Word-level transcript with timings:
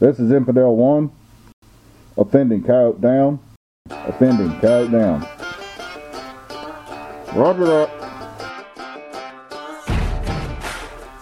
This 0.00 0.18
is 0.18 0.32
Infidel 0.32 0.76
1. 0.76 1.12
Offending 2.16 2.64
coyote 2.64 3.02
down. 3.02 3.38
Offending 3.90 4.58
coyote 4.58 4.90
down. 4.90 5.28
Roger 7.34 7.66
that. 7.66 7.90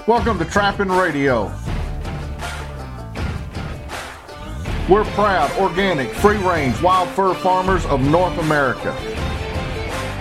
Welcome 0.07 0.39
to 0.39 0.45
Trapping 0.45 0.91
Radio. 0.91 1.47
We're 4.89 5.05
proud, 5.07 5.51
organic, 5.59 6.11
free 6.11 6.37
range 6.37 6.81
wild 6.81 7.09
fur 7.09 7.35
farmers 7.35 7.85
of 7.87 8.01
North 8.01 8.39
America. 8.39 8.97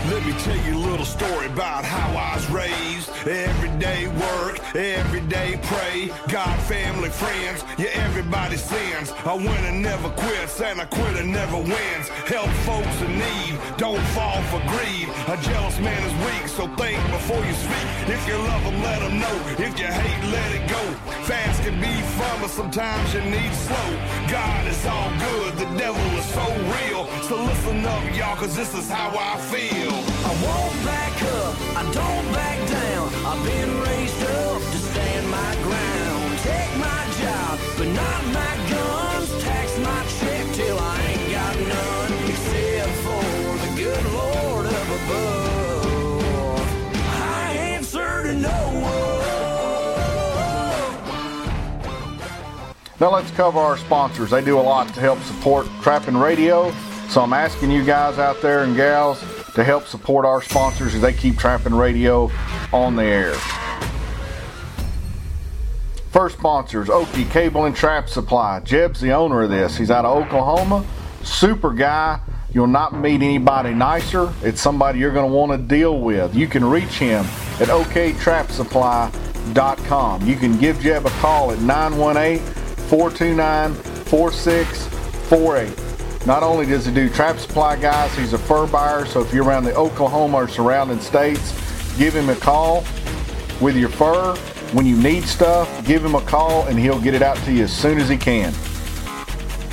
Let 0.09 0.25
me 0.25 0.31
tell 0.39 0.57
you 0.65 0.77
a 0.77 0.83
little 0.89 1.05
story 1.05 1.45
about 1.45 1.85
how 1.85 2.09
I 2.17 2.35
was 2.35 2.49
raised. 2.49 3.11
Everyday 3.27 4.07
work, 4.07 4.36
everyday 4.75 5.59
pray. 5.63 6.11
God, 6.27 6.59
family, 6.63 7.09
friends, 7.09 7.63
yeah, 7.77 7.89
everybody 8.05 8.57
sins. 8.57 9.13
A 9.25 9.35
winner 9.35 9.71
never 9.71 10.09
quits, 10.09 10.61
and 10.61 10.79
a 10.79 10.85
quitter 10.85 11.23
never 11.23 11.57
wins. 11.57 12.07
Help 12.25 12.49
folks 12.67 13.01
in 13.01 13.17
need, 13.17 13.57
don't 13.77 14.03
fall 14.15 14.41
for 14.51 14.61
greed. 14.67 15.07
A 15.27 15.37
jealous 15.41 15.79
man 15.79 16.01
is 16.03 16.13
weak, 16.25 16.47
so 16.47 16.67
think 16.75 16.99
before 17.11 17.43
you 17.45 17.53
speak. 17.53 17.87
If 18.07 18.27
you 18.27 18.37
love 18.37 18.63
them, 18.63 18.81
let 18.83 18.99
them 18.99 19.19
know. 19.19 19.35
If 19.57 19.79
you 19.79 19.87
hate, 19.87 20.23
let 20.31 20.49
it 20.55 20.69
go. 20.69 20.83
Fast 21.23 21.63
can 21.63 21.79
be 21.79 21.93
fun, 22.17 22.41
but 22.41 22.49
sometimes 22.49 23.13
you 23.13 23.21
need 23.21 23.53
slow. 23.53 23.89
God 24.29 24.67
is 24.67 24.85
all 24.85 25.11
good, 25.19 25.53
the 25.57 25.77
devil 25.77 26.05
is 26.17 26.25
so 26.25 26.45
real. 26.75 27.07
So 27.23 27.35
listen 27.43 27.85
up, 27.85 28.03
y'all, 28.15 28.35
cause 28.35 28.55
this 28.55 28.73
is 28.73 28.89
how 28.89 29.09
I 29.17 29.37
feel. 29.51 30.16
I 30.23 30.31
won't 30.43 30.85
back 30.85 31.21
up, 31.23 31.55
I 31.77 31.83
don't 31.93 32.31
back 32.33 32.59
down. 32.67 33.07
I've 33.25 33.43
been 33.45 33.81
raised 33.81 34.23
up 34.23 34.61
to 34.61 34.77
stand 34.77 35.29
my 35.29 35.55
ground. 35.63 36.39
Take 36.39 36.77
my 36.77 37.07
job, 37.19 37.59
but 37.77 37.87
not 37.87 38.25
my 38.33 38.55
guns. 38.69 39.43
Tax 39.43 39.77
my 39.79 40.05
check 40.19 40.45
till 40.53 40.77
I 40.79 41.01
ain't 41.01 41.31
got 41.31 41.55
none. 41.59 42.11
Except 42.29 42.93
for 43.05 43.23
the 43.63 43.71
good 43.75 44.05
Lord 44.13 44.65
up 44.65 44.87
above. 44.99 45.85
I 46.95 47.53
answer 47.75 48.23
to 48.23 48.33
no 48.33 48.59
one. 48.81 48.97
Now 52.99 53.11
let's 53.13 53.31
cover 53.31 53.59
our 53.59 53.77
sponsors. 53.77 54.31
They 54.31 54.43
do 54.43 54.59
a 54.59 54.61
lot 54.61 54.93
to 54.95 54.99
help 54.99 55.19
support 55.21 55.67
Trapping 55.81 56.17
Radio. 56.17 56.73
So 57.09 57.21
I'm 57.21 57.33
asking 57.33 57.71
you 57.71 57.83
guys 57.85 58.17
out 58.19 58.41
there 58.41 58.63
and 58.63 58.75
gals 58.75 59.23
to 59.57 59.63
help 59.63 59.87
support 59.87 60.23
our 60.23 60.39
sponsors 60.41 60.93
as 60.93 61.01
they 61.01 61.11
keep 61.11 61.35
Trapping 61.35 61.73
Radio 61.73 62.29
on 62.71 62.95
the 62.95 63.03
air. 63.03 63.33
First 66.11 66.37
sponsors, 66.37 66.89
Okie 66.89 67.27
Cable 67.31 67.65
and 67.65 67.75
Trap 67.75 68.07
Supply. 68.07 68.59
Jeb's 68.59 69.01
the 69.01 69.13
owner 69.13 69.41
of 69.41 69.49
this. 69.49 69.75
He's 69.75 69.89
out 69.89 70.05
of 70.05 70.15
Oklahoma. 70.15 70.85
Super 71.23 71.73
guy. 71.73 72.19
You'll 72.53 72.67
not 72.67 72.93
meet 72.93 73.23
anybody 73.23 73.73
nicer. 73.73 74.31
It's 74.43 74.61
somebody 74.61 74.99
you're 74.99 75.11
going 75.11 75.27
to 75.27 75.35
want 75.35 75.53
to 75.53 75.57
deal 75.57 76.01
with. 76.01 76.35
You 76.35 76.47
can 76.47 76.63
reach 76.63 76.99
him 76.99 77.25
at 77.59 77.69
oktrapsupply.com. 77.69 80.27
You 80.27 80.35
can 80.35 80.55
give 80.59 80.79
Jeb 80.79 81.07
a 81.07 81.09
call 81.09 81.51
at 81.51 81.59
918 81.61 82.45
429 82.87 83.73
4648. 83.73 85.86
Not 86.27 86.43
only 86.43 86.65
does 86.65 86.85
he 86.85 86.93
do 86.93 87.09
trap 87.09 87.39
supply 87.39 87.77
guys, 87.77 88.13
he's 88.13 88.33
a 88.33 88.37
fur 88.37 88.67
buyer. 88.67 89.05
So 89.05 89.21
if 89.21 89.33
you're 89.33 89.45
around 89.45 89.63
the 89.63 89.73
Oklahoma 89.73 90.35
or 90.35 90.49
surrounding 90.49 90.99
states, 90.99 91.53
give 91.97 92.13
him 92.13 92.27
a 92.27 92.35
call 92.35 92.83
with 93.61 93.77
your 93.77 93.87
fur. 93.87 94.35
When 94.73 94.85
you 94.85 94.97
need 94.97 95.23
stuff, 95.23 95.69
give 95.85 96.03
him 96.03 96.15
a 96.15 96.21
call 96.21 96.63
and 96.63 96.77
he'll 96.77 96.99
get 96.99 97.13
it 97.13 97.21
out 97.21 97.37
to 97.45 97.53
you 97.53 97.63
as 97.63 97.71
soon 97.71 97.97
as 97.97 98.09
he 98.09 98.17
can. 98.17 98.53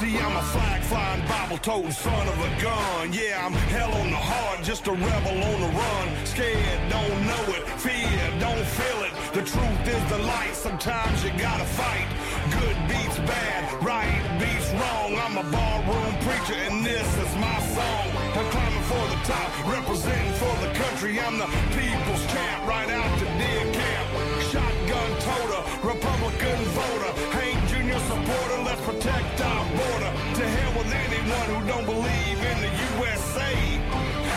See, 0.00 0.18
I'm 0.18 0.36
a 0.36 0.42
flag 0.42 0.82
flying, 0.82 1.28
Bible 1.28 1.58
toting 1.58 1.92
son 1.92 2.26
of 2.26 2.38
a 2.40 2.60
gun. 2.60 3.12
Yeah, 3.12 3.46
I'm 3.46 3.52
hell 3.52 3.92
on 3.92 4.10
the 4.10 4.16
heart, 4.16 4.64
just 4.64 4.88
a 4.88 4.92
rebel 4.92 5.44
on 5.44 5.60
the 5.60 5.78
run. 5.78 6.26
Scared, 6.26 6.90
don't 6.90 7.24
know 7.24 7.54
it. 7.54 7.68
Fear, 7.78 8.40
don't 8.40 8.66
feel 8.66 9.04
it. 9.04 9.11
The 9.32 9.40
truth 9.40 9.88
is 9.88 10.04
the 10.10 10.18
light. 10.28 10.52
Sometimes 10.52 11.24
you 11.24 11.30
gotta 11.38 11.64
fight. 11.64 12.04
Good 12.52 12.76
beats 12.86 13.16
bad, 13.24 13.64
right 13.82 14.20
beats 14.36 14.68
wrong. 14.76 15.16
I'm 15.16 15.40
a 15.40 15.46
barroom 15.48 16.14
preacher, 16.20 16.60
and 16.68 16.84
this 16.84 17.08
is 17.16 17.32
my 17.40 17.58
song. 17.72 18.12
I'm 18.36 18.44
climbing 18.52 18.84
for 18.92 19.04
the 19.08 19.20
top, 19.24 19.48
representing 19.64 20.34
for 20.36 20.52
the 20.60 20.68
country. 20.76 21.18
I'm 21.18 21.38
the 21.38 21.48
people's 21.72 22.24
champ, 22.28 22.68
right 22.68 22.90
out 22.92 23.08
to 23.20 23.24
deer 23.40 23.64
camp. 23.72 24.06
Shotgun 24.52 25.10
toter, 25.24 25.62
Republican 25.80 26.60
voter. 26.76 27.12
Hank 27.32 27.56
Jr. 27.72 28.00
supporter, 28.12 28.58
let's 28.68 28.84
protect 28.84 29.40
our 29.40 29.64
border. 29.80 30.12
To 30.12 30.44
hell 30.44 30.72
with 30.76 30.92
anyone 30.92 31.46
who 31.56 31.58
don't 31.72 31.86
believe 31.88 32.38
in 32.52 32.56
the 32.60 32.72
USA. 33.00 33.52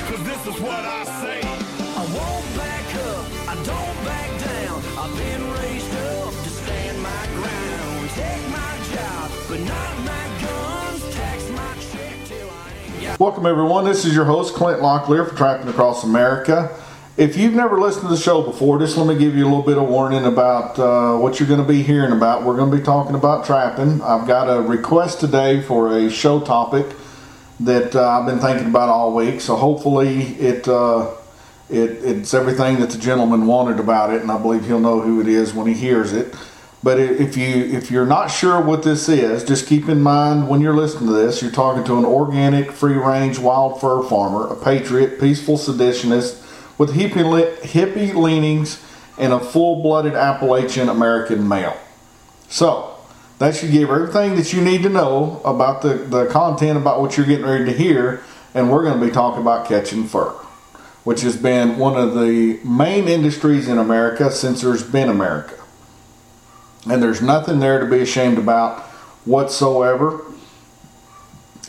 Cause 0.08 0.24
this 0.24 0.56
is 0.56 0.62
what 0.62 0.84
I 0.88 1.04
say. 1.20 1.40
I 1.44 2.04
won't 2.16 2.48
back 2.56 2.88
up, 3.12 3.26
I 3.52 3.56
don't 3.60 4.06
back. 4.08 4.35
Welcome, 13.18 13.46
everyone. 13.46 13.86
This 13.86 14.04
is 14.04 14.14
your 14.14 14.26
host, 14.26 14.56
Clint 14.56 14.82
Locklear 14.82 15.30
for 15.30 15.36
Trapping 15.36 15.70
Across 15.70 16.04
America. 16.04 16.78
If 17.16 17.38
you've 17.38 17.54
never 17.54 17.80
listened 17.80 18.04
to 18.04 18.10
the 18.10 18.18
show 18.18 18.42
before, 18.42 18.78
just 18.78 18.98
let 18.98 19.08
me 19.08 19.18
give 19.18 19.38
you 19.38 19.46
a 19.46 19.48
little 19.48 19.62
bit 19.62 19.78
of 19.78 19.88
warning 19.88 20.26
about 20.26 20.78
uh, 20.78 21.18
what 21.18 21.40
you're 21.40 21.48
going 21.48 21.62
to 21.62 21.68
be 21.68 21.82
hearing 21.82 22.12
about. 22.12 22.44
We're 22.44 22.58
going 22.58 22.70
to 22.70 22.78
be 22.78 22.84
talking 22.84 23.16
about 23.16 23.46
trapping. 23.46 24.02
I've 24.02 24.28
got 24.28 24.54
a 24.54 24.62
request 24.62 25.22
today 25.22 25.62
for 25.62 25.98
a 25.98 26.10
show 26.10 26.42
topic 26.42 26.88
that 27.62 27.96
uh, 27.96 28.06
I've 28.06 28.26
been 28.26 28.40
thinking 28.40 28.68
about 28.68 28.90
all 28.90 29.16
week. 29.16 29.40
So 29.40 29.56
hopefully 29.56 30.24
it, 30.36 30.68
uh, 30.68 31.12
it 31.70 32.04
it's 32.04 32.34
everything 32.34 32.80
that 32.80 32.90
the 32.90 32.98
gentleman 32.98 33.48
wanted 33.48 33.80
about 33.80 34.14
it, 34.14 34.22
and 34.22 34.32
I 34.32 34.38
believe 34.38 34.66
he'll 34.66 34.80
know 34.80 35.02
who 35.02 35.22
it 35.22 35.28
is 35.28 35.54
when 35.54 35.68
he 35.68 35.74
hears 35.74 36.14
it. 36.14 36.36
But 36.84 37.00
if 37.00 37.36
you 37.36 37.48
if 37.48 37.90
you're 37.90 38.06
not 38.06 38.28
sure 38.28 38.62
what 38.62 38.84
this 38.84 39.10
is, 39.10 39.44
just 39.44 39.68
keep 39.68 39.90
in 39.90 40.02
mind 40.02 40.48
when 40.48 40.62
you're 40.62 40.76
listening 40.76 41.08
to 41.08 41.14
this, 41.14 41.42
you're 41.42 41.52
talking 41.52 41.84
to 41.86 41.98
an 41.98 42.06
organic, 42.06 42.72
free 42.72 42.94
range 42.94 43.40
wild 43.40 43.82
fur 43.82 44.04
farmer, 44.04 44.48
a 44.48 44.56
patriot, 44.56 45.20
peaceful 45.20 45.58
seditionist 45.58 46.44
with 46.78 46.94
hippie, 46.94 47.58
hippie 47.60 48.14
leanings 48.14 48.84
and 49.18 49.34
a 49.34 49.40
full 49.40 49.82
blooded 49.82 50.14
Appalachian 50.14 50.90
American 50.90 51.48
male. 51.48 51.78
So, 52.50 52.92
That 53.40 53.56
should 53.56 53.72
give 53.72 53.90
everything 53.90 54.36
that 54.36 54.54
you 54.54 54.62
need 54.62 54.84
to 54.84 54.90
know 54.90 55.42
about 55.44 55.82
the, 55.82 55.96
the 55.96 56.26
content 56.28 56.78
about 56.78 57.02
what 57.02 57.18
you're 57.18 57.26
getting 57.26 57.46
ready 57.46 57.66
to 57.66 57.74
hear. 57.74 58.24
And 58.54 58.72
we're 58.72 58.84
going 58.84 58.98
to 58.98 59.06
be 59.06 59.12
talking 59.12 59.42
about 59.42 59.68
catching 59.68 60.08
fur, 60.08 60.34
which 61.06 61.22
has 61.22 61.38
been 61.38 61.78
one 61.78 61.96
of 61.96 62.16
the 62.16 62.60
main 62.64 63.08
industries 63.08 63.70
in 63.70 63.78
America 63.78 64.30
since 64.32 64.62
there's 64.62 64.84
been 64.84 65.08
America. 65.08 65.56
And 66.90 67.02
there's 67.02 67.22
nothing 67.22 67.60
there 67.60 67.80
to 67.80 67.86
be 67.86 68.00
ashamed 68.00 68.38
about 68.38 68.82
whatsoever. 69.24 70.22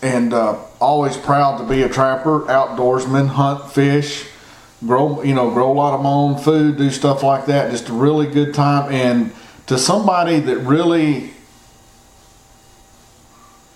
And 0.03 0.33
uh, 0.33 0.59
always 0.81 1.17
proud 1.17 1.59
to 1.59 1.65
be 1.65 1.83
a 1.83 1.89
trapper, 1.89 2.41
outdoorsman, 2.47 3.29
hunt, 3.29 3.71
fish, 3.71 4.27
grow 4.85 5.23
you 5.23 5.35
know 5.35 5.51
grow 5.51 5.71
a 5.71 5.73
lot 5.73 5.95
of 5.95 6.03
my 6.03 6.11
own 6.11 6.39
food, 6.39 6.77
do 6.77 6.91
stuff 6.91 7.23
like 7.23 7.47
that. 7.47 7.71
Just 7.71 7.89
a 7.89 7.93
really 7.93 8.27
good 8.27 8.55
time. 8.55 8.93
And 8.93 9.33
to 9.67 9.79
somebody 9.79 10.39
that 10.41 10.59
really 10.59 11.33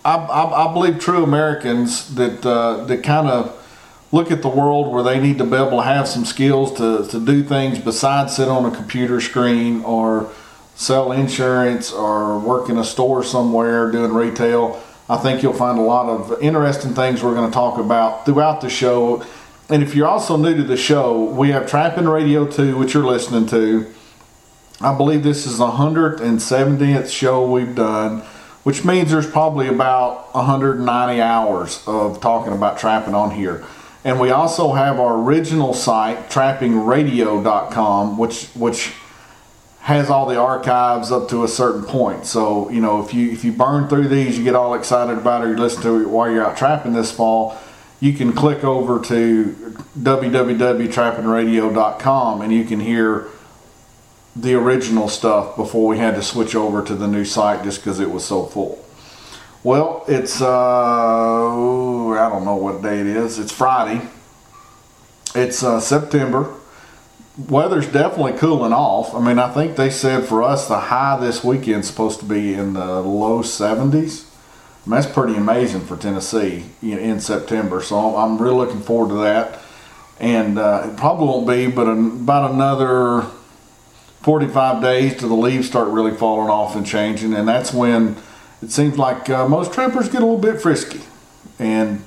I, 0.05 0.17
I, 0.17 0.69
I 0.69 0.73
believe 0.73 0.99
true 0.99 1.23
Americans 1.23 2.15
that 2.15 2.45
uh, 2.45 2.85
that 2.85 3.03
kind 3.03 3.29
of 3.29 3.60
look 4.13 4.31
at 4.31 4.43
the 4.43 4.49
world 4.49 4.93
where 4.93 5.03
they 5.03 5.21
need 5.21 5.39
to 5.39 5.45
be 5.45 5.57
able 5.57 5.79
to 5.79 5.83
have 5.83 6.09
some 6.09 6.25
skills 6.25 6.73
to, 6.75 7.07
to 7.09 7.25
do 7.25 7.43
things 7.43 7.79
besides 7.79 8.37
sit 8.37 8.49
on 8.49 8.65
a 8.65 8.75
computer 8.75 9.21
screen 9.21 9.83
or 9.83 10.31
sell 10.75 11.13
insurance 11.13 11.93
or 11.93 12.39
work 12.39 12.69
in 12.69 12.79
a 12.79 12.85
store 12.85 13.23
somewhere 13.23 13.91
doing 13.91 14.13
retail. 14.13 14.83
I 15.09 15.17
think 15.17 15.43
you'll 15.43 15.53
find 15.53 15.79
a 15.79 15.83
lot 15.83 16.09
of 16.09 16.43
interesting 16.43 16.95
things 16.95 17.23
we're 17.23 17.35
going 17.35 17.51
to 17.51 17.55
talk 17.55 17.79
about 17.79 18.25
throughout 18.25 18.61
the 18.61 18.71
show. 18.71 19.25
And 19.69 19.83
if 19.83 19.95
you're 19.95 20.09
also 20.09 20.37
new 20.37 20.57
to 20.57 20.65
the 20.65 20.77
show, 20.77 21.25
we 21.25 21.51
have 21.51 21.69
Trapping 21.69 22.09
Radio 22.09 22.47
2, 22.47 22.77
which 22.77 22.95
you're 22.95 23.05
listening 23.05 23.47
to. 23.49 23.93
I 24.81 24.97
believe 24.97 25.23
this 25.23 25.47
is 25.47 25.59
the 25.59 25.67
170th 25.67 27.11
show 27.11 27.51
we've 27.51 27.75
done 27.75 28.23
which 28.63 28.85
means 28.85 29.11
there's 29.11 29.31
probably 29.31 29.69
about 29.69 30.35
190 30.35 31.23
hours 31.23 31.83
of 31.87 32.21
talking 32.21 32.53
about 32.53 32.79
trapping 32.79 33.15
on 33.15 33.31
here. 33.31 33.65
And 34.05 34.19
we 34.19 34.31
also 34.31 34.73
have 34.73 34.99
our 34.99 35.19
original 35.19 35.75
site, 35.75 36.31
trappingradio.com, 36.31 38.17
which 38.17 38.47
which 38.49 38.93
has 39.81 40.09
all 40.11 40.27
the 40.27 40.39
archives 40.39 41.11
up 41.11 41.29
to 41.29 41.43
a 41.43 41.49
certain 41.49 41.83
point. 41.83 42.27
So, 42.27 42.71
you 42.71 42.81
know, 42.81 43.03
if 43.03 43.13
you 43.13 43.31
if 43.31 43.45
you 43.45 43.53
burn 43.53 43.89
through 43.89 44.09
these, 44.09 44.39
you 44.39 44.45
get 44.45 44.55
all 44.55 44.73
excited 44.75 45.19
about 45.19 45.43
it, 45.43 45.49
or 45.49 45.51
you 45.51 45.57
listen 45.57 45.83
to 45.83 46.01
it 46.01 46.09
while 46.09 46.31
you're 46.31 46.47
out 46.47 46.57
trapping 46.57 46.95
this 46.95 47.13
fall, 47.13 47.59
you 47.99 48.15
can 48.15 48.33
click 48.33 48.65
over 48.65 48.99
to 49.05 49.75
www.trappingradio.com 49.99 52.41
and 52.41 52.53
you 52.53 52.65
can 52.65 52.81
hear 52.81 53.27
the 54.35 54.55
original 54.55 55.09
stuff 55.09 55.57
before 55.57 55.89
we 55.89 55.99
had 55.99 56.15
to 56.15 56.23
switch 56.23 56.55
over 56.55 56.83
to 56.83 56.95
the 56.95 57.07
new 57.07 57.25
site 57.25 57.63
just 57.65 57.81
because 57.81 58.01
it 58.01 58.11
was 58.11 58.25
so 58.25 58.45
full. 58.45 58.80
Well, 59.63 60.05
it's 60.09 60.41
uh, 60.41 60.47
I 60.47 62.29
don't 62.31 62.47
know 62.47 62.57
what 62.57 62.81
day 62.81 63.01
it 63.01 63.07
is. 63.07 63.39
It's 63.39 63.53
Friday. 63.53 64.01
It's 65.35 65.63
uh, 65.63 65.81
September. 65.81 66.55
Weather's 67.47 67.87
definitely 67.87 68.39
cooling 68.39 68.73
off. 68.73 69.15
I 69.15 69.21
mean, 69.21 69.39
I 69.39 69.53
think 69.53 69.77
they 69.77 69.91
said 69.91 70.25
for 70.25 70.43
us 70.43 70.67
the 70.67 70.79
high 70.79 71.21
this 71.21 71.45
weekend's 71.45 71.89
supposed 71.89 72.21
to 72.21 72.25
be 72.25 72.55
in 72.55 72.73
the 72.73 73.01
low 73.03 73.43
70s. 73.43 74.25
I 74.87 74.89
mean, 74.89 74.99
that's 74.99 75.07
pretty 75.07 75.37
amazing 75.37 75.83
for 75.83 75.99
Tennessee 75.99 76.65
in 76.81 77.21
September. 77.21 77.83
So 77.83 78.17
I'm 78.17 78.39
really 78.39 78.57
looking 78.57 78.81
forward 78.81 79.11
to 79.11 79.21
that. 79.21 79.61
And 80.19 80.59
uh, 80.59 80.89
it 80.91 80.97
probably 80.97 81.27
won't 81.27 81.47
be, 81.47 81.67
but 81.67 81.87
about 81.87 82.51
another 82.51 83.27
45 84.23 84.83
days 84.83 85.19
till 85.19 85.29
the 85.29 85.35
leaves 85.35 85.67
start 85.67 85.89
really 85.89 86.17
falling 86.17 86.49
off 86.49 86.77
and 86.77 86.87
changing, 86.87 87.35
and 87.35 87.47
that's 87.47 87.73
when 87.73 88.17
it 88.63 88.71
seems 88.71 88.99
like 88.99 89.29
uh, 89.31 89.49
most 89.49 89.73
trappers 89.73 90.09
get 90.09 90.23
a 90.23 90.27
little 90.27 90.39
bit 90.39 90.61
frisky, 90.61 91.01
and 91.59 92.05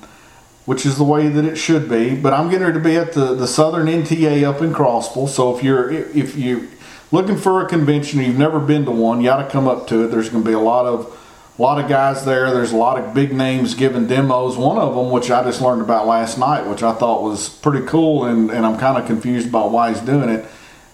which 0.64 0.86
is 0.86 0.96
the 0.96 1.04
way 1.04 1.28
that 1.28 1.44
it 1.44 1.56
should 1.56 1.88
be. 1.88 2.14
But 2.14 2.32
I'm 2.32 2.48
getting 2.48 2.66
ready 2.66 2.78
to 2.78 2.84
be 2.84 2.96
at 2.96 3.12
the, 3.12 3.34
the 3.34 3.46
Southern 3.46 3.86
NTA 3.86 4.44
up 4.44 4.62
in 4.62 4.72
Crossville, 4.72 5.28
so 5.28 5.56
if 5.56 5.62
you're 5.62 5.90
if 5.90 6.36
you're 6.36 6.62
looking 7.10 7.36
for 7.36 7.64
a 7.64 7.68
convention 7.68 8.20
you've 8.20 8.38
never 8.38 8.58
been 8.60 8.84
to 8.84 8.90
one, 8.90 9.20
you 9.20 9.26
got 9.26 9.42
to 9.42 9.50
come 9.50 9.68
up 9.68 9.86
to 9.88 10.04
it. 10.04 10.08
There's 10.08 10.28
going 10.28 10.42
to 10.42 10.48
be 10.48 10.54
a 10.54 10.60
lot 10.60 10.86
of 10.86 11.20
a 11.58 11.62
lot 11.62 11.82
of 11.82 11.88
guys 11.88 12.24
there. 12.24 12.52
There's 12.52 12.72
a 12.72 12.76
lot 12.76 12.98
of 12.98 13.14
big 13.14 13.32
names 13.32 13.74
giving 13.74 14.06
demos. 14.06 14.56
One 14.56 14.78
of 14.78 14.94
them, 14.94 15.10
which 15.10 15.30
I 15.30 15.44
just 15.44 15.60
learned 15.60 15.82
about 15.82 16.06
last 16.06 16.38
night, 16.38 16.66
which 16.66 16.82
I 16.82 16.92
thought 16.92 17.22
was 17.22 17.48
pretty 17.48 17.86
cool, 17.86 18.24
and, 18.24 18.50
and 18.50 18.66
I'm 18.66 18.78
kind 18.78 18.98
of 18.98 19.06
confused 19.06 19.48
about 19.48 19.70
why 19.70 19.90
he's 19.90 20.00
doing 20.00 20.28
it, 20.28 20.46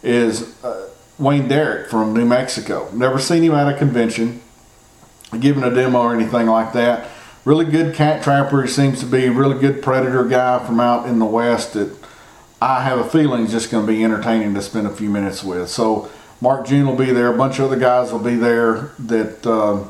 is 0.03 0.63
uh, 0.63 0.89
Wayne 1.19 1.49
Derrick 1.49 1.89
from 1.89 2.13
New 2.13 2.27
Mexico. 2.27 2.91
Never 2.93 3.19
seen 3.19 3.43
him 3.43 3.55
at 3.55 3.75
a 3.75 3.77
convention, 3.77 4.43
giving 5.39 5.63
a 5.63 5.75
demo 5.75 6.01
or 6.01 6.15
anything 6.15 6.47
like 6.47 6.73
that. 6.73 7.09
Really 7.45 7.65
good 7.65 7.95
cat 7.95 8.23
trapper. 8.23 8.63
He 8.63 8.69
seems 8.69 9.01
to 9.01 9.07
be 9.07 9.27
a 9.27 9.33
really 9.33 9.59
good 9.59 9.83
predator 9.83 10.25
guy 10.25 10.65
from 10.65 10.81
out 10.81 11.07
in 11.07 11.19
the 11.19 11.27
West 11.27 11.75
that 11.75 11.97
I 12.61 12.83
have 12.83 12.99
a 12.99 13.09
feeling 13.09 13.45
is 13.45 13.53
just 13.53 13.71
going 13.71 13.87
to 13.87 13.93
be 13.93 14.05
entertaining 14.05 14.55
to 14.55 14.63
spend 14.63 14.87
a 14.87 14.91
few 14.91 15.09
minutes 15.09 15.43
with. 15.43 15.71
So 15.71 16.11
Mark 16.41 16.67
June 16.67 16.87
will 16.87 16.97
be 16.97 17.13
there. 17.13 17.33
A 17.33 17.37
bunch 17.37 17.59
of 17.59 17.67
other 17.67 17.79
guys 17.79 18.13
will 18.13 18.19
be 18.19 18.37
there 18.37 18.93
that. 18.99 19.47
Uh, 19.47 19.85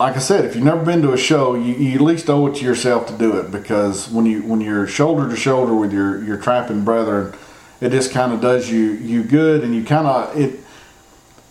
like 0.00 0.16
I 0.16 0.18
said, 0.18 0.44
if 0.44 0.56
you've 0.56 0.64
never 0.64 0.84
been 0.84 1.02
to 1.02 1.12
a 1.12 1.16
show, 1.16 1.54
you, 1.54 1.72
you, 1.74 1.94
at 1.94 2.00
least 2.00 2.28
owe 2.28 2.48
it 2.48 2.56
to 2.56 2.64
yourself 2.64 3.06
to 3.06 3.16
do 3.16 3.38
it 3.38 3.52
because 3.52 4.10
when 4.10 4.26
you 4.26 4.42
when 4.42 4.60
you're 4.60 4.88
shoulder 4.88 5.28
to 5.28 5.36
shoulder 5.36 5.74
with 5.74 5.92
your 5.92 6.22
your 6.24 6.36
trapping 6.36 6.84
brethren, 6.84 7.32
it 7.80 7.90
just 7.90 8.10
kind 8.10 8.32
of 8.32 8.40
does 8.40 8.68
you 8.70 8.80
you 8.80 9.22
good, 9.22 9.62
and 9.62 9.74
you 9.74 9.84
kind 9.84 10.06
of 10.06 10.36
it. 10.36 10.60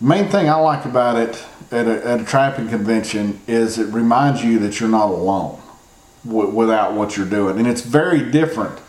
Main 0.00 0.28
thing 0.28 0.48
I 0.48 0.56
like 0.56 0.84
about 0.84 1.16
it 1.16 1.44
at 1.70 1.86
a, 1.86 2.06
at 2.06 2.20
a 2.20 2.24
trapping 2.24 2.68
convention 2.68 3.40
is 3.46 3.78
it 3.78 3.92
reminds 3.92 4.44
you 4.44 4.58
that 4.60 4.80
you're 4.80 4.88
not 4.88 5.08
alone 5.08 5.60
w- 6.26 6.50
without 6.50 6.94
what 6.94 7.16
you're 7.16 7.26
doing, 7.26 7.58
and 7.58 7.66
it's 7.66 7.80
very 7.82 8.30
different 8.30 8.80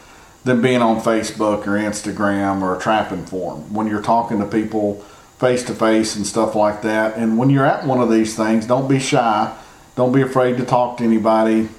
than 0.43 0.61
being 0.61 0.81
on 0.81 1.01
Facebook 1.01 1.65
or 1.67 1.71
Instagram 1.71 2.61
or 2.61 2.75
a 2.75 2.79
trapping 2.79 3.25
forum 3.25 3.73
when 3.73 3.87
you're 3.87 4.01
talking 4.01 4.39
to 4.39 4.45
people 4.45 5.03
face 5.39 5.63
to 5.63 5.73
face 5.73 6.15
and 6.15 6.25
stuff 6.25 6.55
like 6.55 6.81
that. 6.81 7.17
And 7.17 7.37
when 7.37 7.49
you're 7.49 7.65
at 7.65 7.85
one 7.85 7.99
of 7.99 8.09
these 8.09 8.35
things, 8.35 8.65
don't 8.65 8.87
be 8.87 8.99
shy. 8.99 9.55
Don't 9.95 10.11
be 10.11 10.21
afraid 10.21 10.57
to 10.57 10.65
talk 10.65 10.97
to 10.97 11.03
anybody. 11.03 11.69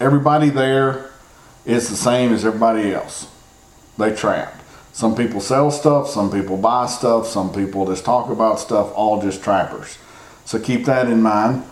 Everybody 0.00 0.50
there 0.50 1.10
is 1.64 1.88
the 1.88 1.96
same 1.96 2.32
as 2.32 2.44
everybody 2.44 2.92
else 2.92 3.28
they 3.98 4.14
trap. 4.14 4.57
Some 4.98 5.14
people 5.14 5.40
sell 5.40 5.70
stuff, 5.70 6.08
some 6.08 6.28
people 6.28 6.56
buy 6.56 6.86
stuff, 6.86 7.28
some 7.28 7.52
people 7.52 7.86
just 7.86 8.04
talk 8.04 8.30
about 8.30 8.58
stuff, 8.58 8.90
all 8.96 9.22
just 9.22 9.44
trappers. 9.44 9.96
So 10.44 10.58
keep 10.58 10.86
that 10.86 11.06
in 11.06 11.22
mind. 11.22 11.62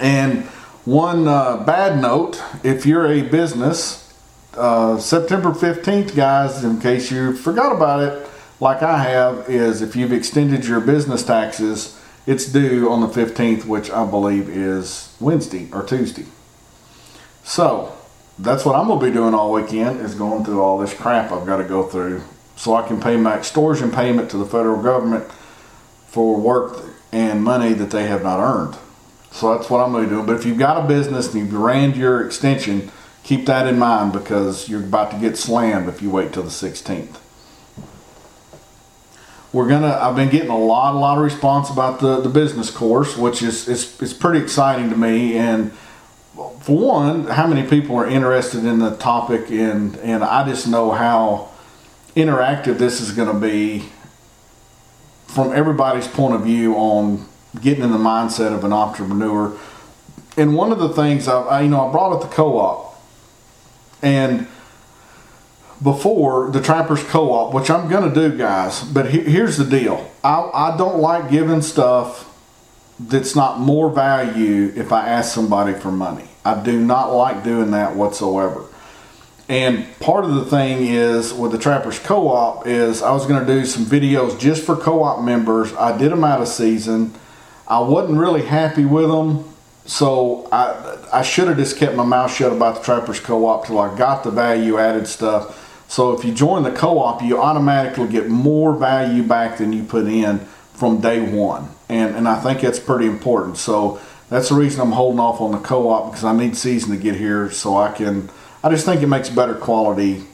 And 0.00 0.44
one 0.84 1.26
uh, 1.26 1.56
bad 1.64 2.00
note 2.00 2.40
if 2.62 2.86
you're 2.86 3.10
a 3.10 3.22
business, 3.22 4.14
uh, 4.54 4.98
September 4.98 5.50
15th, 5.50 6.14
guys, 6.14 6.62
in 6.62 6.78
case 6.78 7.10
you 7.10 7.34
forgot 7.34 7.74
about 7.74 8.04
it, 8.04 8.28
like 8.60 8.84
I 8.84 9.02
have, 9.02 9.50
is 9.50 9.82
if 9.82 9.96
you've 9.96 10.12
extended 10.12 10.64
your 10.64 10.78
business 10.78 11.24
taxes, 11.24 12.00
it's 12.24 12.46
due 12.46 12.88
on 12.88 13.00
the 13.00 13.08
15th, 13.08 13.64
which 13.64 13.90
I 13.90 14.06
believe 14.06 14.48
is 14.48 15.12
Wednesday 15.18 15.68
or 15.72 15.82
Tuesday. 15.82 16.26
So, 17.42 17.95
that's 18.38 18.64
what 18.64 18.74
I'm 18.74 18.88
gonna 18.88 19.00
be 19.00 19.12
doing 19.12 19.34
all 19.34 19.52
weekend 19.52 20.00
is 20.00 20.14
going 20.14 20.44
through 20.44 20.60
all 20.60 20.78
this 20.78 20.92
crap 20.92 21.32
I've 21.32 21.46
got 21.46 21.56
to 21.56 21.64
go 21.64 21.84
through 21.84 22.22
so 22.56 22.74
I 22.74 22.86
can 22.86 23.00
pay 23.00 23.16
my 23.16 23.36
extortion 23.36 23.90
payment 23.90 24.30
to 24.30 24.36
the 24.36 24.46
federal 24.46 24.82
government 24.82 25.30
for 26.08 26.38
work 26.38 26.84
and 27.12 27.42
money 27.42 27.72
that 27.74 27.90
they 27.90 28.06
have 28.06 28.22
not 28.22 28.40
earned. 28.40 28.76
So 29.30 29.54
that's 29.54 29.68
what 29.68 29.84
I'm 29.84 29.92
to 29.92 30.00
be 30.02 30.08
doing. 30.08 30.26
But 30.26 30.36
if 30.36 30.46
you've 30.46 30.58
got 30.58 30.82
a 30.82 30.88
business 30.88 31.34
and 31.34 31.42
you've 31.42 31.52
ran 31.52 31.94
your 31.94 32.24
extension, 32.24 32.90
keep 33.22 33.46
that 33.46 33.66
in 33.66 33.78
mind 33.78 34.12
because 34.12 34.68
you're 34.68 34.80
about 34.80 35.10
to 35.10 35.18
get 35.18 35.36
slammed 35.36 35.88
if 35.88 36.00
you 36.00 36.10
wait 36.10 36.32
till 36.32 36.42
the 36.42 36.48
16th. 36.48 37.18
We're 39.52 39.68
gonna. 39.68 39.98
I've 40.00 40.16
been 40.16 40.28
getting 40.28 40.50
a 40.50 40.58
lot, 40.58 40.94
a 40.94 40.98
lot 40.98 41.16
of 41.16 41.24
response 41.24 41.70
about 41.70 42.00
the 42.00 42.20
the 42.20 42.28
business 42.28 42.70
course, 42.70 43.16
which 43.16 43.42
is 43.42 43.68
is, 43.68 43.98
is 44.02 44.12
pretty 44.12 44.40
exciting 44.40 44.90
to 44.90 44.96
me 44.96 45.38
and 45.38 45.72
for 46.36 46.76
one, 46.76 47.24
how 47.24 47.46
many 47.46 47.66
people 47.66 47.96
are 47.96 48.06
interested 48.06 48.64
in 48.64 48.78
the 48.78 48.96
topic, 48.96 49.50
and 49.50 49.96
and 49.96 50.22
I 50.22 50.46
just 50.46 50.68
know 50.68 50.90
how 50.90 51.48
interactive 52.14 52.78
this 52.78 53.00
is 53.00 53.12
going 53.12 53.28
to 53.28 53.40
be 53.40 53.88
from 55.26 55.52
everybody's 55.52 56.06
point 56.08 56.34
of 56.34 56.42
view 56.42 56.74
on 56.74 57.26
getting 57.60 57.84
in 57.84 57.90
the 57.90 57.98
mindset 57.98 58.52
of 58.52 58.64
an 58.64 58.72
entrepreneur. 58.72 59.56
And 60.36 60.54
one 60.54 60.72
of 60.72 60.78
the 60.78 60.90
things 60.90 61.26
I, 61.26 61.40
I 61.40 61.60
you 61.62 61.68
know 61.68 61.88
I 61.88 61.92
brought 61.92 62.12
up 62.12 62.20
the 62.20 62.34
co-op, 62.34 63.00
and 64.02 64.46
before 65.82 66.50
the 66.50 66.60
Trappers 66.60 67.02
Co-op, 67.04 67.54
which 67.54 67.70
I'm 67.70 67.88
going 67.88 68.12
to 68.12 68.14
do, 68.14 68.36
guys. 68.36 68.82
But 68.82 69.10
he, 69.10 69.20
here's 69.20 69.56
the 69.56 69.64
deal: 69.64 70.10
I 70.22 70.50
I 70.52 70.76
don't 70.76 70.98
like 70.98 71.30
giving 71.30 71.62
stuff 71.62 72.35
that's 72.98 73.36
not 73.36 73.60
more 73.60 73.90
value 73.90 74.72
if 74.76 74.92
I 74.92 75.08
ask 75.08 75.34
somebody 75.34 75.74
for 75.74 75.90
money. 75.90 76.24
I 76.44 76.62
do 76.62 76.80
not 76.80 77.12
like 77.12 77.44
doing 77.44 77.72
that 77.72 77.96
whatsoever. 77.96 78.64
And 79.48 79.86
part 80.00 80.24
of 80.24 80.34
the 80.34 80.44
thing 80.44 80.86
is 80.86 81.32
with 81.32 81.52
the 81.52 81.58
Trappers 81.58 81.98
Co-op 81.98 82.66
is 82.66 83.02
I 83.02 83.12
was 83.12 83.26
going 83.26 83.44
to 83.44 83.52
do 83.52 83.64
some 83.64 83.84
videos 83.84 84.38
just 84.38 84.64
for 84.64 84.76
co-op 84.76 85.22
members. 85.22 85.72
I 85.74 85.96
did 85.96 86.10
them 86.10 86.24
out 86.24 86.40
of 86.40 86.48
season. 86.48 87.14
I 87.68 87.80
wasn't 87.80 88.18
really 88.18 88.42
happy 88.42 88.84
with 88.84 89.08
them, 89.08 89.44
so 89.84 90.48
I 90.50 90.96
I 91.12 91.22
should 91.22 91.48
have 91.48 91.56
just 91.56 91.76
kept 91.76 91.94
my 91.94 92.04
mouth 92.04 92.34
shut 92.34 92.52
about 92.52 92.76
the 92.76 92.82
Trappers 92.82 93.20
Co-op 93.20 93.66
till 93.66 93.78
I 93.78 93.96
got 93.96 94.24
the 94.24 94.30
value 94.30 94.78
added 94.78 95.06
stuff. 95.06 95.84
So 95.88 96.12
if 96.12 96.24
you 96.24 96.34
join 96.34 96.64
the 96.64 96.72
co-op, 96.72 97.22
you 97.22 97.40
automatically 97.40 98.08
get 98.08 98.28
more 98.28 98.74
value 98.76 99.22
back 99.22 99.58
than 99.58 99.72
you 99.72 99.84
put 99.84 100.06
in 100.06 100.40
from 100.74 101.00
day 101.00 101.20
one, 101.20 101.68
and 101.88 102.16
and 102.16 102.28
I 102.28 102.40
think 102.40 102.60
that's 102.60 102.80
pretty 102.80 103.06
important. 103.06 103.58
So 103.58 104.00
that's 104.28 104.48
the 104.48 104.56
reason 104.56 104.80
I'm 104.80 104.92
holding 104.92 105.20
off 105.20 105.40
on 105.40 105.52
the 105.52 105.58
co-op 105.58 106.10
because 106.10 106.24
I 106.24 106.36
need 106.36 106.56
season 106.56 106.90
to 106.90 106.96
get 106.96 107.16
here 107.16 107.50
so 107.50 107.76
I 107.76 107.92
can 107.92 108.28
I 108.62 108.70
just 108.70 108.84
think 108.84 109.02
it 109.02 109.06
makes 109.06 109.28
better 109.28 109.54
quality 109.54 110.24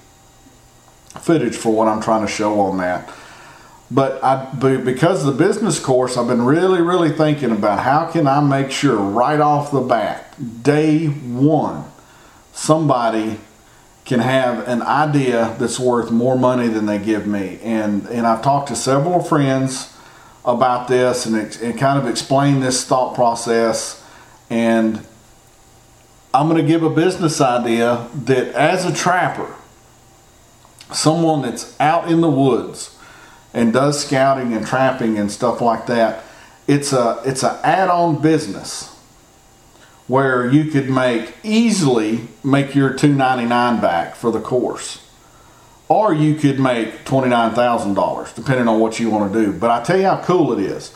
footage 1.20 1.56
for 1.56 1.72
what 1.72 1.88
I'm 1.88 2.00
trying 2.00 2.26
to 2.26 2.32
show 2.32 2.60
on 2.60 2.78
that. 2.78 3.12
But 3.90 4.24
I, 4.24 4.50
because 4.54 5.26
of 5.26 5.36
the 5.36 5.44
business 5.44 5.78
course, 5.78 6.16
I've 6.16 6.26
been 6.26 6.46
really, 6.46 6.80
really 6.80 7.10
thinking 7.10 7.50
about 7.50 7.80
how 7.80 8.10
can 8.10 8.26
I 8.26 8.40
make 8.40 8.70
sure 8.70 8.96
right 8.96 9.38
off 9.38 9.70
the 9.70 9.82
bat, 9.82 10.34
day 10.62 11.08
one, 11.08 11.84
somebody 12.54 13.38
can 14.06 14.20
have 14.20 14.66
an 14.66 14.80
idea 14.80 15.54
that's 15.58 15.78
worth 15.78 16.10
more 16.10 16.38
money 16.38 16.68
than 16.68 16.86
they 16.86 16.98
give 16.98 17.26
me. 17.26 17.58
And 17.62 18.06
and 18.06 18.26
I've 18.26 18.42
talked 18.42 18.68
to 18.68 18.76
several 18.76 19.22
friends 19.22 19.91
about 20.44 20.88
this 20.88 21.26
and, 21.26 21.36
and 21.36 21.78
kind 21.78 21.98
of 21.98 22.06
explain 22.06 22.60
this 22.60 22.84
thought 22.84 23.14
process. 23.14 24.04
And 24.50 25.06
I'm 26.34 26.48
going 26.48 26.60
to 26.60 26.66
give 26.66 26.82
a 26.82 26.90
business 26.90 27.40
idea 27.40 28.08
that 28.24 28.48
as 28.54 28.84
a 28.84 28.92
trapper, 28.92 29.54
someone 30.92 31.42
that's 31.42 31.78
out 31.80 32.10
in 32.10 32.20
the 32.20 32.30
woods 32.30 32.96
and 33.54 33.72
does 33.72 34.04
scouting 34.04 34.52
and 34.52 34.66
trapping 34.66 35.18
and 35.18 35.30
stuff 35.30 35.60
like 35.60 35.86
that, 35.86 36.24
it's 36.66 36.92
a 36.92 37.20
it's 37.24 37.42
an 37.42 37.58
add-on 37.62 38.22
business 38.22 38.88
where 40.06 40.48
you 40.50 40.70
could 40.70 40.88
make 40.88 41.34
easily 41.42 42.28
make 42.42 42.74
your 42.74 42.92
299 42.92 43.80
back 43.80 44.14
for 44.14 44.30
the 44.30 44.40
course. 44.40 45.01
Or 45.92 46.14
you 46.14 46.36
could 46.36 46.58
make 46.58 47.04
$29,000 47.04 48.34
depending 48.34 48.66
on 48.66 48.80
what 48.80 48.98
you 48.98 49.10
want 49.10 49.30
to 49.30 49.44
do. 49.44 49.52
But 49.52 49.70
I 49.70 49.82
tell 49.82 49.98
you 49.98 50.06
how 50.06 50.22
cool 50.22 50.58
it 50.58 50.64
is. 50.64 50.90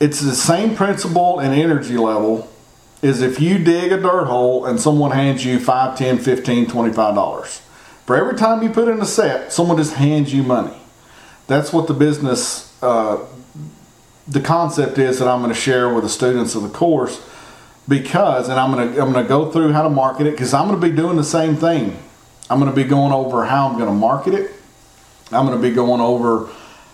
It's 0.00 0.20
the 0.20 0.34
same 0.34 0.74
principle 0.74 1.38
and 1.38 1.54
energy 1.54 1.96
level 1.96 2.50
is 3.02 3.22
if 3.22 3.40
you 3.40 3.58
dig 3.58 3.92
a 3.92 3.96
dirt 4.00 4.24
hole 4.24 4.66
and 4.66 4.80
someone 4.80 5.12
hands 5.12 5.44
you 5.44 5.60
5 5.60 5.96
10 5.96 6.18
15 6.18 6.66
25 6.66 7.14
dollars 7.14 7.62
for 8.04 8.16
every 8.16 8.34
time 8.34 8.64
you 8.64 8.70
put 8.70 8.88
in 8.88 9.00
a 9.00 9.04
set 9.04 9.52
someone 9.52 9.76
just 9.76 9.94
hands 9.94 10.32
you 10.32 10.42
money 10.42 10.76
that's 11.46 11.70
what 11.70 11.86
the 11.86 11.92
business 11.92 12.72
uh, 12.82 13.18
the 14.26 14.40
concept 14.40 14.96
is 14.96 15.18
that 15.18 15.28
i'm 15.28 15.40
going 15.42 15.52
to 15.52 15.60
share 15.60 15.92
with 15.92 16.02
the 16.02 16.08
students 16.08 16.54
of 16.54 16.62
the 16.62 16.68
course 16.70 17.22
because 17.86 18.48
and 18.48 18.58
i'm 18.58 18.72
going 18.72 18.94
to 18.94 19.02
i'm 19.02 19.12
going 19.12 19.22
to 19.22 19.28
go 19.28 19.50
through 19.50 19.70
how 19.72 19.82
to 19.82 19.90
market 19.90 20.26
it 20.26 20.30
because 20.30 20.54
i'm 20.54 20.66
going 20.66 20.80
to 20.80 20.86
be 20.88 20.94
doing 20.96 21.16
the 21.16 21.24
same 21.24 21.56
thing 21.56 21.94
i'm 22.50 22.58
going 22.58 22.70
to 22.70 22.76
be 22.76 22.84
going 22.84 23.12
over 23.12 23.44
how 23.44 23.68
i'm 23.68 23.74
going 23.74 23.88
to 23.88 23.94
market 23.94 24.34
it. 24.34 24.50
I'm 25.32 25.46
going 25.46 25.60
to 25.60 25.68
be 25.68 25.74
going 25.74 26.00
over 26.00 26.48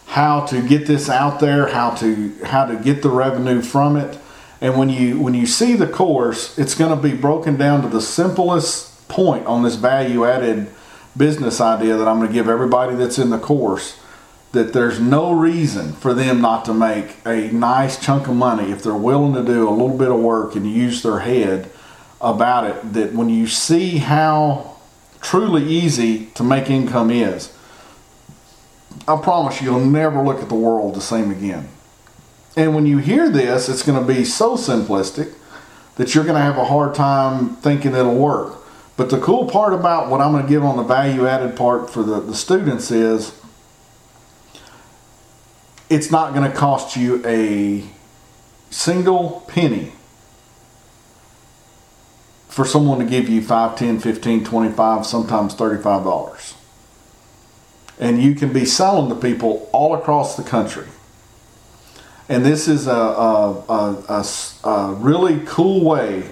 how 0.07 0.47
to 0.47 0.67
get 0.67 0.87
this 0.87 1.09
out 1.09 1.41
there 1.41 1.69
how 1.69 1.91
to 1.97 2.35
how 2.45 2.65
to 2.67 2.77
get 2.77 3.03
the 3.03 3.11
revenue 3.11 3.63
from 3.63 3.97
it. 3.97 4.19
And 4.61 4.79
when 4.79 4.89
you 4.89 5.21
when 5.21 5.35
you 5.35 5.47
see 5.47 5.75
the 5.75 5.87
course, 5.87 6.59
it's 6.59 6.75
going 6.75 6.95
to 6.95 7.01
be 7.01 7.15
broken 7.15 7.57
down 7.57 7.83
to 7.83 7.89
the 7.89 8.01
simplest 8.01 9.09
point 9.09 9.47
on 9.47 9.63
this 9.63 9.77
value 9.77 10.25
added 10.25 10.69
business 11.17 11.61
idea 11.61 11.97
that 11.97 12.07
I'm 12.07 12.19
going 12.19 12.29
to 12.29 12.35
give 12.35 12.49
everybody 12.49 12.95
that's 12.95 13.19
in 13.19 13.31
the 13.31 13.39
course 13.39 13.99
that 14.53 14.73
there's 14.73 14.99
no 14.99 15.33
reason 15.33 15.93
for 15.93 16.13
them 16.13 16.41
not 16.41 16.65
to 16.65 16.75
make 16.75 17.17
a 17.25 17.53
nice 17.53 18.01
chunk 18.01 18.27
of 18.27 18.35
money 18.35 18.73
if 18.73 18.83
they're 18.83 18.95
willing 18.95 19.35
to 19.35 19.45
do 19.45 19.69
a 19.69 19.71
little 19.71 19.97
bit 19.97 20.11
of 20.11 20.19
work 20.19 20.57
and 20.57 20.69
use 20.71 21.03
their 21.03 21.21
head 21.21 21.71
about 22.21 22.65
it 22.65 22.93
that 22.93 23.13
when 23.13 23.29
you 23.29 23.47
see 23.47 23.99
how 23.99 24.70
truly 25.21 25.65
easy 25.65 26.27
to 26.27 26.43
make 26.43 26.71
income 26.71 27.11
is 27.11 27.53
I 29.07 29.21
promise 29.21 29.61
you, 29.61 29.71
you'll 29.71 29.85
never 29.85 30.23
look 30.23 30.41
at 30.43 30.49
the 30.49 30.55
world 30.55 30.95
the 30.95 31.01
same 31.01 31.31
again. 31.31 31.69
And 32.57 32.75
when 32.75 32.87
you 32.87 32.99
hear 32.99 33.31
this, 33.31 33.69
it's 33.69 33.83
going 33.83 34.01
to 34.01 34.07
be 34.07 34.25
so 34.25 34.57
simplistic 34.57 35.33
that 35.97 36.15
you're 36.15 36.25
going 36.25 36.37
to 36.37 36.43
have 36.43 36.59
a 36.59 36.65
hard 36.65 36.95
time 36.95 37.57
thinking 37.57 37.95
it'll 37.95 38.15
work. 38.15 38.57
But 38.97 39.11
the 39.11 39.19
cool 39.21 39.49
part 39.49 39.73
about 39.73 40.11
what 40.11 40.21
I'm 40.21 40.33
going 40.33 40.45
to 40.45 40.49
give 40.49 40.65
on 40.65 40.77
the 40.77 40.83
value 40.83 41.27
added 41.27 41.57
part 41.57 41.91
for 41.91 42.03
the, 42.03 42.21
the 42.21 42.35
students 42.35 42.91
is 42.91 43.33
it's 45.89 46.11
not 46.11 46.35
going 46.35 46.51
to 46.51 46.57
cost 46.57 46.97
you 46.97 47.25
a 47.25 47.85
single 48.71 49.45
penny 49.49 49.93
for 52.51 52.65
someone 52.65 52.99
to 52.99 53.05
give 53.05 53.29
you 53.29 53.43
5 53.43 53.77
10 53.77 54.01
15 54.01 54.45
25 54.45 55.07
sometimes 55.07 55.55
$35 55.55 56.55
and 57.99 58.23
you 58.23 58.35
can 58.35 58.53
be 58.53 58.65
selling 58.65 59.09
to 59.09 59.15
people 59.15 59.69
all 59.73 59.95
across 59.95 60.37
the 60.37 60.43
country 60.43 60.87
and 62.31 62.45
this 62.45 62.69
is 62.69 62.87
a, 62.87 62.93
a, 62.93 64.05
a, 64.09 64.25
a, 64.63 64.93
really 64.95 65.41
cool 65.47 65.85
way 65.85 66.31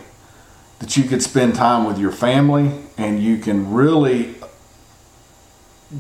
that 0.79 0.97
you 0.97 1.03
could 1.03 1.23
spend 1.25 1.57
time 1.57 1.87
with 1.87 1.99
your 1.99 2.13
family 2.13 2.71
and 2.97 3.21
you 3.21 3.39
can 3.39 3.73
really 3.73 4.37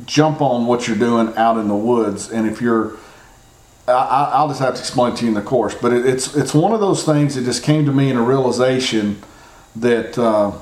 jump 0.06 0.40
on 0.40 0.66
what 0.66 0.86
you're 0.86 0.96
doing 0.96 1.36
out 1.36 1.58
in 1.58 1.66
the 1.66 1.74
woods. 1.74 2.30
And 2.30 2.48
if 2.48 2.60
you're, 2.60 2.96
I, 3.88 4.40
will 4.40 4.48
just 4.48 4.60
have 4.60 4.74
to 4.74 4.80
explain 4.80 5.16
to 5.16 5.22
you 5.24 5.30
in 5.30 5.34
the 5.34 5.42
course, 5.42 5.74
but 5.74 5.92
it, 5.92 6.06
it's 6.06 6.36
it's 6.36 6.54
one 6.54 6.72
of 6.72 6.78
those 6.78 7.04
things 7.04 7.34
that 7.34 7.44
just 7.44 7.64
came 7.64 7.84
to 7.86 7.92
me 7.92 8.08
in 8.08 8.16
a 8.16 8.22
realization 8.22 9.20
that 9.76 10.18
uh, 10.18 10.52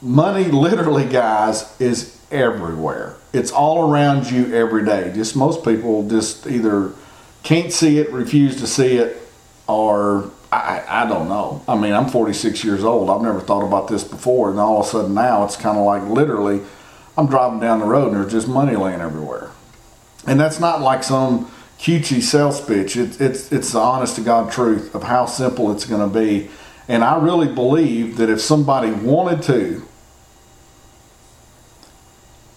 money, 0.00 0.44
literally, 0.44 1.06
guys, 1.06 1.74
is 1.80 2.18
everywhere. 2.30 3.16
It's 3.32 3.50
all 3.50 3.90
around 3.90 4.30
you 4.30 4.54
every 4.54 4.84
day. 4.84 5.12
Just 5.14 5.36
most 5.36 5.64
people 5.64 6.08
just 6.08 6.46
either 6.46 6.92
can't 7.42 7.72
see 7.72 7.98
it, 7.98 8.10
refuse 8.10 8.56
to 8.56 8.66
see 8.66 8.96
it, 8.96 9.16
or 9.66 10.30
I, 10.52 10.84
I 10.88 11.06
don't 11.06 11.28
know. 11.28 11.62
I 11.66 11.76
mean, 11.76 11.92
I'm 11.92 12.08
46 12.08 12.64
years 12.64 12.84
old. 12.84 13.10
I've 13.10 13.22
never 13.22 13.40
thought 13.40 13.66
about 13.66 13.88
this 13.88 14.04
before, 14.04 14.50
and 14.50 14.60
all 14.60 14.80
of 14.80 14.86
a 14.86 14.88
sudden 14.88 15.14
now 15.14 15.44
it's 15.44 15.56
kind 15.56 15.78
of 15.78 15.84
like 15.84 16.04
literally, 16.04 16.62
I'm 17.16 17.26
driving 17.26 17.60
down 17.60 17.80
the 17.80 17.86
road 17.86 18.12
and 18.12 18.16
there's 18.16 18.32
just 18.32 18.48
money 18.48 18.76
laying 18.76 19.00
everywhere. 19.00 19.50
And 20.26 20.38
that's 20.38 20.60
not 20.60 20.80
like 20.80 21.02
some 21.02 21.50
cutesy 21.78 22.22
sales 22.22 22.60
pitch. 22.60 22.96
It, 22.96 23.20
it's 23.20 23.52
it's 23.52 23.72
the 23.72 23.80
honest 23.80 24.16
to 24.16 24.22
God 24.22 24.52
truth 24.52 24.94
of 24.94 25.04
how 25.04 25.26
simple 25.26 25.72
it's 25.72 25.84
going 25.84 26.08
to 26.08 26.18
be. 26.18 26.50
And 26.88 27.02
I 27.02 27.18
really 27.18 27.48
believe 27.48 28.18
that 28.18 28.28
if 28.28 28.40
somebody 28.40 28.90
wanted 28.90 29.42
to, 29.44 29.82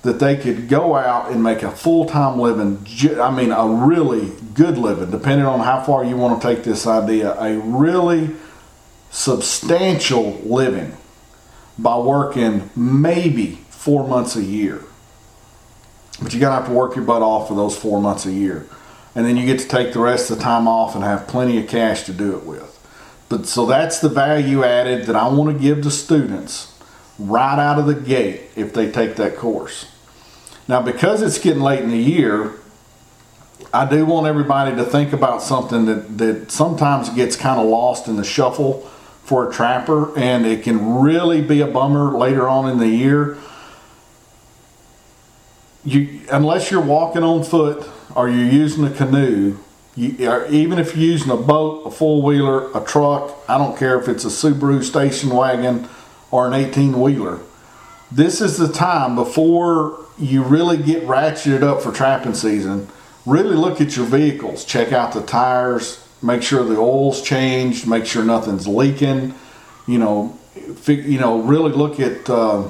that 0.01 0.19
they 0.19 0.37
could 0.37 0.69
go 0.69 0.95
out 0.95 1.31
and 1.31 1.43
make 1.43 1.63
a 1.63 1.71
full 1.71 2.05
time 2.05 2.39
living. 2.39 2.85
I 3.19 3.31
mean, 3.31 3.51
a 3.51 3.67
really 3.67 4.31
good 4.53 4.77
living, 4.77 5.11
depending 5.11 5.45
on 5.45 5.59
how 5.59 5.83
far 5.83 6.03
you 6.03 6.15
want 6.15 6.41
to 6.41 6.47
take 6.47 6.63
this 6.63 6.87
idea, 6.87 7.33
a 7.39 7.57
really 7.57 8.35
substantial 9.09 10.33
living 10.43 10.95
by 11.77 11.97
working 11.97 12.69
maybe 12.75 13.59
four 13.69 14.07
months 14.07 14.35
a 14.35 14.43
year. 14.43 14.83
But 16.21 16.33
you're 16.33 16.41
going 16.41 16.51
to 16.51 16.59
have 16.61 16.67
to 16.67 16.73
work 16.73 16.95
your 16.95 17.05
butt 17.05 17.21
off 17.21 17.47
for 17.47 17.55
those 17.55 17.77
four 17.77 18.01
months 18.01 18.25
a 18.25 18.31
year. 18.31 18.67
And 19.17 19.25
then 19.25 19.35
you 19.35 19.47
get 19.47 19.57
to 19.61 19.67
take 19.67 19.93
the 19.93 19.99
rest 19.99 20.29
of 20.29 20.37
the 20.37 20.43
time 20.43 20.67
off 20.67 20.93
and 20.93 21.03
have 21.03 21.27
plenty 21.27 21.57
of 21.57 21.67
cash 21.67 22.03
to 22.03 22.13
do 22.13 22.37
it 22.37 22.43
with. 22.43 22.77
But 23.29 23.47
so 23.47 23.65
that's 23.65 23.99
the 23.99 24.09
value 24.09 24.63
added 24.63 25.07
that 25.07 25.15
I 25.15 25.27
want 25.27 25.51
to 25.51 25.59
give 25.59 25.81
to 25.81 25.89
students 25.89 26.79
right 27.17 27.57
out 27.57 27.79
of 27.79 27.87
the 27.87 27.95
gate 27.95 28.41
if 28.55 28.73
they 28.73 28.91
take 28.91 29.15
that 29.15 29.35
course. 29.35 29.91
Now, 30.67 30.83
because 30.83 31.23
it's 31.23 31.39
getting 31.39 31.63
late 31.63 31.79
in 31.79 31.89
the 31.89 31.97
year, 31.97 32.59
I 33.73 33.89
do 33.89 34.05
want 34.05 34.27
everybody 34.27 34.75
to 34.75 34.83
think 34.85 35.13
about 35.13 35.41
something 35.41 35.85
that, 35.85 36.19
that 36.19 36.51
sometimes 36.51 37.09
gets 37.09 37.35
kind 37.35 37.59
of 37.59 37.65
lost 37.65 38.07
in 38.07 38.17
the 38.17 38.23
shuffle 38.23 38.81
for 39.23 39.49
a 39.49 39.51
trapper, 39.51 40.15
and 40.15 40.45
it 40.45 40.61
can 40.61 40.99
really 40.99 41.41
be 41.41 41.61
a 41.61 41.67
bummer 41.67 42.15
later 42.15 42.47
on 42.47 42.69
in 42.69 42.77
the 42.77 42.87
year. 42.87 43.39
You, 45.83 46.19
unless 46.31 46.69
you're 46.69 46.81
walking 46.81 47.23
on 47.23 47.43
foot 47.43 47.89
or 48.17 48.27
you're 48.27 48.49
using 48.49 48.83
a 48.83 48.89
canoe, 48.89 49.55
you, 49.95 50.27
or 50.27 50.47
even 50.47 50.79
if 50.79 50.95
you're 50.95 51.11
using 51.11 51.31
a 51.31 51.37
boat, 51.37 51.83
a 51.85 51.91
four 51.91 52.23
wheeler, 52.23 52.75
a 52.75 52.83
truck, 52.83 53.37
I 53.47 53.59
don't 53.59 53.77
care 53.77 53.99
if 53.99 54.07
it's 54.07 54.25
a 54.25 54.29
Subaru 54.29 54.83
station 54.83 55.29
wagon 55.29 55.87
or 56.31 56.47
an 56.47 56.53
18 56.53 56.99
wheeler. 56.99 57.39
This 58.11 58.41
is 58.41 58.57
the 58.57 58.73
time 58.73 59.13
before 59.15 60.03
you 60.17 60.41
really 60.41 60.77
get 60.77 61.03
ratcheted 61.03 61.61
up 61.61 61.81
for 61.81 61.91
trapping 61.91 62.33
season, 62.33 62.89
really 63.27 63.55
look 63.55 63.79
at 63.79 63.95
your 63.95 64.07
vehicles. 64.07 64.65
Check 64.65 64.91
out 64.91 65.13
the 65.13 65.21
tires, 65.21 66.03
make 66.23 66.41
sure 66.41 66.63
the 66.63 66.75
oil's 66.75 67.21
changed, 67.21 67.87
make 67.87 68.07
sure 68.07 68.23
nothing's 68.23 68.67
leaking. 68.67 69.35
You 69.85 69.99
know, 69.99 70.39
you 70.87 71.19
know, 71.19 71.41
really 71.41 71.71
look 71.71 71.99
at 71.99 72.27
uh, 72.27 72.69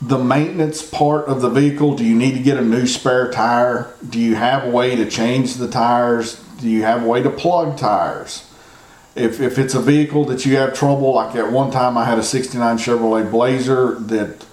the 0.00 0.18
maintenance 0.18 0.82
part 0.82 1.26
of 1.26 1.40
the 1.40 1.48
vehicle. 1.48 1.94
Do 1.94 2.04
you 2.04 2.14
need 2.14 2.34
to 2.34 2.40
get 2.40 2.56
a 2.56 2.62
new 2.62 2.86
spare 2.86 3.30
tire? 3.30 3.94
Do 4.08 4.18
you 4.18 4.34
have 4.34 4.64
a 4.64 4.70
way 4.70 4.96
to 4.96 5.08
change 5.08 5.54
the 5.54 5.68
tires? 5.68 6.40
Do 6.60 6.68
you 6.68 6.82
have 6.82 7.02
a 7.02 7.06
way 7.06 7.22
to 7.22 7.30
plug 7.30 7.78
tires? 7.78 8.50
If, 9.14 9.40
if 9.40 9.58
it's 9.58 9.74
a 9.74 9.80
vehicle 9.80 10.24
that 10.26 10.44
you 10.44 10.56
have 10.56 10.74
trouble, 10.74 11.14
like 11.14 11.36
at 11.36 11.52
one 11.52 11.70
time 11.70 11.96
I 11.96 12.04
had 12.04 12.18
a 12.18 12.22
69 12.22 12.78
Chevrolet 12.78 13.30
Blazer 13.30 13.94
that 14.00 14.44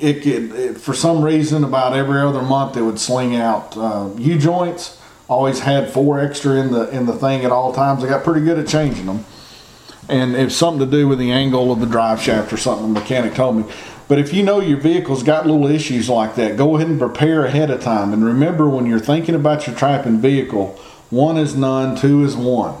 it 0.00 0.26
it, 0.26 0.78
for 0.78 0.94
some 0.94 1.22
reason, 1.22 1.64
about 1.64 1.94
every 1.94 2.20
other 2.20 2.42
month 2.42 2.76
it 2.76 2.82
would 2.82 3.00
sling 3.00 3.36
out 3.36 3.76
uh, 3.76 4.10
U 4.16 4.38
joints. 4.38 5.00
Always 5.28 5.60
had 5.60 5.90
four 5.90 6.18
extra 6.18 6.52
in 6.52 6.72
the 6.72 6.88
in 6.88 7.04
the 7.04 7.12
thing 7.12 7.44
at 7.44 7.50
all 7.50 7.74
times. 7.74 8.02
I 8.02 8.08
got 8.08 8.24
pretty 8.24 8.44
good 8.44 8.58
at 8.58 8.66
changing 8.66 9.06
them 9.06 9.24
and 10.08 10.34
it's 10.34 10.56
something 10.56 10.88
to 10.88 10.90
do 10.90 11.06
with 11.06 11.18
the 11.18 11.30
angle 11.30 11.70
of 11.70 11.80
the 11.80 11.86
drive 11.86 12.20
shaft 12.20 12.52
or 12.52 12.56
something 12.56 12.92
the 12.92 13.00
mechanic 13.00 13.34
told 13.34 13.56
me. 13.56 13.64
But 14.08 14.18
if 14.18 14.32
you 14.32 14.42
know 14.42 14.60
your 14.60 14.78
vehicle's 14.78 15.22
got 15.22 15.46
little 15.46 15.66
issues 15.66 16.08
like 16.08 16.34
that, 16.36 16.56
go 16.56 16.76
ahead 16.76 16.88
and 16.88 16.98
prepare 16.98 17.44
ahead 17.44 17.70
of 17.70 17.82
time. 17.82 18.14
And 18.14 18.24
remember, 18.24 18.68
when 18.68 18.86
you're 18.86 18.98
thinking 18.98 19.34
about 19.34 19.66
your 19.66 19.76
trapping 19.76 20.18
vehicle, 20.18 20.78
one 21.10 21.36
is 21.36 21.54
none, 21.54 21.94
two 21.94 22.24
is 22.24 22.34
one. 22.34 22.80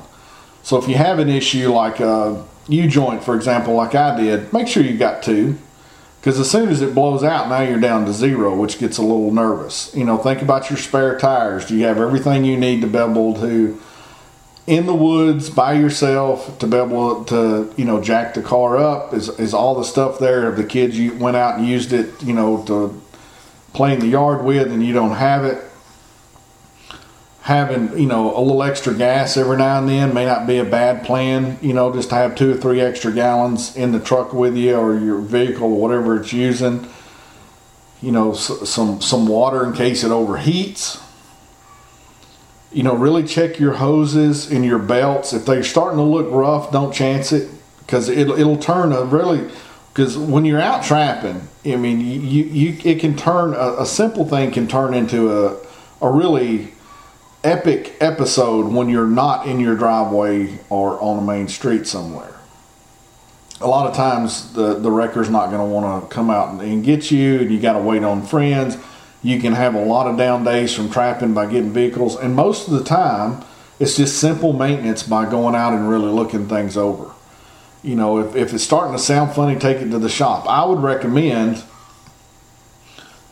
So 0.62 0.78
if 0.78 0.88
you 0.88 0.96
have 0.96 1.18
an 1.18 1.28
issue 1.28 1.70
like 1.70 2.00
a 2.00 2.44
U 2.68 2.88
joint, 2.88 3.22
for 3.22 3.34
example, 3.34 3.74
like 3.74 3.94
I 3.94 4.16
did, 4.16 4.52
make 4.52 4.68
sure 4.68 4.82
you 4.82 4.96
got 4.96 5.22
two. 5.22 5.58
Because 6.20 6.40
as 6.40 6.50
soon 6.50 6.68
as 6.68 6.82
it 6.82 6.94
blows 6.94 7.22
out, 7.22 7.48
now 7.48 7.60
you're 7.60 7.78
down 7.78 8.04
to 8.06 8.12
zero, 8.12 8.54
which 8.56 8.78
gets 8.78 8.98
a 8.98 9.02
little 9.02 9.30
nervous. 9.30 9.94
You 9.94 10.04
know, 10.04 10.18
think 10.18 10.42
about 10.42 10.68
your 10.68 10.78
spare 10.78 11.16
tires. 11.18 11.66
Do 11.66 11.76
you 11.76 11.84
have 11.84 11.98
everything 11.98 12.44
you 12.44 12.56
need 12.56 12.80
to 12.80 12.86
be 12.86 12.98
able 12.98 13.34
to 13.34 13.80
in 14.68 14.84
the 14.84 14.94
woods 14.94 15.48
by 15.48 15.72
yourself 15.72 16.58
to 16.58 16.66
be 16.66 16.76
able 16.76 17.24
to 17.24 17.72
you 17.78 17.86
know 17.86 18.02
jack 18.02 18.34
the 18.34 18.42
car 18.42 18.76
up 18.76 19.14
is, 19.14 19.30
is 19.40 19.54
all 19.54 19.74
the 19.74 19.82
stuff 19.82 20.18
there 20.18 20.46
of 20.46 20.56
the 20.56 20.64
kids 20.64 20.98
you 20.98 21.14
went 21.14 21.36
out 21.36 21.58
and 21.58 21.66
used 21.66 21.90
it 21.94 22.22
you 22.22 22.34
know 22.34 22.62
to 22.64 23.00
play 23.72 23.94
in 23.94 24.00
the 24.00 24.06
yard 24.06 24.44
with 24.44 24.70
and 24.70 24.84
you 24.84 24.92
don't 24.92 25.16
have 25.16 25.44
it. 25.44 25.64
Having 27.42 27.98
you 27.98 28.06
know 28.06 28.36
a 28.36 28.42
little 28.42 28.62
extra 28.62 28.92
gas 28.92 29.38
every 29.38 29.56
now 29.56 29.78
and 29.78 29.88
then 29.88 30.12
may 30.12 30.26
not 30.26 30.46
be 30.46 30.58
a 30.58 30.66
bad 30.66 31.06
plan 31.06 31.56
you 31.62 31.72
know 31.72 31.90
just 31.90 32.10
to 32.10 32.14
have 32.14 32.34
two 32.34 32.52
or 32.52 32.56
three 32.58 32.82
extra 32.82 33.10
gallons 33.10 33.74
in 33.74 33.92
the 33.92 34.00
truck 34.00 34.34
with 34.34 34.54
you 34.54 34.76
or 34.76 34.98
your 34.98 35.18
vehicle 35.18 35.72
or 35.72 35.80
whatever 35.80 36.20
it's 36.20 36.34
using. 36.34 36.86
You 38.02 38.12
know 38.12 38.34
some 38.34 39.00
some 39.00 39.26
water 39.26 39.64
in 39.64 39.72
case 39.72 40.04
it 40.04 40.10
overheats 40.10 41.02
you 42.72 42.82
know, 42.82 42.94
really 42.94 43.24
check 43.24 43.58
your 43.58 43.74
hoses 43.74 44.50
and 44.50 44.64
your 44.64 44.78
belts. 44.78 45.32
If 45.32 45.46
they're 45.46 45.62
starting 45.62 45.98
to 45.98 46.04
look 46.04 46.30
rough, 46.30 46.70
don't 46.70 46.92
chance 46.92 47.32
it 47.32 47.50
because 47.80 48.08
it'll, 48.08 48.38
it'll 48.38 48.58
turn 48.58 48.92
a 48.92 49.04
really, 49.04 49.50
because 49.92 50.18
when 50.18 50.44
you're 50.44 50.60
out 50.60 50.82
trapping, 50.82 51.48
I 51.64 51.76
mean, 51.76 52.00
you, 52.00 52.44
you 52.44 52.78
it 52.84 53.00
can 53.00 53.16
turn, 53.16 53.54
a, 53.54 53.80
a 53.80 53.86
simple 53.86 54.26
thing 54.26 54.50
can 54.50 54.68
turn 54.68 54.92
into 54.92 55.32
a, 55.32 55.56
a 56.02 56.10
really 56.10 56.74
epic 57.42 57.94
episode 58.00 58.66
when 58.66 58.88
you're 58.88 59.06
not 59.06 59.46
in 59.46 59.60
your 59.60 59.74
driveway 59.74 60.58
or 60.68 61.00
on 61.00 61.18
a 61.18 61.22
main 61.22 61.48
street 61.48 61.86
somewhere. 61.86 62.34
A 63.60 63.66
lot 63.66 63.88
of 63.88 63.96
times 63.96 64.52
the, 64.52 64.74
the 64.74 64.90
wrecker's 64.90 65.30
not 65.30 65.46
going 65.50 65.66
to 65.66 65.74
want 65.74 66.02
to 66.02 66.14
come 66.14 66.30
out 66.30 66.50
and, 66.50 66.60
and 66.60 66.84
get 66.84 67.10
you, 67.10 67.40
and 67.40 67.50
you 67.50 67.58
got 67.58 67.72
to 67.72 67.80
wait 67.80 68.04
on 68.04 68.22
friends 68.22 68.76
you 69.22 69.40
can 69.40 69.52
have 69.52 69.74
a 69.74 69.84
lot 69.84 70.06
of 70.06 70.16
down 70.16 70.44
days 70.44 70.74
from 70.74 70.90
trapping 70.90 71.34
by 71.34 71.46
getting 71.46 71.72
vehicles, 71.72 72.16
and 72.16 72.34
most 72.34 72.68
of 72.68 72.74
the 72.74 72.84
time, 72.84 73.44
it's 73.80 73.96
just 73.96 74.18
simple 74.18 74.52
maintenance 74.52 75.02
by 75.02 75.28
going 75.28 75.54
out 75.54 75.72
and 75.72 75.88
really 75.88 76.10
looking 76.10 76.48
things 76.48 76.76
over. 76.76 77.12
You 77.82 77.94
know, 77.94 78.18
if, 78.18 78.34
if 78.34 78.52
it's 78.52 78.64
starting 78.64 78.92
to 78.92 78.98
sound 78.98 79.32
funny, 79.32 79.58
take 79.58 79.78
it 79.78 79.90
to 79.90 79.98
the 79.98 80.08
shop. 80.08 80.46
I 80.48 80.64
would 80.64 80.80
recommend 80.80 81.62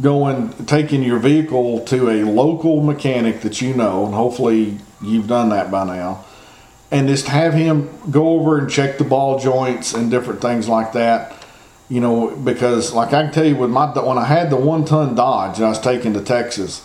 going 0.00 0.52
taking 0.66 1.02
your 1.02 1.18
vehicle 1.18 1.84
to 1.86 2.10
a 2.10 2.24
local 2.24 2.82
mechanic 2.82 3.40
that 3.40 3.60
you 3.60 3.74
know, 3.74 4.04
and 4.06 4.14
hopefully 4.14 4.78
you've 5.02 5.26
done 5.26 5.48
that 5.48 5.70
by 5.70 5.84
now, 5.84 6.24
and 6.90 7.08
just 7.08 7.26
have 7.26 7.54
him 7.54 7.88
go 8.10 8.28
over 8.28 8.58
and 8.58 8.70
check 8.70 8.98
the 8.98 9.04
ball 9.04 9.38
joints 9.38 9.94
and 9.94 10.10
different 10.10 10.40
things 10.40 10.68
like 10.68 10.92
that 10.92 11.45
you 11.88 12.00
know, 12.00 12.34
because 12.36 12.92
like 12.92 13.12
I 13.12 13.22
can 13.22 13.32
tell 13.32 13.46
you 13.46 13.56
with 13.56 13.70
my 13.70 13.86
when 14.00 14.18
I 14.18 14.24
had 14.24 14.50
the 14.50 14.56
one 14.56 14.84
ton 14.84 15.14
Dodge 15.14 15.58
and 15.58 15.66
I 15.66 15.68
was 15.68 15.80
taking 15.80 16.14
to 16.14 16.20
Texas, 16.20 16.84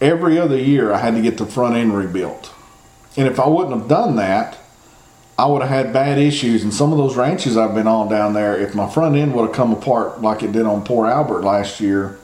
every 0.00 0.38
other 0.38 0.56
year 0.56 0.92
I 0.92 0.98
had 0.98 1.14
to 1.14 1.22
get 1.22 1.38
the 1.38 1.46
front 1.46 1.76
end 1.76 1.96
rebuilt, 1.96 2.52
and 3.16 3.28
if 3.28 3.38
I 3.38 3.48
wouldn't 3.48 3.78
have 3.78 3.88
done 3.88 4.16
that, 4.16 4.58
I 5.38 5.46
would 5.46 5.62
have 5.62 5.70
had 5.70 5.92
bad 5.92 6.18
issues. 6.18 6.64
And 6.64 6.74
some 6.74 6.92
of 6.92 6.98
those 6.98 7.16
ranches 7.16 7.56
I've 7.56 7.74
been 7.74 7.86
on 7.86 8.08
down 8.08 8.32
there, 8.32 8.58
if 8.58 8.74
my 8.74 8.90
front 8.90 9.16
end 9.16 9.34
would 9.34 9.46
have 9.46 9.54
come 9.54 9.72
apart 9.72 10.20
like 10.20 10.42
it 10.42 10.52
did 10.52 10.66
on 10.66 10.84
poor 10.84 11.06
Albert 11.06 11.42
last 11.42 11.80
year, 11.80 12.18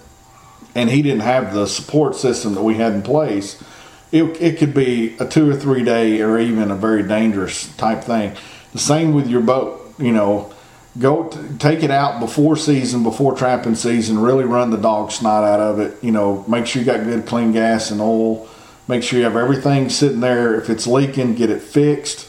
and 0.74 0.90
he 0.90 1.02
didn't 1.02 1.20
have 1.20 1.54
the 1.54 1.66
support 1.66 2.16
system 2.16 2.54
that 2.54 2.62
we 2.62 2.74
had 2.74 2.94
in 2.94 3.02
place, 3.02 3.62
it, 4.11 4.24
it 4.40 4.59
could 4.59 4.74
be 4.74 5.16
a 5.20 5.26
two 5.26 5.48
or 5.48 5.54
three 5.54 5.85
day 5.85 6.20
or 6.20 6.38
even 6.38 6.70
a 6.72 6.76
very 6.76 7.02
dangerous 7.04 7.74
type 7.76 8.02
thing. 8.02 8.37
The 8.72 8.78
same 8.78 9.14
with 9.14 9.28
your 9.28 9.40
boat, 9.40 9.94
you 9.98 10.12
know 10.12 10.52
go 10.98 11.28
t- 11.28 11.38
take 11.58 11.82
it 11.82 11.90
out 11.90 12.20
before 12.20 12.56
season, 12.56 13.02
before 13.02 13.34
trapping 13.34 13.74
season. 13.74 14.18
Really 14.18 14.44
run 14.44 14.70
the 14.70 14.76
dog 14.76 15.11
snot 15.12 15.44
out 15.44 15.61
of 15.61 15.78
it. 15.78 16.02
You 16.02 16.12
know, 16.12 16.44
make 16.48 16.66
sure 16.66 16.80
you 16.80 16.87
got 16.87 17.04
good 17.04 17.26
clean 17.26 17.52
gas 17.52 17.90
and 17.90 18.00
oil. 18.00 18.48
Make 18.88 19.02
sure 19.02 19.18
you 19.18 19.24
have 19.24 19.37
everything 19.37 19.90
sitting 19.90 20.20
there. 20.20 20.54
If 20.54 20.70
it's 20.70 20.87
leaking, 20.87 21.34
get 21.34 21.50
it 21.50 21.62
fixed. 21.62 22.28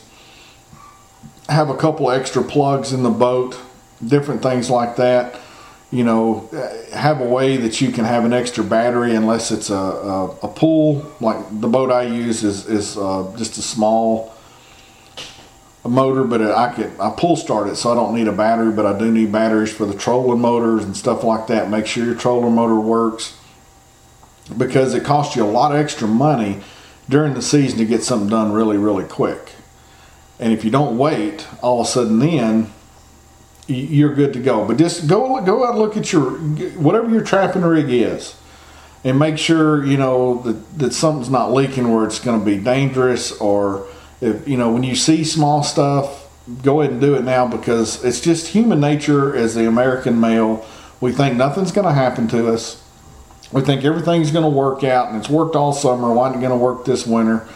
Have 1.48 1.70
a 1.70 1.78
couple 1.78 2.12
extra 2.12 2.44
plugs 2.44 2.94
in 2.94 3.02
the 3.02 3.10
boat, 3.10 3.58
different 4.06 4.44
things 4.44 4.70
like 4.70 4.98
that. 4.98 5.40
You 5.90 6.04
know, 6.04 6.50
have 6.94 7.22
a 7.22 7.26
way 7.26 7.58
that 7.58 7.82
you 7.82 7.92
can 7.92 8.06
have 8.06 8.24
an 8.24 8.34
extra 8.34 8.64
battery 8.64 9.16
unless 9.16 9.50
it's 9.52 9.72
a, 9.72 9.74
a, 9.74 10.26
a 10.44 10.48
pool. 10.48 11.12
Like 11.20 11.38
the 11.60 11.68
boat 11.68 11.92
I 11.92 12.04
use 12.04 12.44
is, 12.44 12.68
is 12.68 12.96
uh, 12.96 13.34
just 13.38 13.58
a 13.58 13.64
small 13.64 14.36
a 15.86 15.90
motor, 15.90 16.24
but 16.24 16.42
I 16.42 16.74
could 16.74 16.92
I 17.00 17.14
pull 17.16 17.36
start 17.36 17.70
it, 17.70 17.76
so 17.76 17.92
I 17.92 17.96
don't 17.96 18.14
need 18.14 18.28
a 18.28 18.34
battery. 18.34 18.72
But 18.72 18.86
I 18.86 18.98
do 18.98 19.12
need 19.12 19.32
batteries 19.32 19.72
for 19.72 19.86
the 19.86 19.94
trolling 19.94 20.42
motors 20.42 20.84
and 20.84 20.96
stuff 20.96 21.24
like 21.24 21.48
that. 21.48 21.70
Make 21.70 21.86
sure 21.86 22.06
your 22.06 22.16
trolling 22.16 22.56
motor 22.56 22.80
works 22.80 23.38
because 24.58 24.94
it 24.94 25.04
costs 25.04 25.36
you 25.36 25.44
a 25.44 25.48
lot 25.48 25.72
of 25.72 25.78
extra 25.78 26.08
money 26.08 26.62
during 27.08 27.34
the 27.34 27.42
season 27.42 27.78
to 27.80 27.86
get 27.86 28.04
something 28.04 28.30
done 28.30 28.52
really 28.52 28.78
really 28.78 29.06
quick. 29.06 29.54
And 30.40 30.54
if 30.54 30.64
you 30.64 30.72
don't 30.72 30.98
wait, 30.98 31.48
all 31.62 31.82
of 31.82 31.88
a 31.88 31.90
sudden 31.90 32.20
then 32.20 32.72
you're 33.68 34.14
good 34.14 34.34
to 34.34 34.40
go. 34.40 34.66
But 34.66 34.78
just 34.78 35.08
go 35.08 35.40
go 35.46 35.64
out 35.64 35.72
and 35.72 35.80
look 35.80 35.96
at 35.96 36.12
your 36.12 36.32
whatever 36.32 37.10
your 37.10 37.24
trapping 37.24 37.62
rig 37.62 37.90
is. 37.90 38.36
And 39.02 39.18
make 39.18 39.38
sure 39.38 39.86
you 39.86 39.96
know 39.96 40.42
that, 40.42 40.80
that 40.80 40.94
something's 40.94 41.30
not 41.30 41.54
leaking 41.54 41.90
where 41.94 42.06
it's 42.06 42.20
going 42.20 42.38
to 42.38 42.46
be 42.46 42.58
dangerous 42.58 43.32
or 43.32 43.88
if 44.22 44.48
you 44.48 44.58
know 44.58 44.72
when 44.72 44.84
you 44.84 44.96
see 44.96 45.24
small 45.24 45.64
stuff 45.64 46.30
go 46.64 46.82
ahead 46.82 46.94
and 46.94 47.02
do 47.02 47.16
it 47.16 47.24
now 47.24 47.48
because 47.48 48.04
it's 48.04 48.20
just 48.20 48.48
human 48.48 48.80
nature 48.80 49.36
as 49.36 49.56
the 49.56 49.68
american 49.68 50.20
male. 50.20 50.66
We 51.02 51.12
think 51.12 51.36
nothing's 51.38 51.72
going 51.72 51.88
to 51.88 51.94
happen 51.94 52.28
to 52.30 52.52
us. 52.52 52.84
We 53.54 53.62
think 53.62 53.86
everything's 53.86 54.32
going 54.32 54.44
to 54.44 54.50
work 54.50 54.84
out 54.84 55.08
and 55.08 55.18
it's 55.18 55.30
worked 55.30 55.56
all 55.56 55.72
summer. 55.72 56.14
Why 56.14 56.28
isn't 56.28 56.40
it 56.40 56.46
going 56.46 56.58
to 56.58 56.62
work 56.62 56.84
this 56.84 57.08
winter? 57.08 57.48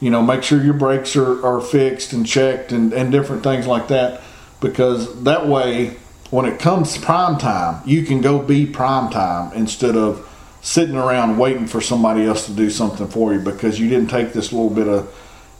You 0.00 0.10
know 0.10 0.22
make 0.22 0.42
sure 0.42 0.62
your 0.62 0.74
brakes 0.74 1.16
are, 1.16 1.44
are 1.44 1.60
fixed 1.60 2.12
and 2.12 2.26
checked 2.26 2.72
and, 2.72 2.92
and 2.92 3.10
different 3.10 3.42
things 3.42 3.66
like 3.66 3.88
that 3.88 4.20
because 4.60 5.24
that 5.24 5.46
way 5.46 5.96
when 6.30 6.46
it 6.46 6.60
comes 6.60 6.96
prime 6.98 7.38
time 7.38 7.82
you 7.86 8.04
can 8.04 8.20
go 8.20 8.38
be 8.38 8.64
prime 8.66 9.10
time 9.10 9.52
instead 9.54 9.96
of 9.96 10.24
sitting 10.60 10.96
around 10.96 11.38
waiting 11.38 11.66
for 11.66 11.80
somebody 11.80 12.24
else 12.24 12.46
to 12.46 12.52
do 12.52 12.70
something 12.70 13.08
for 13.08 13.32
you 13.32 13.40
because 13.40 13.80
you 13.80 13.88
didn't 13.88 14.08
take 14.08 14.32
this 14.32 14.52
little 14.52 14.70
bit 14.70 14.86
of 14.86 15.12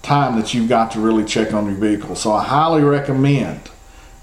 time 0.09 0.41
that 0.41 0.55
you've 0.55 0.69
got 0.69 0.93
to 0.93 1.01
really 1.01 1.25
check 1.25 1.53
on 1.53 1.67
your 1.67 1.75
vehicle. 1.75 2.17
So 2.17 2.33
I 2.33 2.43
highly 2.43 2.83
recommend 2.83 3.61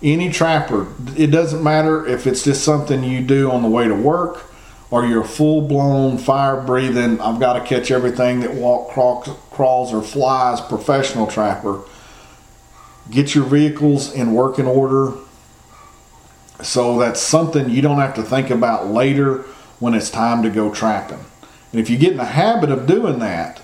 any 0.02 0.30
trapper, 0.30 0.88
it 1.16 1.28
doesn't 1.28 1.64
matter 1.64 2.06
if 2.06 2.28
it's 2.28 2.44
just 2.44 2.64
something 2.64 3.04
you 3.04 3.22
do 3.22 3.50
on 3.50 3.62
the 3.62 3.70
way 3.70 3.88
to 3.88 3.96
work 3.96 4.44
or 4.92 5.06
you're 5.06 5.24
full 5.24 5.62
blown 5.62 6.18
fire 6.18 6.62
breathing, 6.62 7.20
I've 7.20 7.40
got 7.40 7.54
to 7.54 7.64
catch 7.64 7.92
everything 7.92 8.42
that 8.42 8.54
walk, 8.54 8.90
crawls, 9.52 9.94
or 9.94 10.02
flies 10.02 10.62
professional 10.62 11.28
trapper. 11.28 11.82
Get 13.10 13.34
your 13.34 13.46
vehicles 13.46 14.14
in 14.14 14.34
working 14.34 14.68
order 14.68 15.14
so 16.62 17.00
that's 17.00 17.20
something 17.20 17.70
you 17.70 17.82
don't 17.82 18.00
have 18.00 18.16
to 18.16 18.24
think 18.24 18.50
about 18.50 18.88
later 18.88 19.40
when 19.80 19.94
it's 19.94 20.10
time 20.10 20.44
to 20.44 20.50
go 20.50 20.74
trapping. 20.74 21.24
And 21.72 21.82
if 21.82 21.90
you 21.90 21.98
get 21.98 22.12
in 22.12 22.18
the 22.18 22.26
habit 22.26 22.70
of 22.70 22.88
doing 22.88 23.20
that, 23.20 23.62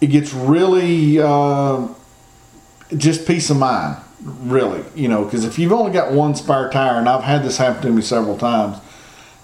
it 0.00 0.08
gets 0.08 0.32
really 0.32 1.18
uh, 1.18 1.88
just 2.96 3.26
peace 3.26 3.50
of 3.50 3.56
mind, 3.56 4.02
really. 4.20 4.84
You 4.94 5.08
know, 5.08 5.24
because 5.24 5.44
if 5.44 5.58
you've 5.58 5.72
only 5.72 5.92
got 5.92 6.12
one 6.12 6.34
spare 6.34 6.70
tire, 6.70 6.98
and 6.98 7.08
I've 7.08 7.24
had 7.24 7.42
this 7.42 7.58
happen 7.58 7.82
to 7.82 7.90
me 7.90 8.02
several 8.02 8.36
times, 8.36 8.78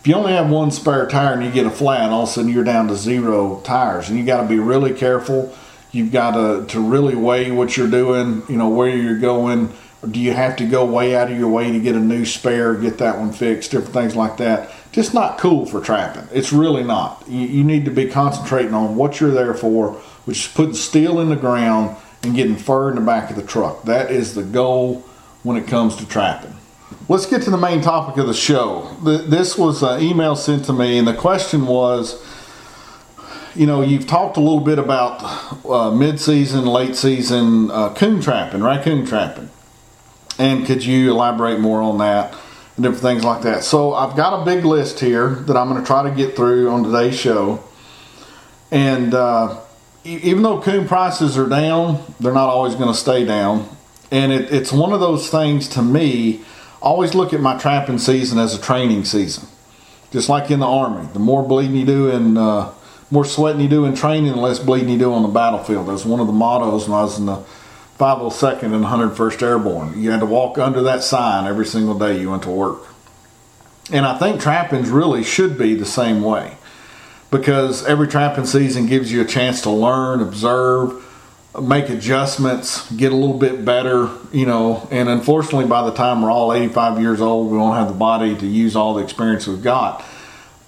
if 0.01 0.09
you 0.09 0.15
only 0.15 0.33
have 0.33 0.51
one 0.51 0.71
spare 0.73 1.07
tire 1.07 1.35
and 1.35 1.45
you 1.45 1.51
get 1.53 1.65
a 1.65 1.71
flat, 1.71 2.11
all 2.11 2.25
of 2.25 2.29
a 2.29 2.33
sudden 2.33 2.51
you're 2.51 2.65
down 2.65 2.89
to 2.89 2.97
zero 2.97 3.61
tires, 3.65 4.09
and 4.09 4.19
you 4.19 4.25
got 4.25 4.43
to 4.43 4.49
be 4.49 4.59
really 4.59 4.93
careful. 4.93 5.55
You've 5.93 6.11
got 6.11 6.33
to, 6.33 6.67
to 6.73 6.81
really 6.81 7.15
weigh 7.15 7.51
what 7.51 7.77
you're 7.77 7.87
doing, 7.87 8.43
you 8.49 8.57
know, 8.57 8.69
where 8.69 8.89
you're 8.89 9.19
going. 9.19 9.73
Do 10.11 10.19
you 10.19 10.33
have 10.33 10.57
to 10.57 10.67
go 10.67 10.85
way 10.85 11.15
out 11.15 11.31
of 11.31 11.39
your 11.39 11.49
way 11.49 11.71
to 11.71 11.79
get 11.79 11.95
a 11.95 12.01
new 12.01 12.25
spare, 12.25 12.75
get 12.75 12.99
that 12.99 13.19
one 13.19 13.33
fixed, 13.33 13.71
different 13.71 13.95
things 13.95 14.17
like 14.17 14.39
that? 14.39 14.71
Just 14.91 15.15
not 15.15 15.39
cool 15.39 15.67
for 15.67 15.81
trapping. 15.81 16.27
It's 16.33 16.53
really 16.53 16.83
not. 16.83 17.23
You, 17.29 17.47
you 17.47 17.63
need 17.63 17.85
to 17.85 17.93
be 17.93 18.09
concentrating 18.09 18.75
on 18.75 18.97
what 18.97 19.21
you're 19.21 19.31
there 19.31 19.55
for, 19.55 20.01
which 20.25 20.47
is 20.47 20.53
putting 20.53 20.75
steel 20.75 21.21
in 21.21 21.29
the 21.29 21.37
ground 21.37 21.97
and 22.23 22.35
getting 22.35 22.57
fur 22.57 22.91
in 22.91 22.97
the 22.97 23.01
back 23.01 23.31
of 23.31 23.37
the 23.37 23.43
truck. 23.43 23.83
That 23.85 24.11
is 24.11 24.35
the 24.35 24.45
goal 24.45 25.05
when 25.43 25.57
it 25.57 25.67
comes 25.67 25.97
to 25.97 26.07
trapping. 26.07 26.57
Let's 27.09 27.27
get 27.27 27.43
to 27.43 27.51
the 27.51 27.59
main 27.59 27.81
topic 27.81 28.17
of 28.19 28.27
the 28.27 28.35
show. 28.35 28.95
This 29.03 29.59
was 29.59 29.83
an 29.83 30.01
email 30.01 30.37
sent 30.37 30.67
to 30.67 30.73
me, 30.73 30.99
and 30.99 31.09
the 31.09 31.15
question 31.15 31.67
was 31.67 32.25
you 33.55 33.67
know, 33.67 33.83
you've 33.83 34.07
talked 34.07 34.37
a 34.37 34.41
little 34.41 34.61
bit 34.61 34.79
about 34.79 35.21
uh, 35.67 35.91
mid-season, 35.91 36.65
late 36.65 36.97
season 36.97 37.71
uh, 37.71 37.93
coon 37.95 38.21
trapping, 38.21 38.63
raccoon 38.63 39.07
trapping, 39.07 39.51
and 40.39 40.67
could 40.67 40.85
you 40.85 41.11
elaborate 41.11 41.61
more 41.61 41.83
on 41.83 41.99
that 41.99 42.35
and 42.77 42.85
different 42.85 43.03
things 43.03 43.25
like 43.25 43.43
that? 43.43 43.63
So 43.63 43.95
I've 43.95 44.17
got 44.17 44.41
a 44.41 44.45
big 44.45 44.65
list 44.65 45.01
here 45.01 45.31
that 45.31 45.57
I'm 45.57 45.69
going 45.69 45.81
to 45.81 45.87
try 45.87 46.09
to 46.09 46.15
get 46.15 46.35
through 46.35 46.71
on 46.71 46.85
today's 46.85 47.19
show, 47.19 47.63
and 48.71 49.13
uh, 49.13 49.61
even 50.05 50.43
though 50.43 50.61
coon 50.61 50.87
prices 50.87 51.39
are 51.39 51.49
down, 51.49 52.03
they're 52.19 52.33
not 52.33 52.49
always 52.49 52.75
going 52.75 52.93
to 52.93 52.99
stay 52.99 53.25
down, 53.25 53.69
and 54.11 54.33
it, 54.33 54.53
it's 54.53 54.73
one 54.73 54.93
of 54.93 55.01
those 55.01 55.31
things 55.31 55.69
to 55.69 55.83
me. 55.83 56.41
Always 56.81 57.15
look 57.15 57.33
at 57.33 57.41
my 57.41 57.57
trapping 57.59 57.99
season 57.99 58.39
as 58.39 58.55
a 58.55 58.61
training 58.61 59.05
season, 59.05 59.47
just 60.11 60.29
like 60.29 60.51
in 60.51 60.59
the 60.59 60.67
army. 60.67 61.09
The 61.13 61.21
more 61.21 61.43
bleeding 61.43 61.77
you 61.77 61.87
do 61.87 62.11
and 62.11 62.37
uh, 62.37 62.73
more 63.11 63.25
sweating 63.25 63.61
you 63.61 63.69
do 63.69 63.85
in 63.85 63.95
training, 63.95 64.33
the 64.33 64.39
less 64.39 64.59
bleeding 64.59 64.89
you 64.89 64.99
do 64.99 65.13
on 65.13 65.23
the 65.23 65.29
battlefield. 65.29 65.87
That's 65.87 66.05
one 66.05 66.19
of 66.19 66.27
the 66.27 66.33
mottos 66.33 66.89
when 66.89 66.99
I 66.99 67.03
was 67.03 67.19
in 67.21 67.27
the 67.27 67.45
502nd 67.99 68.75
and 68.75 68.85
101st 68.85 69.43
Airborne. 69.43 70.03
You 70.03 70.11
had 70.11 70.21
to 70.21 70.27
walk 70.27 70.59
under 70.59 70.83
that 70.83 71.05
sign 71.05 71.47
every 71.47 71.67
single 71.67 71.97
day 71.97 72.21
you 72.21 72.31
went 72.31 72.43
to 72.43 72.51
work. 72.51 72.83
And 73.93 74.05
I 74.05 74.19
think 74.19 74.41
trappings 74.41 74.89
really 74.89 75.23
should 75.23 75.57
be 75.57 75.75
the 75.75 75.87
same 75.87 76.23
way 76.23 76.57
because 77.33 77.85
every 77.87 78.07
trapping 78.07 78.45
season 78.45 78.87
gives 78.87 79.11
you 79.11 79.23
a 79.23 79.25
chance 79.25 79.63
to 79.63 79.71
learn, 79.71 80.21
observe, 80.21 81.03
make 81.61 81.89
adjustments, 81.89 82.89
get 82.93 83.11
a 83.11 83.17
little 83.17 83.39
bit 83.39 83.65
better, 83.65 84.11
you 84.33 84.45
know. 84.45 84.87
And 84.91 85.09
unfortunately, 85.09 85.67
by 85.67 85.83
the 85.83 85.95
time 85.95 86.23
we're 86.23 86.31
all 86.31 86.53
85 86.53 87.01
years 87.01 87.21
old, 87.23 87.51
we 87.51 87.57
won't 87.57 87.79
have 87.79 87.89
the 87.89 87.99
body 87.99 88.37
to 88.37 88.47
use 88.47 88.77
all 88.77 88.95
the 88.95 89.03
experience 89.03 89.47
we've 89.47 89.63
got. 89.63 90.05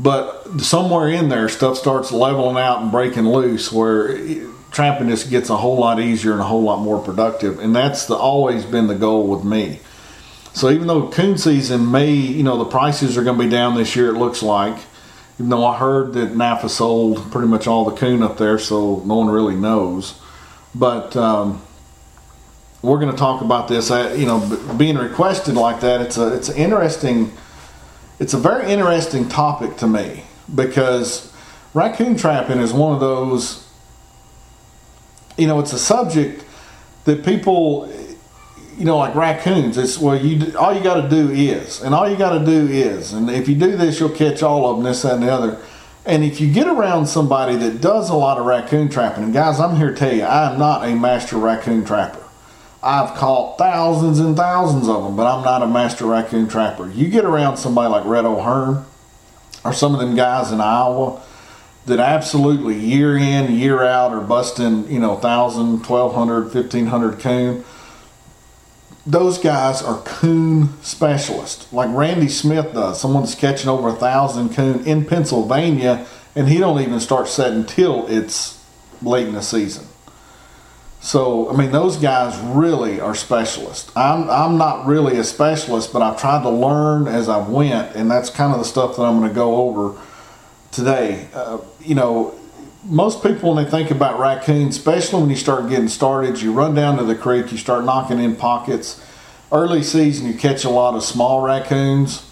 But 0.00 0.60
somewhere 0.60 1.08
in 1.10 1.28
there, 1.28 1.50
stuff 1.50 1.76
starts 1.76 2.10
leveling 2.10 2.56
out 2.56 2.80
and 2.80 2.90
breaking 2.90 3.28
loose 3.28 3.70
where 3.70 4.16
trapping 4.72 5.08
just 5.08 5.30
gets 5.30 5.50
a 5.50 5.56
whole 5.56 5.78
lot 5.78 6.00
easier 6.00 6.32
and 6.32 6.40
a 6.40 6.44
whole 6.44 6.62
lot 6.62 6.80
more 6.80 6.98
productive. 6.98 7.60
And 7.60 7.76
that's 7.76 8.06
the, 8.06 8.16
always 8.16 8.64
been 8.64 8.86
the 8.86 8.94
goal 8.94 9.28
with 9.28 9.44
me. 9.44 9.80
So 10.54 10.70
even 10.70 10.86
though 10.86 11.10
coon 11.10 11.36
season 11.36 11.90
may, 11.90 12.10
you 12.10 12.42
know, 12.42 12.56
the 12.56 12.64
prices 12.64 13.18
are 13.18 13.22
going 13.22 13.38
to 13.38 13.44
be 13.44 13.50
down 13.50 13.74
this 13.74 13.94
year, 13.94 14.08
it 14.08 14.14
looks 14.14 14.42
like. 14.42 14.78
Even 15.34 15.50
though 15.50 15.66
I 15.66 15.76
heard 15.76 16.12
that 16.14 16.34
NAFA 16.34 16.70
sold 16.70 17.30
pretty 17.32 17.48
much 17.48 17.66
all 17.66 17.84
the 17.84 17.96
coon 17.96 18.22
up 18.22 18.38
there, 18.38 18.58
so 18.58 19.02
no 19.04 19.16
one 19.16 19.28
really 19.28 19.56
knows. 19.56 20.20
But 20.74 21.16
um, 21.16 21.62
we're 22.82 23.00
going 23.00 23.10
to 23.10 23.18
talk 23.18 23.42
about 23.42 23.68
this. 23.68 23.90
Uh, 23.90 24.14
you 24.16 24.26
know, 24.26 24.74
being 24.76 24.96
requested 24.96 25.54
like 25.54 25.80
that, 25.80 26.00
it's 26.00 26.18
a 26.18 26.34
it's 26.34 26.48
an 26.48 26.56
interesting 26.56 27.32
it's 28.18 28.34
a 28.34 28.38
very 28.38 28.70
interesting 28.70 29.28
topic 29.28 29.76
to 29.78 29.86
me 29.86 30.24
because 30.54 31.32
raccoon 31.72 32.16
trapping 32.16 32.58
is 32.58 32.72
one 32.72 32.94
of 32.94 33.00
those, 33.00 33.66
you 35.36 35.46
know, 35.46 35.58
it's 35.58 35.72
a 35.72 35.78
subject 35.78 36.44
that 37.04 37.24
people, 37.24 37.92
you 38.78 38.84
know, 38.84 38.98
like 38.98 39.14
raccoons. 39.14 39.78
It's 39.78 39.98
well, 39.98 40.16
you 40.16 40.56
all 40.56 40.74
you 40.74 40.82
got 40.82 41.02
to 41.02 41.08
do 41.08 41.30
is, 41.30 41.82
and 41.82 41.94
all 41.94 42.08
you 42.08 42.16
got 42.16 42.38
to 42.38 42.44
do 42.44 42.66
is, 42.66 43.12
and 43.12 43.30
if 43.30 43.48
you 43.48 43.54
do 43.54 43.76
this, 43.76 44.00
you'll 44.00 44.10
catch 44.10 44.42
all 44.42 44.70
of 44.70 44.76
them, 44.76 44.84
this, 44.84 45.02
that, 45.02 45.14
and 45.14 45.22
the 45.22 45.32
other. 45.32 45.58
And 46.06 46.22
if 46.22 46.40
you 46.40 46.52
get 46.52 46.66
around 46.66 47.06
somebody 47.06 47.56
that 47.56 47.80
does 47.80 48.10
a 48.10 48.14
lot 48.14 48.38
of 48.38 48.44
raccoon 48.44 48.90
trapping, 48.90 49.24
and 49.24 49.32
guys, 49.32 49.58
I'm 49.58 49.76
here 49.76 49.90
to 49.90 49.96
tell 49.96 50.14
you, 50.14 50.22
I 50.22 50.52
am 50.52 50.58
not 50.58 50.86
a 50.86 50.94
master 50.94 51.38
raccoon 51.38 51.84
trapper. 51.84 52.22
I've 52.82 53.16
caught 53.16 53.56
thousands 53.56 54.20
and 54.20 54.36
thousands 54.36 54.88
of 54.88 55.02
them, 55.02 55.16
but 55.16 55.26
I'm 55.26 55.42
not 55.42 55.62
a 55.62 55.66
master 55.66 56.04
raccoon 56.04 56.48
trapper. 56.48 56.90
You 56.90 57.08
get 57.08 57.24
around 57.24 57.56
somebody 57.56 57.88
like 57.90 58.04
Red 58.04 58.26
O'Hearn 58.26 58.84
or 59.64 59.72
some 59.72 59.94
of 59.94 60.00
them 60.00 60.14
guys 60.14 60.52
in 60.52 60.60
Iowa 60.60 61.22
that 61.86 61.98
absolutely 61.98 62.78
year 62.78 63.16
in, 63.16 63.54
year 63.54 63.82
out 63.82 64.12
are 64.12 64.20
busting, 64.20 64.90
you 64.90 64.98
know, 64.98 65.12
1,000, 65.14 65.86
1,200, 65.86 66.54
1,500 66.54 67.18
coon. 67.18 67.64
Those 69.06 69.38
guys 69.38 69.82
are 69.82 70.00
coon 70.00 70.82
specialists, 70.82 71.70
like 71.72 71.94
Randy 71.94 72.28
Smith 72.28 72.72
does. 72.72 73.00
Someone's 73.00 73.34
catching 73.34 73.68
over 73.68 73.88
a 73.88 73.94
thousand 73.94 74.54
coon 74.54 74.86
in 74.86 75.04
Pennsylvania, 75.04 76.06
and 76.34 76.48
he 76.48 76.58
don't 76.58 76.80
even 76.80 77.00
start 77.00 77.28
setting 77.28 77.66
till 77.66 78.06
it's 78.08 78.64
late 79.02 79.28
in 79.28 79.34
the 79.34 79.42
season. 79.42 79.86
So, 81.00 81.50
I 81.50 81.56
mean, 81.56 81.70
those 81.70 81.98
guys 81.98 82.38
really 82.38 82.98
are 82.98 83.14
specialists. 83.14 83.92
I'm, 83.94 84.30
I'm 84.30 84.56
not 84.56 84.86
really 84.86 85.18
a 85.18 85.24
specialist, 85.24 85.92
but 85.92 86.00
I've 86.00 86.18
tried 86.18 86.42
to 86.44 86.48
learn 86.48 87.06
as 87.06 87.28
I 87.28 87.46
went, 87.46 87.94
and 87.94 88.10
that's 88.10 88.30
kind 88.30 88.54
of 88.54 88.58
the 88.58 88.64
stuff 88.64 88.96
that 88.96 89.02
I'm 89.02 89.18
going 89.18 89.28
to 89.28 89.34
go 89.34 89.68
over 89.68 90.00
today. 90.70 91.28
Uh, 91.34 91.58
you 91.80 91.94
know, 91.94 92.34
most 92.84 93.22
people, 93.22 93.54
when 93.54 93.64
they 93.64 93.70
think 93.70 93.90
about 93.90 94.18
raccoons, 94.18 94.76
especially 94.76 95.20
when 95.20 95.30
you 95.30 95.36
start 95.36 95.68
getting 95.68 95.88
started, 95.88 96.40
you 96.40 96.52
run 96.52 96.74
down 96.74 96.98
to 96.98 97.04
the 97.04 97.14
creek, 97.14 97.50
you 97.52 97.58
start 97.58 97.84
knocking 97.84 98.18
in 98.18 98.36
pockets. 98.36 99.04
Early 99.50 99.82
season, 99.82 100.26
you 100.26 100.34
catch 100.34 100.64
a 100.64 100.70
lot 100.70 100.94
of 100.94 101.02
small 101.02 101.42
raccoons. 101.42 102.30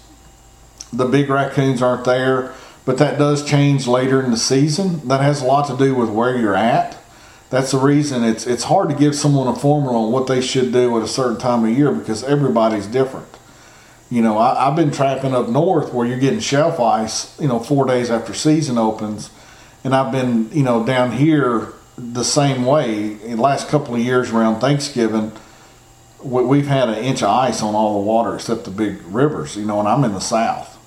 The 0.91 1.05
big 1.05 1.29
raccoons 1.29 1.81
aren't 1.81 2.05
there, 2.05 2.53
but 2.85 2.97
that 2.97 3.17
does 3.17 3.43
change 3.43 3.87
later 3.87 4.21
in 4.21 4.31
the 4.31 4.37
season. 4.37 5.07
That 5.07 5.21
has 5.21 5.41
a 5.41 5.45
lot 5.45 5.67
to 5.67 5.77
do 5.77 5.95
with 5.95 6.09
where 6.09 6.37
you're 6.37 6.55
at 6.55 6.97
that's 7.53 7.69
the 7.69 7.77
reason 7.77 8.23
it's 8.23 8.47
it's 8.47 8.63
hard 8.63 8.89
to 8.89 8.95
give 8.95 9.13
someone 9.13 9.47
a 9.47 9.55
formula 9.55 10.05
on 10.05 10.11
what 10.11 10.25
they 10.25 10.41
should 10.41 10.73
do 10.73 10.97
at 10.97 11.03
a 11.03 11.07
certain 11.07 11.37
time 11.37 11.63
of 11.63 11.69
year 11.69 11.91
because 11.91 12.23
everybody's 12.23 12.87
different. 12.87 13.27
You 14.09 14.23
know, 14.23 14.39
I, 14.39 14.65
have 14.65 14.75
been 14.75 14.89
trapping 14.89 15.35
up 15.35 15.49
north 15.49 15.93
where 15.93 16.07
you're 16.07 16.17
getting 16.17 16.39
shelf 16.39 16.79
ice, 16.79 17.39
you 17.39 17.47
know, 17.47 17.59
four 17.59 17.85
days 17.85 18.09
after 18.09 18.33
season 18.33 18.79
opens, 18.79 19.29
and 19.83 19.95
I've 19.95 20.11
been, 20.11 20.49
you 20.51 20.63
know, 20.63 20.85
down 20.85 21.11
here 21.11 21.73
the 21.97 22.23
same 22.23 22.65
way. 22.65 23.21
In 23.21 23.37
the 23.37 23.41
last 23.41 23.67
couple 23.67 23.95
of 23.95 24.01
years 24.01 24.31
around 24.31 24.59
Thanksgiving, 24.59 25.31
we've 26.23 26.67
had 26.67 26.89
an 26.89 27.03
inch 27.03 27.21
of 27.21 27.29
ice 27.29 27.61
on 27.61 27.75
all 27.75 28.01
the 28.01 28.07
water 28.07 28.35
except 28.35 28.63
the 28.63 28.71
big 28.71 29.01
rivers, 29.03 29.55
you 29.55 29.65
know, 29.65 29.79
and 29.79 29.87
I'm 29.87 30.03
in 30.03 30.13
the 30.13 30.19
south. 30.19 30.77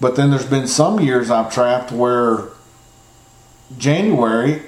But 0.00 0.16
then 0.16 0.30
there's 0.30 0.46
been 0.46 0.66
some 0.66 1.00
years 1.00 1.30
I've 1.30 1.52
trapped 1.52 1.90
where 1.90 2.48
January 3.78 4.62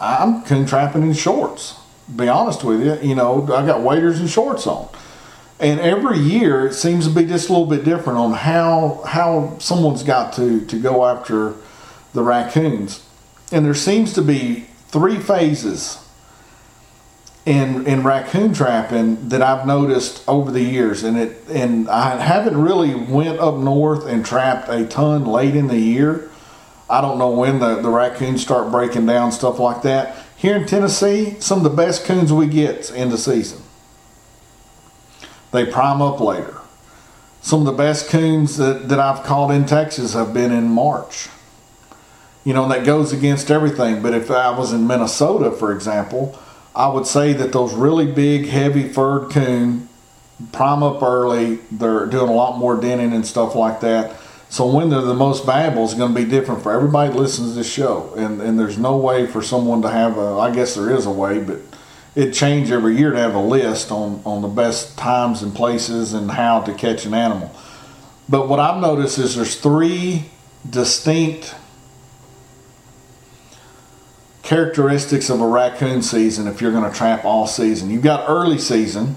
I'm 0.00 0.44
trapping 0.44 1.02
in 1.02 1.12
shorts. 1.12 1.74
Be 2.14 2.28
honest 2.28 2.64
with 2.64 2.82
you, 2.82 2.98
you 3.08 3.14
know, 3.14 3.42
I 3.52 3.66
got 3.66 3.82
waders 3.82 4.20
and 4.20 4.30
shorts 4.30 4.66
on. 4.66 4.88
And 5.60 5.80
every 5.80 6.18
year 6.18 6.68
it 6.68 6.74
seems 6.74 7.08
to 7.08 7.12
be 7.12 7.24
just 7.24 7.48
a 7.48 7.52
little 7.52 7.66
bit 7.66 7.84
different 7.84 8.18
on 8.18 8.32
how 8.32 9.02
how 9.04 9.58
someone's 9.58 10.04
got 10.04 10.32
to 10.34 10.64
to 10.66 10.80
go 10.80 11.04
after 11.04 11.54
the 12.12 12.22
raccoons. 12.22 13.02
And 13.50 13.64
there 13.64 13.74
seems 13.74 14.12
to 14.14 14.22
be 14.22 14.66
three 14.88 15.18
phases 15.18 16.04
in 17.46 17.86
in 17.86 18.02
raccoon 18.02 18.52
trapping 18.52 19.30
that 19.30 19.40
I've 19.40 19.66
noticed 19.66 20.22
over 20.28 20.50
the 20.50 20.62
years, 20.62 21.02
and 21.02 21.18
it 21.18 21.48
and 21.48 21.88
I 21.88 22.20
haven't 22.20 22.60
really 22.60 22.94
went 22.94 23.38
up 23.38 23.54
north 23.56 24.06
and 24.06 24.24
trapped 24.24 24.68
a 24.68 24.86
ton 24.86 25.24
late 25.24 25.56
in 25.56 25.68
the 25.68 25.78
year. 25.78 26.30
I 26.90 27.00
don't 27.00 27.18
know 27.18 27.30
when 27.30 27.58
the, 27.58 27.76
the 27.76 27.90
raccoons 27.90 28.42
start 28.42 28.70
breaking 28.70 29.06
down, 29.06 29.32
stuff 29.32 29.58
like 29.58 29.82
that. 29.82 30.16
Here 30.36 30.56
in 30.56 30.66
Tennessee, 30.66 31.36
some 31.40 31.58
of 31.58 31.64
the 31.64 31.76
best 31.76 32.04
coons 32.04 32.32
we 32.32 32.46
get 32.46 32.90
in 32.90 33.10
the 33.10 33.18
season. 33.18 33.60
They 35.52 35.66
prime 35.66 36.00
up 36.00 36.20
later. 36.20 36.58
Some 37.40 37.60
of 37.60 37.66
the 37.66 37.72
best 37.72 38.08
coons 38.08 38.56
that, 38.56 38.88
that 38.88 38.98
I've 38.98 39.24
caught 39.24 39.50
in 39.50 39.66
Texas 39.66 40.14
have 40.14 40.32
been 40.34 40.52
in 40.52 40.68
March. 40.68 41.28
You 42.44 42.54
know, 42.54 42.68
that 42.68 42.84
goes 42.84 43.12
against 43.12 43.50
everything. 43.50 44.02
But 44.02 44.14
if 44.14 44.30
I 44.30 44.56
was 44.56 44.72
in 44.72 44.86
Minnesota, 44.86 45.50
for 45.50 45.72
example, 45.72 46.38
I 46.74 46.88
would 46.88 47.06
say 47.06 47.32
that 47.34 47.52
those 47.52 47.74
really 47.74 48.10
big, 48.10 48.46
heavy 48.46 48.88
furred 48.88 49.30
coon 49.30 49.88
prime 50.52 50.82
up 50.82 51.02
early. 51.02 51.56
They're 51.70 52.06
doing 52.06 52.28
a 52.28 52.34
lot 52.34 52.58
more 52.58 52.80
denning 52.80 53.12
and 53.12 53.26
stuff 53.26 53.54
like 53.54 53.80
that 53.80 54.16
so 54.50 54.66
when 54.66 54.88
they're 54.88 55.02
the 55.02 55.14
most 55.14 55.44
valuable 55.44 55.84
is 55.84 55.94
going 55.94 56.14
to 56.14 56.20
be 56.20 56.28
different 56.28 56.62
for 56.62 56.72
everybody 56.72 57.12
that 57.12 57.18
listens 57.18 57.50
to 57.50 57.56
this 57.56 57.70
show. 57.70 58.12
And 58.16 58.40
and 58.40 58.58
there's 58.58 58.78
no 58.78 58.96
way 58.96 59.26
for 59.26 59.42
someone 59.42 59.82
to 59.82 59.90
have 59.90 60.16
a 60.16 60.38
I 60.38 60.54
guess 60.54 60.74
there 60.74 60.90
is 60.90 61.06
a 61.06 61.10
way, 61.10 61.38
but 61.38 61.58
it 62.14 62.32
changes 62.32 62.72
every 62.72 62.96
year 62.96 63.12
to 63.12 63.18
have 63.18 63.34
a 63.34 63.40
list 63.40 63.92
on, 63.92 64.22
on 64.24 64.42
the 64.42 64.48
best 64.48 64.96
times 64.96 65.42
and 65.42 65.54
places 65.54 66.14
and 66.14 66.30
how 66.30 66.60
to 66.62 66.72
catch 66.74 67.04
an 67.04 67.14
animal. 67.14 67.54
But 68.28 68.48
what 68.48 68.58
I've 68.58 68.80
noticed 68.80 69.18
is 69.18 69.36
there's 69.36 69.54
three 69.54 70.24
distinct 70.68 71.54
characteristics 74.48 75.28
of 75.28 75.42
a 75.42 75.46
raccoon 75.46 76.00
season 76.00 76.48
if 76.48 76.62
you're 76.62 76.72
going 76.72 76.90
to 76.90 76.96
trap 76.96 77.22
all 77.22 77.46
season. 77.46 77.90
You've 77.90 78.02
got 78.02 78.30
early 78.30 78.56
season, 78.56 79.16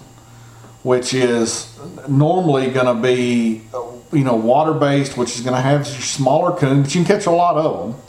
which 0.83 1.13
is 1.13 1.73
normally 2.05 2.69
going 2.69 2.93
to 2.93 3.01
be, 3.01 3.61
you 4.11 4.25
know, 4.25 4.35
water 4.35 4.73
based, 4.73 5.15
which 5.15 5.35
is 5.35 5.39
going 5.39 5.55
to 5.55 5.61
have 5.61 5.87
smaller 5.87 6.53
coon, 6.57 6.81
but 6.81 6.93
you 6.93 7.05
can 7.05 7.15
catch 7.15 7.27
a 7.27 7.31
lot 7.31 7.55
of 7.55 7.93
them. 7.93 8.01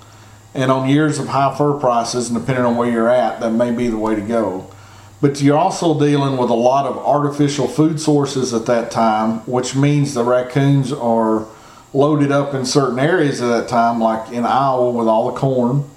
And 0.52 0.72
on 0.72 0.88
years 0.88 1.20
of 1.20 1.28
high 1.28 1.56
fur 1.56 1.74
prices, 1.74 2.28
and 2.28 2.40
depending 2.40 2.64
on 2.64 2.76
where 2.76 2.90
you're 2.90 3.08
at, 3.08 3.38
that 3.38 3.52
may 3.52 3.70
be 3.70 3.86
the 3.86 3.98
way 3.98 4.16
to 4.16 4.20
go. 4.20 4.68
But 5.20 5.40
you're 5.40 5.56
also 5.56 5.96
dealing 6.00 6.36
with 6.38 6.50
a 6.50 6.54
lot 6.54 6.86
of 6.86 6.98
artificial 6.98 7.68
food 7.68 8.00
sources 8.00 8.52
at 8.52 8.66
that 8.66 8.90
time, 8.90 9.38
which 9.46 9.76
means 9.76 10.12
the 10.12 10.24
raccoons 10.24 10.92
are 10.92 11.46
loaded 11.94 12.32
up 12.32 12.52
in 12.52 12.66
certain 12.66 12.98
areas 12.98 13.40
at 13.40 13.46
that 13.46 13.68
time, 13.68 14.00
like 14.00 14.32
in 14.32 14.44
Iowa 14.44 14.90
with 14.90 15.06
all 15.06 15.30
the 15.30 15.38
corn. 15.38 15.88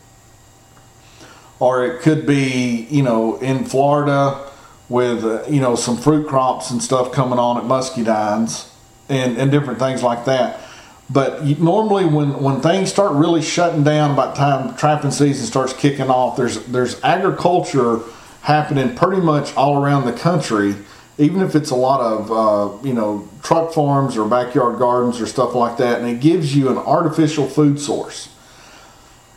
Or 1.65 1.83
it 1.83 2.01
could 2.03 2.27
be, 2.27 2.85
you 2.91 3.01
know, 3.01 3.37
in 3.37 3.65
Florida 3.65 4.51
with, 4.87 5.25
uh, 5.25 5.45
you 5.49 5.59
know, 5.59 5.75
some 5.75 5.97
fruit 5.97 6.27
crops 6.27 6.69
and 6.69 6.79
stuff 6.79 7.11
coming 7.11 7.39
on 7.39 7.57
at 7.57 7.63
muscadines 7.63 8.69
and, 9.09 9.35
and 9.35 9.49
different 9.49 9.79
things 9.79 10.03
like 10.03 10.25
that. 10.25 10.61
But 11.09 11.43
normally, 11.59 12.05
when, 12.05 12.39
when 12.39 12.61
things 12.61 12.91
start 12.91 13.13
really 13.13 13.41
shutting 13.41 13.83
down, 13.83 14.11
about 14.11 14.35
time 14.35 14.75
trapping 14.75 15.09
season 15.09 15.47
starts 15.47 15.73
kicking 15.73 16.07
off, 16.07 16.37
there's 16.37 16.63
there's 16.67 17.03
agriculture 17.03 18.01
happening 18.43 18.95
pretty 18.95 19.23
much 19.23 19.51
all 19.55 19.83
around 19.83 20.05
the 20.05 20.13
country, 20.13 20.75
even 21.17 21.41
if 21.41 21.55
it's 21.55 21.71
a 21.71 21.75
lot 21.75 21.99
of 21.99 22.31
uh, 22.31 22.87
you 22.87 22.93
know 22.93 23.27
truck 23.41 23.73
farms 23.73 24.17
or 24.17 24.29
backyard 24.29 24.77
gardens 24.77 25.19
or 25.19 25.25
stuff 25.25 25.55
like 25.55 25.77
that, 25.77 25.99
and 25.99 26.07
it 26.07 26.19
gives 26.19 26.55
you 26.55 26.69
an 26.69 26.77
artificial 26.77 27.47
food 27.47 27.79
source. 27.79 28.29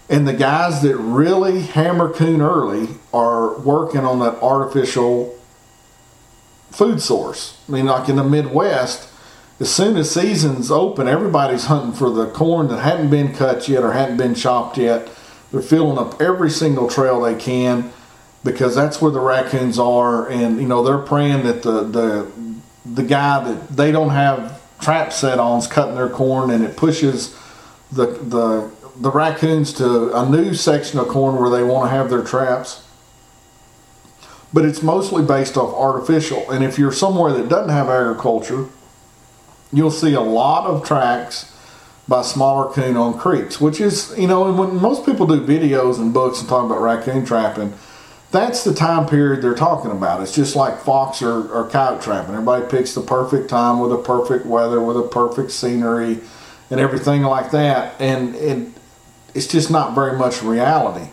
And 0.08 0.26
the 0.26 0.32
guys 0.32 0.82
that 0.82 0.96
really 0.96 1.62
hammer 1.62 2.12
coon 2.12 2.40
early 2.40 2.88
are 3.12 3.58
working 3.58 4.00
on 4.00 4.20
that 4.20 4.42
artificial 4.42 5.38
food 6.70 7.02
source. 7.02 7.60
I 7.68 7.72
mean, 7.72 7.86
like 7.86 8.08
in 8.08 8.16
the 8.16 8.24
Midwest, 8.24 9.10
as 9.60 9.74
soon 9.74 9.96
as 9.96 10.10
seasons 10.10 10.70
open, 10.70 11.08
everybody's 11.08 11.64
hunting 11.64 11.92
for 11.92 12.10
the 12.10 12.26
corn 12.26 12.68
that 12.68 12.80
hadn't 12.80 13.10
been 13.10 13.34
cut 13.34 13.68
yet 13.68 13.82
or 13.82 13.92
hadn't 13.92 14.16
been 14.16 14.34
chopped 14.34 14.78
yet. 14.78 15.10
They're 15.50 15.60
filling 15.60 15.98
up 15.98 16.20
every 16.20 16.50
single 16.50 16.88
trail 16.88 17.20
they 17.20 17.34
can 17.34 17.92
because 18.44 18.74
that's 18.74 19.02
where 19.02 19.10
the 19.10 19.20
raccoons 19.20 19.78
are, 19.78 20.28
and 20.28 20.60
you 20.60 20.68
know 20.68 20.84
they're 20.84 20.98
praying 20.98 21.44
that 21.44 21.62
the 21.62 21.82
the 21.82 22.30
the 22.84 23.02
guy 23.02 23.42
that 23.44 23.68
they 23.76 23.90
don't 23.90 24.10
have 24.10 24.60
trap 24.80 25.12
set 25.12 25.38
on 25.38 25.58
is 25.58 25.66
cutting 25.66 25.96
their 25.96 26.08
corn, 26.08 26.50
and 26.50 26.64
it 26.64 26.76
pushes 26.76 27.36
the 27.90 28.06
the 28.06 28.70
the 29.00 29.10
raccoons 29.10 29.72
to 29.74 30.16
a 30.16 30.28
new 30.28 30.54
section 30.54 30.98
of 30.98 31.08
corn 31.08 31.36
where 31.36 31.50
they 31.50 31.62
want 31.62 31.90
to 31.90 31.96
have 31.96 32.10
their 32.10 32.22
traps. 32.22 32.84
But 34.52 34.64
it's 34.64 34.82
mostly 34.82 35.22
based 35.22 35.56
off 35.56 35.74
artificial, 35.74 36.50
and 36.50 36.64
if 36.64 36.78
you're 36.78 36.92
somewhere 36.92 37.32
that 37.32 37.48
doesn't 37.48 37.68
have 37.68 37.88
agriculture, 37.88 38.68
you'll 39.72 39.90
see 39.90 40.14
a 40.14 40.22
lot 40.22 40.66
of 40.66 40.86
tracks 40.86 41.54
by 42.08 42.22
smaller 42.22 42.72
coon 42.72 42.96
on 42.96 43.18
creeks, 43.18 43.60
which 43.60 43.80
is, 43.80 44.14
you 44.16 44.26
know, 44.26 44.50
when 44.50 44.76
most 44.76 45.04
people 45.04 45.26
do 45.26 45.44
videos 45.44 45.98
and 45.98 46.14
books 46.14 46.40
and 46.40 46.48
talk 46.48 46.64
about 46.64 46.80
raccoon 46.80 47.26
trapping, 47.26 47.74
that's 48.30 48.64
the 48.64 48.72
time 48.72 49.06
period 49.06 49.42
they're 49.42 49.54
talking 49.54 49.90
about. 49.90 50.22
It's 50.22 50.34
just 50.34 50.56
like 50.56 50.80
fox 50.80 51.20
or, 51.20 51.48
or 51.50 51.68
coyote 51.68 52.02
trapping. 52.02 52.32
Everybody 52.32 52.66
picks 52.66 52.94
the 52.94 53.02
perfect 53.02 53.50
time 53.50 53.78
with 53.78 53.90
the 53.90 53.98
perfect 53.98 54.46
weather, 54.46 54.80
with 54.80 54.96
a 54.96 55.02
perfect 55.02 55.50
scenery, 55.50 56.20
and 56.70 56.80
everything 56.80 57.22
like 57.22 57.50
that. 57.50 57.98
And 58.00 58.34
it, 58.36 58.68
it's 59.38 59.46
just 59.46 59.70
not 59.70 59.94
very 59.94 60.18
much 60.18 60.42
reality. 60.42 61.08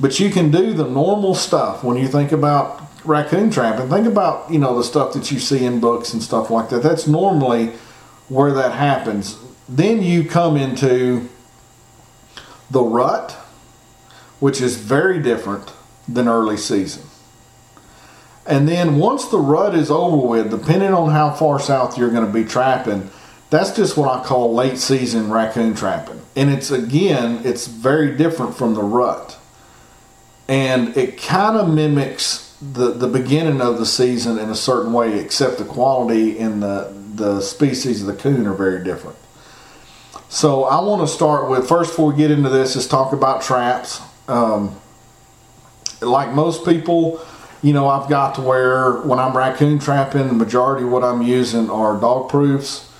But 0.00 0.18
you 0.18 0.28
can 0.30 0.50
do 0.50 0.72
the 0.72 0.88
normal 0.88 1.36
stuff 1.36 1.84
when 1.84 1.96
you 1.96 2.08
think 2.08 2.32
about 2.32 2.82
raccoon 3.04 3.50
trapping. 3.50 3.88
Think 3.88 4.08
about 4.08 4.50
you 4.50 4.58
know 4.58 4.76
the 4.76 4.82
stuff 4.82 5.12
that 5.14 5.30
you 5.30 5.38
see 5.38 5.64
in 5.64 5.78
books 5.78 6.12
and 6.12 6.20
stuff 6.20 6.50
like 6.50 6.68
that. 6.70 6.82
That's 6.82 7.06
normally 7.06 7.68
where 8.28 8.52
that 8.54 8.72
happens. 8.72 9.38
Then 9.68 10.02
you 10.02 10.24
come 10.24 10.56
into 10.56 11.28
the 12.70 12.82
rut, 12.82 13.30
which 14.40 14.60
is 14.60 14.76
very 14.76 15.22
different 15.22 15.72
than 16.08 16.26
early 16.26 16.56
season. 16.56 17.04
And 18.46 18.68
then 18.68 18.96
once 18.96 19.26
the 19.26 19.38
rut 19.38 19.74
is 19.76 19.90
over 19.90 20.26
with, 20.26 20.50
depending 20.50 20.92
on 20.92 21.10
how 21.10 21.30
far 21.30 21.60
south 21.60 21.96
you're 21.96 22.10
going 22.10 22.26
to 22.26 22.32
be 22.32 22.44
trapping, 22.44 23.10
that's 23.54 23.76
just 23.76 23.96
what 23.96 24.08
I 24.08 24.24
call 24.24 24.52
late 24.52 24.78
season 24.78 25.30
raccoon 25.30 25.74
trapping. 25.74 26.20
And 26.34 26.50
it's 26.50 26.70
again, 26.70 27.42
it's 27.44 27.66
very 27.68 28.16
different 28.16 28.56
from 28.56 28.74
the 28.74 28.82
rut. 28.82 29.38
And 30.48 30.96
it 30.96 31.22
kind 31.22 31.56
of 31.56 31.72
mimics 31.72 32.56
the, 32.60 32.92
the 32.92 33.06
beginning 33.06 33.60
of 33.60 33.78
the 33.78 33.86
season 33.86 34.38
in 34.38 34.50
a 34.50 34.54
certain 34.54 34.92
way, 34.92 35.18
except 35.20 35.58
the 35.58 35.64
quality 35.64 36.38
and 36.38 36.62
the, 36.62 36.92
the 37.14 37.40
species 37.40 38.00
of 38.00 38.08
the 38.08 38.14
coon 38.14 38.46
are 38.46 38.54
very 38.54 38.82
different. 38.82 39.16
So 40.28 40.64
I 40.64 40.80
want 40.82 41.02
to 41.02 41.06
start 41.06 41.48
with 41.48 41.68
first 41.68 41.92
before 41.92 42.10
we 42.10 42.16
get 42.16 42.30
into 42.30 42.48
this 42.48 42.74
is 42.74 42.88
talk 42.88 43.12
about 43.12 43.42
traps. 43.42 44.00
Um, 44.26 44.74
like 46.00 46.32
most 46.32 46.64
people, 46.64 47.24
you 47.62 47.72
know, 47.72 47.88
I've 47.88 48.08
got 48.08 48.34
to 48.34 48.40
where 48.40 48.94
when 49.02 49.18
I'm 49.18 49.36
raccoon 49.36 49.78
trapping, 49.78 50.26
the 50.26 50.34
majority 50.34 50.84
of 50.84 50.90
what 50.90 51.04
I'm 51.04 51.22
using 51.22 51.70
are 51.70 51.98
dog 52.00 52.28
proofs. 52.28 52.90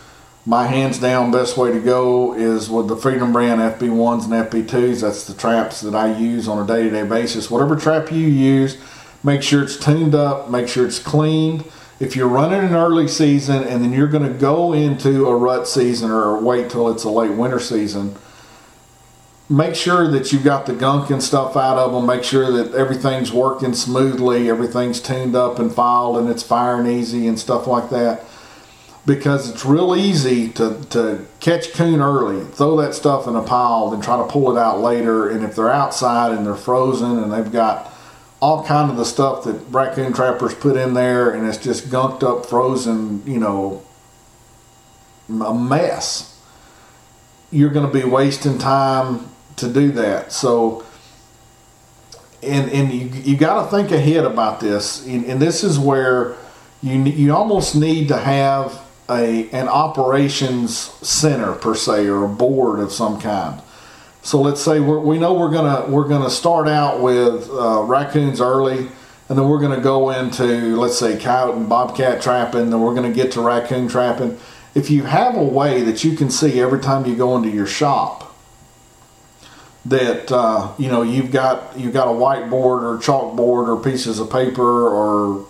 My 0.47 0.67
hands 0.67 0.99
down 0.99 1.31
best 1.31 1.57
way 1.57 1.73
to 1.73 1.81
go 1.81 2.35
is 2.35 2.69
with 2.69 2.89
the 2.89 2.97
Freedom 2.97 3.33
brand 3.33 3.63
FB1s 3.63 4.25
and 4.25 4.51
FB2s. 4.51 5.01
That's 5.01 5.25
the 5.27 5.33
traps 5.33 5.81
that 5.81 5.95
I 5.95 6.15
use 6.19 6.49
on 6.49 6.63
a 6.63 6.67
day 6.67 6.83
to 6.83 6.91
day 6.91 7.05
basis. 7.05 7.51
Whatever 7.51 7.77
trap 7.77 8.13
you 8.13 8.27
use, 8.27 8.77
make 9.23 9.43
sure 9.43 9.63
it's 9.63 9.79
tuned 9.79 10.15
up, 10.15 10.51
make 10.51 10.69
sure 10.69 10.87
it's 10.87 10.99
cleaned. 10.99 11.65
If 11.99 12.15
you're 12.15 12.29
running 12.29 12.61
an 12.61 12.75
early 12.75 13.09
season 13.09 13.65
and 13.65 13.83
then 13.83 13.95
you're 13.95 14.07
going 14.07 14.31
to 14.31 14.39
go 14.39 14.75
into 14.75 15.27
a 15.29 15.35
rut 15.35 15.67
season 15.67 16.11
or 16.11 16.39
wait 16.39 16.69
till 16.69 16.91
it's 16.91 17.05
a 17.05 17.11
late 17.11 17.31
winter 17.31 17.61
season, 17.61 18.15
make 19.49 19.75
sure 19.75 20.11
that 20.11 20.31
you've 20.31 20.45
got 20.45 20.67
the 20.67 20.75
gunk 20.75 21.09
and 21.09 21.23
stuff 21.23 21.57
out 21.57 21.79
of 21.79 21.93
them. 21.93 22.05
Make 22.05 22.23
sure 22.23 22.53
that 22.53 22.75
everything's 22.75 23.33
working 23.33 23.73
smoothly, 23.73 24.51
everything's 24.51 25.01
tuned 25.01 25.37
up 25.37 25.59
and 25.59 25.73
filed, 25.75 26.19
and 26.19 26.29
it's 26.29 26.43
firing 26.43 26.87
easy 26.87 27.27
and 27.27 27.39
stuff 27.39 27.67
like 27.67 27.89
that. 27.89 28.27
Because 29.07 29.51
it's 29.51 29.67
real 29.67 29.95
easy 29.95 30.49
to, 30.51 30.83
to 30.91 31.27
catch 31.41 31.73
coon 31.75 32.01
early, 32.01 32.43
throw 32.53 32.77
that 32.81 32.95
stuff 32.95 33.27
in 33.27 33.37
a 33.37 33.43
pile, 33.43 33.91
then 33.91 34.01
try 34.01 34.17
to 34.17 34.25
pull 34.25 34.57
it 34.57 34.59
out 34.59 34.81
later. 34.81 35.29
And 35.29 35.45
if 35.45 35.57
they're 35.57 35.71
outside 35.71 36.33
and 36.33 36.47
they're 36.47 36.55
frozen 36.55 37.19
and 37.19 37.31
they've 37.31 37.53
got 37.53 37.93
all 38.41 38.65
kind 38.65 38.91
of 38.91 38.97
the 38.97 39.05
stuff 39.05 39.45
that 39.45 39.55
raccoon 39.71 40.13
trappers 40.13 40.55
put 40.55 40.77
in 40.77 40.95
there, 40.95 41.31
and 41.31 41.47
it's 41.47 41.59
just 41.59 41.89
gunked 41.89 42.23
up, 42.23 42.47
frozen, 42.47 43.23
you 43.27 43.39
know, 43.39 43.83
a 45.29 45.55
mess. 45.55 46.39
You're 47.51 47.71
going 47.71 47.87
to 47.87 47.93
be 47.93 48.05
wasting 48.05 48.59
time 48.59 49.29
to 49.57 49.73
do 49.73 49.93
that. 49.93 50.33
So, 50.33 50.85
and 52.43 52.71
and 52.71 52.93
you 52.93 53.07
you 53.23 53.37
got 53.37 53.65
to 53.65 53.71
think 53.71 53.91
ahead 53.91 54.25
about 54.25 54.61
this, 54.61 55.07
and, 55.07 55.25
and 55.25 55.41
this 55.41 55.65
is 55.65 55.79
where 55.79 56.37
you 56.83 57.03
you 57.03 57.35
almost 57.35 57.75
need 57.75 58.09
to 58.09 58.19
have 58.19 58.84
a 59.09 59.51
an 59.51 59.69
operations 59.69 60.77
center 61.07 61.53
per 61.53 61.75
se 61.75 62.07
or 62.07 62.25
a 62.25 62.29
board 62.29 62.81
of 62.81 62.93
some 62.93 63.21
kind. 63.21 63.61
So 64.23 64.41
let's 64.41 64.63
say 64.63 64.81
we 64.81 65.19
know 65.19 65.35
we're 65.35 65.53
gonna 65.53 65.87
we're 65.91 66.09
gonna 66.09 66.31
start 66.31 66.69
out 66.69 67.01
with 67.01 67.49
uh, 67.51 67.83
raccoons 67.83 68.41
early, 68.41 68.89
and 69.29 69.39
then 69.39 69.49
we're 69.49 69.61
gonna 69.61 69.83
go 69.83 70.11
into 70.11 70.77
let's 70.77 70.99
say 70.99 71.19
coyote 71.19 71.57
and 71.57 71.69
bobcat 71.69 72.23
trapping, 72.23 72.71
then 72.71 72.81
we're 72.81 72.95
gonna 72.95 73.13
get 73.13 73.33
to 73.33 73.43
raccoon 73.43 73.89
trapping. 73.89 74.39
If 74.75 74.91
you 74.91 75.05
have 75.05 75.37
a 75.37 75.45
way 75.45 75.83
that 75.83 76.03
you 76.03 76.17
can 76.17 76.31
see 76.31 76.61
every 76.61 76.81
time 76.81 77.07
you 77.07 77.15
go 77.15 77.37
into 77.37 77.51
your 77.51 77.67
shop, 77.67 78.35
that 79.85 80.33
uh, 80.33 80.73
you 80.79 80.89
know 80.89 81.03
you've 81.03 81.31
got 81.31 81.79
you've 81.79 81.93
got 81.93 82.09
a 82.09 82.13
whiteboard 82.13 82.83
or 82.83 82.97
chalkboard 82.99 83.69
or 83.69 83.83
pieces 83.83 84.19
of 84.19 84.31
paper 84.31 84.89
or 84.89 85.47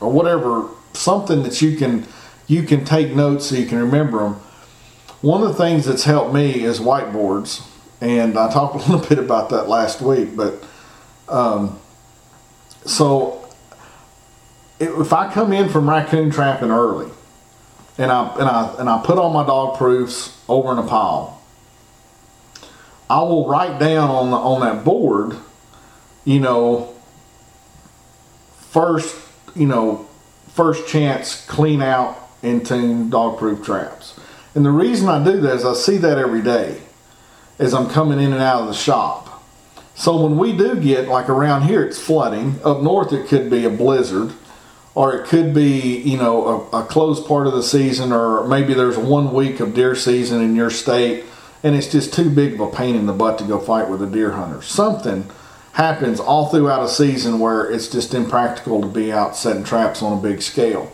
or 0.00 0.12
whatever 0.12 0.68
something 0.92 1.42
that 1.42 1.60
you 1.60 1.76
can 1.76 2.06
you 2.48 2.64
can 2.64 2.84
take 2.84 3.14
notes 3.14 3.46
so 3.46 3.54
you 3.54 3.66
can 3.66 3.78
remember 3.78 4.18
them. 4.18 4.34
One 5.20 5.42
of 5.42 5.48
the 5.48 5.54
things 5.54 5.86
that's 5.86 6.04
helped 6.04 6.34
me 6.34 6.64
is 6.64 6.80
whiteboards, 6.80 7.64
and 8.00 8.36
I 8.36 8.52
talked 8.52 8.74
a 8.86 8.90
little 8.90 9.08
bit 9.08 9.20
about 9.20 9.50
that 9.50 9.68
last 9.68 10.00
week. 10.00 10.34
But 10.34 10.64
um, 11.28 11.78
so 12.84 13.48
if 14.80 15.12
I 15.12 15.32
come 15.32 15.52
in 15.52 15.68
from 15.68 15.88
raccoon 15.88 16.30
trapping 16.30 16.72
early, 16.72 17.12
and 17.96 18.10
I 18.10 18.34
and 18.34 18.48
I 18.48 18.74
and 18.80 18.88
I 18.88 19.00
put 19.04 19.18
all 19.18 19.32
my 19.32 19.46
dog 19.46 19.78
proofs 19.78 20.36
over 20.48 20.72
in 20.72 20.78
a 20.78 20.86
pile 20.86 21.38
I 23.10 23.22
will 23.22 23.48
write 23.48 23.78
down 23.78 24.10
on 24.10 24.30
the, 24.30 24.36
on 24.36 24.60
that 24.60 24.84
board, 24.84 25.36
you 26.24 26.40
know, 26.40 26.94
first, 28.70 29.16
you 29.54 29.66
know, 29.66 30.06
first 30.48 30.86
chance 30.88 31.46
clean 31.46 31.80
out 31.80 32.27
and 32.42 32.64
tune 32.64 33.10
dog 33.10 33.38
proof 33.38 33.64
traps. 33.64 34.18
And 34.54 34.64
the 34.64 34.70
reason 34.70 35.08
I 35.08 35.22
do 35.22 35.40
that 35.40 35.56
is 35.56 35.64
I 35.64 35.74
see 35.74 35.98
that 35.98 36.18
every 36.18 36.42
day 36.42 36.80
as 37.58 37.74
I'm 37.74 37.88
coming 37.88 38.20
in 38.20 38.32
and 38.32 38.42
out 38.42 38.62
of 38.62 38.68
the 38.68 38.74
shop. 38.74 39.42
So 39.94 40.22
when 40.22 40.38
we 40.38 40.56
do 40.56 40.76
get 40.76 41.08
like 41.08 41.28
around 41.28 41.62
here, 41.62 41.84
it's 41.84 41.98
flooding. 41.98 42.60
Up 42.64 42.82
north, 42.82 43.12
it 43.12 43.26
could 43.26 43.50
be 43.50 43.64
a 43.64 43.70
blizzard, 43.70 44.32
or 44.94 45.14
it 45.16 45.26
could 45.26 45.52
be 45.52 45.98
you 45.98 46.16
know 46.16 46.68
a, 46.72 46.82
a 46.82 46.86
closed 46.86 47.26
part 47.26 47.48
of 47.48 47.52
the 47.52 47.62
season, 47.62 48.12
or 48.12 48.46
maybe 48.46 48.74
there's 48.74 48.96
one 48.96 49.32
week 49.34 49.58
of 49.58 49.74
deer 49.74 49.96
season 49.96 50.40
in 50.40 50.54
your 50.54 50.70
state, 50.70 51.24
and 51.64 51.74
it's 51.74 51.90
just 51.90 52.14
too 52.14 52.30
big 52.30 52.54
of 52.54 52.60
a 52.60 52.70
pain 52.70 52.94
in 52.94 53.06
the 53.06 53.12
butt 53.12 53.38
to 53.38 53.44
go 53.44 53.58
fight 53.58 53.90
with 53.90 54.00
a 54.00 54.06
deer 54.06 54.30
hunter. 54.32 54.62
Something 54.62 55.28
happens 55.72 56.20
all 56.20 56.48
throughout 56.48 56.84
a 56.84 56.88
season 56.88 57.40
where 57.40 57.68
it's 57.70 57.88
just 57.88 58.14
impractical 58.14 58.80
to 58.80 58.88
be 58.88 59.12
out 59.12 59.36
setting 59.36 59.64
traps 59.64 60.02
on 60.02 60.18
a 60.18 60.20
big 60.20 60.42
scale. 60.42 60.92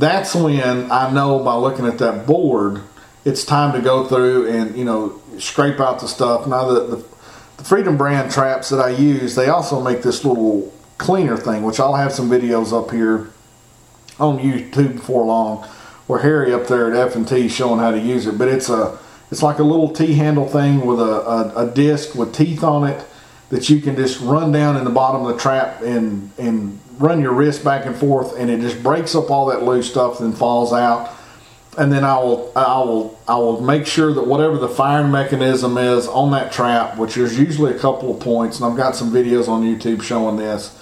That's 0.00 0.34
when 0.34 0.90
I 0.90 1.10
know 1.10 1.40
by 1.44 1.56
looking 1.56 1.84
at 1.86 1.98
that 1.98 2.26
board, 2.26 2.80
it's 3.26 3.44
time 3.44 3.74
to 3.74 3.82
go 3.82 4.06
through 4.06 4.48
and 4.48 4.74
you 4.74 4.84
know 4.86 5.20
scrape 5.38 5.78
out 5.78 6.00
the 6.00 6.08
stuff. 6.08 6.46
Now 6.46 6.72
the, 6.72 6.96
the, 6.96 7.04
the 7.58 7.64
Freedom 7.64 7.98
brand 7.98 8.32
traps 8.32 8.70
that 8.70 8.80
I 8.80 8.88
use, 8.90 9.34
they 9.34 9.50
also 9.50 9.78
make 9.78 10.00
this 10.00 10.24
little 10.24 10.72
cleaner 10.96 11.36
thing, 11.36 11.64
which 11.64 11.78
I'll 11.78 11.96
have 11.96 12.12
some 12.12 12.30
videos 12.30 12.72
up 12.72 12.90
here 12.92 13.30
on 14.18 14.38
YouTube 14.38 14.94
before 14.94 15.26
long, 15.26 15.64
where 16.06 16.20
Harry 16.20 16.54
up 16.54 16.66
there 16.66 16.90
at 16.90 16.96
F 16.96 17.14
and 17.14 17.28
T 17.28 17.46
showing 17.50 17.78
how 17.78 17.90
to 17.90 18.00
use 18.00 18.26
it. 18.26 18.38
But 18.38 18.48
it's 18.48 18.70
a 18.70 18.98
it's 19.30 19.42
like 19.42 19.58
a 19.58 19.64
little 19.64 19.90
T 19.90 20.14
handle 20.14 20.48
thing 20.48 20.86
with 20.86 20.98
a, 20.98 21.54
a, 21.56 21.66
a 21.66 21.70
disc 21.70 22.14
with 22.14 22.34
teeth 22.34 22.64
on 22.64 22.88
it 22.88 23.04
that 23.50 23.68
you 23.68 23.82
can 23.82 23.96
just 23.96 24.18
run 24.22 24.50
down 24.50 24.78
in 24.78 24.84
the 24.84 24.90
bottom 24.90 25.26
of 25.26 25.34
the 25.34 25.38
trap 25.38 25.82
and 25.82 26.30
and 26.38 26.80
run 27.00 27.20
your 27.20 27.32
wrist 27.32 27.64
back 27.64 27.86
and 27.86 27.96
forth, 27.96 28.36
and 28.38 28.50
it 28.50 28.60
just 28.60 28.82
breaks 28.82 29.14
up 29.14 29.30
all 29.30 29.46
that 29.46 29.64
loose 29.64 29.90
stuff 29.90 30.20
and 30.20 30.36
falls 30.36 30.72
out. 30.72 31.10
And 31.78 31.90
then 31.90 32.04
I 32.04 32.18
will 32.18 32.52
I 32.54 32.78
will 32.78 33.18
I 33.26 33.36
will 33.36 33.60
make 33.60 33.86
sure 33.86 34.12
that 34.12 34.26
whatever 34.26 34.58
the 34.58 34.68
firing 34.68 35.10
mechanism 35.10 35.78
is 35.78 36.06
on 36.06 36.30
that 36.32 36.52
trap, 36.52 36.98
which 36.98 37.16
is 37.16 37.38
usually 37.38 37.74
a 37.74 37.78
couple 37.78 38.14
of 38.14 38.20
points, 38.20 38.60
and 38.60 38.70
I've 38.70 38.76
got 38.76 38.94
some 38.94 39.10
videos 39.10 39.48
on 39.48 39.62
YouTube 39.62 40.02
showing 40.02 40.36
this, 40.36 40.78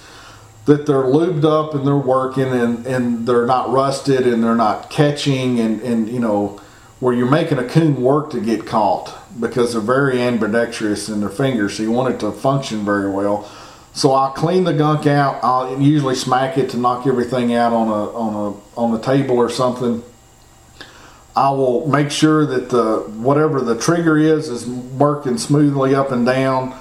that 0.65 0.85
they're 0.85 1.03
lubed 1.03 1.45
up 1.45 1.73
and 1.73 1.87
they're 1.87 1.95
working 1.95 2.51
and, 2.51 2.85
and 2.85 3.27
they're 3.27 3.45
not 3.45 3.71
rusted 3.71 4.27
and 4.27 4.43
they're 4.43 4.55
not 4.55 4.89
catching 4.89 5.59
and, 5.59 5.79
and 5.81 6.09
you 6.09 6.19
know 6.19 6.59
where 6.99 7.13
you're 7.13 7.29
making 7.29 7.59
a 7.59 7.67
coon 7.67 8.01
work 8.01 8.29
to 8.31 8.41
get 8.41 8.65
caught 8.65 9.15
because 9.39 9.71
they're 9.71 9.81
very 9.81 10.21
ambidextrous 10.21 11.07
in 11.07 11.21
their 11.21 11.29
fingers, 11.29 11.77
so 11.77 11.83
you 11.83 11.91
want 11.91 12.13
it 12.13 12.19
to 12.19 12.31
function 12.31 12.83
very 12.83 13.09
well. 13.09 13.49
So 13.93 14.11
I'll 14.11 14.31
clean 14.31 14.63
the 14.63 14.73
gunk 14.73 15.07
out. 15.07 15.43
I'll 15.43 15.79
usually 15.81 16.15
smack 16.15 16.57
it 16.57 16.69
to 16.71 16.77
knock 16.77 17.07
everything 17.07 17.53
out 17.53 17.73
on 17.73 17.87
a 17.87 18.09
on 18.11 18.53
a 18.53 18.79
on 18.79 18.91
the 18.91 18.99
table 18.99 19.37
or 19.37 19.49
something. 19.49 20.03
I 21.35 21.49
will 21.51 21.87
make 21.87 22.11
sure 22.11 22.45
that 22.45 22.69
the 22.69 22.97
whatever 23.17 23.61
the 23.61 23.77
trigger 23.77 24.17
is 24.17 24.49
is 24.49 24.67
working 24.67 25.37
smoothly 25.37 25.95
up 25.95 26.11
and 26.11 26.25
down, 26.25 26.77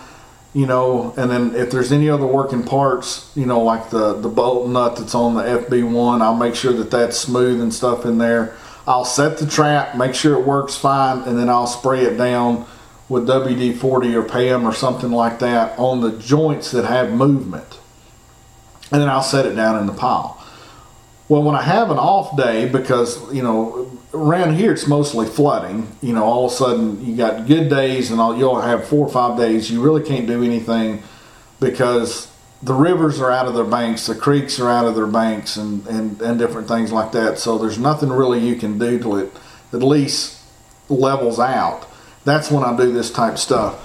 you 0.52 0.66
know. 0.66 1.14
And 1.16 1.30
then 1.30 1.54
if 1.54 1.70
there's 1.70 1.92
any 1.92 2.10
other 2.10 2.26
working 2.26 2.62
parts, 2.62 3.30
you 3.34 3.46
know, 3.46 3.62
like 3.62 3.90
the 3.90 4.14
the 4.14 4.28
bolt 4.28 4.68
nut 4.68 4.96
that's 4.96 5.14
on 5.14 5.34
the 5.34 5.42
FB1, 5.42 6.20
I'll 6.20 6.36
make 6.36 6.54
sure 6.54 6.72
that 6.74 6.90
that's 6.90 7.18
smooth 7.18 7.60
and 7.60 7.72
stuff 7.72 8.04
in 8.04 8.18
there. 8.18 8.56
I'll 8.86 9.04
set 9.04 9.38
the 9.38 9.46
trap, 9.46 9.96
make 9.96 10.14
sure 10.14 10.38
it 10.38 10.46
works 10.46 10.76
fine, 10.76 11.22
and 11.22 11.38
then 11.38 11.48
I'll 11.48 11.66
spray 11.66 12.04
it 12.04 12.16
down 12.16 12.66
with 13.08 13.26
WD-40 13.26 14.14
or 14.14 14.22
PAM 14.22 14.66
or 14.66 14.72
something 14.72 15.10
like 15.10 15.38
that 15.38 15.78
on 15.78 16.00
the 16.00 16.12
joints 16.18 16.70
that 16.72 16.84
have 16.84 17.12
movement. 17.12 17.78
And 18.92 19.00
then 19.00 19.08
I'll 19.08 19.22
set 19.22 19.46
it 19.46 19.54
down 19.54 19.78
in 19.78 19.86
the 19.86 19.92
pile. 19.92 20.34
Well, 21.28 21.42
when 21.42 21.54
I 21.54 21.62
have 21.62 21.90
an 21.90 21.98
off 21.98 22.36
day, 22.36 22.68
because, 22.68 23.32
you 23.34 23.42
know, 23.42 23.90
around 24.14 24.56
here 24.56 24.72
it's 24.72 24.86
mostly 24.86 25.26
flooding, 25.26 25.94
you 26.00 26.14
know, 26.14 26.24
all 26.24 26.46
of 26.46 26.52
a 26.52 26.54
sudden 26.54 27.04
you 27.04 27.16
got 27.16 27.46
good 27.46 27.68
days 27.68 28.10
and 28.10 28.18
all, 28.18 28.36
you'll 28.36 28.60
have 28.60 28.88
four 28.88 29.06
or 29.06 29.12
five 29.12 29.36
days, 29.36 29.70
you 29.70 29.82
really 29.82 30.02
can't 30.02 30.26
do 30.26 30.42
anything 30.42 31.02
because 31.60 32.30
the 32.62 32.72
rivers 32.72 33.20
are 33.20 33.30
out 33.30 33.46
of 33.46 33.54
their 33.54 33.64
banks, 33.64 34.06
the 34.06 34.14
creeks 34.14 34.58
are 34.58 34.68
out 34.68 34.86
of 34.86 34.94
their 34.94 35.06
banks, 35.06 35.56
and, 35.56 35.86
and, 35.86 36.20
and 36.20 36.38
different 36.38 36.66
things 36.66 36.92
like 36.92 37.12
that. 37.12 37.38
So 37.38 37.58
there's 37.58 37.78
nothing 37.78 38.10
really 38.10 38.40
you 38.40 38.56
can 38.56 38.78
do 38.78 38.98
till 38.98 39.16
it 39.16 39.32
at 39.72 39.82
least 39.82 40.40
levels 40.88 41.38
out. 41.38 41.87
That's 42.28 42.50
when 42.50 42.62
I 42.62 42.76
do 42.76 42.92
this 42.92 43.10
type 43.10 43.38
stuff. 43.38 43.84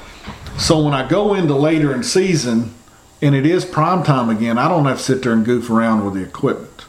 So 0.59 0.83
when 0.83 0.93
I 0.93 1.07
go 1.07 1.33
into 1.33 1.55
later 1.55 1.95
in 1.95 2.03
season 2.03 2.73
and 3.21 3.33
it 3.33 3.45
is 3.45 3.63
prime 3.63 4.03
time 4.03 4.29
again, 4.29 4.57
I 4.57 4.67
don't 4.67 4.85
have 4.85 4.97
to 4.97 5.03
sit 5.03 5.23
there 5.23 5.31
and 5.31 5.45
goof 5.45 5.69
around 5.69 6.03
with 6.03 6.15
the 6.15 6.23
equipment. 6.23 6.85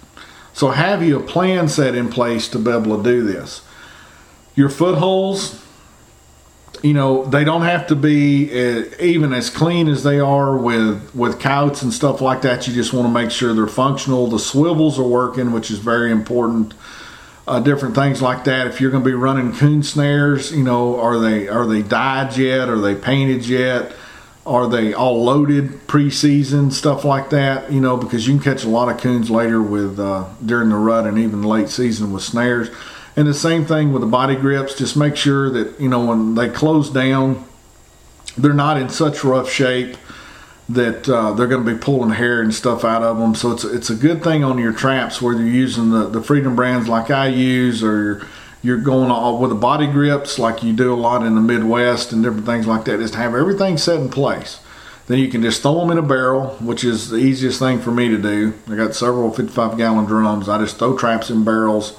So 0.53 0.71
have 0.71 1.03
you 1.03 1.19
a 1.19 1.23
plan 1.23 1.69
set 1.69 1.95
in 1.95 2.09
place 2.09 2.49
to 2.49 2.59
be 2.59 2.71
able 2.71 2.97
to 2.97 3.03
do 3.03 3.23
this? 3.23 3.63
Your 4.57 4.69
footholds, 4.69 5.65
you 6.83 6.93
know 6.93 7.25
they 7.25 7.45
don't 7.45 7.63
have 7.63 7.87
to 7.87 7.97
be 7.97 8.51
uh, 8.51 8.85
even 9.01 9.33
as 9.33 9.49
clean 9.49 9.89
as 9.89 10.03
they 10.03 10.21
are 10.21 10.57
with 10.57 11.15
with 11.15 11.41
coyotes 11.41 11.83
and 11.83 11.93
stuff 11.93 12.21
like 12.21 12.43
that 12.43 12.69
you 12.69 12.75
just 12.75 12.93
want 12.93 13.07
to 13.07 13.13
make 13.13 13.31
sure 13.31 13.55
they're 13.55 13.67
functional 13.67 14.27
the 14.27 14.39
swivels 14.39 14.99
are 14.99 15.09
working 15.09 15.53
which 15.53 15.71
is 15.71 15.79
very 15.79 16.13
important 16.13 16.75
uh, 17.47 17.61
different 17.61 17.95
things 17.95 18.23
like 18.23 18.45
that. 18.45 18.67
If 18.67 18.81
you're 18.81 18.91
going 18.91 19.03
to 19.03 19.09
be 19.09 19.15
running 19.15 19.53
coon 19.55 19.83
snares 19.83 20.53
you 20.53 20.65
know 20.65 21.01
are 21.01 21.19
they 21.19 21.49
are 21.49 21.67
they 21.67 21.83
dyed 21.83 22.37
yet? 22.37 22.69
Are 22.69 22.81
they 22.81 22.95
painted 22.95 23.47
yet? 23.47 23.93
Are 24.47 24.69
they 24.69 24.93
all 24.93 25.25
loaded 25.25 25.87
preseason 25.87 26.71
stuff 26.73 27.05
like 27.05 27.31
that 27.31 27.73
you 27.73 27.81
know 27.81 27.97
because 27.97 28.27
you 28.27 28.35
can 28.35 28.43
catch 28.43 28.65
a 28.65 28.69
lot 28.69 28.89
of 28.89 29.01
coons 29.01 29.31
later 29.31 29.63
with 29.63 29.99
uh, 29.99 30.29
during 30.45 30.69
the 30.69 30.77
rut 30.77 31.07
and 31.07 31.19
even 31.19 31.43
late 31.43 31.69
season 31.69 32.13
with 32.13 32.23
snares. 32.23 32.71
And 33.17 33.29
the 33.29 33.35
same 33.35 33.65
thing 33.65 33.93
with 33.93 34.01
the 34.01 34.09
body 34.09 34.35
grips. 34.35 34.75
Just 34.75 34.97
make 34.97 35.17
sure 35.17 35.51
that, 35.51 35.81
you 35.81 35.89
know, 35.89 36.05
when 36.05 36.35
they 36.35 36.49
close 36.49 36.91
down, 36.91 37.45
they're 38.37 38.53
not 38.53 38.77
in 38.77 38.89
such 38.89 39.23
rough 39.23 39.49
shape 39.49 39.97
that 40.69 41.09
uh, 41.09 41.33
they're 41.33 41.47
going 41.47 41.65
to 41.65 41.73
be 41.75 41.79
pulling 41.79 42.11
hair 42.11 42.41
and 42.41 42.55
stuff 42.55 42.85
out 42.85 43.03
of 43.03 43.19
them. 43.19 43.35
So 43.35 43.53
it's, 43.53 43.65
it's 43.65 43.91
a 43.91 43.95
good 43.95 44.23
thing 44.23 44.43
on 44.43 44.59
your 44.59 44.73
traps, 44.73 45.21
whether 45.21 45.41
you're 45.41 45.49
using 45.49 45.91
the, 45.91 46.09
the 46.09 46.23
Freedom 46.23 46.57
brands 46.57 46.89
like 46.89 47.11
I 47.11 47.29
use 47.29 47.83
or 47.83 48.27
you're 48.63 48.79
going 48.79 49.11
all 49.11 49.39
with 49.39 49.51
the 49.51 49.57
body 49.57 49.87
grips 49.87 50.39
like 50.39 50.63
you 50.63 50.73
do 50.73 50.93
a 50.93 50.97
lot 50.97 51.25
in 51.25 51.35
the 51.35 51.41
Midwest 51.43 52.13
and 52.13 52.23
different 52.23 52.47
things 52.47 52.67
like 52.67 52.87
that, 52.87 53.01
is 53.01 53.11
to 53.11 53.19
have 53.19 53.35
everything 53.35 53.77
set 53.77 54.01
in 54.01 54.09
place. 54.09 54.61
Then 55.07 55.19
you 55.19 55.29
can 55.29 55.43
just 55.43 55.61
throw 55.61 55.81
them 55.81 55.91
in 55.91 55.99
a 55.99 56.03
barrel, 56.03 56.49
which 56.63 56.83
is 56.83 57.11
the 57.11 57.19
easiest 57.19 57.59
thing 57.59 57.79
for 57.79 57.91
me 57.91 58.09
to 58.09 58.17
do. 58.17 58.55
I 58.67 58.77
got 58.77 58.95
several 58.95 59.31
55 59.31 59.77
gallon 59.77 60.07
drums. 60.07 60.49
I 60.49 60.57
just 60.59 60.79
throw 60.79 60.97
traps 60.97 61.29
in 61.29 61.45
barrels 61.45 61.95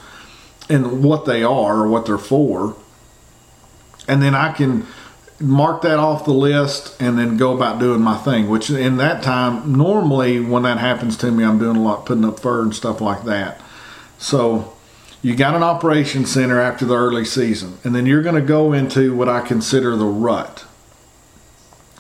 and 0.70 1.04
what 1.04 1.26
they 1.26 1.44
are 1.44 1.82
or 1.82 1.88
what 1.88 2.08
they're 2.08 2.18
for. 2.18 2.76
And 4.08 4.24
then 4.24 4.34
I 4.34 4.52
can 4.52 4.88
mark 5.40 5.82
that 5.82 6.00
off 6.00 6.26
the 6.26 6.34
list 6.34 7.00
and 7.02 7.18
then 7.18 7.38
go 7.38 7.54
about 7.54 7.80
doing 7.80 8.02
my 8.02 8.18
thing, 8.18 8.50
which 8.50 8.70
in 8.70 8.98
that 8.98 9.24
time, 9.24 9.76
normally 9.78 10.40
when 10.40 10.64
that 10.64 10.78
happens 10.78 11.18
to 11.18 11.32
me, 11.32 11.44
I'm 11.44 11.60
doing 11.60 11.76
a 11.76 11.82
lot 11.82 12.06
putting 12.06 12.26
up 12.26 12.40
fur 12.40 12.62
and 12.62 12.76
stuff 12.76 13.02
like 13.02 13.24
that. 13.26 13.60
So 14.18 14.74
you 15.22 15.36
got 15.36 15.56
an 15.56 15.64
operation 15.64 16.26
center 16.26 16.60
after 16.60 16.86
the 16.86 16.96
early 16.96 17.26
season, 17.26 17.78
and 17.84 17.94
then 17.94 18.06
you're 18.06 18.22
going 18.22 18.36
to 18.36 18.42
go 18.42 18.72
into 18.72 19.16
what 19.16 19.28
I 19.28 19.42
consider 19.42 19.96
the 19.96 20.06
rut. 20.06 20.66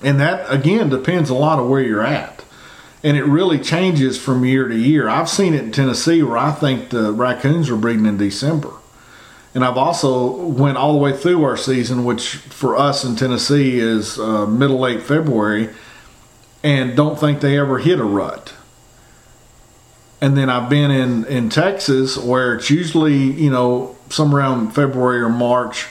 And 0.02 0.20
that 0.20 0.52
again 0.52 0.90
depends 0.90 1.30
a 1.30 1.36
lot 1.36 1.60
of 1.60 1.68
where 1.68 1.82
you're 1.82 2.06
at 2.06 2.36
and 3.06 3.16
it 3.16 3.24
really 3.24 3.60
changes 3.60 4.20
from 4.20 4.44
year 4.44 4.68
to 4.68 4.76
year. 4.76 5.08
I've 5.08 5.30
seen 5.30 5.54
it 5.54 5.64
in 5.64 5.72
Tennessee 5.72 6.24
where 6.24 6.40
I 6.40 6.52
think 6.52 6.90
the 6.90 7.12
raccoons 7.12 7.70
are 7.70 7.76
breeding 7.76 8.08
in 8.08 8.18
December. 8.18 8.72
And 9.56 9.64
I've 9.66 9.78
also 9.78 10.30
went 10.46 10.78
all 10.78 10.94
the 10.94 11.00
way 11.00 11.16
through 11.16 11.44
our 11.44 11.58
season, 11.58 12.06
which 12.06 12.36
for 12.36 12.76
us 12.76 13.04
in 13.04 13.16
Tennessee 13.16 13.80
is 13.80 14.20
uh, 14.20 14.46
middle 14.46 14.80
late 14.80 15.02
February, 15.02 15.70
and 16.62 16.96
don't 16.96 17.18
think 17.18 17.40
they 17.40 17.58
ever 17.58 17.80
hit 17.80 18.00
a 18.00 18.04
rut. 18.04 18.54
And 20.22 20.38
then 20.38 20.50
I've 20.50 20.70
been 20.70 20.92
in 20.92 21.26
in 21.26 21.50
Texas 21.50 22.18
where 22.18 22.56
it's 22.56 22.70
usually 22.70 23.16
you 23.16 23.50
know 23.50 23.96
somewhere 24.10 24.42
around 24.42 24.72
February 24.72 25.22
or 25.22 25.30
March, 25.30 25.88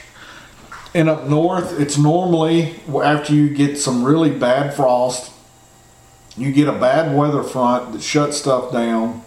and 0.93 1.09
up 1.09 1.27
north 1.27 1.77
it's 1.77 1.97
normally 1.97 2.75
after 3.03 3.33
you 3.33 3.49
get 3.49 3.77
some 3.77 4.03
really 4.03 4.29
bad 4.29 4.73
frost 4.73 5.31
you 6.37 6.51
get 6.51 6.67
a 6.67 6.73
bad 6.73 7.15
weather 7.15 7.43
front 7.43 7.93
that 7.93 8.01
shuts 8.01 8.37
stuff 8.37 8.71
down, 8.71 9.23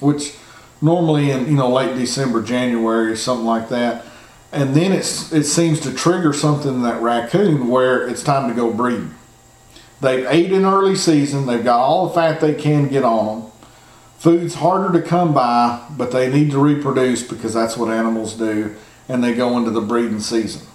which 0.00 0.34
normally 0.82 1.30
in 1.30 1.46
you 1.46 1.54
know 1.54 1.70
late 1.70 1.96
December, 1.96 2.42
January, 2.42 3.16
something 3.16 3.46
like 3.46 3.68
that, 3.70 4.04
and 4.52 4.74
then 4.74 4.92
it's 4.92 5.32
it 5.32 5.44
seems 5.44 5.80
to 5.80 5.94
trigger 5.94 6.32
something 6.32 6.74
in 6.74 6.82
that 6.82 7.00
raccoon 7.00 7.68
where 7.68 8.06
it's 8.06 8.22
time 8.22 8.48
to 8.48 8.54
go 8.54 8.72
breed. 8.72 9.08
They've 10.00 10.26
ate 10.26 10.52
in 10.52 10.64
early 10.64 10.96
season. 10.96 11.46
They've 11.46 11.62
got 11.62 11.78
all 11.78 12.08
the 12.08 12.14
fat 12.14 12.40
they 12.40 12.54
can 12.54 12.88
get 12.88 13.04
on 13.04 13.40
them. 13.40 13.50
Food's 14.18 14.56
harder 14.56 14.92
to 15.00 15.06
come 15.06 15.32
by, 15.32 15.84
but 15.96 16.10
they 16.10 16.30
need 16.30 16.50
to 16.50 16.58
reproduce 16.58 17.22
because 17.22 17.54
that's 17.54 17.76
what 17.76 17.90
animals 17.90 18.34
do, 18.34 18.74
and 19.08 19.22
they 19.22 19.34
go 19.34 19.56
into 19.56 19.70
the 19.70 19.80
breeding 19.80 20.20
season. 20.20 20.66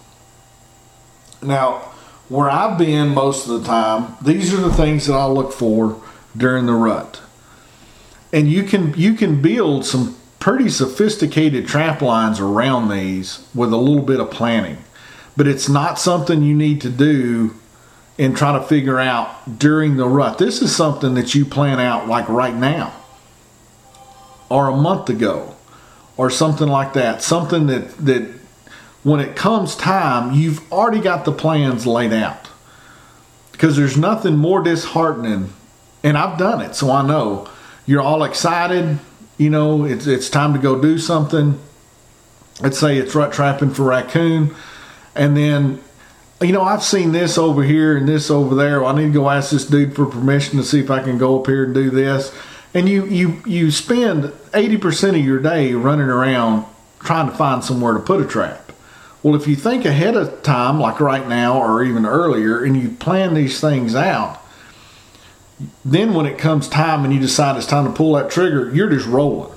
Now, 1.42 1.92
where 2.30 2.50
I've 2.50 2.78
been 2.78 3.10
most 3.10 3.48
of 3.48 3.62
the 3.62 3.68
time, 3.68 4.16
these 4.22 4.54
are 4.54 4.58
the 4.58 4.74
things 4.74 5.08
that 5.08 5.14
I 5.14 5.26
look 5.26 5.54
for 5.54 6.02
during 6.36 6.66
the 6.66 6.74
rut. 6.74 7.22
And 8.34 8.50
you 8.50 8.64
can 8.64 8.94
you 8.96 9.14
can 9.14 9.42
build 9.42 9.86
some 9.86 10.18
pretty 10.40 10.70
sophisticated 10.70 11.68
trap 11.68 12.02
lines 12.02 12.40
around 12.40 12.90
these 12.90 13.48
with 13.56 13.74
a 13.74 13.78
little 13.78 14.04
bit 14.04 14.20
of 14.20 14.32
planning. 14.32 14.78
But 15.36 15.48
it's 15.48 15.70
not 15.70 16.00
something 16.00 16.42
you 16.42 16.56
need 16.56 16.82
to 16.82 16.90
do 16.90 17.56
and 18.20 18.36
try 18.36 18.58
to 18.58 18.64
figure 18.64 19.00
out 19.00 19.60
during 19.60 19.98
the 19.98 20.08
rut. 20.08 20.38
This 20.38 20.62
is 20.62 20.76
something 20.76 21.14
that 21.14 21.36
you 21.36 21.46
plan 21.46 21.80
out 21.80 22.08
like 22.08 22.28
right 22.28 22.56
now 22.56 22.94
or 24.50 24.70
a 24.70 24.76
month 24.76 25.10
ago 25.10 25.56
or 26.16 26.30
something 26.30 26.68
like 26.68 26.94
that. 26.94 27.22
Something 27.22 27.68
that, 27.68 27.98
that 27.98 28.34
when 29.04 29.20
it 29.20 29.36
comes 29.36 29.76
time, 29.76 30.34
you've 30.34 30.72
already 30.72 31.00
got 31.00 31.26
the 31.26 31.32
plans 31.32 31.86
laid 31.86 32.14
out. 32.14 32.50
Because 33.52 33.76
there's 33.76 33.98
nothing 33.98 34.38
more 34.38 34.62
disheartening, 34.62 35.52
and 36.04 36.18
I've 36.18 36.38
done 36.38 36.62
it, 36.62 36.76
so 36.76 36.92
I 36.92 37.06
know. 37.06 37.50
You're 37.88 38.02
all 38.02 38.24
excited, 38.24 39.00
you 39.40 39.50
know, 39.50 39.86
it's, 39.86 40.06
it's 40.06 40.30
time 40.30 40.54
to 40.54 40.60
go 40.60 40.80
do 40.80 41.00
something. 41.00 41.60
Let's 42.62 42.78
say 42.78 42.98
it's 42.98 43.16
rut 43.16 43.34
trapping 43.34 43.72
for 43.72 43.84
raccoon, 43.84 44.54
and 45.16 45.36
then 45.36 45.82
you 46.42 46.52
know, 46.52 46.62
I've 46.62 46.84
seen 46.84 47.12
this 47.12 47.38
over 47.38 47.64
here 47.64 47.98
and 47.98 48.08
this 48.08 48.30
over 48.30 48.54
there. 48.54 48.82
Well, 48.82 48.96
I 48.96 49.00
need 49.00 49.08
to 49.08 49.14
go 49.14 49.30
ask 49.30 49.52
this 49.52 49.66
dude 49.66 49.96
for 49.96 50.06
permission 50.06 50.58
to 50.58 50.64
see 50.64 50.80
if 50.80 50.92
I 50.92 51.02
can 51.02 51.18
go 51.18 51.40
up 51.40 51.48
here 51.48 51.64
and 51.64 51.74
do 51.74 51.90
this. 51.90 52.32
And 52.74 52.88
you 52.88 53.06
you 53.06 53.42
you 53.46 53.72
spend 53.72 54.26
80% 54.26 55.10
of 55.20 55.26
your 55.26 55.40
day 55.40 55.74
running 55.74 56.10
around 56.10 56.66
trying 57.00 57.30
to 57.30 57.36
find 57.36 57.64
somewhere 57.64 57.94
to 57.94 58.00
put 58.00 58.22
a 58.22 58.28
trap. 58.28 58.72
Well, 59.24 59.36
if 59.36 59.48
you 59.48 59.56
think 59.56 59.86
ahead 59.86 60.16
of 60.16 60.44
time, 60.44 60.80
like 60.80 61.00
right 61.00 61.28
now 61.28 61.60
or 61.60 61.84
even 61.84 62.06
earlier, 62.06 62.64
and 62.64 62.78
you 62.78 62.90
plan 62.90 63.34
these 63.34 63.60
things 63.60 63.96
out, 63.96 64.40
then 65.84 66.14
when 66.14 66.26
it 66.26 66.38
comes 66.38 66.68
time 66.68 67.04
and 67.04 67.14
you 67.14 67.20
decide 67.20 67.58
it's 67.58 67.66
time 67.66 67.86
to 67.86 67.92
pull 67.92 68.14
that 68.14 68.30
trigger, 68.30 68.74
you're 68.74 68.90
just 68.90 69.08
rolling. 69.08 69.54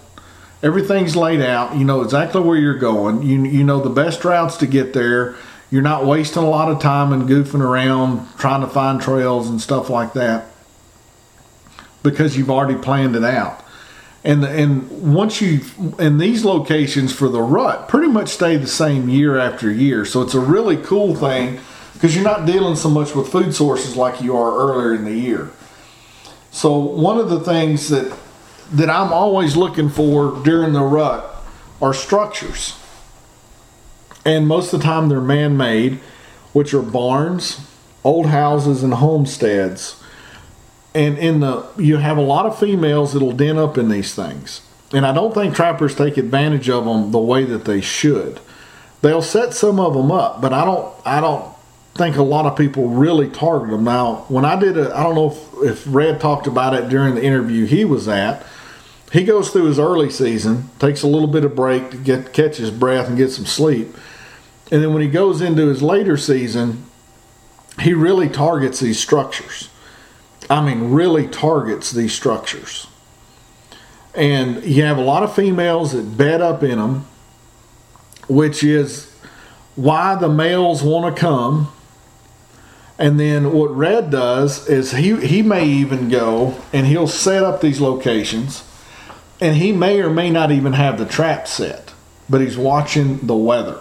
Everything's 0.63 1.17
laid 1.17 1.41
out. 1.41 1.77
You 1.77 1.85
know 1.85 2.03
exactly 2.03 2.41
where 2.41 2.57
you're 2.57 2.79
going. 2.79 3.23
You, 3.23 3.45
you 3.45 3.65
know 3.65 3.81
the 3.81 3.91
best 3.91 4.25
routes 4.25 4.57
to 4.59 4.67
get 4.67 4.93
there. 4.93 5.37
You're 5.71 5.83
not 5.83 6.05
wasting 6.05 6.43
a 6.43 6.49
lot 6.49 6.71
of 6.71 6.81
time 6.81 7.13
and 7.13 7.29
goofing 7.29 7.61
around 7.61 8.27
trying 8.39 8.61
to 8.61 8.67
find 8.67 9.01
trails 9.01 9.49
and 9.49 9.61
stuff 9.61 9.89
like 9.89 10.15
that 10.15 10.47
because 12.03 12.37
you've 12.37 12.51
already 12.51 12.79
planned 12.79 13.17
it 13.17 13.25
out. 13.25 13.65
And 14.23 14.45
and 14.45 15.15
once 15.15 15.41
you 15.41 15.61
and 15.99 16.21
these 16.21 16.45
locations 16.45 17.13
for 17.13 17.29
the 17.29 17.41
rut 17.41 17.89
pretty 17.89 18.09
much 18.09 18.29
stay 18.29 18.57
the 18.57 18.67
same 18.67 19.09
year 19.09 19.39
after 19.39 19.71
year. 19.71 20.05
So 20.05 20.21
it's 20.21 20.35
a 20.35 20.41
really 20.41 20.77
cool 20.77 21.15
thing 21.15 21.61
because 21.95 22.15
you're 22.15 22.25
not 22.25 22.47
dealing 22.47 22.77
so 22.77 22.91
much 22.91 23.15
with 23.15 23.29
food 23.29 23.55
sources 23.55 23.97
like 23.97 24.21
you 24.21 24.37
are 24.37 24.59
earlier 24.59 24.95
in 24.95 25.05
the 25.05 25.15
year. 25.15 25.51
So 26.51 26.79
one 26.79 27.19
of 27.19 27.31
the 27.31 27.41
things 27.41 27.89
that 27.89 28.17
that 28.73 28.89
I'm 28.89 29.13
always 29.13 29.57
looking 29.57 29.89
for 29.89 30.41
during 30.45 30.73
the 30.73 30.83
rut 30.83 31.27
are 31.83 31.93
structures. 31.93 32.79
And 34.25 34.47
most 34.47 34.73
of 34.73 34.81
the 34.81 34.85
time 34.85 35.09
they're 35.09 35.21
man-made, 35.21 35.99
which 36.53 36.73
are 36.73 36.83
barns, 36.83 37.67
old 38.05 38.27
houses 38.27 38.83
and 38.83 38.95
homesteads. 38.95 40.01
And 40.95 41.19
in 41.19 41.41
the 41.41 41.67
you 41.77 41.99
have 41.99 42.17
a 42.17 42.23
lot 42.23 42.47
of 42.47 42.59
females 42.59 43.13
that'll 43.13 43.33
den 43.33 43.59
up 43.59 43.79
in 43.79 43.89
these 43.89 44.15
things. 44.15 44.63
And 44.93 45.07
i 45.07 45.13
don't 45.13 45.33
think 45.33 45.55
trappers 45.55 45.95
take 45.95 46.17
advantage 46.17 46.69
of 46.69 46.85
them 46.85 47.13
the 47.13 47.19
way 47.19 47.45
that 47.45 47.65
they 47.65 47.81
should. 47.81 48.41
They'll 49.03 49.23
set 49.23 49.55
some 49.55 49.81
of 49.81 49.95
them 49.95 50.11
up 50.11 50.41
but 50.41 50.53
i 50.53 50.65
don't 50.65 50.93
i 51.07 51.21
don't 51.21 51.50
think 52.01 52.17
a 52.17 52.23
lot 52.23 52.47
of 52.47 52.57
people 52.57 52.89
really 52.89 53.29
target 53.29 53.71
them 53.71 53.85
now 53.85 54.25
when 54.29 54.45
i 54.45 54.59
did 54.59 54.77
it, 54.77 54.91
I 54.91 55.03
don't 55.03 55.15
know 55.15 55.31
if, 55.31 55.71
if 55.71 55.85
red 55.87 56.21
talked 56.21 56.47
about 56.47 56.75
it 56.75 56.89
during 56.89 57.15
the 57.15 57.23
interview 57.23 57.67
he 57.67 57.85
was 57.85 58.09
at 58.09 58.45
he 59.13 59.25
goes 59.25 59.51
through 59.51 59.65
his 59.65 59.79
early 59.79 60.11
season 60.11 60.71
takes 60.79 61.03
a 61.03 61.07
little 61.07 61.29
bit 61.29 61.45
of 61.45 61.55
break 61.55 61.91
to 61.91 61.97
get 61.97 62.33
catch 62.33 62.57
his 62.57 62.71
breath 62.71 63.09
and 63.09 63.17
get 63.17 63.31
some 63.31 63.47
sleep 63.47 63.89
and 64.71 64.83
then 64.83 64.93
when 64.93 65.03
he 65.03 65.09
goes 65.09 65.41
into 65.41 65.67
his 65.67 65.83
later 65.83 66.17
season 66.17 66.85
he 67.81 67.95
really 67.95 68.29
targets 68.29 68.81
these 68.81 68.99
structures 68.99 69.71
I 70.51 70.61
mean, 70.65 70.91
really 70.91 71.29
targets 71.29 71.93
these 71.93 72.13
structures. 72.13 72.89
And 74.17 74.65
you 74.65 74.83
have 74.83 74.99
a 74.99 75.03
lot 75.03 75.23
of 75.23 75.35
females 75.35 75.93
that 75.93 76.17
bed 76.17 76.41
up 76.41 76.65
in 76.65 76.79
them, 76.79 77.07
which 78.29 78.65
is 78.65 79.15
why 79.77 80.17
the 80.17 80.29
males 80.29 80.83
want 80.83 81.15
to 81.15 81.21
come. 81.21 81.73
And 83.01 83.19
then 83.19 83.53
what 83.53 83.75
Red 83.75 84.11
does 84.11 84.69
is 84.69 84.93
he, 84.93 85.17
he 85.27 85.41
may 85.41 85.65
even 85.65 86.11
go 86.11 86.55
and 86.71 86.87
he'll 86.87 87.09
set 87.09 87.43
up 87.43 87.63
these 87.63 87.81
locations 87.81 88.63
and 89.41 89.57
he 89.57 89.73
may 89.73 90.03
or 90.03 90.11
may 90.11 90.29
not 90.29 90.51
even 90.51 90.75
have 90.75 90.99
the 90.99 91.07
trap 91.07 91.49
set, 91.49 91.95
but 92.29 92.43
he's 92.43 92.59
watching 92.59 93.27
the 93.27 93.35
weather 93.35 93.81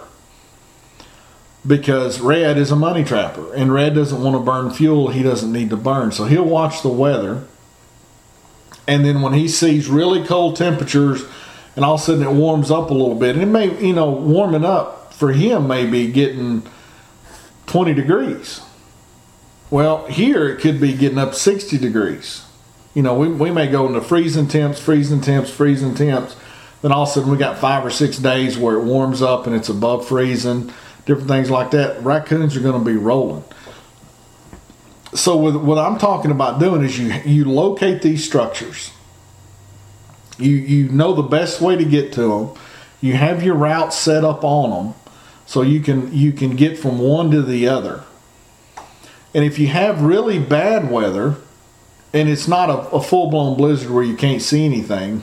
because 1.66 2.18
Red 2.18 2.56
is 2.56 2.70
a 2.70 2.76
money 2.76 3.04
trapper 3.04 3.52
and 3.52 3.74
Red 3.74 3.94
doesn't 3.94 4.22
want 4.22 4.36
to 4.36 4.40
burn 4.40 4.70
fuel 4.70 5.08
he 5.08 5.22
doesn't 5.22 5.52
need 5.52 5.68
to 5.68 5.76
burn. 5.76 6.12
So 6.12 6.24
he'll 6.24 6.42
watch 6.42 6.80
the 6.80 6.88
weather. 6.88 7.44
And 8.88 9.04
then 9.04 9.20
when 9.20 9.34
he 9.34 9.48
sees 9.48 9.88
really 9.90 10.24
cold 10.24 10.56
temperatures 10.56 11.24
and 11.76 11.84
all 11.84 11.96
of 11.96 12.00
a 12.00 12.04
sudden 12.04 12.22
it 12.22 12.32
warms 12.32 12.70
up 12.70 12.88
a 12.88 12.94
little 12.94 13.14
bit, 13.14 13.36
and 13.36 13.42
it 13.42 13.46
may, 13.46 13.86
you 13.86 13.92
know, 13.92 14.10
warming 14.10 14.64
up 14.64 15.12
for 15.12 15.30
him 15.30 15.68
may 15.68 15.84
be 15.84 16.10
getting 16.10 16.62
20 17.66 17.92
degrees. 17.92 18.62
Well, 19.70 20.06
here 20.06 20.48
it 20.48 20.60
could 20.60 20.80
be 20.80 20.92
getting 20.94 21.18
up 21.18 21.34
60 21.34 21.78
degrees. 21.78 22.44
You 22.94 23.02
know, 23.02 23.14
we, 23.14 23.28
we 23.28 23.50
may 23.50 23.68
go 23.68 23.86
into 23.86 24.00
freezing 24.00 24.48
temps, 24.48 24.80
freezing 24.80 25.20
temps, 25.20 25.50
freezing 25.50 25.94
temps. 25.94 26.36
Then 26.82 26.92
all 26.92 27.04
of 27.04 27.08
a 27.08 27.12
sudden 27.12 27.30
we 27.30 27.36
got 27.36 27.58
five 27.58 27.84
or 27.84 27.90
six 27.90 28.18
days 28.18 28.58
where 28.58 28.76
it 28.76 28.84
warms 28.84 29.22
up 29.22 29.46
and 29.46 29.54
it's 29.54 29.68
above 29.68 30.08
freezing 30.08 30.72
different 31.06 31.28
things 31.28 31.50
like 31.50 31.72
that, 31.72 32.02
raccoons 32.02 32.56
are 32.56 32.60
going 32.60 32.78
to 32.78 32.84
be 32.84 32.96
rolling. 32.96 33.44
So 35.14 35.36
with, 35.36 35.56
what 35.56 35.78
I'm 35.78 35.98
talking 35.98 36.30
about 36.30 36.60
doing 36.60 36.84
is 36.84 36.98
you 36.98 37.12
you 37.24 37.44
locate 37.44 38.00
these 38.00 38.24
structures. 38.24 38.92
You 40.38 40.54
you 40.54 40.88
know 40.88 41.14
the 41.14 41.22
best 41.22 41.60
way 41.60 41.76
to 41.76 41.84
get 41.84 42.12
to 42.12 42.22
them. 42.22 42.62
You 43.00 43.14
have 43.14 43.42
your 43.42 43.56
route 43.56 43.92
set 43.92 44.24
up 44.24 44.44
on 44.44 44.70
them, 44.70 44.94
so 45.46 45.62
you 45.62 45.80
can 45.80 46.12
you 46.14 46.32
can 46.32 46.54
get 46.54 46.78
from 46.78 46.98
one 47.00 47.32
to 47.32 47.42
the 47.42 47.66
other. 47.66 48.04
And 49.34 49.44
if 49.44 49.58
you 49.58 49.68
have 49.68 50.02
really 50.02 50.38
bad 50.38 50.90
weather, 50.90 51.36
and 52.12 52.28
it's 52.28 52.48
not 52.48 52.70
a, 52.70 52.78
a 52.90 53.02
full 53.02 53.30
blown 53.30 53.56
blizzard 53.56 53.90
where 53.90 54.02
you 54.02 54.16
can't 54.16 54.42
see 54.42 54.64
anything, 54.64 55.22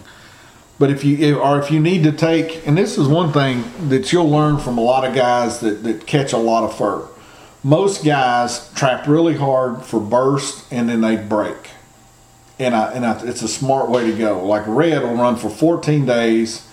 but 0.79 0.89
if 0.89 1.03
you 1.03 1.39
or 1.39 1.59
if 1.59 1.71
you 1.71 1.79
need 1.79 2.03
to 2.03 2.11
take, 2.11 2.65
and 2.67 2.77
this 2.77 2.97
is 2.97 3.07
one 3.07 3.33
thing 3.33 3.63
that 3.89 4.13
you'll 4.13 4.29
learn 4.29 4.59
from 4.59 4.77
a 4.77 4.81
lot 4.81 5.05
of 5.05 5.15
guys 5.15 5.59
that, 5.59 5.83
that 5.83 6.05
catch 6.05 6.33
a 6.33 6.37
lot 6.37 6.63
of 6.63 6.77
fur. 6.77 7.07
Most 7.63 8.05
guys 8.05 8.71
trap 8.73 9.07
really 9.07 9.35
hard 9.35 9.83
for 9.83 9.99
burst 9.99 10.71
and 10.71 10.87
then 10.87 11.01
they 11.01 11.17
break. 11.17 11.57
And 12.59 12.75
I, 12.75 12.93
and 12.93 13.05
I, 13.05 13.19
it's 13.23 13.41
a 13.41 13.47
smart 13.47 13.89
way 13.89 14.09
to 14.09 14.17
go. 14.17 14.45
Like 14.45 14.63
Red 14.67 15.03
will 15.03 15.15
run 15.15 15.35
for 15.35 15.49
14 15.49 16.05
days 16.05 16.67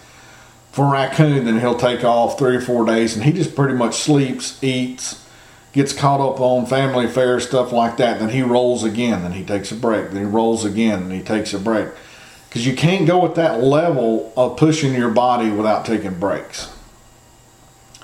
for 0.75 0.87
a 0.87 0.91
raccoon, 0.91 1.45
then 1.45 1.61
he'll 1.61 1.79
take 1.79 2.03
off 2.03 2.37
three 2.37 2.57
or 2.57 2.61
four 2.61 2.85
days, 2.85 3.15
and 3.15 3.25
he 3.25 3.33
just 3.33 3.55
pretty 3.55 3.75
much 3.75 3.95
sleeps, 3.95 4.63
eats, 4.63 5.24
gets 5.75 5.93
caught 5.93 6.21
up 6.21 6.41
on 6.41 6.65
family 6.65 7.05
affairs, 7.05 7.47
stuff 7.47 7.73
like 7.73 7.99
that. 7.99 8.21
Then 8.21 8.31
he 8.31 8.43
rolls 8.43 8.85
again, 8.85 9.23
then 9.23 9.33
he 9.33 9.45
takes 9.45 9.71
a 9.71 9.77
break, 9.77 10.11
then 10.11 10.25
he 10.25 10.31
rolls 10.31 10.65
again, 10.65 11.03
and 11.03 11.13
he 11.13 11.21
takes 11.21 11.53
a 11.53 11.59
break 11.59 11.89
because 12.55 12.69
you 12.69 12.77
can't 12.77 13.05
go 13.05 13.27
at 13.27 13.35
that 13.35 13.61
level 13.61 14.33
of 14.37 14.57
pushing 14.57 14.95
your 14.95 15.11
body 15.11 15.51
without 15.51 15.85
taking 15.85 16.15
breaks. 16.21 16.73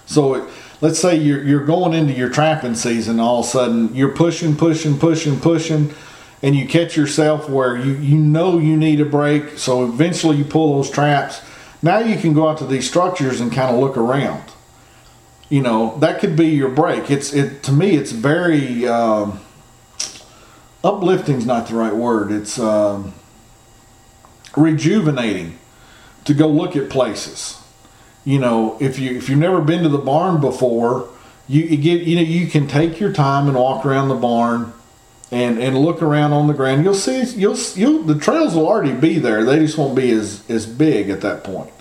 So 0.07 0.35
it, 0.35 0.51
let's 0.81 0.99
say 0.99 1.15
you're, 1.15 1.45
you're 1.45 1.65
going 1.65 1.95
into 1.95 2.15
your 2.15 2.29
trapping 2.29 2.75
season, 2.75 3.21
all 3.21 3.41
of 3.41 3.47
a 3.47 3.49
sudden 3.49 3.95
you're 3.95 4.11
pushing, 4.13 4.57
pushing, 4.57 4.99
pushing, 4.99 5.39
pushing, 5.39 5.95
and 6.43 6.57
you 6.57 6.67
catch 6.67 6.97
yourself 6.97 7.49
where 7.49 7.77
you, 7.77 7.93
you 7.93 8.19
know 8.19 8.59
you 8.59 8.77
need 8.77 9.01
a 9.01 9.05
break. 9.05 9.57
So 9.57 9.85
eventually 9.85 10.37
you 10.37 10.45
pull 10.45 10.75
those 10.75 10.91
traps. 10.91 11.43
Now 11.81 12.01
you 12.01 12.19
can 12.19 12.35
go 12.35 12.49
out 12.49 12.59
to 12.59 12.67
these 12.67 12.89
structures 12.89 13.41
and 13.41 13.53
kind 13.53 13.73
of 13.73 13.81
look 13.81 13.97
around. 13.97 14.43
You 15.51 15.63
know 15.63 15.99
that 15.99 16.21
could 16.21 16.37
be 16.37 16.47
your 16.47 16.71
break. 16.71 17.11
It's 17.11 17.35
it 17.35 17.63
to 17.65 17.73
me. 17.73 17.97
It's 17.97 18.13
very 18.13 18.87
um, 18.87 19.41
uplifting. 20.85 21.37
Is 21.39 21.47
not 21.47 21.67
the 21.67 21.75
right 21.75 21.95
word. 21.95 22.31
It's 22.31 22.59
um, 22.59 23.13
rejuvenating 24.57 25.59
to 26.25 26.35
go 26.35 26.47
look 26.47 26.77
at 26.77 26.89
places. 26.89 27.61
You 28.25 28.39
know, 28.39 28.77
if 28.81 29.01
you 29.01 29.17
if 29.17 29.29
you've 29.29 29.41
never 29.41 29.61
been 29.61 29.83
to 29.83 29.89
the 29.89 29.99
barn 29.99 30.41
before, 30.41 31.09
you, 31.49 31.63
you 31.63 31.77
get 31.77 32.03
you 32.03 32.15
know 32.15 32.23
you 32.23 32.47
can 32.47 32.69
take 32.69 33.01
your 33.01 33.13
time 33.13 33.49
and 33.49 33.57
walk 33.57 33.85
around 33.85 34.09
the 34.09 34.15
barn 34.15 34.73
and 35.33 35.59
and 35.59 35.77
look 35.77 36.01
around 36.01 36.33
on 36.33 36.47
the 36.47 36.55
ground. 36.55 36.85
You'll 36.85 36.95
see 36.95 37.23
you'll 37.23 37.59
you 37.75 38.05
the 38.05 38.19
trails 38.19 38.55
will 38.55 38.69
already 38.69 38.93
be 38.93 39.19
there. 39.19 39.45
They 39.45 39.59
just 39.59 39.77
won't 39.77 39.97
be 39.97 40.13
as 40.13 40.49
as 40.49 40.65
big 40.65 41.11
at 41.11 41.23
that 41.23 41.43
point. 41.43 41.73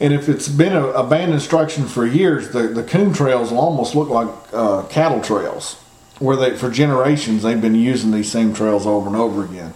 And 0.00 0.14
if 0.14 0.28
it's 0.28 0.48
been 0.48 0.72
a, 0.72 0.86
abandoned 0.88 1.42
structure 1.42 1.82
for 1.82 2.06
years, 2.06 2.50
the, 2.50 2.62
the 2.68 2.82
coon 2.82 3.12
trails 3.12 3.50
will 3.50 3.60
almost 3.60 3.94
look 3.94 4.08
like 4.08 4.28
uh, 4.52 4.82
cattle 4.84 5.20
trails, 5.20 5.74
where 6.18 6.36
they 6.36 6.56
for 6.56 6.70
generations 6.70 7.42
they've 7.42 7.60
been 7.60 7.74
using 7.74 8.10
these 8.10 8.30
same 8.30 8.54
trails 8.54 8.86
over 8.86 9.06
and 9.06 9.16
over 9.16 9.44
again 9.44 9.74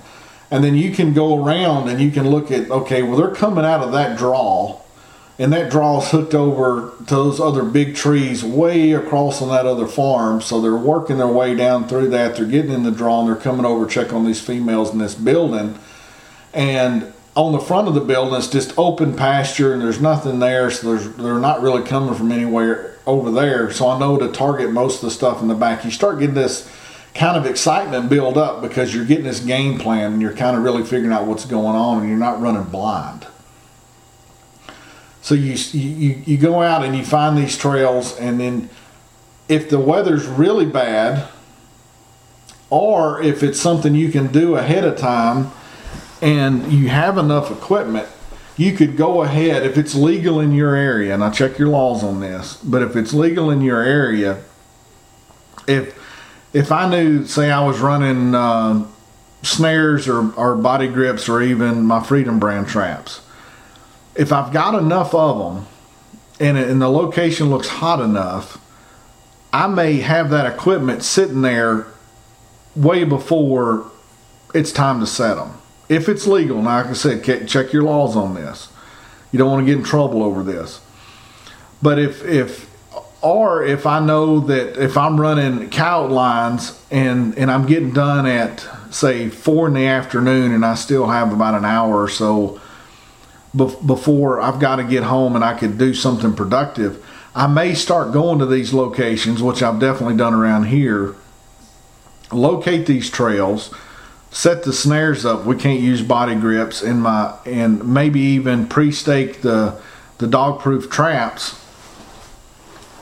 and 0.50 0.62
then 0.62 0.74
you 0.74 0.92
can 0.92 1.14
go 1.14 1.42
around 1.42 1.88
and 1.88 2.00
you 2.00 2.10
can 2.10 2.28
look 2.28 2.50
at 2.50 2.70
okay 2.70 3.02
well 3.02 3.16
they're 3.16 3.34
coming 3.34 3.64
out 3.64 3.80
of 3.80 3.92
that 3.92 4.18
draw 4.18 4.78
and 5.38 5.52
that 5.52 5.70
draw's 5.70 6.10
hooked 6.10 6.34
over 6.34 6.92
to 6.98 7.14
those 7.14 7.40
other 7.40 7.64
big 7.64 7.96
trees 7.96 8.44
way 8.44 8.92
across 8.92 9.42
on 9.42 9.48
that 9.48 9.66
other 9.66 9.86
farm. 9.86 10.40
So 10.40 10.60
they're 10.60 10.76
working 10.76 11.18
their 11.18 11.26
way 11.26 11.56
down 11.56 11.88
through 11.88 12.10
that. 12.10 12.36
They're 12.36 12.46
getting 12.46 12.70
in 12.70 12.84
the 12.84 12.92
draw 12.92 13.20
and 13.20 13.28
they're 13.28 13.36
coming 13.36 13.66
over 13.66 13.84
check 13.86 14.12
on 14.12 14.24
these 14.24 14.40
females 14.40 14.92
in 14.92 14.98
this 14.98 15.16
building. 15.16 15.76
And 16.52 17.12
on 17.36 17.52
the 17.52 17.58
front 17.58 17.88
of 17.88 17.94
the 17.94 18.00
building, 18.00 18.34
it's 18.34 18.48
just 18.48 18.76
open 18.78 19.16
pasture 19.16 19.72
and 19.72 19.82
there's 19.82 20.00
nothing 20.00 20.38
there. 20.38 20.70
So 20.70 20.96
they're 20.96 21.38
not 21.38 21.62
really 21.62 21.82
coming 21.82 22.14
from 22.14 22.30
anywhere 22.30 22.96
over 23.06 23.30
there. 23.30 23.70
So 23.72 23.88
I 23.88 23.98
know 23.98 24.16
to 24.18 24.30
target 24.30 24.70
most 24.70 24.96
of 24.96 25.02
the 25.02 25.10
stuff 25.10 25.42
in 25.42 25.48
the 25.48 25.54
back. 25.54 25.84
You 25.84 25.90
start 25.90 26.20
getting 26.20 26.34
this 26.34 26.70
kind 27.14 27.36
of 27.36 27.46
excitement 27.46 28.08
build 28.08 28.38
up 28.38 28.62
because 28.62 28.94
you're 28.94 29.04
getting 29.04 29.24
this 29.24 29.40
game 29.40 29.78
plan 29.78 30.14
and 30.14 30.22
you're 30.22 30.34
kind 30.34 30.56
of 30.56 30.62
really 30.62 30.82
figuring 30.82 31.12
out 31.12 31.26
what's 31.26 31.44
going 31.44 31.76
on 31.76 32.00
and 32.00 32.08
you're 32.08 32.18
not 32.18 32.40
running 32.40 32.64
blind. 32.64 33.26
So 35.22 35.34
you, 35.34 35.54
you, 35.72 36.22
you 36.26 36.36
go 36.36 36.60
out 36.60 36.84
and 36.84 36.94
you 36.94 37.02
find 37.02 37.38
these 37.38 37.56
trails, 37.56 38.14
and 38.18 38.38
then 38.38 38.68
if 39.48 39.70
the 39.70 39.80
weather's 39.80 40.26
really 40.26 40.66
bad, 40.66 41.26
or 42.68 43.22
if 43.22 43.42
it's 43.42 43.58
something 43.58 43.94
you 43.94 44.10
can 44.10 44.26
do 44.26 44.56
ahead 44.56 44.84
of 44.84 44.98
time 44.98 45.50
and 46.24 46.72
you 46.72 46.88
have 46.88 47.18
enough 47.18 47.50
equipment, 47.50 48.08
you 48.56 48.72
could 48.72 48.96
go 48.96 49.22
ahead 49.22 49.62
if 49.62 49.76
it's 49.76 49.94
legal 49.94 50.40
in 50.40 50.52
your 50.52 50.74
area, 50.74 51.12
and 51.12 51.22
I 51.22 51.30
check 51.30 51.58
your 51.58 51.68
laws 51.68 52.02
on 52.02 52.20
this, 52.20 52.56
but 52.64 52.80
if 52.80 52.96
it's 52.96 53.12
legal 53.12 53.50
in 53.50 53.60
your 53.60 53.82
area, 53.82 54.42
if 55.68 56.00
if 56.54 56.72
I 56.72 56.88
knew, 56.88 57.26
say, 57.26 57.50
I 57.50 57.66
was 57.66 57.80
running 57.80 58.34
uh, 58.34 58.86
snares 59.42 60.08
or, 60.08 60.32
or 60.34 60.54
body 60.54 60.86
grips 60.86 61.28
or 61.28 61.42
even 61.42 61.82
my 61.82 62.02
Freedom 62.02 62.38
brand 62.38 62.68
traps, 62.68 63.20
if 64.14 64.32
I've 64.32 64.52
got 64.52 64.74
enough 64.76 65.14
of 65.14 65.56
them 65.56 65.66
and, 66.38 66.56
and 66.56 66.80
the 66.80 66.88
location 66.88 67.50
looks 67.50 67.66
hot 67.66 68.00
enough, 68.00 68.58
I 69.52 69.66
may 69.66 69.96
have 69.96 70.30
that 70.30 70.46
equipment 70.46 71.02
sitting 71.02 71.42
there 71.42 71.86
way 72.76 73.02
before 73.02 73.90
it's 74.54 74.70
time 74.70 75.00
to 75.00 75.06
set 75.06 75.34
them. 75.34 75.60
If 75.88 76.08
it's 76.08 76.26
legal, 76.26 76.62
now 76.62 76.76
like 76.76 76.86
I 76.86 76.92
said, 76.94 77.46
check 77.46 77.72
your 77.72 77.82
laws 77.82 78.16
on 78.16 78.34
this. 78.34 78.68
You 79.32 79.38
don't 79.38 79.50
want 79.50 79.66
to 79.66 79.70
get 79.70 79.78
in 79.78 79.84
trouble 79.84 80.22
over 80.22 80.42
this. 80.42 80.80
But 81.82 81.98
if 81.98 82.24
if 82.24 82.70
or 83.20 83.64
if 83.64 83.86
I 83.86 84.00
know 84.00 84.40
that 84.40 84.82
if 84.82 84.96
I'm 84.96 85.20
running 85.20 85.70
cow 85.70 86.06
lines 86.06 86.80
and 86.90 87.36
and 87.36 87.50
I'm 87.50 87.66
getting 87.66 87.92
done 87.92 88.26
at 88.26 88.66
say 88.90 89.28
four 89.28 89.66
in 89.66 89.74
the 89.74 89.86
afternoon 89.86 90.52
and 90.52 90.64
I 90.64 90.74
still 90.74 91.08
have 91.08 91.32
about 91.32 91.54
an 91.54 91.64
hour 91.64 92.02
or 92.02 92.08
so 92.08 92.60
before 93.54 94.40
I've 94.40 94.58
got 94.58 94.76
to 94.76 94.84
get 94.84 95.04
home 95.04 95.36
and 95.36 95.44
I 95.44 95.56
could 95.58 95.78
do 95.78 95.94
something 95.94 96.34
productive, 96.34 97.04
I 97.34 97.46
may 97.46 97.74
start 97.74 98.12
going 98.12 98.38
to 98.40 98.46
these 98.46 98.72
locations, 98.72 99.42
which 99.42 99.62
I've 99.62 99.78
definitely 99.78 100.16
done 100.16 100.34
around 100.34 100.64
here. 100.64 101.14
Locate 102.32 102.86
these 102.86 103.10
trails, 103.10 103.72
set 104.34 104.64
the 104.64 104.72
snares 104.72 105.24
up. 105.24 105.46
We 105.46 105.56
can't 105.56 105.80
use 105.80 106.02
body 106.02 106.34
grips 106.34 106.82
in 106.82 107.00
my, 107.00 107.38
and 107.46 107.94
maybe 107.94 108.20
even 108.20 108.66
pre-stake 108.66 109.40
the 109.42 109.80
the 110.18 110.26
dog 110.26 110.60
proof 110.60 110.90
traps 110.90 111.60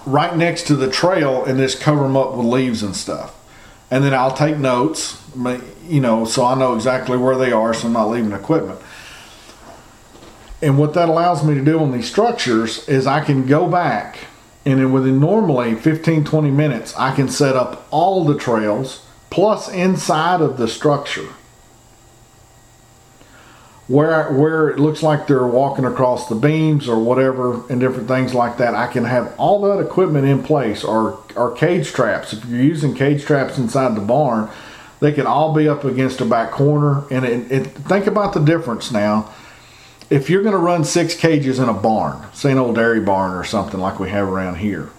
right 0.06 0.36
next 0.36 0.66
to 0.66 0.76
the 0.76 0.90
trail 0.90 1.44
and 1.44 1.58
just 1.58 1.80
cover 1.80 2.02
them 2.02 2.16
up 2.16 2.34
with 2.34 2.46
leaves 2.46 2.82
and 2.82 2.94
stuff. 2.96 3.34
And 3.90 4.02
then 4.02 4.14
I'll 4.14 4.34
take 4.34 4.56
notes, 4.56 5.22
you 5.86 6.00
know, 6.00 6.24
so 6.24 6.44
I 6.44 6.54
know 6.54 6.74
exactly 6.74 7.18
where 7.18 7.36
they 7.36 7.52
are, 7.52 7.74
so 7.74 7.86
I'm 7.86 7.92
not 7.92 8.08
leaving 8.08 8.32
equipment. 8.32 8.80
And 10.62 10.78
what 10.78 10.94
that 10.94 11.08
allows 11.08 11.44
me 11.44 11.54
to 11.54 11.64
do 11.64 11.78
on 11.80 11.92
these 11.92 12.08
structures 12.08 12.88
is 12.88 13.06
I 13.06 13.22
can 13.22 13.46
go 13.46 13.68
back 13.68 14.18
and 14.64 14.80
then 14.80 14.92
within 14.92 15.20
normally 15.20 15.74
15 15.74 16.24
20 16.24 16.50
minutes 16.50 16.94
I 16.96 17.14
can 17.14 17.28
set 17.28 17.56
up 17.56 17.86
all 17.90 18.24
the 18.24 18.38
trails 18.38 19.04
plus 19.32 19.68
inside 19.68 20.40
of 20.40 20.58
the 20.58 20.68
structure. 20.68 21.28
Where 23.88 24.30
where 24.32 24.68
it 24.68 24.78
looks 24.78 25.02
like 25.02 25.26
they're 25.26 25.46
walking 25.46 25.84
across 25.84 26.28
the 26.28 26.36
beams 26.36 26.88
or 26.88 27.02
whatever 27.02 27.66
and 27.68 27.80
different 27.80 28.06
things 28.06 28.32
like 28.32 28.58
that 28.58 28.74
I 28.74 28.86
can 28.86 29.04
have 29.04 29.34
all 29.38 29.62
that 29.62 29.84
equipment 29.84 30.26
in 30.26 30.44
place 30.44 30.84
or 30.84 31.18
or 31.34 31.56
cage 31.56 31.92
traps. 31.92 32.32
If 32.32 32.44
you're 32.44 32.62
using 32.62 32.94
cage 32.94 33.24
traps 33.24 33.58
inside 33.58 33.96
the 33.96 34.00
barn 34.00 34.48
they 35.02 35.10
can 35.10 35.26
all 35.26 35.52
be 35.52 35.68
up 35.68 35.82
against 35.82 36.20
a 36.20 36.24
back 36.24 36.52
corner. 36.52 37.02
And 37.10 37.24
it, 37.24 37.50
it, 37.50 37.66
think 37.66 38.06
about 38.06 38.34
the 38.34 38.40
difference 38.40 38.92
now. 38.92 39.34
If 40.10 40.30
you're 40.30 40.42
going 40.42 40.52
to 40.52 40.58
run 40.58 40.84
six 40.84 41.16
cages 41.16 41.58
in 41.58 41.68
a 41.68 41.74
barn, 41.74 42.24
say 42.32 42.52
an 42.52 42.58
old 42.58 42.76
dairy 42.76 43.00
barn 43.00 43.32
or 43.34 43.42
something 43.42 43.80
like 43.80 43.98
we 43.98 44.10
have 44.10 44.28
around 44.28 44.58
here, 44.58 44.90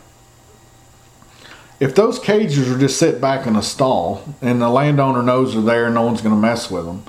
if 1.83 1.95
those 1.95 2.19
cages 2.19 2.71
are 2.71 2.79
just 2.79 2.97
sit 2.97 3.19
back 3.19 3.45
in 3.45 3.55
a 3.55 3.61
stall 3.61 4.23
and 4.41 4.61
the 4.61 4.69
landowner 4.69 5.21
knows 5.21 5.53
they're 5.53 5.61
there 5.61 5.89
no 5.89 6.03
one's 6.03 6.21
going 6.21 6.35
to 6.35 6.41
mess 6.41 6.71
with 6.71 6.85
them, 6.85 7.03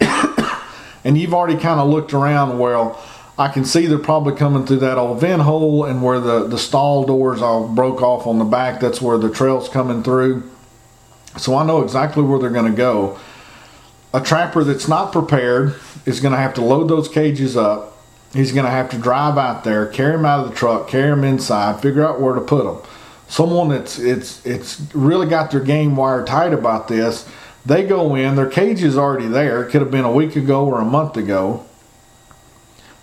and 1.04 1.18
you've 1.18 1.34
already 1.34 1.58
kind 1.60 1.78
of 1.78 1.88
looked 1.88 2.14
around, 2.14 2.58
well, 2.58 3.02
I 3.38 3.48
can 3.48 3.64
see 3.64 3.86
they're 3.86 3.98
probably 3.98 4.34
coming 4.34 4.66
through 4.66 4.78
that 4.78 4.98
old 4.98 5.20
vent 5.20 5.42
hole 5.42 5.84
and 5.84 6.02
where 6.02 6.20
the, 6.20 6.46
the 6.46 6.58
stall 6.58 7.04
doors 7.04 7.42
all 7.42 7.68
broke 7.68 8.02
off 8.02 8.26
on 8.26 8.38
the 8.38 8.44
back, 8.44 8.80
that's 8.80 9.00
where 9.00 9.18
the 9.18 9.30
trail's 9.30 9.68
coming 9.68 10.02
through. 10.02 10.50
So 11.36 11.54
I 11.54 11.64
know 11.64 11.82
exactly 11.82 12.22
where 12.22 12.38
they're 12.38 12.50
going 12.50 12.70
to 12.70 12.76
go 12.76 13.18
a 14.12 14.20
trapper 14.20 14.64
that's 14.64 14.88
not 14.88 15.12
prepared 15.12 15.74
is 16.06 16.20
going 16.20 16.32
to 16.32 16.38
have 16.38 16.54
to 16.54 16.62
load 16.62 16.88
those 16.88 17.08
cages 17.08 17.56
up. 17.56 17.96
He's 18.32 18.52
going 18.52 18.64
to 18.64 18.70
have 18.70 18.90
to 18.90 18.98
drive 18.98 19.38
out 19.38 19.64
there, 19.64 19.86
carry 19.86 20.12
them 20.12 20.24
out 20.24 20.44
of 20.44 20.50
the 20.50 20.56
truck, 20.56 20.88
carry 20.88 21.10
them 21.10 21.24
inside, 21.24 21.80
figure 21.80 22.06
out 22.06 22.20
where 22.20 22.34
to 22.34 22.40
put 22.40 22.64
them. 22.64 22.90
Someone 23.28 23.68
that's 23.68 23.98
it's 23.98 24.44
it's 24.46 24.80
really 24.94 25.26
got 25.26 25.50
their 25.50 25.60
game 25.60 25.96
wired 25.96 26.26
tight 26.26 26.52
about 26.52 26.88
this. 26.88 27.28
They 27.66 27.84
go 27.84 28.14
in, 28.14 28.36
their 28.36 28.48
cage 28.48 28.82
is 28.82 28.96
already 28.96 29.26
there. 29.26 29.62
It 29.62 29.70
could 29.70 29.82
have 29.82 29.90
been 29.90 30.06
a 30.06 30.12
week 30.12 30.36
ago 30.36 30.66
or 30.66 30.80
a 30.80 30.84
month 30.84 31.16
ago. 31.16 31.66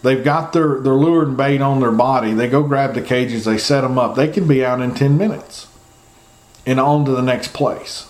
They've 0.01 0.23
got 0.23 0.53
their, 0.53 0.79
their 0.81 0.93
lure 0.93 1.23
and 1.23 1.35
bait 1.35 1.61
on 1.61 1.79
their 1.79 1.91
body. 1.91 2.33
They 2.33 2.47
go 2.47 2.63
grab 2.63 2.93
the 2.93 3.01
cages, 3.01 3.45
they 3.45 3.57
set 3.57 3.81
them 3.81 3.97
up. 3.97 4.15
They 4.15 4.27
can 4.27 4.47
be 4.47 4.63
out 4.63 4.81
in 4.81 4.93
10 4.93 5.17
minutes 5.17 5.67
and 6.65 6.79
on 6.79 7.05
to 7.05 7.11
the 7.11 7.21
next 7.21 7.53
place. 7.53 8.07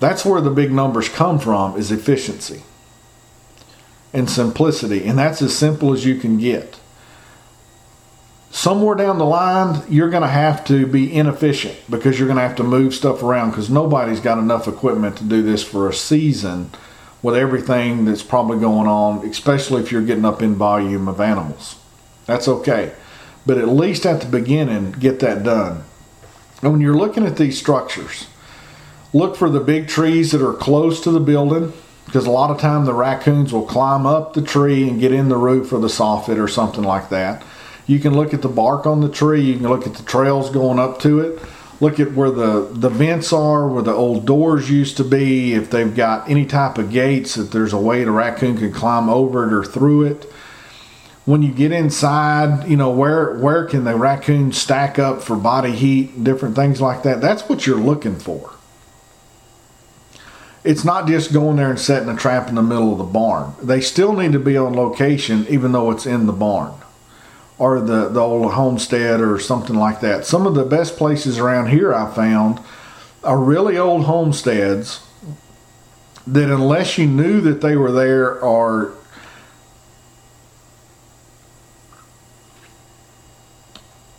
That's 0.00 0.24
where 0.24 0.40
the 0.40 0.50
big 0.50 0.72
numbers 0.72 1.08
come 1.08 1.38
from 1.38 1.76
is 1.76 1.92
efficiency 1.92 2.62
and 4.12 4.28
simplicity. 4.28 5.04
And 5.04 5.18
that's 5.18 5.40
as 5.40 5.56
simple 5.56 5.92
as 5.92 6.04
you 6.04 6.16
can 6.16 6.38
get. 6.38 6.78
Somewhere 8.52 8.94
down 8.94 9.18
the 9.18 9.24
line, 9.24 9.82
you're 9.88 10.10
going 10.10 10.22
to 10.22 10.28
have 10.28 10.64
to 10.66 10.86
be 10.86 11.12
inefficient 11.12 11.76
because 11.90 12.18
you're 12.18 12.28
going 12.28 12.36
to 12.36 12.46
have 12.46 12.56
to 12.56 12.62
move 12.62 12.94
stuff 12.94 13.22
around 13.22 13.50
because 13.50 13.68
nobody's 13.68 14.20
got 14.20 14.38
enough 14.38 14.68
equipment 14.68 15.16
to 15.16 15.24
do 15.24 15.42
this 15.42 15.64
for 15.64 15.88
a 15.88 15.94
season 15.94 16.70
with 17.22 17.34
everything 17.34 18.04
that's 18.04 18.22
probably 18.22 18.60
going 18.60 18.86
on, 18.86 19.26
especially 19.26 19.82
if 19.82 19.90
you're 19.90 20.02
getting 20.02 20.24
up 20.24 20.42
in 20.42 20.54
volume 20.54 21.08
of 21.08 21.20
animals. 21.20 21.76
That's 22.26 22.46
okay. 22.46 22.92
But 23.44 23.58
at 23.58 23.68
least 23.68 24.06
at 24.06 24.20
the 24.20 24.28
beginning, 24.28 24.92
get 24.92 25.18
that 25.20 25.42
done. 25.42 25.82
And 26.60 26.72
when 26.72 26.80
you're 26.80 26.96
looking 26.96 27.26
at 27.26 27.38
these 27.38 27.58
structures, 27.58 28.26
Look 29.14 29.36
for 29.36 29.50
the 29.50 29.60
big 29.60 29.88
trees 29.88 30.32
that 30.32 30.42
are 30.42 30.54
close 30.54 31.00
to 31.02 31.10
the 31.10 31.20
building 31.20 31.74
because 32.06 32.26
a 32.26 32.30
lot 32.30 32.50
of 32.50 32.58
time 32.58 32.86
the 32.86 32.94
raccoons 32.94 33.52
will 33.52 33.66
climb 33.66 34.06
up 34.06 34.32
the 34.32 34.40
tree 34.40 34.88
and 34.88 34.98
get 34.98 35.12
in 35.12 35.28
the 35.28 35.36
roof 35.36 35.70
or 35.72 35.80
the 35.80 35.88
soffit 35.88 36.42
or 36.42 36.48
something 36.48 36.82
like 36.82 37.10
that. 37.10 37.42
You 37.86 37.98
can 37.98 38.14
look 38.14 38.32
at 38.32 38.42
the 38.42 38.48
bark 38.48 38.86
on 38.86 39.00
the 39.00 39.08
tree. 39.08 39.42
You 39.42 39.56
can 39.56 39.68
look 39.68 39.86
at 39.86 39.94
the 39.94 40.02
trails 40.04 40.50
going 40.50 40.78
up 40.78 41.00
to 41.00 41.20
it. 41.20 41.42
Look 41.80 41.98
at 41.98 42.12
where 42.12 42.30
the, 42.30 42.68
the 42.70 42.88
vents 42.88 43.32
are, 43.32 43.66
where 43.66 43.82
the 43.82 43.92
old 43.92 44.24
doors 44.24 44.70
used 44.70 44.96
to 44.98 45.04
be. 45.04 45.54
If 45.54 45.70
they've 45.70 45.94
got 45.94 46.30
any 46.30 46.46
type 46.46 46.78
of 46.78 46.90
gates, 46.90 47.36
if 47.36 47.50
there's 47.50 47.72
a 47.72 47.78
way 47.78 48.04
the 48.04 48.12
raccoon 48.12 48.56
can 48.56 48.72
climb 48.72 49.08
over 49.08 49.46
it 49.46 49.52
or 49.52 49.64
through 49.64 50.04
it. 50.04 50.24
When 51.24 51.42
you 51.42 51.52
get 51.52 51.72
inside, 51.72 52.68
you 52.68 52.76
know 52.76 52.90
where 52.90 53.38
where 53.38 53.64
can 53.64 53.84
the 53.84 53.96
raccoon 53.96 54.52
stack 54.52 54.98
up 54.98 55.22
for 55.22 55.36
body 55.36 55.70
heat, 55.70 56.24
different 56.24 56.56
things 56.56 56.80
like 56.80 57.04
that. 57.04 57.20
That's 57.20 57.48
what 57.48 57.66
you're 57.66 57.78
looking 57.78 58.18
for 58.18 58.52
it's 60.64 60.84
not 60.84 61.08
just 61.08 61.32
going 61.32 61.56
there 61.56 61.70
and 61.70 61.80
setting 61.80 62.08
a 62.08 62.16
trap 62.16 62.48
in 62.48 62.54
the 62.54 62.62
middle 62.62 62.92
of 62.92 62.98
the 62.98 63.04
barn. 63.04 63.52
They 63.60 63.80
still 63.80 64.12
need 64.12 64.30
to 64.30 64.38
be 64.38 64.56
on 64.56 64.74
location, 64.74 65.44
even 65.48 65.72
though 65.72 65.90
it's 65.90 66.06
in 66.06 66.26
the 66.26 66.32
barn 66.32 66.72
or 67.58 67.80
the, 67.80 68.08
the 68.08 68.20
old 68.20 68.52
homestead 68.52 69.20
or 69.20 69.38
something 69.38 69.76
like 69.76 70.00
that. 70.00 70.24
Some 70.24 70.46
of 70.46 70.54
the 70.54 70.64
best 70.64 70.96
places 70.96 71.38
around 71.38 71.68
here 71.68 71.94
I 71.94 72.12
found 72.12 72.60
are 73.22 73.38
really 73.38 73.78
old 73.78 74.04
homesteads 74.04 75.06
that, 76.26 76.50
unless 76.50 76.98
you 76.98 77.06
knew 77.06 77.40
that 77.42 77.60
they 77.60 77.76
were 77.76 77.92
there 77.92 78.40
or 78.40 78.94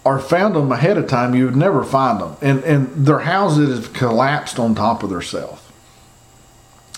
or 0.05 0.19
found 0.19 0.53
them 0.53 0.69
ahead 0.71 0.97
of 0.97 1.07
time, 1.07 1.33
you 1.33 1.45
would 1.45 1.55
never 1.55 1.83
find 1.83 2.19
them. 2.19 2.35
And 2.41 2.63
and 2.63 3.05
their 3.05 3.19
houses 3.19 3.77
have 3.77 3.93
collapsed 3.93 4.59
on 4.59 4.75
top 4.75 5.01
of 5.03 5.09
themselves. 5.09 5.61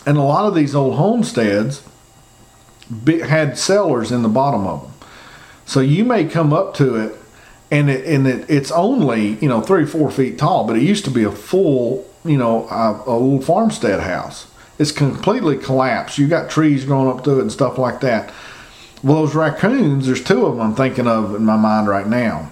And 0.05 0.17
a 0.17 0.21
lot 0.21 0.45
of 0.45 0.55
these 0.55 0.75
old 0.75 0.95
homesteads 0.95 1.83
had 3.07 3.57
cellars 3.57 4.11
in 4.11 4.21
the 4.21 4.29
bottom 4.29 4.67
of 4.67 4.81
them. 4.83 4.91
So 5.65 5.79
you 5.79 6.05
may 6.05 6.25
come 6.25 6.53
up 6.53 6.75
to 6.75 6.95
it, 6.95 7.15
and 7.71 7.89
it 7.89 8.05
and 8.05 8.27
it, 8.27 8.49
it's 8.49 8.71
only 8.71 9.35
you 9.35 9.49
know 9.49 9.61
three 9.61 9.85
four 9.85 10.11
feet 10.11 10.37
tall, 10.37 10.65
but 10.65 10.77
it 10.77 10.83
used 10.83 11.05
to 11.05 11.11
be 11.11 11.23
a 11.23 11.31
full 11.31 12.07
you 12.23 12.37
know 12.37 12.67
a, 12.69 13.11
little 13.11 13.41
farmstead 13.41 14.01
house. 14.01 14.51
It's 14.77 14.91
completely 14.91 15.57
collapsed. 15.57 16.17
You 16.17 16.27
got 16.27 16.49
trees 16.49 16.85
growing 16.85 17.09
up 17.09 17.23
to 17.23 17.39
it 17.39 17.41
and 17.41 17.51
stuff 17.51 17.77
like 17.77 18.01
that. 18.01 18.33
Well, 19.03 19.17
those 19.17 19.35
raccoons, 19.35 20.05
there's 20.05 20.23
two 20.23 20.45
of 20.45 20.57
them 20.57 20.65
I'm 20.65 20.75
thinking 20.75 21.07
of 21.07 21.33
in 21.35 21.45
my 21.45 21.57
mind 21.57 21.87
right 21.87 22.07
now. 22.07 22.51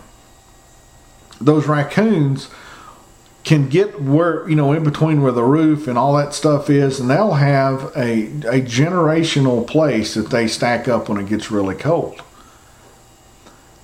Those 1.41 1.67
raccoons 1.67 2.49
can 3.43 3.67
get 3.67 4.01
where 4.01 4.47
you 4.49 4.55
know 4.55 4.71
in 4.71 4.83
between 4.83 5.21
where 5.21 5.31
the 5.31 5.43
roof 5.43 5.87
and 5.87 5.97
all 5.97 6.15
that 6.15 6.33
stuff 6.33 6.69
is 6.69 6.99
and 6.99 7.09
they'll 7.09 7.33
have 7.33 7.91
a, 7.95 8.25
a 8.47 8.61
generational 8.61 9.67
place 9.67 10.13
that 10.13 10.29
they 10.29 10.47
stack 10.47 10.87
up 10.87 11.09
when 11.09 11.17
it 11.17 11.27
gets 11.27 11.51
really 11.51 11.75
cold 11.75 12.21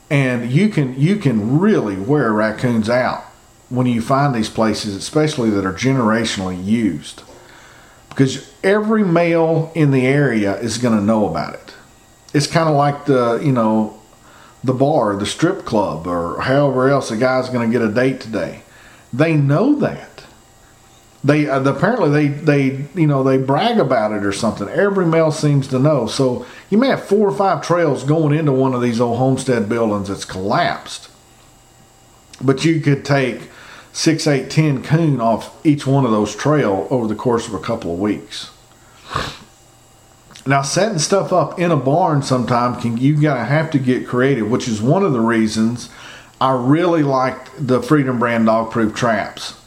and 0.10 0.52
you 0.52 0.70
can 0.70 1.00
you 1.00 1.18
can 1.18 1.60
really 1.60 1.96
wear 1.96 2.32
raccoons 2.32 2.90
out 2.90 3.24
when 3.70 3.86
you 3.86 4.02
find 4.02 4.34
these 4.34 4.50
places 4.50 4.96
especially 4.96 5.50
that 5.52 5.66
are 5.66 5.74
generationally 5.74 6.64
used. 6.64 7.24
Because 8.10 8.52
every 8.64 9.04
male 9.04 9.72
in 9.76 9.92
the 9.92 10.06
area 10.06 10.58
is 10.60 10.78
going 10.78 10.98
to 10.98 11.04
know 11.04 11.30
about 11.30 11.54
it. 11.54 11.74
It's 12.34 12.48
kind 12.48 12.68
of 12.68 12.76
like 12.76 13.06
the 13.06 13.40
you 13.44 13.52
know 13.52 14.00
the 14.64 14.74
bar 14.74 15.16
the 15.16 15.26
strip 15.26 15.66
club 15.66 16.06
or 16.06 16.42
however 16.42 16.90
else 16.90 17.12
a 17.12 17.18
guy's 17.18 17.50
going 17.50 17.72
to 17.72 17.80
get 17.80 17.88
a 17.88 17.94
date 17.94 18.20
today. 18.20 18.64
They 19.14 19.36
know 19.36 19.76
that. 19.80 20.09
They 21.24 21.50
uh, 21.50 21.62
apparently 21.64 22.10
they 22.10 22.28
they 22.28 22.86
you 22.96 23.08
know 23.08 23.24
they 23.24 23.38
brag 23.38 23.78
about 23.78 24.14
it 24.14 24.26
or 24.26 24.32
something. 24.32 24.70
Every 24.70 25.06
male 25.06 25.32
seems 25.32 25.68
to 25.68 25.80
know. 25.80 26.08
So 26.08 26.46
you 26.70 26.78
may 26.78 26.88
have 26.88 27.04
four 27.04 27.28
or 27.28 27.36
five 27.36 27.62
trails 27.62 28.04
going 28.04 28.38
into 28.38 28.54
one 28.54 28.74
of 28.74 28.82
these 28.82 29.02
old 29.02 29.18
homestead 29.18 29.68
buildings 29.68 30.08
that's 30.08 30.24
collapsed, 30.24 31.10
but 32.42 32.64
you 32.64 32.80
could 32.80 33.04
take 33.04 33.50
six, 33.92 34.28
eight, 34.28 34.50
ten 34.50 34.82
coon 34.82 35.20
off 35.20 35.66
each 35.66 35.86
one 35.86 36.06
of 36.06 36.12
those 36.12 36.36
trail 36.36 36.88
over 36.90 37.08
the 37.08 37.16
course 37.16 37.48
of 37.48 37.54
a 37.54 37.60
couple 37.60 37.94
of 37.94 38.00
weeks. 38.00 38.52
Now, 40.46 40.62
setting 40.62 41.00
stuff 41.00 41.34
up 41.34 41.60
in 41.60 41.70
a 41.70 41.78
barn 41.78 42.24
sometime 42.24 42.80
can 42.80 42.98
you 42.98 43.22
gotta 43.22 43.44
have 43.44 43.70
to 43.72 43.78
get 43.78 44.08
creative, 44.08 44.50
which 44.50 44.70
is 44.70 44.82
one 44.82 45.04
of 45.04 45.12
the 45.12 45.20
reasons 45.20 45.90
I 46.40 46.54
really 46.54 47.04
liked 47.04 47.52
the 47.68 47.82
Freedom 47.82 48.20
brand 48.20 48.46
dog 48.46 48.72
proof 48.72 48.96
traps. 48.96 49.59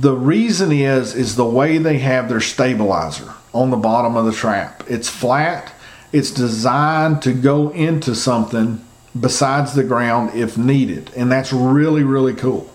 The 0.00 0.14
reason 0.14 0.72
is 0.72 1.14
is 1.14 1.36
the 1.36 1.44
way 1.44 1.78
they 1.78 1.98
have 1.98 2.28
their 2.28 2.40
stabilizer 2.40 3.32
on 3.52 3.70
the 3.70 3.76
bottom 3.76 4.16
of 4.16 4.24
the 4.24 4.32
trap. 4.32 4.84
It's 4.88 5.08
flat. 5.08 5.72
It's 6.12 6.30
designed 6.30 7.22
to 7.22 7.32
go 7.32 7.70
into 7.70 8.14
something 8.14 8.84
besides 9.18 9.74
the 9.74 9.84
ground 9.84 10.34
if 10.34 10.56
needed, 10.56 11.10
and 11.16 11.30
that's 11.30 11.52
really 11.52 12.04
really 12.04 12.34
cool. 12.34 12.72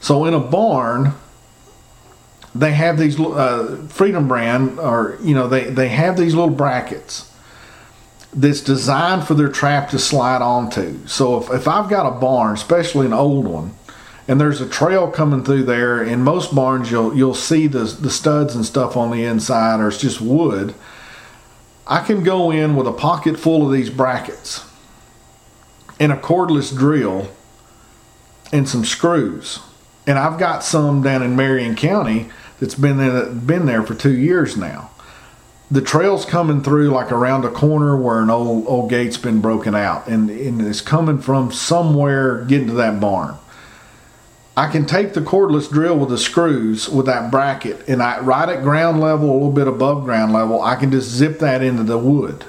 So 0.00 0.24
in 0.24 0.34
a 0.34 0.40
barn, 0.40 1.14
they 2.54 2.72
have 2.72 2.98
these 2.98 3.18
uh, 3.20 3.86
Freedom 3.88 4.28
brand, 4.28 4.78
or 4.78 5.18
you 5.22 5.34
know, 5.34 5.48
they 5.48 5.64
they 5.64 5.88
have 5.88 6.16
these 6.16 6.34
little 6.34 6.54
brackets 6.54 7.30
that's 8.32 8.60
designed 8.60 9.26
for 9.26 9.34
their 9.34 9.48
trap 9.48 9.90
to 9.90 9.98
slide 9.98 10.42
onto. 10.42 11.06
So 11.06 11.42
if, 11.42 11.50
if 11.50 11.68
I've 11.68 11.88
got 11.88 12.06
a 12.06 12.18
barn, 12.18 12.54
especially 12.54 13.06
an 13.06 13.12
old 13.12 13.46
one, 13.46 13.74
and 14.28 14.40
there's 14.40 14.60
a 14.60 14.68
trail 14.68 15.10
coming 15.10 15.42
through 15.42 15.64
there, 15.64 16.02
in 16.02 16.22
most 16.22 16.54
barns 16.54 16.90
you'll 16.90 17.16
you'll 17.16 17.34
see 17.34 17.66
the 17.66 17.84
the 17.84 18.10
studs 18.10 18.54
and 18.54 18.64
stuff 18.64 18.96
on 18.96 19.10
the 19.10 19.24
inside, 19.24 19.80
or 19.80 19.88
it's 19.88 20.00
just 20.00 20.20
wood. 20.20 20.74
I 21.86 22.04
can 22.04 22.22
go 22.22 22.50
in 22.50 22.76
with 22.76 22.86
a 22.86 22.92
pocket 22.92 23.38
full 23.38 23.66
of 23.66 23.72
these 23.72 23.88
brackets 23.88 24.64
and 25.98 26.12
a 26.12 26.16
cordless 26.16 26.76
drill 26.76 27.28
and 28.52 28.68
some 28.68 28.84
screws. 28.84 29.60
And 30.06 30.18
I've 30.18 30.38
got 30.38 30.62
some 30.62 31.02
down 31.02 31.22
in 31.22 31.34
Marion 31.34 31.74
County 31.76 32.28
that's 32.60 32.74
been 32.74 32.98
there, 32.98 33.26
been 33.26 33.66
there 33.66 33.82
for 33.82 33.94
two 33.94 34.14
years 34.14 34.56
now 34.56 34.90
the 35.70 35.82
trail's 35.82 36.24
coming 36.24 36.62
through 36.62 36.88
like 36.90 37.12
around 37.12 37.44
a 37.44 37.50
corner 37.50 37.96
where 37.96 38.20
an 38.20 38.30
old 38.30 38.66
old 38.66 38.90
gate's 38.90 39.18
been 39.18 39.40
broken 39.40 39.74
out 39.74 40.06
and, 40.06 40.30
and 40.30 40.60
it's 40.62 40.80
coming 40.80 41.18
from 41.18 41.52
somewhere 41.52 42.44
getting 42.44 42.68
to 42.68 42.74
that 42.74 43.00
barn. 43.00 43.36
I 44.58 44.68
can 44.68 44.86
take 44.86 45.12
the 45.12 45.20
cordless 45.20 45.70
drill 45.70 45.96
with 45.96 46.08
the 46.08 46.18
screws 46.18 46.88
with 46.88 47.06
that 47.06 47.30
bracket 47.30 47.88
and 47.88 48.02
I 48.02 48.18
right 48.18 48.48
at 48.48 48.64
ground 48.64 49.00
level, 49.00 49.30
a 49.30 49.32
little 49.32 49.52
bit 49.52 49.68
above 49.68 50.02
ground 50.02 50.32
level, 50.32 50.60
I 50.60 50.74
can 50.74 50.90
just 50.90 51.10
zip 51.10 51.38
that 51.38 51.62
into 51.62 51.84
the 51.84 51.96
wood. 51.96 52.44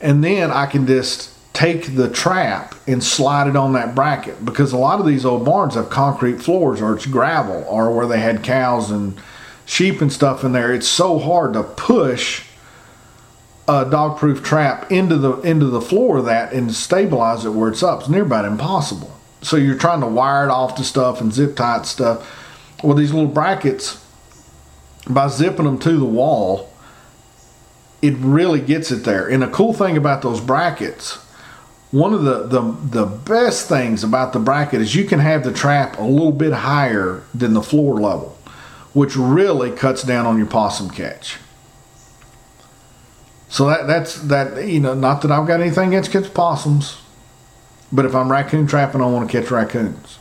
And 0.00 0.24
then 0.24 0.50
I 0.50 0.66
can 0.66 0.84
just 0.84 1.30
take 1.52 1.94
the 1.94 2.10
trap 2.10 2.74
and 2.88 3.00
slide 3.04 3.46
it 3.46 3.54
on 3.54 3.74
that 3.74 3.94
bracket 3.94 4.44
because 4.44 4.72
a 4.72 4.76
lot 4.76 4.98
of 4.98 5.06
these 5.06 5.24
old 5.24 5.44
barns 5.44 5.76
have 5.76 5.88
concrete 5.88 6.42
floors 6.42 6.82
or 6.82 6.96
it's 6.96 7.06
gravel 7.06 7.64
or 7.68 7.94
where 7.94 8.08
they 8.08 8.18
had 8.18 8.42
cows 8.42 8.90
and 8.90 9.16
sheep 9.66 10.00
and 10.00 10.12
stuff 10.12 10.42
in 10.42 10.50
there, 10.50 10.74
it's 10.74 10.88
so 10.88 11.20
hard 11.20 11.52
to 11.52 11.62
push 11.62 12.44
a 13.68 13.88
dog-proof 13.88 14.42
trap 14.42 14.90
into 14.90 15.16
the 15.16 15.34
into 15.42 15.66
the 15.66 15.80
floor 15.80 16.16
of 16.16 16.24
that 16.24 16.52
and 16.52 16.74
stabilize 16.74 17.44
it 17.44 17.50
where 17.50 17.70
it's 17.70 17.84
up. 17.84 18.00
It's 18.00 18.08
near 18.08 18.22
about 18.22 18.44
impossible. 18.44 19.15
So 19.42 19.56
you're 19.56 19.78
trying 19.78 20.00
to 20.00 20.06
wire 20.06 20.46
it 20.46 20.50
off 20.50 20.74
to 20.76 20.84
stuff 20.84 21.20
and 21.20 21.32
zip 21.32 21.56
tie 21.56 21.82
stuff. 21.82 22.28
Well, 22.82 22.96
these 22.96 23.12
little 23.12 23.30
brackets, 23.30 24.04
by 25.08 25.28
zipping 25.28 25.64
them 25.64 25.78
to 25.80 25.98
the 25.98 26.04
wall, 26.04 26.72
it 28.02 28.14
really 28.18 28.60
gets 28.60 28.90
it 28.90 29.04
there. 29.04 29.28
And 29.28 29.42
the 29.42 29.48
cool 29.48 29.72
thing 29.72 29.96
about 29.96 30.22
those 30.22 30.40
brackets, 30.40 31.14
one 31.90 32.12
of 32.12 32.24
the, 32.24 32.46
the 32.46 32.60
the 32.60 33.06
best 33.06 33.68
things 33.68 34.04
about 34.04 34.32
the 34.32 34.38
bracket 34.38 34.80
is 34.80 34.94
you 34.94 35.04
can 35.04 35.20
have 35.20 35.44
the 35.44 35.52
trap 35.52 35.98
a 35.98 36.02
little 36.02 36.32
bit 36.32 36.52
higher 36.52 37.22
than 37.34 37.54
the 37.54 37.62
floor 37.62 37.94
level 37.94 38.36
which 38.96 39.14
really 39.14 39.70
cuts 39.70 40.02
down 40.02 40.24
on 40.24 40.38
your 40.38 40.46
possum 40.46 40.88
catch. 40.88 41.36
So 43.50 43.66
that 43.66 43.86
that's 43.86 44.14
that 44.22 44.66
you 44.66 44.80
know, 44.80 44.94
not 44.94 45.20
that 45.20 45.30
I've 45.30 45.46
got 45.46 45.60
anything 45.60 45.94
against 45.94 46.32
possums, 46.32 46.96
but 47.96 48.04
if 48.04 48.14
I'm 48.14 48.30
raccoon 48.30 48.66
trapping, 48.66 49.00
I 49.00 49.06
want 49.06 49.30
to 49.30 49.40
catch 49.40 49.50
raccoons, 49.50 50.18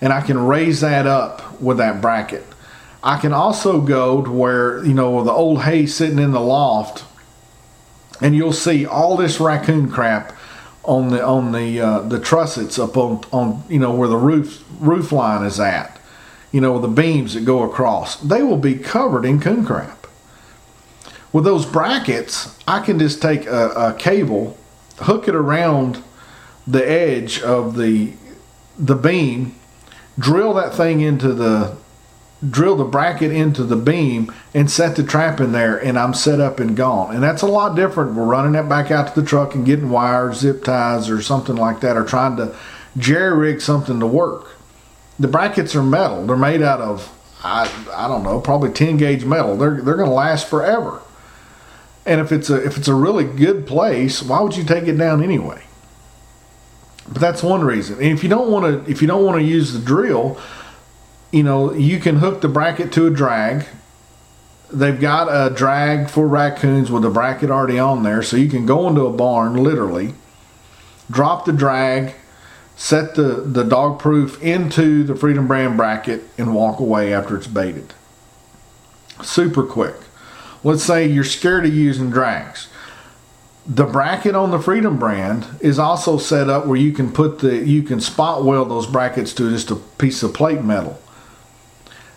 and 0.00 0.12
I 0.12 0.20
can 0.20 0.38
raise 0.38 0.80
that 0.80 1.06
up 1.06 1.60
with 1.60 1.78
that 1.78 2.00
bracket. 2.00 2.46
I 3.02 3.18
can 3.18 3.34
also 3.34 3.80
go 3.80 4.22
to 4.22 4.30
where 4.30 4.84
you 4.84 4.94
know 4.94 5.22
the 5.22 5.32
old 5.32 5.62
hay 5.62 5.86
sitting 5.86 6.18
in 6.18 6.30
the 6.30 6.40
loft, 6.40 7.04
and 8.20 8.34
you'll 8.34 8.52
see 8.52 8.86
all 8.86 9.16
this 9.16 9.40
raccoon 9.40 9.90
crap 9.90 10.32
on 10.84 11.08
the 11.10 11.22
on 11.22 11.52
the 11.52 11.80
uh, 11.80 12.00
the 12.00 12.18
trussets 12.18 12.82
up 12.82 12.96
on 12.96 13.22
on 13.32 13.62
you 13.68 13.78
know 13.78 13.92
where 13.92 14.08
the 14.08 14.16
roof 14.16 14.64
roof 14.80 15.12
line 15.12 15.44
is 15.44 15.60
at 15.60 15.94
you 16.54 16.60
know, 16.60 16.78
the 16.78 16.86
beams 16.86 17.34
that 17.34 17.44
go 17.44 17.64
across, 17.64 18.14
they 18.18 18.40
will 18.40 18.56
be 18.56 18.76
covered 18.76 19.24
in 19.24 19.40
coon 19.40 19.64
crap. 19.64 20.06
With 21.32 21.42
those 21.42 21.66
brackets, 21.66 22.56
I 22.68 22.78
can 22.78 23.00
just 23.00 23.20
take 23.20 23.44
a, 23.46 23.70
a 23.70 23.94
cable, 23.94 24.56
hook 24.98 25.26
it 25.26 25.34
around 25.34 26.00
the 26.66 26.88
edge 26.88 27.40
of 27.40 27.76
the 27.76 28.14
the 28.78 28.94
beam, 28.94 29.54
drill 30.18 30.54
that 30.54 30.74
thing 30.74 31.00
into 31.00 31.32
the 31.32 31.76
drill 32.48 32.76
the 32.76 32.84
bracket 32.84 33.30
into 33.30 33.64
the 33.64 33.76
beam 33.76 34.30
and 34.52 34.70
set 34.70 34.96
the 34.96 35.02
trap 35.02 35.40
in 35.40 35.52
there 35.52 35.82
and 35.82 35.98
I'm 35.98 36.12
set 36.12 36.40
up 36.40 36.60
and 36.60 36.76
gone. 36.76 37.14
And 37.14 37.22
that's 37.22 37.40
a 37.40 37.46
lot 37.46 37.74
different. 37.74 38.14
We're 38.14 38.24
running 38.24 38.54
it 38.54 38.68
back 38.68 38.90
out 38.90 39.14
to 39.14 39.20
the 39.20 39.26
truck 39.26 39.54
and 39.54 39.64
getting 39.64 39.88
wires, 39.88 40.40
zip 40.40 40.62
ties 40.62 41.08
or 41.08 41.22
something 41.22 41.56
like 41.56 41.80
that 41.80 41.96
or 41.96 42.04
trying 42.04 42.36
to 42.36 42.54
jerry 42.98 43.36
rig 43.36 43.60
something 43.62 43.98
to 43.98 44.06
work 44.06 44.54
the 45.18 45.28
brackets 45.28 45.74
are 45.74 45.82
metal. 45.82 46.26
They're 46.26 46.36
made 46.36 46.62
out 46.62 46.80
of 46.80 47.10
I 47.42 47.70
I 47.92 48.08
don't 48.08 48.22
know, 48.22 48.40
probably 48.40 48.72
10 48.72 48.96
gauge 48.96 49.24
metal. 49.24 49.56
They're 49.56 49.80
they're 49.80 49.96
going 49.96 50.08
to 50.08 50.14
last 50.14 50.48
forever. 50.48 51.00
And 52.06 52.20
if 52.20 52.32
it's 52.32 52.50
a 52.50 52.64
if 52.64 52.76
it's 52.76 52.88
a 52.88 52.94
really 52.94 53.24
good 53.24 53.66
place, 53.66 54.22
why 54.22 54.40
would 54.40 54.56
you 54.56 54.64
take 54.64 54.84
it 54.84 54.96
down 54.96 55.22
anyway? 55.22 55.62
But 57.08 57.20
that's 57.20 57.42
one 57.42 57.62
reason. 57.62 57.96
And 57.96 58.06
if 58.06 58.22
you 58.22 58.28
don't 58.28 58.50
want 58.50 58.86
to 58.86 58.90
if 58.90 59.02
you 59.02 59.08
don't 59.08 59.24
want 59.24 59.38
to 59.38 59.44
use 59.44 59.72
the 59.72 59.78
drill, 59.78 60.40
you 61.32 61.42
know, 61.42 61.72
you 61.72 61.98
can 61.98 62.16
hook 62.16 62.40
the 62.40 62.48
bracket 62.48 62.92
to 62.92 63.06
a 63.06 63.10
drag. 63.10 63.66
They've 64.72 64.98
got 64.98 65.28
a 65.28 65.54
drag 65.54 66.08
for 66.08 66.26
raccoons 66.26 66.90
with 66.90 67.04
a 67.04 67.10
bracket 67.10 67.50
already 67.50 67.78
on 67.78 68.02
there, 68.02 68.22
so 68.22 68.36
you 68.36 68.48
can 68.48 68.66
go 68.66 68.88
into 68.88 69.02
a 69.02 69.12
barn 69.12 69.54
literally, 69.54 70.14
drop 71.10 71.44
the 71.44 71.52
drag, 71.52 72.14
set 72.76 73.14
the, 73.14 73.42
the 73.46 73.62
dog 73.62 74.00
proof 74.00 74.42
into 74.42 75.04
the 75.04 75.14
Freedom 75.14 75.46
Brand 75.46 75.76
bracket 75.76 76.24
and 76.38 76.54
walk 76.54 76.80
away 76.80 77.14
after 77.14 77.36
it's 77.36 77.46
baited. 77.46 77.94
Super 79.22 79.62
quick. 79.62 79.94
Let's 80.64 80.82
say 80.82 81.06
you're 81.06 81.24
scared 81.24 81.66
of 81.66 81.74
using 81.74 82.10
drags. 82.10 82.68
The 83.66 83.84
bracket 83.84 84.34
on 84.34 84.50
the 84.50 84.58
Freedom 84.58 84.98
brand 84.98 85.46
is 85.60 85.78
also 85.78 86.18
set 86.18 86.50
up 86.50 86.66
where 86.66 86.76
you 86.76 86.92
can 86.92 87.10
put 87.10 87.38
the 87.38 87.56
you 87.56 87.82
can 87.82 88.00
spot 88.00 88.44
weld 88.44 88.70
those 88.70 88.86
brackets 88.86 89.32
to 89.34 89.50
just 89.50 89.70
a 89.70 89.76
piece 89.76 90.22
of 90.22 90.34
plate 90.34 90.62
metal. 90.62 91.00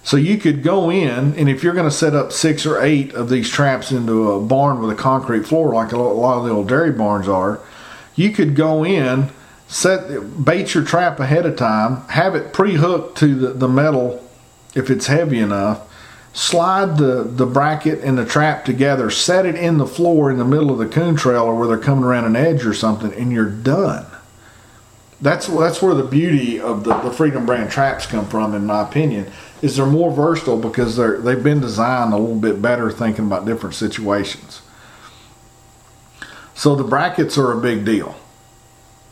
So 0.04 0.16
you 0.16 0.38
could 0.38 0.64
go 0.64 0.90
in, 0.90 1.34
and 1.36 1.50
if 1.50 1.64
you're 1.64 1.74
going 1.74 1.90
to 1.90 1.92
set 1.92 2.16
up 2.16 2.32
six 2.32 2.66
or 2.66 2.82
eight 2.82 3.14
of 3.14 3.30
these 3.30 3.50
traps 3.50 3.92
into 3.92 4.32
a 4.32 4.42
barn 4.42 4.82
with 4.82 4.90
a 4.90 4.96
concrete 4.96 5.46
floor, 5.46 5.74
like 5.74 5.92
a 5.92 5.98
lot 5.98 6.38
of 6.38 6.46
the 6.46 6.52
old 6.52 6.70
dairy 6.70 6.94
barns 6.94 7.28
are, 7.28 7.60
you 8.16 8.32
could 8.32 8.56
go 8.56 8.86
in, 8.86 9.30
set 9.68 10.44
bait 10.44 10.74
your 10.74 10.84
trap 10.86 11.20
ahead 11.20 11.46
of 11.46 11.58
time, 11.58 12.08
have 12.08 12.36
it 12.36 12.54
pre-hooked 12.54 13.18
to 13.18 13.36
the, 13.36 13.48
the 13.50 13.68
metal 13.68 14.26
if 14.76 14.90
it's 14.90 15.08
heavy 15.08 15.40
enough, 15.40 15.87
slide 16.38 16.98
the, 16.98 17.24
the 17.24 17.48
bracket 17.48 18.00
and 18.02 18.16
the 18.16 18.24
trap 18.24 18.64
together, 18.64 19.10
set 19.10 19.48
it 19.48 19.56
in 19.56 19.80
the 19.80 19.88
floor 19.88 20.30
in 20.30 20.38
the 20.38 20.46
middle 20.46 20.70
of 20.70 20.78
the 20.78 20.86
coon 20.86 21.16
trailer 21.16 21.54
where 21.56 21.68
they're 21.68 21.80
coming 21.80 22.04
around 22.04 22.26
an 22.26 22.36
edge 22.36 22.64
or 22.64 22.76
something, 22.76 23.12
and 23.14 23.32
you're 23.32 23.50
done. 23.50 24.06
That's 25.20 25.48
that's 25.48 25.82
where 25.82 25.96
the 25.96 26.04
beauty 26.04 26.60
of 26.60 26.84
the, 26.84 26.96
the 27.00 27.10
Freedom 27.10 27.48
brand 27.48 27.72
traps 27.72 28.06
come 28.06 28.28
from, 28.28 28.54
in 28.54 28.68
my 28.68 28.88
opinion 28.88 29.32
is 29.64 29.78
they're 29.78 29.88
more 29.88 30.12
versatile 30.12 30.60
because 30.60 30.96
they're 30.96 31.18
they've 31.18 31.44
been 31.44 31.60
designed 31.60 32.14
a 32.14 32.18
little 32.18 32.40
bit 32.40 32.62
better 32.62 32.92
thinking 32.92 33.26
about 33.26 33.48
different 33.48 33.74
situations. 33.74 34.62
So 36.54 36.76
the 36.76 36.84
brackets 36.84 37.36
are 37.40 37.52
a 37.52 37.60
big 37.60 37.84
deal 37.84 38.16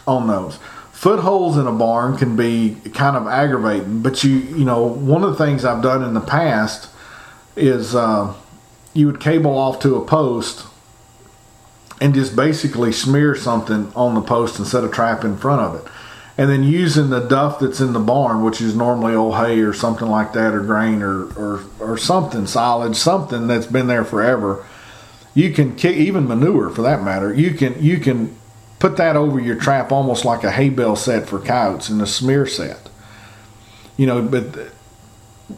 on 0.06 0.28
those. 0.28 0.60
Footholds 0.92 1.58
in 1.58 1.66
a 1.66 1.72
barn 1.72 2.18
can 2.18 2.36
be 2.36 2.78
kind 2.94 3.18
of 3.18 3.26
aggravating, 3.26 4.04
but 4.04 4.24
you 4.24 4.36
you 4.36 4.64
know 4.64 4.84
one 4.84 5.24
of 5.24 5.36
the 5.36 5.44
things 5.44 5.66
I've 5.66 5.82
done 5.82 6.04
in 6.04 6.14
the 6.14 6.22
past 6.22 6.92
is 7.56 7.96
uh, 7.96 8.34
you 8.94 9.08
would 9.08 9.20
cable 9.20 9.58
off 9.58 9.80
to 9.80 9.96
a 9.96 10.06
post 10.06 10.66
and 12.02 12.14
just 12.14 12.36
basically 12.36 12.92
smear 12.92 13.36
something 13.36 13.92
on 13.96 14.16
the 14.16 14.22
post 14.22 14.58
and 14.60 14.68
set 14.68 14.84
a 14.84 14.90
trap 14.90 15.24
in 15.24 15.38
front 15.38 15.62
of 15.62 15.76
it 15.76 15.92
and 16.38 16.50
then 16.50 16.64
using 16.64 17.10
the 17.10 17.22
duff 17.22 17.60
that's 17.60 17.80
in 17.80 17.94
the 17.94 18.00
barn, 18.00 18.44
which 18.44 18.60
is 18.60 18.76
normally 18.76 19.16
old 19.16 19.36
hay 19.36 19.60
or 19.62 19.74
something 19.74 20.08
like 20.08 20.34
that, 20.34 20.54
or 20.54 20.62
grain 20.62 21.02
or 21.02 21.28
or, 21.36 21.64
or 21.80 21.98
something 21.98 22.46
solid, 22.46 22.96
something 22.96 23.48
that's 23.48 23.68
been 23.68 23.88
there 23.88 24.04
forever. 24.04 24.66
You 25.34 25.52
can 25.52 25.76
kick 25.76 25.96
even 25.96 26.28
manure 26.28 26.70
for 26.70 26.82
that 26.82 27.04
matter. 27.04 27.34
You 27.34 27.54
can 27.54 27.82
you 27.82 28.00
can 28.00 28.36
put 28.80 28.98
that 28.98 29.16
over 29.16 29.40
your 29.40 29.56
trap 29.56 29.92
almost 29.92 30.26
like 30.26 30.44
a 30.44 30.52
hay 30.52 30.70
bale 30.70 30.98
set 30.98 31.28
for 31.28 31.40
coyotes 31.40 31.90
and 31.90 32.02
a 32.02 32.08
smear 32.08 32.46
set. 32.46 32.90
You 33.96 34.08
know, 34.08 34.22
but 34.22 34.74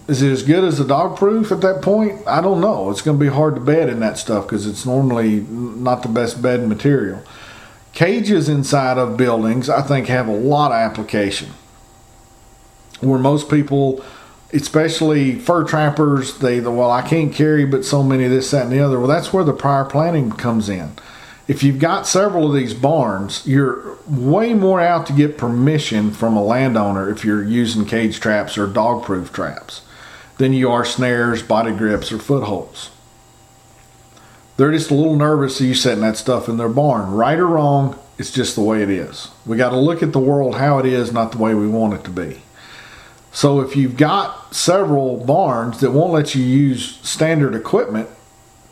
is 0.08 0.22
it 0.22 0.32
as 0.32 0.44
good 0.44 0.64
as 0.64 0.78
the 0.78 0.86
dog 0.86 1.18
proof 1.18 1.52
at 1.52 1.62
that 1.62 1.82
point? 1.82 2.22
I 2.28 2.42
don't 2.42 2.60
know. 2.60 2.90
It's 2.90 3.02
going 3.02 3.18
to 3.18 3.24
be 3.24 3.32
hard 3.32 3.56
to 3.56 3.62
bed 3.62 3.90
in 3.90 4.00
that 4.02 4.18
stuff 4.18 4.46
because 4.46 4.68
it's 4.68 4.86
normally 4.86 5.42
not 5.42 6.04
the 6.04 6.10
best 6.10 6.42
bedding 6.42 6.68
material. 6.68 7.24
Cages 7.94 8.50
inside 8.50 8.98
of 8.98 9.18
buildings, 9.18 9.70
I 9.70 9.82
think, 9.82 10.08
have 10.08 10.28
a 10.28 10.36
lot 10.36 10.72
of 10.72 10.78
application. 10.78 11.52
Where 13.00 13.20
most 13.20 13.50
people, 13.50 14.04
especially 14.52 15.40
fur 15.40 15.64
trappers, 15.64 16.38
they, 16.40 16.60
well, 16.60 16.92
I 16.92 17.02
can't 17.02 17.34
carry 17.34 17.66
but 17.66 17.86
so 17.86 18.04
many 18.04 18.26
of 18.26 18.32
this, 18.32 18.52
that, 18.52 18.64
and 18.64 18.72
the 18.72 18.80
other. 18.80 19.00
Well, 19.00 19.08
that's 19.08 19.32
where 19.32 19.44
the 19.44 19.54
prior 19.54 19.86
planning 19.86 20.32
comes 20.32 20.68
in. 20.68 20.92
If 21.48 21.64
you've 21.64 21.80
got 21.80 22.06
several 22.06 22.48
of 22.48 22.54
these 22.54 22.74
barns, 22.74 23.48
you're 23.48 23.98
way 24.06 24.54
more 24.54 24.82
out 24.82 25.06
to 25.08 25.14
get 25.14 25.38
permission 25.38 26.12
from 26.12 26.36
a 26.36 26.44
landowner 26.44 27.10
if 27.10 27.24
you're 27.24 27.44
using 27.44 27.86
cage 27.86 28.20
traps 28.20 28.58
or 28.58 28.68
dog 28.68 29.04
proof 29.04 29.32
traps 29.32 29.82
than 30.38 30.52
you 30.52 30.70
are 30.70 30.84
snares, 30.84 31.42
body 31.42 31.72
grips, 31.72 32.12
or 32.12 32.20
footholds. 32.20 32.92
They're 34.58 34.72
just 34.72 34.92
a 34.92 34.96
little 34.96 35.16
nervous 35.16 35.60
of 35.62 35.68
you 35.68 35.74
setting 35.74 36.02
that 36.02 36.18
stuff 36.18 36.50
in 36.50 36.58
their 36.58 36.68
barn. 36.68 37.12
Right 37.12 37.40
or 37.40 37.48
wrong, 37.48 37.98
it's 38.18 38.32
just 38.32 38.56
the 38.56 38.62
way 38.62 38.82
it 38.84 38.90
is. 38.90 39.30
We 39.46 39.56
got 39.56 39.70
to 39.70 39.80
look 39.80 40.04
at 40.04 40.12
the 40.12 40.20
world 40.20 40.56
how 40.56 40.80
it 40.80 40.86
is, 40.86 41.14
not 41.14 41.32
the 41.32 41.38
way 41.38 41.54
we 41.54 41.68
want 41.68 41.94
it 41.94 42.04
to 42.06 42.10
be. 42.10 42.42
So 43.32 43.62
if 43.62 43.76
you've 43.76 43.98
got 43.98 44.54
several 44.54 45.24
barns 45.24 45.80
that 45.80 45.92
won't 45.92 46.12
let 46.12 46.34
you 46.34 46.44
use 46.44 47.00
standard 47.04 47.56
equipment, 47.56 48.10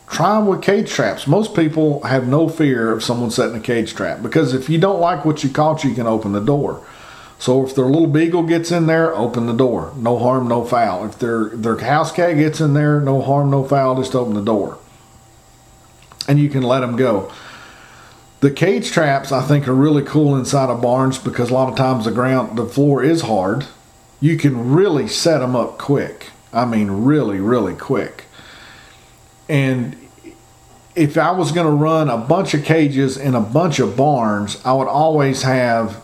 try 0.08 0.36
them 0.36 0.46
with 0.46 0.62
cage 0.62 0.90
traps. 0.90 1.26
Most 1.26 1.54
people 1.54 2.02
have 2.02 2.26
no 2.28 2.48
fear 2.48 2.92
of 2.92 3.02
someone 3.02 3.30
setting 3.30 3.56
a 3.56 3.60
cage 3.60 3.94
trap 3.94 4.22
because 4.22 4.54
if 4.54 4.68
you 4.68 4.78
don't 4.78 5.00
like 5.00 5.24
what 5.24 5.44
you 5.44 5.50
caught, 5.50 5.84
you 5.84 5.94
can 5.94 6.06
open 6.06 6.32
the 6.32 6.40
door. 6.40 6.86
So 7.38 7.64
if 7.66 7.74
their 7.74 7.84
little 7.84 8.06
beagle 8.06 8.44
gets 8.44 8.72
in 8.72 8.86
there, 8.86 9.14
open 9.14 9.46
the 9.46 9.52
door. 9.52 9.92
No 9.96 10.18
harm, 10.18 10.48
no 10.48 10.64
foul. 10.64 11.04
If 11.04 11.18
their 11.18 11.48
their 11.48 11.76
house 11.78 12.12
cat 12.12 12.36
gets 12.36 12.60
in 12.60 12.72
there, 12.72 13.00
no 13.00 13.20
harm, 13.20 13.50
no 13.50 13.62
foul. 13.64 13.96
Just 13.96 14.14
open 14.14 14.34
the 14.34 14.42
door 14.42 14.78
and 16.28 16.38
you 16.38 16.48
can 16.48 16.62
let 16.62 16.80
them 16.80 16.96
go. 16.96 17.30
The 18.40 18.50
cage 18.50 18.90
traps 18.90 19.32
I 19.32 19.42
think 19.42 19.66
are 19.66 19.74
really 19.74 20.02
cool 20.02 20.36
inside 20.36 20.68
of 20.68 20.82
barns 20.82 21.18
because 21.18 21.50
a 21.50 21.54
lot 21.54 21.70
of 21.70 21.76
times 21.76 22.04
the 22.04 22.10
ground, 22.10 22.58
the 22.58 22.66
floor 22.66 23.02
is 23.02 23.22
hard. 23.22 23.66
You 24.20 24.36
can 24.36 24.72
really 24.72 25.08
set 25.08 25.38
them 25.38 25.56
up 25.56 25.78
quick. 25.78 26.30
I 26.52 26.64
mean, 26.64 26.90
really, 26.90 27.40
really 27.40 27.74
quick. 27.74 28.25
And 29.48 29.96
if 30.94 31.18
I 31.18 31.30
was 31.30 31.52
going 31.52 31.66
to 31.66 31.72
run 31.72 32.08
a 32.08 32.16
bunch 32.16 32.54
of 32.54 32.64
cages 32.64 33.16
in 33.16 33.34
a 33.34 33.40
bunch 33.40 33.78
of 33.78 33.96
barns, 33.96 34.60
I 34.64 34.72
would 34.72 34.88
always 34.88 35.42
have 35.42 36.02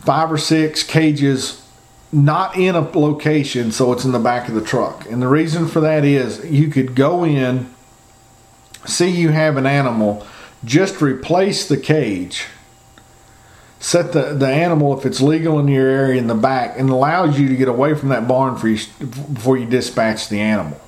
five 0.00 0.30
or 0.30 0.38
six 0.38 0.82
cages 0.82 1.62
not 2.12 2.56
in 2.56 2.76
a 2.76 2.80
location, 2.80 3.72
so 3.72 3.92
it's 3.92 4.04
in 4.04 4.12
the 4.12 4.18
back 4.18 4.48
of 4.48 4.54
the 4.54 4.60
truck. 4.60 5.10
And 5.10 5.20
the 5.20 5.28
reason 5.28 5.66
for 5.66 5.80
that 5.80 6.04
is 6.04 6.44
you 6.44 6.68
could 6.68 6.94
go 6.94 7.24
in 7.24 7.74
see 8.88 9.10
you 9.10 9.30
have 9.30 9.56
an 9.56 9.66
animal, 9.66 10.26
just 10.64 11.00
replace 11.00 11.68
the 11.68 11.76
cage. 11.76 12.46
Set 13.78 14.12
the, 14.12 14.34
the 14.34 14.48
animal, 14.48 14.98
if 14.98 15.04
it's 15.04 15.20
legal 15.20 15.58
in 15.58 15.68
your 15.68 15.86
area, 15.86 16.18
in 16.18 16.28
the 16.28 16.34
back, 16.34 16.78
and 16.78 16.88
allows 16.88 17.38
you 17.38 17.48
to 17.48 17.56
get 17.56 17.68
away 17.68 17.94
from 17.94 18.08
that 18.08 18.26
barn 18.26 18.56
for 18.56 18.68
you, 18.68 18.78
before 18.98 19.58
you 19.58 19.66
dispatch 19.66 20.28
the 20.28 20.40
animal. 20.40 20.80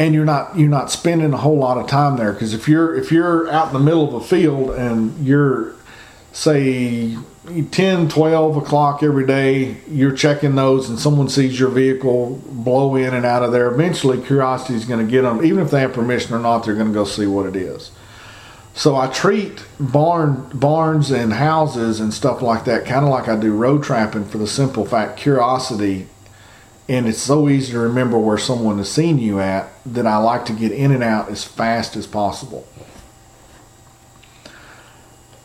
And 0.00 0.14
you're 0.14 0.24
not 0.24 0.56
you're 0.56 0.70
not 0.70 0.90
spending 0.90 1.34
a 1.34 1.36
whole 1.36 1.58
lot 1.58 1.76
of 1.76 1.86
time 1.86 2.16
there 2.16 2.32
because 2.32 2.54
if 2.54 2.66
you're 2.66 2.96
if 2.96 3.12
you're 3.12 3.50
out 3.50 3.66
in 3.68 3.74
the 3.74 3.80
middle 3.80 4.08
of 4.08 4.14
a 4.14 4.26
field 4.26 4.70
and 4.70 5.26
you're 5.26 5.74
say 6.32 7.18
10, 7.70 8.08
12 8.08 8.56
o'clock 8.56 9.02
every 9.02 9.26
day, 9.26 9.76
you're 9.88 10.14
checking 10.14 10.54
those 10.54 10.88
and 10.88 10.98
someone 10.98 11.28
sees 11.28 11.58
your 11.58 11.68
vehicle 11.68 12.40
blow 12.46 12.94
in 12.96 13.12
and 13.12 13.26
out 13.26 13.42
of 13.42 13.52
there, 13.52 13.70
eventually 13.70 14.22
curiosity 14.22 14.74
is 14.74 14.84
going 14.84 15.04
to 15.04 15.10
get 15.10 15.22
them. 15.22 15.44
Even 15.44 15.58
if 15.58 15.70
they 15.70 15.80
have 15.80 15.92
permission 15.92 16.34
or 16.34 16.38
not, 16.38 16.64
they're 16.64 16.74
going 16.74 16.86
to 16.86 16.94
go 16.94 17.04
see 17.04 17.26
what 17.26 17.46
it 17.46 17.56
is. 17.56 17.90
So 18.74 18.96
I 18.96 19.08
treat 19.08 19.64
barn 19.78 20.48
barns 20.54 21.10
and 21.10 21.32
houses 21.32 22.00
and 22.00 22.14
stuff 22.14 22.40
like 22.40 22.64
that 22.64 22.86
kind 22.86 23.04
of 23.04 23.10
like 23.10 23.28
I 23.28 23.38
do 23.38 23.52
road 23.54 23.82
trapping 23.82 24.24
for 24.24 24.38
the 24.38 24.46
simple 24.46 24.86
fact 24.86 25.18
curiosity 25.18 26.06
and 26.90 27.06
it's 27.06 27.22
so 27.22 27.48
easy 27.48 27.72
to 27.72 27.78
remember 27.78 28.18
where 28.18 28.36
someone 28.36 28.78
has 28.78 28.90
seen 28.90 29.16
you 29.20 29.38
at 29.38 29.70
that 29.86 30.08
I 30.08 30.16
like 30.16 30.46
to 30.46 30.52
get 30.52 30.72
in 30.72 30.90
and 30.90 31.04
out 31.04 31.28
as 31.28 31.44
fast 31.44 31.94
as 31.94 32.04
possible. 32.04 32.66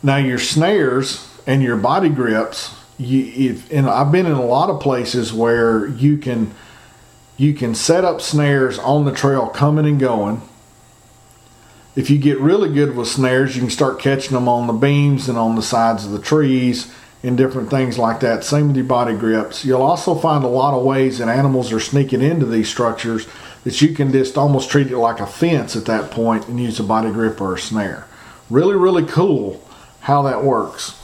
Now 0.01 0.17
your 0.17 0.39
snares 0.39 1.31
and 1.45 1.61
your 1.61 1.77
body 1.77 2.09
grips, 2.09 2.75
you 2.97 3.51
if 3.51 3.71
and 3.71 3.87
I've 3.87 4.11
been 4.11 4.25
in 4.25 4.31
a 4.31 4.43
lot 4.43 4.71
of 4.71 4.81
places 4.81 5.31
where 5.31 5.85
you 5.85 6.17
can 6.17 6.51
you 7.37 7.53
can 7.53 7.75
set 7.75 8.03
up 8.03 8.21
snares 8.21 8.79
on 8.79 9.05
the 9.05 9.11
trail 9.11 9.47
coming 9.47 9.85
and 9.85 9.99
going. 9.99 10.41
If 11.95 12.09
you 12.09 12.17
get 12.17 12.39
really 12.39 12.73
good 12.73 12.95
with 12.95 13.07
snares, 13.07 13.55
you 13.55 13.61
can 13.61 13.69
start 13.69 13.99
catching 13.99 14.33
them 14.33 14.49
on 14.49 14.65
the 14.65 14.73
beams 14.73 15.29
and 15.29 15.37
on 15.37 15.55
the 15.55 15.61
sides 15.61 16.05
of 16.05 16.11
the 16.11 16.19
trees 16.19 16.91
and 17.27 17.37
different 17.37 17.69
things 17.69 17.97
like 17.97 18.19
that. 18.19 18.43
Same 18.43 18.67
with 18.67 18.75
your 18.75 18.85
body 18.85 19.15
grips. 19.15 19.65
You'll 19.65 19.81
also 19.81 20.15
find 20.15 20.43
a 20.43 20.47
lot 20.47 20.73
of 20.73 20.83
ways 20.83 21.17
that 21.17 21.27
animals 21.27 21.71
are 21.71 21.79
sneaking 21.79 22.21
into 22.21 22.45
these 22.45 22.69
structures 22.69 23.27
that 23.63 23.81
you 23.81 23.93
can 23.95 24.11
just 24.11 24.37
almost 24.37 24.69
treat 24.69 24.87
it 24.87 24.97
like 24.97 25.19
a 25.19 25.27
fence 25.27 25.75
at 25.75 25.85
that 25.85 26.11
point 26.11 26.47
and 26.47 26.59
use 26.59 26.79
a 26.79 26.83
body 26.83 27.11
grip 27.11 27.41
or 27.41 27.55
a 27.55 27.59
snare. 27.59 28.07
Really, 28.49 28.75
really 28.75 29.05
cool 29.05 29.61
how 30.01 30.21
that 30.21 30.43
works. 30.43 31.01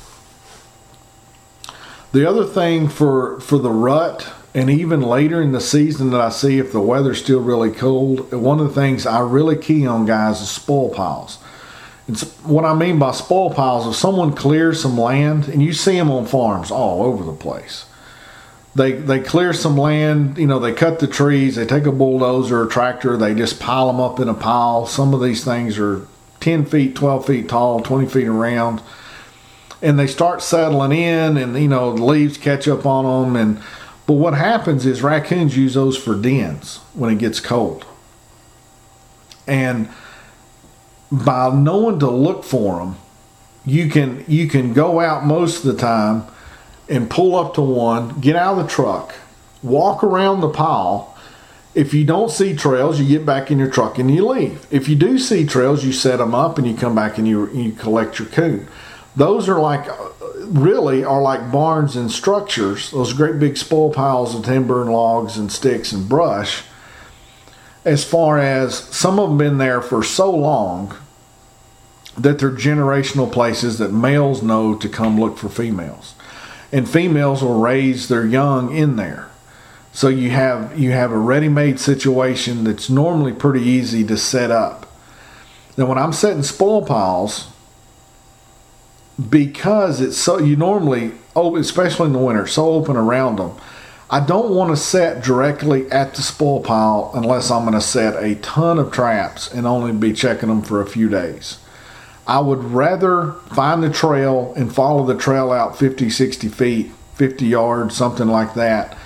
The 2.12 2.28
other 2.30 2.46
thing 2.46 2.88
for 2.88 3.40
for 3.40 3.58
the 3.58 3.72
rut 3.72 4.32
and 4.54 4.70
even 4.70 5.02
later 5.02 5.42
in 5.42 5.54
the 5.54 5.62
season 5.62 6.10
that 6.12 6.20
I 6.20 6.30
see 6.30 6.60
if 6.60 6.72
the 6.72 6.82
weather's 6.82 7.24
still 7.24 7.40
really 7.40 7.72
cold, 7.72 8.32
one 8.34 8.60
of 8.60 8.68
the 8.68 8.82
things 8.82 9.06
I 9.06 9.22
really 9.22 9.56
key 9.56 9.88
on 9.88 10.06
guys 10.06 10.42
is 10.42 10.52
spoil 10.52 10.90
piles. 10.90 11.40
What 12.44 12.66
I 12.66 12.74
mean 12.74 13.00
by 13.00 13.12
spoil 13.12 13.54
piles 13.54 13.88
is 13.88 13.98
someone 13.98 14.34
clears 14.34 14.82
some 14.82 14.98
land 14.98 15.48
and 15.48 15.62
you 15.62 15.74
see 15.74 15.96
them 15.96 16.12
on 16.12 16.26
farms 16.26 16.72
all 16.72 17.04
over 17.04 17.24
the 17.24 17.34
place. 17.34 17.86
They 18.74 18.94
they 18.94 19.20
clear 19.20 19.54
some 19.54 19.78
land, 19.78 20.38
you 20.38 20.48
know, 20.48 20.60
they 20.60 20.74
cut 20.74 21.00
the 21.00 21.08
trees, 21.08 21.56
they 21.56 21.66
take 21.66 21.86
a 21.86 21.92
bulldozer 21.92 22.62
or 22.62 22.66
a 22.66 22.70
tractor, 22.70 23.18
they 23.18 23.36
just 23.36 23.60
pile 23.60 23.88
them 23.88 24.00
up 24.00 24.20
in 24.20 24.30
a 24.30 24.34
pile. 24.34 24.86
Some 24.86 25.14
of 25.14 25.22
these 25.22 25.44
things 25.44 25.78
are 25.78 26.08
10 26.40 26.66
feet, 26.66 26.96
12 26.96 27.26
feet 27.26 27.50
tall, 27.50 27.82
20 27.82 28.08
feet 28.08 28.28
around. 28.28 28.82
And 29.82 29.98
they 29.98 30.08
start 30.08 30.42
settling 30.42 30.92
in, 30.92 31.38
and 31.38 31.58
you 31.58 31.68
know, 31.68 31.96
the 31.96 32.04
leaves 32.04 32.38
catch 32.38 32.68
up 32.68 32.86
on 32.86 33.34
them. 33.34 33.36
And 33.36 33.64
but 34.06 34.14
what 34.14 34.34
happens 34.34 34.86
is 34.86 35.02
raccoons 35.02 35.58
use 35.58 35.74
those 35.74 35.98
for 35.98 36.16
dens 36.16 36.78
when 36.94 37.12
it 37.12 37.20
gets 37.20 37.40
cold. 37.40 37.86
And 39.48 39.90
by 41.12 41.54
knowing 41.54 42.00
to 42.00 42.10
look 42.10 42.44
for 42.44 42.80
them, 42.80 42.96
you 43.66 43.90
can 43.90 44.24
you 44.28 44.48
can 44.48 44.74
go 44.74 45.00
out 45.00 45.26
most 45.26 45.64
of 45.64 45.76
the 45.76 45.80
time 45.80 46.26
and 46.90 47.10
pull 47.10 47.36
up 47.36 47.54
to 47.56 47.62
one, 47.62 48.20
get 48.20 48.36
out 48.36 48.58
of 48.58 48.64
the 48.66 48.70
truck, 48.70 49.16
walk 49.62 50.04
around 50.04 50.42
the 50.42 50.50
pile. 50.50 51.08
If 51.74 51.94
you 51.94 52.04
don't 52.04 52.30
see 52.30 52.54
trails, 52.56 53.00
you 53.00 53.08
get 53.08 53.26
back 53.26 53.50
in 53.50 53.58
your 53.58 53.70
truck 53.70 53.98
and 53.98 54.14
you 54.14 54.28
leave. 54.28 54.66
If 54.72 54.90
you 54.90 54.96
do 54.96 55.18
see 55.18 55.46
trails, 55.46 55.86
you 55.86 55.94
set 55.94 56.18
them 56.18 56.36
up 56.36 56.58
and 56.58 56.68
you 56.68 56.76
come 56.76 56.96
back 56.96 57.18
and 57.18 57.28
you 57.28 57.50
you 57.52 57.72
collect 57.72 58.20
your 58.20 58.28
coon. 58.30 58.68
Those 59.16 59.48
are 59.50 59.60
like 59.60 59.88
really 60.38 61.04
are 61.04 61.22
like 61.22 61.52
barns 61.52 61.96
and 61.96 62.12
structures. 62.12 62.92
Those 62.92 63.14
great 63.14 63.40
big 63.40 63.58
spoil 63.58 63.94
piles 63.94 64.36
of 64.36 64.44
timber 64.44 64.82
and 64.82 64.92
logs 64.92 65.38
and 65.38 65.52
sticks 65.52 65.92
and 65.92 66.10
brush. 66.10 66.64
As 67.84 68.04
far 68.04 68.38
as 68.38 68.76
some 68.78 69.20
of 69.20 69.30
them 69.30 69.38
been 69.38 69.58
there 69.58 69.82
for 69.82 70.04
so 70.04 70.30
long 70.30 70.96
that 72.18 72.40
they're 72.40 72.52
generational 72.52 73.32
places 73.32 73.78
that 73.80 73.92
males 73.92 74.44
know 74.44 74.76
to 74.76 74.90
come 74.90 75.20
look 75.20 75.38
for 75.38 75.50
females. 75.50 76.14
And 76.72 76.88
females 76.88 77.42
will 77.42 77.60
raise 77.60 78.08
their 78.08 78.26
young 78.26 78.76
in 78.76 78.96
there. 78.96 79.30
So 79.94 80.08
you 80.08 80.30
have 80.30 80.78
you 80.80 80.92
have 80.92 81.12
a 81.12 81.18
ready-made 81.18 81.80
situation 81.80 82.64
that's 82.64 82.90
normally 82.90 83.34
pretty 83.34 83.62
easy 83.62 84.06
to 84.06 84.18
set 84.18 84.52
up. 84.52 84.88
Now 85.78 85.86
when 85.86 85.98
i'm 85.98 86.14
setting 86.14 86.44
spoil 86.44 86.86
piles 86.86 87.48
because 89.30 90.02
it's 90.02 90.18
so 90.18 90.40
you 90.40 90.56
normally 90.56 91.12
oh 91.36 91.56
especially 91.56 92.08
in 92.08 92.14
the 92.14 92.20
winter 92.20 92.48
so 92.48 92.70
open 92.70 92.96
around 92.96 93.38
them 93.38 93.52
i 94.12 94.20
don't 94.20 94.54
want 94.54 94.70
to 94.70 94.78
set 94.78 95.24
directly 95.24 95.90
at 95.92 96.14
the 96.14 96.22
spoil 96.22 96.62
pile 96.62 97.12
unless 97.16 97.50
i'm 97.50 97.64
going 97.64 97.74
to 97.74 97.82
set 97.82 98.22
a 98.22 98.36
ton 98.36 98.78
of 98.78 98.92
traps 98.92 99.52
and 99.52 99.66
only 99.66 99.92
be 99.92 100.14
checking 100.14 100.50
them 100.50 100.62
for 100.62 100.82
a 100.82 100.86
few 100.86 101.10
days 101.10 101.58
I 102.28 102.40
would 102.40 102.64
rather 102.64 103.34
find 103.54 103.84
the 103.84 103.90
trail 103.90 104.54
and 104.56 104.74
follow 104.74 105.06
the 105.06 105.18
trail 105.18 105.52
out 105.52 105.78
50, 105.78 106.10
60 106.10 106.48
feet, 106.50 106.92
50 107.16 107.46
yards, 107.46 107.96
something 107.96 108.28
like 108.28 108.54
that. 108.54 108.98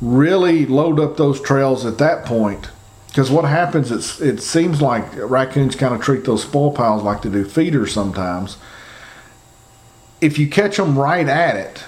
Really 0.00 0.66
load 0.66 1.00
up 1.00 1.16
those 1.16 1.40
trails 1.40 1.84
at 1.84 1.98
that 1.98 2.24
point. 2.24 2.70
Because 3.08 3.30
what 3.30 3.44
happens, 3.44 3.90
is 3.90 4.20
it 4.20 4.40
seems 4.40 4.80
like 4.80 5.04
raccoons 5.16 5.74
kind 5.74 5.94
of 5.94 6.00
treat 6.00 6.24
those 6.24 6.44
spoil 6.44 6.72
piles 6.72 7.02
like 7.02 7.22
they 7.22 7.28
do 7.28 7.44
feeders 7.44 7.92
sometimes. 7.92 8.56
If 10.20 10.38
you 10.38 10.48
catch 10.48 10.76
them 10.76 10.98
right 10.98 11.28
at 11.28 11.56
it, 11.56 11.84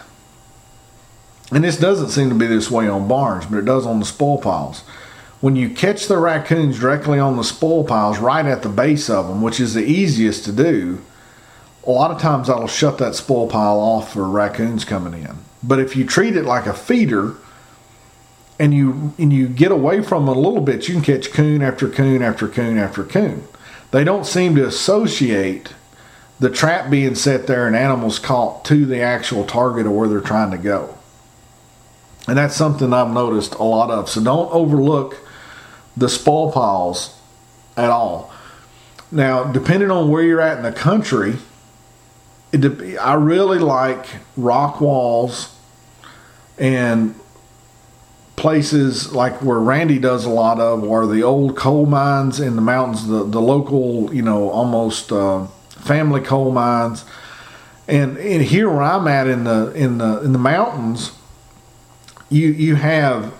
and 1.52 1.64
this 1.64 1.78
doesn't 1.78 2.10
seem 2.10 2.28
to 2.28 2.34
be 2.34 2.46
this 2.46 2.70
way 2.70 2.88
on 2.88 3.08
barns, 3.08 3.46
but 3.46 3.58
it 3.58 3.64
does 3.64 3.86
on 3.86 4.00
the 4.00 4.06
spoil 4.06 4.38
piles 4.38 4.82
when 5.42 5.56
you 5.56 5.68
catch 5.68 6.06
the 6.06 6.16
raccoons 6.16 6.78
directly 6.78 7.18
on 7.18 7.36
the 7.36 7.42
spoil 7.42 7.82
piles 7.82 8.20
right 8.20 8.46
at 8.46 8.62
the 8.62 8.68
base 8.68 9.10
of 9.10 9.26
them, 9.26 9.42
which 9.42 9.58
is 9.58 9.74
the 9.74 9.84
easiest 9.84 10.44
to 10.44 10.52
do, 10.52 11.02
a 11.84 11.90
lot 11.90 12.12
of 12.12 12.20
times 12.20 12.46
that'll 12.46 12.68
shut 12.68 12.96
that 12.98 13.16
spoil 13.16 13.48
pile 13.48 13.80
off 13.80 14.12
for 14.12 14.28
raccoons 14.28 14.84
coming 14.84 15.20
in. 15.20 15.36
But 15.60 15.80
if 15.80 15.96
you 15.96 16.06
treat 16.06 16.36
it 16.36 16.44
like 16.44 16.66
a 16.66 16.72
feeder 16.72 17.34
and 18.60 18.72
you 18.72 19.14
and 19.18 19.32
you 19.32 19.48
get 19.48 19.72
away 19.72 20.00
from 20.00 20.28
it 20.28 20.36
a 20.36 20.40
little 20.40 20.60
bit, 20.60 20.86
you 20.86 20.94
can 20.94 21.02
catch 21.02 21.32
coon 21.32 21.60
after 21.60 21.88
coon 21.88 22.22
after 22.22 22.46
coon 22.46 22.78
after 22.78 23.02
coon. 23.02 23.42
They 23.90 24.04
don't 24.04 24.24
seem 24.24 24.54
to 24.54 24.64
associate 24.64 25.74
the 26.38 26.50
trap 26.50 26.88
being 26.88 27.16
set 27.16 27.48
there 27.48 27.66
and 27.66 27.74
animals 27.74 28.20
caught 28.20 28.64
to 28.66 28.86
the 28.86 29.00
actual 29.00 29.44
target 29.44 29.86
or 29.86 29.90
where 29.90 30.08
they're 30.08 30.20
trying 30.20 30.52
to 30.52 30.58
go. 30.58 30.98
And 32.28 32.38
that's 32.38 32.54
something 32.54 32.92
I've 32.92 33.10
noticed 33.10 33.54
a 33.54 33.64
lot 33.64 33.90
of. 33.90 34.08
So 34.08 34.22
don't 34.22 34.50
overlook 34.52 35.18
the 35.96 36.08
spoil 36.08 36.52
piles 36.52 37.18
at 37.76 37.90
all. 37.90 38.32
Now, 39.10 39.44
depending 39.44 39.90
on 39.90 40.08
where 40.08 40.22
you're 40.22 40.40
at 40.40 40.56
in 40.56 40.62
the 40.62 40.72
country, 40.72 41.36
it, 42.52 42.98
I 42.98 43.14
really 43.14 43.58
like 43.58 44.06
rock 44.36 44.80
walls 44.80 45.54
and 46.58 47.14
places 48.36 49.12
like 49.12 49.42
where 49.42 49.58
Randy 49.58 49.98
does 49.98 50.24
a 50.24 50.30
lot 50.30 50.60
of, 50.60 50.82
or 50.82 51.06
the 51.06 51.22
old 51.22 51.56
coal 51.56 51.86
mines 51.86 52.40
in 52.40 52.56
the 52.56 52.62
mountains, 52.62 53.06
the, 53.06 53.24
the 53.24 53.40
local, 53.40 54.12
you 54.14 54.22
know, 54.22 54.50
almost 54.50 55.12
uh, 55.12 55.46
family 55.70 56.20
coal 56.20 56.50
mines. 56.52 57.04
And, 57.88 58.16
and 58.16 58.42
here 58.42 58.70
where 58.70 58.82
I'm 58.82 59.06
at 59.08 59.26
in 59.26 59.44
the 59.44 59.72
in 59.72 59.98
the 59.98 60.22
in 60.22 60.32
the 60.32 60.38
mountains, 60.38 61.12
you 62.32 62.48
you 62.48 62.74
have 62.74 63.32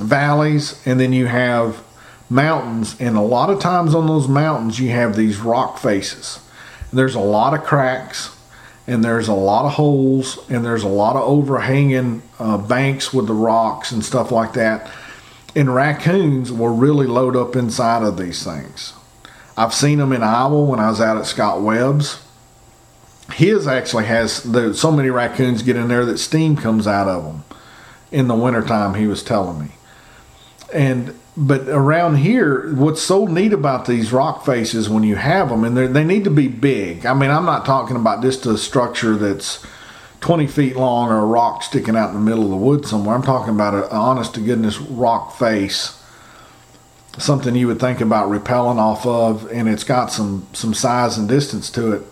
valleys 0.00 0.80
and 0.86 0.98
then 0.98 1.12
you 1.12 1.26
have 1.26 1.82
mountains. 2.28 2.96
And 3.00 3.16
a 3.16 3.22
lot 3.22 3.50
of 3.50 3.60
times 3.60 3.94
on 3.94 4.06
those 4.06 4.28
mountains 4.28 4.78
you 4.78 4.90
have 4.90 5.16
these 5.16 5.38
rock 5.38 5.78
faces. 5.78 6.40
There's 6.92 7.14
a 7.14 7.20
lot 7.20 7.54
of 7.54 7.64
cracks 7.64 8.36
and 8.86 9.04
there's 9.04 9.28
a 9.28 9.34
lot 9.34 9.66
of 9.66 9.72
holes 9.72 10.38
and 10.48 10.64
there's 10.64 10.82
a 10.82 10.88
lot 10.88 11.16
of 11.16 11.22
overhanging 11.22 12.22
uh, 12.38 12.58
banks 12.58 13.12
with 13.12 13.26
the 13.26 13.34
rocks 13.34 13.92
and 13.92 14.04
stuff 14.04 14.32
like 14.32 14.54
that. 14.54 14.90
And 15.54 15.74
raccoons 15.74 16.52
will 16.52 16.74
really 16.74 17.06
load 17.06 17.36
up 17.36 17.56
inside 17.56 18.02
of 18.02 18.16
these 18.16 18.42
things. 18.44 18.92
I've 19.56 19.74
seen 19.74 19.98
them 19.98 20.12
in 20.12 20.22
iowa 20.22 20.64
when 20.64 20.80
i 20.80 20.88
was 20.88 21.00
out 21.00 21.18
at 21.18 21.26
scott 21.26 21.60
webb's. 21.60 22.22
His 23.32 23.68
actually 23.68 24.06
has 24.06 24.42
the, 24.42 24.74
so 24.74 24.90
many 24.90 25.10
raccoons 25.10 25.62
get 25.62 25.76
in 25.76 25.88
there 25.88 26.04
that 26.06 26.18
steam 26.18 26.56
comes 26.56 26.86
out 26.86 27.06
of 27.06 27.24
them 27.24 27.44
in 28.10 28.28
the 28.28 28.34
wintertime 28.34 28.94
he 28.94 29.06
was 29.06 29.22
telling 29.22 29.58
me 29.60 29.68
and 30.72 31.14
but 31.36 31.68
around 31.68 32.16
here, 32.16 32.74
what's 32.74 33.00
so 33.00 33.24
neat 33.24 33.52
about 33.52 33.86
these 33.86 34.12
rock 34.12 34.44
faces 34.44 34.90
when 34.90 35.04
you 35.04 35.16
have 35.16 35.48
them, 35.48 35.64
and 35.64 35.96
they 35.96 36.04
need 36.04 36.24
to 36.24 36.30
be 36.30 36.48
big. 36.48 37.06
I 37.06 37.14
mean, 37.14 37.30
I'm 37.30 37.46
not 37.46 37.64
talking 37.64 37.96
about 37.96 38.20
just 38.20 38.46
a 38.46 38.58
structure 38.58 39.16
that's 39.16 39.64
20 40.20 40.46
feet 40.48 40.76
long 40.76 41.08
or 41.08 41.18
a 41.18 41.24
rock 41.24 41.62
sticking 41.62 41.96
out 41.96 42.08
in 42.08 42.14
the 42.14 42.20
middle 42.20 42.44
of 42.44 42.50
the 42.50 42.56
wood 42.56 42.84
somewhere. 42.84 43.14
I'm 43.14 43.22
talking 43.22 43.54
about 43.54 43.74
an 43.74 43.84
honest 43.90 44.34
to 44.34 44.40
goodness 44.40 44.78
rock 44.78 45.34
face, 45.38 46.02
something 47.16 47.54
you 47.54 47.68
would 47.68 47.80
think 47.80 48.00
about 48.00 48.28
repelling 48.28 48.78
off 48.78 49.06
of, 49.06 49.50
and 49.50 49.68
it's 49.68 49.84
got 49.84 50.12
some 50.12 50.46
some 50.52 50.74
size 50.74 51.16
and 51.16 51.28
distance 51.28 51.70
to 51.70 51.92
it. 51.92 52.02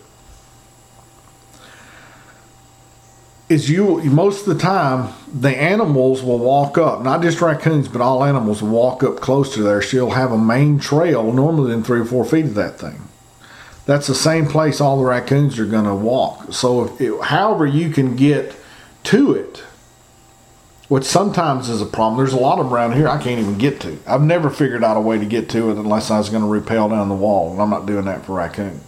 Is 3.48 3.70
you 3.70 4.02
most 4.04 4.46
of 4.46 4.54
the 4.54 4.60
time 4.60 5.12
the 5.32 5.56
animals 5.56 6.22
will 6.22 6.38
walk 6.38 6.76
up 6.76 7.02
not 7.02 7.22
just 7.22 7.40
raccoons 7.40 7.88
but 7.88 8.00
all 8.00 8.22
animals 8.22 8.62
will 8.62 8.70
walk 8.70 9.02
up 9.02 9.16
close 9.20 9.54
to 9.54 9.62
there. 9.62 9.80
She'll 9.80 10.10
have 10.10 10.32
a 10.32 10.38
main 10.38 10.78
trail 10.78 11.32
normally 11.32 11.72
in 11.72 11.82
three 11.82 12.00
or 12.00 12.04
four 12.04 12.24
feet 12.24 12.44
of 12.44 12.54
that 12.54 12.78
thing. 12.78 13.02
That's 13.86 14.06
the 14.06 14.14
same 14.14 14.46
place 14.46 14.80
all 14.80 14.98
the 14.98 15.04
raccoons 15.04 15.58
are 15.58 15.64
going 15.64 15.86
to 15.86 15.94
walk. 15.94 16.52
So 16.52 16.94
it, 16.98 17.22
however 17.22 17.64
you 17.64 17.90
can 17.90 18.16
get 18.16 18.54
to 19.04 19.32
it 19.32 19.62
which 20.88 21.04
sometimes 21.04 21.68
is 21.68 21.80
a 21.80 21.86
problem 21.86 22.18
there's 22.18 22.32
a 22.32 22.38
lot 22.38 22.58
of 22.58 22.66
them 22.66 22.74
around 22.74 22.92
here 22.92 23.08
i 23.08 23.22
can't 23.22 23.40
even 23.40 23.56
get 23.56 23.80
to. 23.80 23.98
I've 24.06 24.22
never 24.22 24.50
figured 24.50 24.82
out 24.82 24.96
a 24.96 25.00
way 25.00 25.18
to 25.18 25.26
get 25.26 25.48
to 25.50 25.70
it 25.70 25.76
unless 25.76 26.10
i 26.10 26.18
was 26.18 26.30
going 26.30 26.42
to 26.42 26.48
rappel 26.48 26.88
down 26.88 27.08
the 27.08 27.14
wall 27.14 27.52
and 27.52 27.60
i'm 27.60 27.70
not 27.70 27.86
doing 27.86 28.06
that 28.06 28.24
for 28.24 28.34
raccoons 28.34 28.82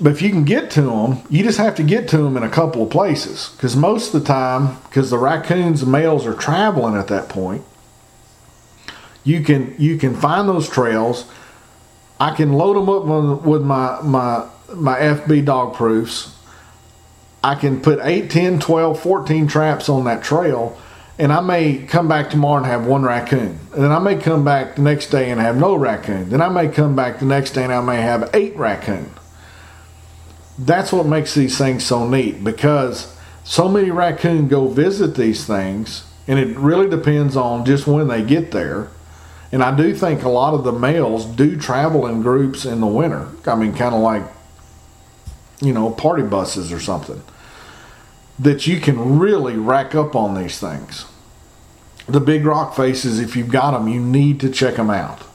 but 0.00 0.12
if 0.12 0.20
you 0.20 0.30
can 0.30 0.44
get 0.44 0.70
to 0.72 0.82
them, 0.82 1.22
you 1.30 1.42
just 1.42 1.58
have 1.58 1.74
to 1.76 1.82
get 1.82 2.08
to 2.08 2.18
them 2.18 2.36
in 2.36 2.42
a 2.42 2.50
couple 2.50 2.82
of 2.82 2.90
places. 2.90 3.50
Because 3.56 3.76
most 3.76 4.12
of 4.12 4.20
the 4.20 4.26
time, 4.26 4.76
because 4.84 5.10
the 5.10 5.18
raccoons 5.18 5.82
and 5.82 5.90
males 5.90 6.26
are 6.26 6.34
traveling 6.34 6.96
at 6.96 7.08
that 7.08 7.28
point, 7.28 7.64
you 9.24 9.42
can 9.42 9.74
you 9.78 9.96
can 9.96 10.14
find 10.14 10.48
those 10.48 10.68
trails. 10.68 11.26
I 12.20 12.34
can 12.34 12.52
load 12.52 12.76
them 12.76 12.88
up 12.88 13.42
with 13.44 13.62
my 13.62 14.00
my 14.02 14.46
my 14.74 14.98
FB 14.98 15.46
dog 15.46 15.74
proofs. 15.74 16.34
I 17.42 17.54
can 17.54 17.80
put 17.80 18.00
8, 18.02 18.28
10, 18.28 18.58
12, 18.58 19.00
14 19.00 19.46
traps 19.46 19.88
on 19.88 20.04
that 20.06 20.24
trail, 20.24 20.76
and 21.16 21.32
I 21.32 21.40
may 21.40 21.78
come 21.78 22.08
back 22.08 22.28
tomorrow 22.28 22.56
and 22.56 22.66
have 22.66 22.86
one 22.86 23.04
raccoon. 23.04 23.60
And 23.72 23.84
then 23.84 23.92
I 23.92 24.00
may 24.00 24.16
come 24.16 24.44
back 24.44 24.74
the 24.74 24.82
next 24.82 25.10
day 25.10 25.30
and 25.30 25.40
have 25.40 25.56
no 25.56 25.76
raccoon. 25.76 26.30
Then 26.30 26.42
I 26.42 26.48
may 26.48 26.68
come 26.68 26.96
back 26.96 27.20
the 27.20 27.24
next 27.24 27.52
day 27.52 27.62
and 27.62 27.72
I 27.72 27.80
may 27.82 28.00
have 28.02 28.30
eight 28.34 28.56
raccoon 28.56 29.10
that's 30.58 30.92
what 30.92 31.06
makes 31.06 31.34
these 31.34 31.58
things 31.58 31.84
so 31.84 32.08
neat 32.08 32.42
because 32.42 33.14
so 33.44 33.68
many 33.68 33.90
raccoon 33.90 34.48
go 34.48 34.68
visit 34.68 35.14
these 35.14 35.46
things 35.46 36.04
and 36.26 36.38
it 36.38 36.56
really 36.56 36.88
depends 36.88 37.36
on 37.36 37.64
just 37.64 37.86
when 37.86 38.08
they 38.08 38.22
get 38.22 38.50
there. 38.50 38.88
And 39.52 39.62
i 39.62 39.74
do 39.74 39.94
think 39.94 40.22
a 40.22 40.28
lot 40.28 40.54
of 40.54 40.64
the 40.64 40.72
males 40.72 41.24
do 41.24 41.56
travel 41.56 42.06
in 42.06 42.22
groups 42.22 42.64
in 42.64 42.80
the 42.80 42.86
winter. 42.86 43.28
I 43.46 43.54
mean 43.54 43.74
kind 43.74 43.94
of 43.94 44.00
like 44.00 44.24
you 45.60 45.72
know 45.72 45.90
party 45.90 46.22
buses 46.22 46.72
or 46.72 46.80
something 46.80 47.22
that 48.38 48.66
you 48.66 48.80
can 48.80 49.18
really 49.18 49.56
rack 49.56 49.94
up 49.94 50.14
on 50.14 50.34
these 50.34 50.58
things. 50.58 51.06
The 52.06 52.20
big 52.20 52.44
rock 52.44 52.76
faces 52.76 53.18
if 53.18 53.36
you've 53.36 53.48
got 53.50 53.72
them 53.72 53.88
you 53.88 54.00
need 54.00 54.40
to 54.40 54.50
check 54.50 54.76
them 54.76 54.90
out 54.90 55.25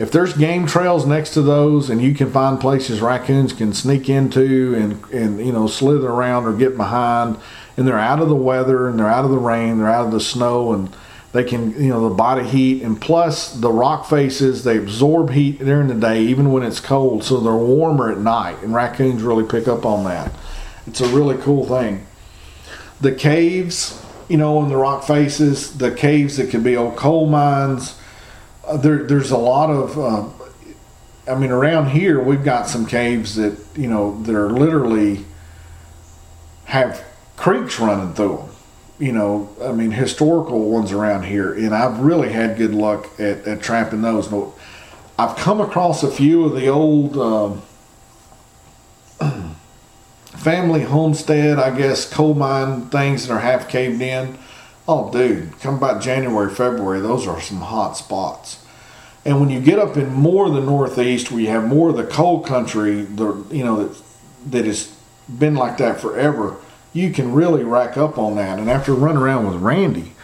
if 0.00 0.10
there's 0.10 0.32
game 0.32 0.66
trails 0.66 1.06
next 1.06 1.34
to 1.34 1.42
those 1.42 1.90
and 1.90 2.00
you 2.00 2.14
can 2.14 2.32
find 2.32 2.58
places 2.58 3.00
raccoons 3.00 3.52
can 3.52 3.72
sneak 3.72 4.08
into 4.08 4.74
and, 4.74 5.04
and 5.12 5.44
you 5.44 5.52
know 5.52 5.66
slither 5.66 6.08
around 6.08 6.46
or 6.46 6.54
get 6.54 6.76
behind 6.76 7.36
and 7.76 7.86
they're 7.86 7.98
out 7.98 8.18
of 8.18 8.28
the 8.28 8.34
weather 8.34 8.88
and 8.88 8.98
they're 8.98 9.06
out 9.06 9.24
of 9.24 9.30
the 9.30 9.38
rain 9.38 9.78
they're 9.78 9.90
out 9.90 10.06
of 10.06 10.12
the 10.12 10.20
snow 10.20 10.72
and 10.72 10.96
they 11.32 11.44
can 11.44 11.70
you 11.72 11.90
know 11.90 12.08
the 12.08 12.14
body 12.14 12.48
heat 12.48 12.82
and 12.82 13.00
plus 13.00 13.52
the 13.52 13.70
rock 13.70 14.08
faces 14.08 14.64
they 14.64 14.78
absorb 14.78 15.30
heat 15.30 15.58
during 15.58 15.88
the 15.88 15.94
day 15.94 16.22
even 16.22 16.50
when 16.50 16.62
it's 16.62 16.80
cold 16.80 17.22
so 17.22 17.38
they're 17.38 17.52
warmer 17.52 18.10
at 18.10 18.18
night 18.18 18.56
and 18.62 18.74
raccoons 18.74 19.22
really 19.22 19.44
pick 19.44 19.68
up 19.68 19.84
on 19.84 20.02
that 20.04 20.32
it's 20.86 21.02
a 21.02 21.08
really 21.08 21.36
cool 21.42 21.66
thing 21.66 22.04
the 23.02 23.12
caves 23.12 24.00
you 24.30 24.36
know, 24.36 24.62
in 24.62 24.68
the 24.68 24.76
rock 24.76 25.02
faces, 25.02 25.76
the 25.76 25.90
caves 25.90 26.36
that 26.36 26.50
could 26.50 26.62
be 26.62 26.76
old 26.76 26.96
coal 26.96 27.26
mines. 27.26 27.99
Uh, 28.70 28.76
there, 28.76 29.02
there's 29.02 29.32
a 29.32 29.36
lot 29.36 29.68
of. 29.68 29.98
Uh, 29.98 30.28
I 31.28 31.34
mean, 31.36 31.50
around 31.50 31.90
here 31.90 32.20
we've 32.20 32.44
got 32.44 32.68
some 32.68 32.86
caves 32.86 33.34
that 33.34 33.58
you 33.74 33.88
know 33.88 34.22
that 34.22 34.34
are 34.34 34.50
literally 34.50 35.24
have 36.66 37.04
creeks 37.36 37.80
running 37.80 38.14
through 38.14 38.36
them. 38.36 38.48
You 39.00 39.12
know, 39.12 39.48
I 39.60 39.72
mean, 39.72 39.90
historical 39.90 40.70
ones 40.70 40.92
around 40.92 41.24
here, 41.24 41.52
and 41.52 41.74
I've 41.74 41.98
really 41.98 42.30
had 42.30 42.56
good 42.56 42.72
luck 42.72 43.08
at, 43.18 43.44
at 43.44 43.60
trapping 43.60 44.02
those. 44.02 44.28
But 44.28 44.48
I've 45.18 45.36
come 45.36 45.60
across 45.60 46.04
a 46.04 46.10
few 46.10 46.44
of 46.44 46.52
the 46.52 46.68
old. 46.68 47.16
Um, 47.18 47.62
family 50.26 50.82
homestead, 50.82 51.58
I 51.58 51.76
guess, 51.76 52.08
coal 52.08 52.34
mine 52.34 52.88
things 52.88 53.26
that 53.26 53.34
are 53.34 53.40
half 53.40 53.68
caved 53.68 54.00
in. 54.00 54.38
Oh, 54.92 55.08
dude, 55.12 55.56
come 55.60 55.76
about 55.76 56.02
January, 56.02 56.52
February, 56.52 56.98
those 56.98 57.24
are 57.28 57.40
some 57.40 57.60
hot 57.60 57.96
spots. 57.96 58.66
And 59.24 59.38
when 59.38 59.48
you 59.48 59.60
get 59.60 59.78
up 59.78 59.96
in 59.96 60.12
more 60.12 60.48
of 60.48 60.54
the 60.54 60.60
Northeast, 60.60 61.30
where 61.30 61.40
you 61.40 61.46
have 61.46 61.64
more 61.64 61.90
of 61.90 61.96
the 61.96 62.02
cold 62.02 62.44
country, 62.44 63.02
the 63.02 63.46
you 63.52 63.62
know 63.62 63.84
that 63.84 64.02
that 64.46 64.64
has 64.64 64.92
been 65.28 65.54
like 65.54 65.78
that 65.78 66.00
forever, 66.00 66.56
you 66.92 67.12
can 67.12 67.32
really 67.32 67.62
rack 67.62 67.96
up 67.96 68.18
on 68.18 68.34
that. 68.34 68.58
And 68.58 68.68
after 68.68 68.92
running 68.92 69.22
around 69.22 69.46
with 69.46 69.62
Randy 69.62 70.14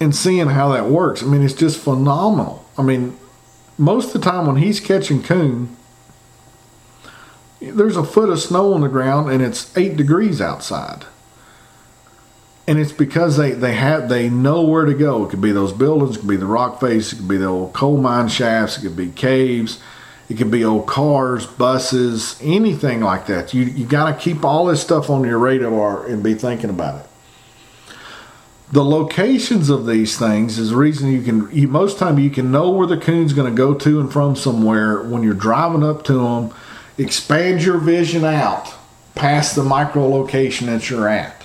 and 0.00 0.16
seeing 0.16 0.46
how 0.46 0.72
that 0.72 0.86
works, 0.86 1.22
I 1.22 1.26
mean, 1.26 1.42
it's 1.42 1.52
just 1.52 1.78
phenomenal. 1.78 2.64
I 2.78 2.82
mean, 2.82 3.18
most 3.76 4.14
of 4.14 4.22
the 4.22 4.30
time 4.30 4.46
when 4.46 4.56
he's 4.56 4.80
catching 4.80 5.22
coon, 5.22 5.76
there's 7.60 7.98
a 7.98 8.04
foot 8.04 8.30
of 8.30 8.40
snow 8.40 8.72
on 8.72 8.80
the 8.80 8.88
ground 8.88 9.30
and 9.30 9.42
it's 9.42 9.76
eight 9.76 9.94
degrees 9.98 10.40
outside. 10.40 11.04
And 12.66 12.78
it's 12.78 12.92
because 12.92 13.36
they, 13.36 13.50
they 13.50 13.74
have 13.74 14.08
they 14.08 14.30
know 14.30 14.62
where 14.62 14.86
to 14.86 14.94
go. 14.94 15.24
It 15.24 15.30
could 15.30 15.42
be 15.42 15.52
those 15.52 15.72
buildings, 15.72 16.16
it 16.16 16.20
could 16.20 16.28
be 16.28 16.36
the 16.36 16.46
rock 16.46 16.80
face, 16.80 17.12
it 17.12 17.16
could 17.16 17.28
be 17.28 17.36
the 17.36 17.46
old 17.46 17.74
coal 17.74 17.98
mine 17.98 18.28
shafts, 18.28 18.78
it 18.78 18.82
could 18.82 18.96
be 18.96 19.10
caves, 19.10 19.80
it 20.30 20.38
could 20.38 20.50
be 20.50 20.64
old 20.64 20.86
cars, 20.86 21.46
buses, 21.46 22.38
anything 22.42 23.00
like 23.00 23.26
that. 23.26 23.52
You 23.52 23.64
you 23.64 23.84
gotta 23.84 24.14
keep 24.14 24.44
all 24.44 24.66
this 24.66 24.80
stuff 24.80 25.10
on 25.10 25.24
your 25.24 25.38
radar 25.38 26.06
and 26.06 26.22
be 26.22 26.34
thinking 26.34 26.70
about 26.70 27.00
it. 27.00 27.06
The 28.72 28.84
locations 28.84 29.68
of 29.68 29.86
these 29.86 30.18
things 30.18 30.58
is 30.58 30.70
the 30.70 30.76
reason 30.76 31.12
you 31.12 31.22
can 31.22 31.50
you, 31.52 31.68
most 31.68 31.98
time 31.98 32.18
you 32.18 32.30
can 32.30 32.50
know 32.50 32.70
where 32.70 32.86
the 32.86 32.96
coon's 32.96 33.34
going 33.34 33.48
to 33.52 33.56
go 33.56 33.74
to 33.74 34.00
and 34.00 34.10
from 34.10 34.34
somewhere 34.34 35.02
when 35.02 35.22
you're 35.22 35.34
driving 35.34 35.84
up 35.84 36.02
to 36.04 36.14
them 36.14 36.54
expand 36.98 37.62
your 37.62 37.78
vision 37.78 38.24
out 38.24 38.74
past 39.14 39.54
the 39.54 39.62
micro 39.62 40.08
location 40.08 40.66
that 40.66 40.90
you're 40.90 41.08
at. 41.08 41.43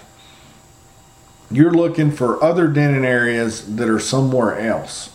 You're 1.52 1.72
looking 1.72 2.12
for 2.12 2.44
other 2.44 2.68
denning 2.68 3.06
areas 3.06 3.76
that 3.76 3.90
are 3.90 4.00
somewhere 4.00 4.60
else. 4.60 5.12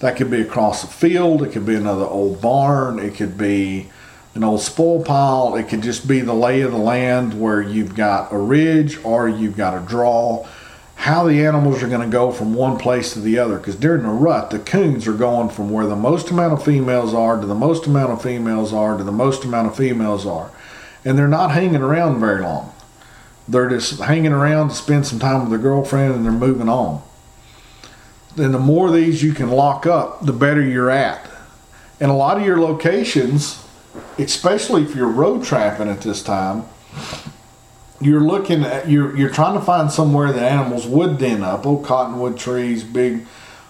That 0.00 0.16
could 0.16 0.30
be 0.30 0.40
across 0.40 0.84
a 0.84 0.86
field, 0.86 1.42
it 1.42 1.52
could 1.52 1.66
be 1.66 1.74
another 1.74 2.04
old 2.04 2.40
barn, 2.40 2.98
it 2.98 3.14
could 3.14 3.38
be 3.38 3.90
an 4.34 4.44
old 4.44 4.60
spoil 4.60 5.02
pile, 5.02 5.54
it 5.54 5.68
could 5.68 5.82
just 5.82 6.06
be 6.06 6.20
the 6.20 6.34
lay 6.34 6.60
of 6.60 6.72
the 6.72 6.78
land 6.78 7.40
where 7.40 7.62
you've 7.62 7.94
got 7.94 8.32
a 8.32 8.38
ridge 8.38 9.02
or 9.04 9.28
you've 9.28 9.56
got 9.56 9.82
a 9.82 9.86
draw 9.86 10.46
how 10.96 11.24
the 11.24 11.44
animals 11.44 11.82
are 11.82 11.88
going 11.88 12.00
to 12.00 12.12
go 12.12 12.32
from 12.32 12.54
one 12.54 12.78
place 12.78 13.12
to 13.12 13.20
the 13.20 13.38
other. 13.38 13.58
Because 13.58 13.76
during 13.76 14.02
the 14.02 14.08
rut, 14.08 14.50
the 14.50 14.58
coons 14.58 15.06
are 15.06 15.12
going 15.12 15.50
from 15.50 15.70
where 15.70 15.86
the 15.86 15.94
most 15.94 16.30
amount 16.30 16.54
of 16.54 16.64
females 16.64 17.14
are 17.14 17.38
to 17.40 17.46
the 17.46 17.54
most 17.54 17.86
amount 17.86 18.10
of 18.10 18.22
females 18.22 18.72
are 18.72 18.96
to 18.96 19.04
the 19.04 19.12
most 19.12 19.44
amount 19.44 19.68
of 19.68 19.76
females 19.76 20.26
are. 20.26 20.50
And 21.04 21.16
they're 21.16 21.28
not 21.28 21.52
hanging 21.52 21.82
around 21.82 22.18
very 22.18 22.42
long. 22.42 22.74
They're 23.48 23.68
just 23.68 24.00
hanging 24.00 24.32
around 24.32 24.70
to 24.70 24.74
spend 24.74 25.06
some 25.06 25.18
time 25.18 25.40
with 25.40 25.50
their 25.50 25.58
girlfriend 25.58 26.14
and 26.14 26.24
they're 26.24 26.32
moving 26.32 26.68
on. 26.68 27.02
Then 28.34 28.52
the 28.52 28.58
more 28.58 28.88
of 28.88 28.94
these 28.94 29.22
you 29.22 29.32
can 29.32 29.50
lock 29.50 29.86
up, 29.86 30.24
the 30.26 30.32
better 30.32 30.60
you're 30.60 30.90
at. 30.90 31.30
And 32.00 32.10
a 32.10 32.14
lot 32.14 32.36
of 32.36 32.44
your 32.44 32.60
locations, 32.60 33.64
especially 34.18 34.82
if 34.82 34.94
you're 34.94 35.08
road 35.08 35.44
trapping 35.44 35.88
at 35.88 36.02
this 36.02 36.22
time, 36.22 36.64
you're 38.00 38.20
looking 38.20 38.62
at 38.62 38.88
you're 38.88 39.16
you're 39.16 39.30
trying 39.30 39.58
to 39.58 39.64
find 39.64 39.90
somewhere 39.90 40.32
that 40.32 40.42
animals 40.42 40.86
would 40.86 41.18
den 41.18 41.42
up 41.42 41.64
old 41.64 41.84
cottonwood 41.84 42.36
trees 42.36 42.84
big 42.84 43.26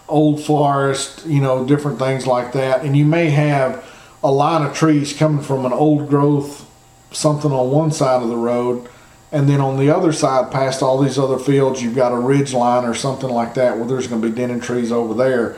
old 0.09 0.43
forest 0.43 1.25
you 1.27 1.41
know 1.41 1.65
different 1.65 1.99
things 1.99 2.27
like 2.27 2.53
that 2.53 2.85
and 2.85 2.97
you 2.97 3.05
may 3.05 3.31
have 3.31 3.85
a 4.25 4.31
line 4.31 4.67
of 4.67 4.75
trees 4.75 5.13
coming 5.13 5.43
from 5.43 5.65
an 5.65 5.73
old 5.73 6.09
growth 6.09 6.69
something 7.13 7.53
on 7.53 7.71
one 7.71 7.93
side 7.93 8.23
of 8.23 8.29
the 8.29 8.37
road 8.37 8.89
and 9.33 9.49
then 9.49 9.61
on 9.61 9.79
the 9.79 9.91
other 9.91 10.13
side 10.13 10.53
past 10.53 10.83
all 10.83 10.99
these 10.99 11.19
other 11.19 11.39
fields 11.39 11.83
you've 11.83 11.97
got 11.97 12.13
a 12.13 12.19
ridge 12.19 12.53
line 12.53 12.85
or 12.85 12.95
something 12.95 13.31
like 13.31 13.55
that 13.55 13.77
where 13.77 13.87
there's 13.87 14.07
going 14.07 14.21
to 14.21 14.29
be 14.29 14.35
denning 14.35 14.61
trees 14.61 14.93
over 14.93 15.15
there 15.15 15.55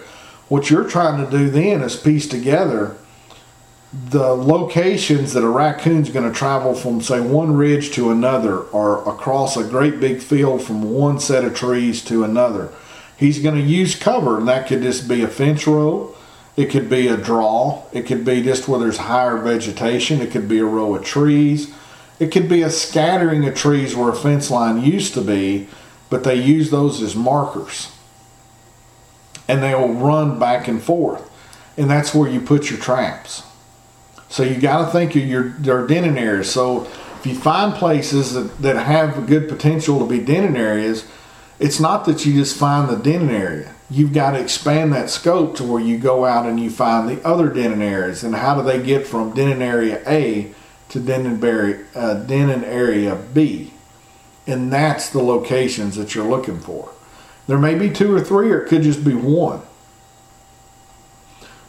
what 0.49 0.71
you're 0.71 0.89
trying 0.89 1.25
to 1.25 1.31
do 1.31 1.51
then 1.51 1.83
is 1.83 1.97
piece 1.97 2.27
together 2.27 2.97
the 3.93 4.35
locations 4.35 5.33
that 5.33 5.43
a 5.43 5.49
raccoon's 5.49 6.11
going 6.11 6.31
to 6.31 6.37
travel 6.37 6.75
from, 6.75 7.01
say, 7.01 7.21
one 7.21 7.57
ridge 7.57 7.93
to 7.93 8.11
another 8.11 8.59
or 8.59 9.09
across 9.09 9.57
a 9.57 9.65
great 9.65 9.99
big 9.99 10.21
field 10.21 10.63
from 10.63 10.93
one 10.93 11.19
set 11.19 11.45
of 11.45 11.55
trees 11.55 12.05
to 12.05 12.23
another. 12.23 12.71
He's 13.17 13.39
going 13.39 13.55
to 13.55 13.63
use 13.63 13.97
cover, 13.97 14.39
and 14.39 14.47
that 14.47 14.69
could 14.69 14.83
just 14.83 15.09
be 15.09 15.23
a 15.23 15.29
fence 15.29 15.67
row. 15.67 16.15
It 16.57 16.67
could 16.67 16.91
be 16.91 17.09
a 17.09 17.17
draw. 17.17 17.85
It 17.93 18.03
could 18.03 18.25
be 18.25 18.43
just 18.43 18.69
where 18.69 18.79
there's 18.79 18.99
higher 18.99 19.39
vegetation. 19.39 20.21
It 20.21 20.31
could 20.33 20.49
be 20.49 20.59
a 20.59 20.65
row 20.65 20.95
of 20.95 21.05
trees. 21.05 21.73
It 22.19 22.33
could 22.33 22.49
be 22.49 22.63
a 22.63 22.71
scattering 22.71 23.47
of 23.47 23.55
trees 23.55 23.95
where 23.95 24.09
a 24.09 24.15
fence 24.15 24.51
line 24.51 24.83
used 24.83 25.15
to 25.15 25.21
be, 25.21 25.69
but 26.11 26.25
they 26.25 26.35
use 26.35 26.71
those 26.71 27.01
as 27.01 27.15
markers. 27.15 27.93
And 29.47 29.63
they'll 29.63 29.93
run 29.93 30.39
back 30.39 30.69
and 30.69 30.83
forth. 30.83 31.31
And 31.77 31.89
that's 31.89 32.15
where 32.15 32.29
you 32.29 32.41
put 32.41 32.71
your 32.71 32.79
traps. 32.79 33.45
So 34.29 34.43
you 34.43 34.61
got 34.61 34.85
to 34.85 34.93
think 34.93 35.17
of 35.17 35.25
your 35.25 35.87
denning 35.87 36.19
areas. 36.19 36.51
So 36.51 36.85
if 37.19 37.27
you 37.27 37.35
find 37.35 37.73
places 37.73 38.35
that, 38.35 38.59
that 38.59 38.77
have 38.77 39.17
a 39.17 39.23
good 39.23 39.49
potential 39.49 39.99
to 40.01 40.07
be 40.07 40.19
denning 40.19 40.57
areas, 40.57 41.07
it's 41.59 41.81
not 41.81 42.05
that 42.05 42.27
you 42.27 42.35
just 42.35 42.57
find 42.57 42.89
the 42.89 42.97
denning 42.97 43.31
area. 43.31 43.75
You've 43.91 44.13
got 44.13 44.33
to 44.33 44.41
expand 44.41 44.93
that 44.93 45.09
scope 45.09 45.57
to 45.57 45.65
where 45.65 45.81
you 45.81 45.99
go 45.99 46.27
out 46.27 46.47
and 46.47 46.61
you 46.61 46.69
find 46.69 47.09
the 47.09 47.27
other 47.27 47.49
denning 47.49 47.81
areas. 47.81 48.23
And 48.23 48.35
how 48.35 48.55
do 48.55 48.63
they 48.63 48.83
get 48.83 49.07
from 49.07 49.35
denning 49.35 49.63
area 49.63 50.03
A 50.07 50.53
to 50.91 51.01
area, 51.13 51.85
uh, 51.95 52.15
denning 52.15 52.65
area 52.65 53.17
B? 53.17 53.73
And 54.47 54.73
that's 54.73 55.11
the 55.11 55.23
locations 55.23 55.97
that 55.97 56.15
you're 56.15 56.29
looking 56.29 56.59
for. 56.59 56.91
There 57.47 57.59
may 57.59 57.75
be 57.75 57.91
two 57.91 58.15
or 58.15 58.21
three, 58.21 58.51
or 58.51 58.63
it 58.63 58.69
could 58.69 58.83
just 58.83 59.05
be 59.05 59.15
one. 59.15 59.63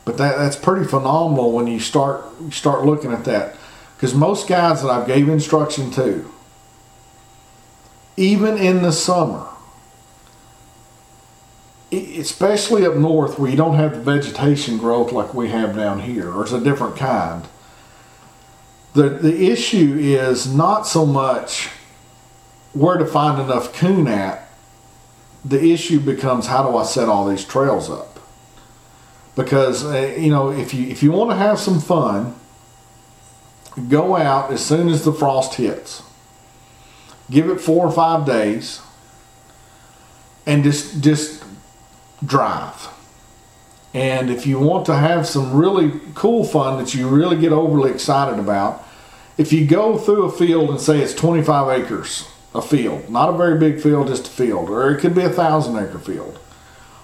But 0.06 0.18
that, 0.18 0.38
that's 0.38 0.56
pretty 0.56 0.86
phenomenal 0.86 1.52
when 1.52 1.68
you 1.68 1.80
start 1.80 2.26
start 2.52 2.86
looking 2.86 3.12
at 3.12 3.26
that. 3.26 3.56
Because 3.96 4.16
most 4.16 4.48
guys 4.48 4.82
that 4.82 4.90
I've 4.90 5.08
gave 5.08 5.28
instruction 5.28 5.92
to, 5.92 6.32
even 8.16 8.58
in 8.58 8.82
the 8.82 8.92
summer, 8.92 9.48
especially 11.92 12.86
up 12.86 12.96
north 12.96 13.38
where 13.38 13.52
you 13.52 13.58
don't 13.58 13.76
have 13.76 13.94
the 13.94 14.02
vegetation 14.02 14.78
growth 14.78 15.12
like 15.12 15.34
we 15.34 15.50
have 15.50 15.76
down 15.76 16.00
here, 16.00 16.32
or 16.32 16.44
it's 16.44 16.54
a 16.54 16.62
different 16.62 16.96
kind. 16.96 17.46
The, 18.94 19.10
the 19.10 19.52
issue 19.52 19.98
is 20.00 20.54
not 20.54 20.88
so 20.88 21.06
much 21.06 21.70
where 22.74 22.98
to 22.98 23.06
find 23.06 23.42
enough 23.42 23.74
coon 23.74 24.08
at. 24.08 24.50
The 25.46 25.72
issue 25.72 26.00
becomes 26.00 26.48
how 26.48 26.70
do 26.70 26.76
I 26.78 26.84
set 26.84 27.08
all 27.08 27.28
these 27.28 27.46
trails 27.46 27.90
up? 27.90 28.10
because 29.40 29.86
uh, 29.86 30.14
you 30.18 30.30
know 30.30 30.52
if 30.52 30.74
you 30.74 30.88
if 30.88 31.02
you 31.02 31.12
want 31.12 31.30
to 31.30 31.36
have 31.36 31.58
some 31.58 31.80
fun 31.80 32.36
go 33.88 34.18
out 34.18 34.52
as 34.52 34.66
soon 34.66 34.90
as 34.90 35.06
the 35.06 35.14
frost 35.14 35.56
hits 35.56 36.04
give 37.32 37.50
it 37.50 37.62
four 37.62 37.86
or 37.86 37.92
five 37.92 38.26
days 38.26 38.82
and 40.46 40.64
just 40.64 41.02
just 41.02 41.44
drive 42.26 42.90
and 44.00 44.30
if 44.30 44.45
you 44.47 44.58
want 44.60 44.86
to 44.86 44.95
have 44.95 45.28
some 45.28 45.54
really 45.54 46.00
cool 46.16 46.43
fun 46.43 46.78
that 46.82 46.93
you 46.93 47.08
really 47.08 47.38
get 47.38 47.52
overly 47.52 47.91
excited 47.91 48.39
about 48.39 48.86
if 49.38 49.52
you 49.52 49.66
go 49.66 49.97
through 49.97 50.24
a 50.24 50.32
field 50.32 50.70
and 50.70 50.80
say 50.80 51.00
it's 51.00 51.14
25 51.14 51.82
acres 51.82 52.28
a 52.56 52.62
field 52.62 53.10
not 53.10 53.30
a 53.30 53.38
very 53.38 53.58
big 53.58 53.82
field 53.82 54.08
just 54.08 54.28
a 54.28 54.32
field 54.32 54.70
or 54.70 54.91
it 54.91 55.00
could 55.00 55.16
be 55.16 55.24
a 55.24 55.30
thousand 55.30 55.78
acre 55.78 56.00
field 56.00 56.39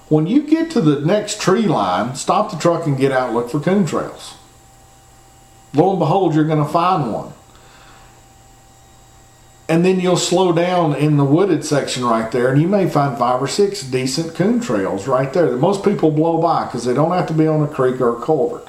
when 0.08 0.28
you 0.28 0.44
get 0.44 0.70
to 0.72 0.82
the 0.82 1.00
next 1.00 1.42
tree 1.42 1.68
line, 1.68 2.16
stop 2.16 2.52
the 2.52 2.58
truck 2.58 2.86
and 2.86 2.98
get 2.98 3.12
out 3.12 3.30
and 3.30 3.38
look 3.38 3.50
for 3.50 3.60
coon 3.60 3.86
trails. 3.86 4.36
Lo 5.74 5.90
and 5.90 6.00
behold, 6.00 6.36
you're 6.36 6.46
going 6.46 6.64
to 6.64 6.72
find 6.72 7.12
one. 7.12 7.34
And 9.68 9.84
then 9.84 10.00
you'll 10.00 10.18
slow 10.18 10.54
down 10.54 10.96
in 10.96 11.18
the 11.18 11.24
wooded 11.24 11.66
section 11.66 12.06
right 12.06 12.32
there, 12.32 12.52
and 12.52 12.62
you 12.62 12.68
may 12.68 12.88
find 12.88 13.18
five 13.18 13.42
or 13.42 13.48
six 13.48 13.82
decent 13.82 14.36
coon 14.36 14.60
trails 14.60 15.08
right 15.08 15.34
there 15.34 15.50
that 15.50 15.58
most 15.58 15.84
people 15.84 16.12
blow 16.12 16.40
by 16.40 16.66
because 16.66 16.86
they 16.86 16.94
don't 16.94 17.12
have 17.12 17.28
to 17.28 17.34
be 17.34 17.48
on 17.48 17.64
a 17.64 17.68
creek 17.68 18.00
or 18.00 18.16
a 18.16 18.22
culvert. 18.22 18.68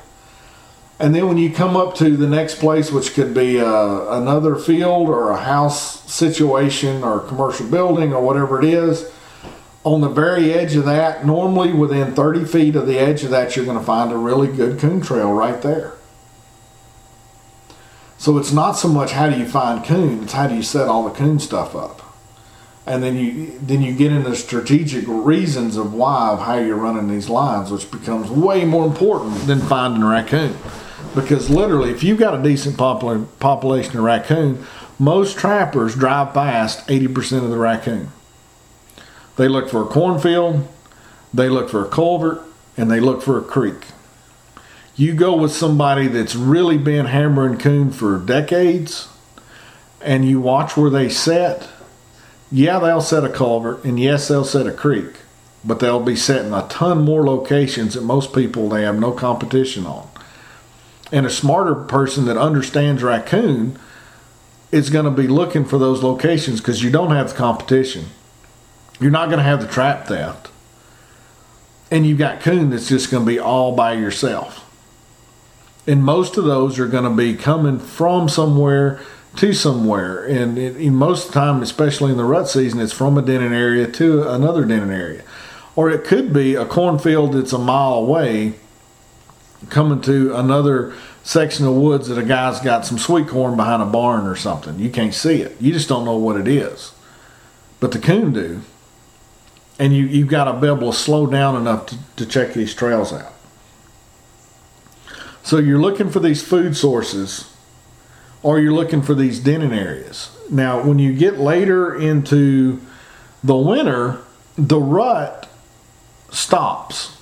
And 0.99 1.15
then 1.15 1.29
when 1.29 1.37
you 1.37 1.53
come 1.53 1.77
up 1.77 1.95
to 1.97 2.17
the 2.17 2.27
next 2.27 2.59
place, 2.59 2.91
which 2.91 3.13
could 3.13 3.35
be 3.35 3.61
uh, 3.61 4.07
another 4.17 4.57
field 4.57 5.11
or 5.11 5.31
a 5.31 5.37
house 5.37 6.11
situation 6.11 7.05
or 7.05 7.21
a 7.21 7.29
commercial 7.29 7.69
building 7.69 8.15
or 8.15 8.23
whatever 8.23 8.59
it 8.59 8.65
is, 8.65 9.13
on 9.85 10.01
the 10.01 10.09
very 10.09 10.55
edge 10.55 10.75
of 10.75 10.87
that, 10.87 11.27
normally 11.27 11.73
within 11.73 12.15
30 12.15 12.47
feet 12.47 12.75
of 12.75 12.87
the 12.87 12.99
edge 12.99 13.23
of 13.23 13.31
that, 13.31 13.55
you're 13.55 13.67
going 13.67 13.79
to 13.79 13.85
find 13.85 14.11
a 14.11 14.17
really 14.17 14.49
good 14.49 14.81
coon 14.81 15.03
trail 15.03 15.33
right 15.33 15.61
there. 15.61 15.93
So 18.19 18.39
it's 18.39 18.53
not 18.53 18.73
so 18.73 18.89
much 18.89 19.12
how 19.12 19.29
do 19.29 19.39
you 19.39 19.47
find 19.47 19.85
coon, 19.85 20.23
it's 20.23 20.33
how 20.33 20.47
do 20.47 20.55
you 20.55 20.62
set 20.62 20.89
all 20.89 21.05
the 21.05 21.14
coon 21.14 21.39
stuff 21.39 21.75
up. 21.75 22.03
And 22.87 23.03
then 23.03 23.17
you 23.17 23.59
then 23.61 23.83
you 23.83 23.95
get 23.95 24.12
into 24.12 24.35
strategic 24.37 25.05
reasons 25.09 25.77
of 25.77 25.93
why 25.93 26.31
of 26.31 26.41
how 26.41 26.57
you're 26.57 26.77
running 26.77 27.09
these 27.09 27.29
lines, 27.29 27.71
which 27.71 27.91
becomes 27.91 28.31
way 28.31 28.64
more 28.64 28.87
important 28.87 29.47
than 29.47 29.61
finding 29.61 30.03
a 30.03 30.07
raccoon. 30.07 30.57
Because 31.14 31.51
literally, 31.51 31.91
if 31.91 32.05
you've 32.05 32.19
got 32.19 32.39
a 32.39 32.43
decent 32.43 32.77
popula- 32.77 33.27
population 33.41 33.97
of 33.97 34.05
raccoon, 34.05 34.64
most 34.99 35.37
trappers 35.37 35.95
drive 35.95 36.33
past 36.33 36.87
80% 36.89 37.43
of 37.43 37.51
the 37.51 37.57
raccoon. 37.59 38.11
They 39.37 39.49
look 39.49 39.69
for 39.69 39.83
a 39.83 39.87
cornfield, 39.87 40.67
they 41.35 41.49
look 41.49 41.69
for 41.69 41.85
a 41.85 41.89
culvert, 41.89 42.43
and 42.77 42.91
they 42.91 43.01
look 43.01 43.23
for 43.23 43.39
a 43.39 43.43
creek. 43.43 43.87
You 44.99 45.13
go 45.13 45.37
with 45.37 45.53
somebody 45.53 46.09
that's 46.09 46.35
really 46.35 46.79
been 46.79 47.05
hammering 47.05 47.59
coon 47.59 47.93
for 47.93 48.19
decades, 48.19 49.09
and 50.01 50.27
you 50.27 50.41
watch 50.41 50.75
where 50.75 50.89
they 50.89 51.11
set. 51.11 51.69
Yeah, 52.51 52.79
they'll 52.79 53.03
set 53.03 53.23
a 53.23 53.29
culvert, 53.29 53.85
and 53.85 54.01
yes, 54.01 54.29
they'll 54.29 54.45
set 54.45 54.67
a 54.67 54.73
creek, 54.73 55.17
but 55.63 55.81
they'll 55.81 56.01
be 56.01 56.17
setting 56.17 56.55
a 56.55 56.67
ton 56.69 57.05
more 57.05 57.27
locations 57.27 57.93
that 57.93 58.05
most 58.05 58.33
people 58.33 58.71
they 58.71 58.85
have 58.85 58.99
no 58.99 59.13
competition 59.13 59.85
on. 59.85 60.09
And 61.13 61.27
a 61.27 61.31
smarter 61.31 61.75
person 61.75 62.25
that 62.25 62.39
understands 62.39 63.03
raccoon 63.03 63.79
is 64.73 64.89
going 64.89 65.05
to 65.05 65.11
be 65.11 65.29
looking 65.29 65.67
for 65.67 65.77
those 65.77 66.03
locations 66.03 66.61
because 66.61 66.83
you 66.83 66.91
don't 66.91 67.11
have 67.11 67.31
the 67.31 67.37
competition. 67.37 68.07
You're 68.99 69.11
not 69.11 69.27
going 69.27 69.39
to 69.39 69.45
have 69.45 69.61
the 69.61 69.69
trap 69.69 70.07
theft. 70.07 70.49
And 71.91 72.07
you've 72.07 72.19
got 72.19 72.41
coon 72.41 72.71
that's 72.71 72.89
just 72.89 73.11
going 73.11 73.25
to 73.25 73.31
be 73.31 73.39
all 73.39 73.77
by 73.77 73.93
yourself. 73.93 74.66
And 75.87 76.03
most 76.03 76.37
of 76.37 76.45
those 76.45 76.78
are 76.78 76.89
going 76.89 77.05
to 77.05 77.11
be 77.11 77.34
coming 77.34 77.78
from 77.78 78.28
somewhere 78.28 79.01
to 79.37 79.53
somewhere. 79.53 80.24
And 80.24 80.59
it, 80.59 80.76
in 80.76 80.95
most 80.95 81.28
of 81.28 81.34
the 81.34 81.41
time, 81.41 81.62
especially 81.62 82.11
in 82.11 82.16
the 82.16 82.24
rut 82.24 82.49
season, 82.49 82.80
it's 82.80 82.93
from 82.93 83.16
a 83.16 83.22
denning 83.22 83.53
area 83.53 83.87
to 83.87 84.28
another 84.28 84.64
denning 84.64 84.91
area. 84.91 85.22
Or 85.76 85.91
it 85.91 86.05
could 86.05 86.32
be 86.32 86.55
a 86.55 86.64
cornfield 86.64 87.34
that's 87.34 87.53
a 87.53 87.59
mile 87.59 87.95
away 87.95 88.55
coming 89.68 90.01
to 90.03 90.34
another 90.34 90.95
section 91.22 91.66
of 91.66 91.74
woods 91.74 92.09
that 92.09 92.18
a 92.18 92.24
guy's 92.24 92.61
got 92.61 92.87
some 92.87 92.99
sweet 92.99 93.28
corn 93.28 93.57
behind 93.57 93.82
a 93.82 93.87
barn 93.87 94.26
or 94.26 94.37
something. 94.37 94.78
You 94.78 94.91
can't 94.91 95.14
see 95.14 95.43
it. 95.43 95.61
You 95.61 95.72
just 95.72 95.89
don't 95.89 96.05
know 96.05 96.16
what 96.16 96.37
it 96.37 96.49
is. 96.49 96.93
But 97.78 97.93
the 97.93 97.99
coon 97.99 98.32
do 98.32 98.62
and 99.78 99.95
you 99.95 100.05
you've 100.05 100.28
got 100.28 100.45
to 100.45 100.55
be 100.55 100.66
able 100.66 100.91
to 100.91 100.97
slow 100.97 101.26
down 101.26 101.57
enough 101.57 101.87
to, 101.87 101.99
to 102.16 102.26
check 102.26 102.55
these 102.55 102.74
trails 102.74 103.12
out. 103.12 103.32
So 105.47 105.59
you're 105.59 105.79
looking 105.79 106.11
for 106.11 106.19
these 106.19 106.43
food 106.43 106.77
sources, 106.77 107.55
or 108.43 108.59
you're 108.59 108.73
looking 108.73 109.01
for 109.01 109.15
these 109.15 109.39
denning 109.39 109.73
areas. 109.73 110.37
Now, 110.51 110.83
when 110.83 110.99
you 110.99 111.13
get 111.13 111.39
later 111.39 111.95
into 111.95 112.81
the 113.45 113.57
winter, 113.57 114.19
the 114.59 114.81
rut 114.81 115.49
stops, 116.33 117.17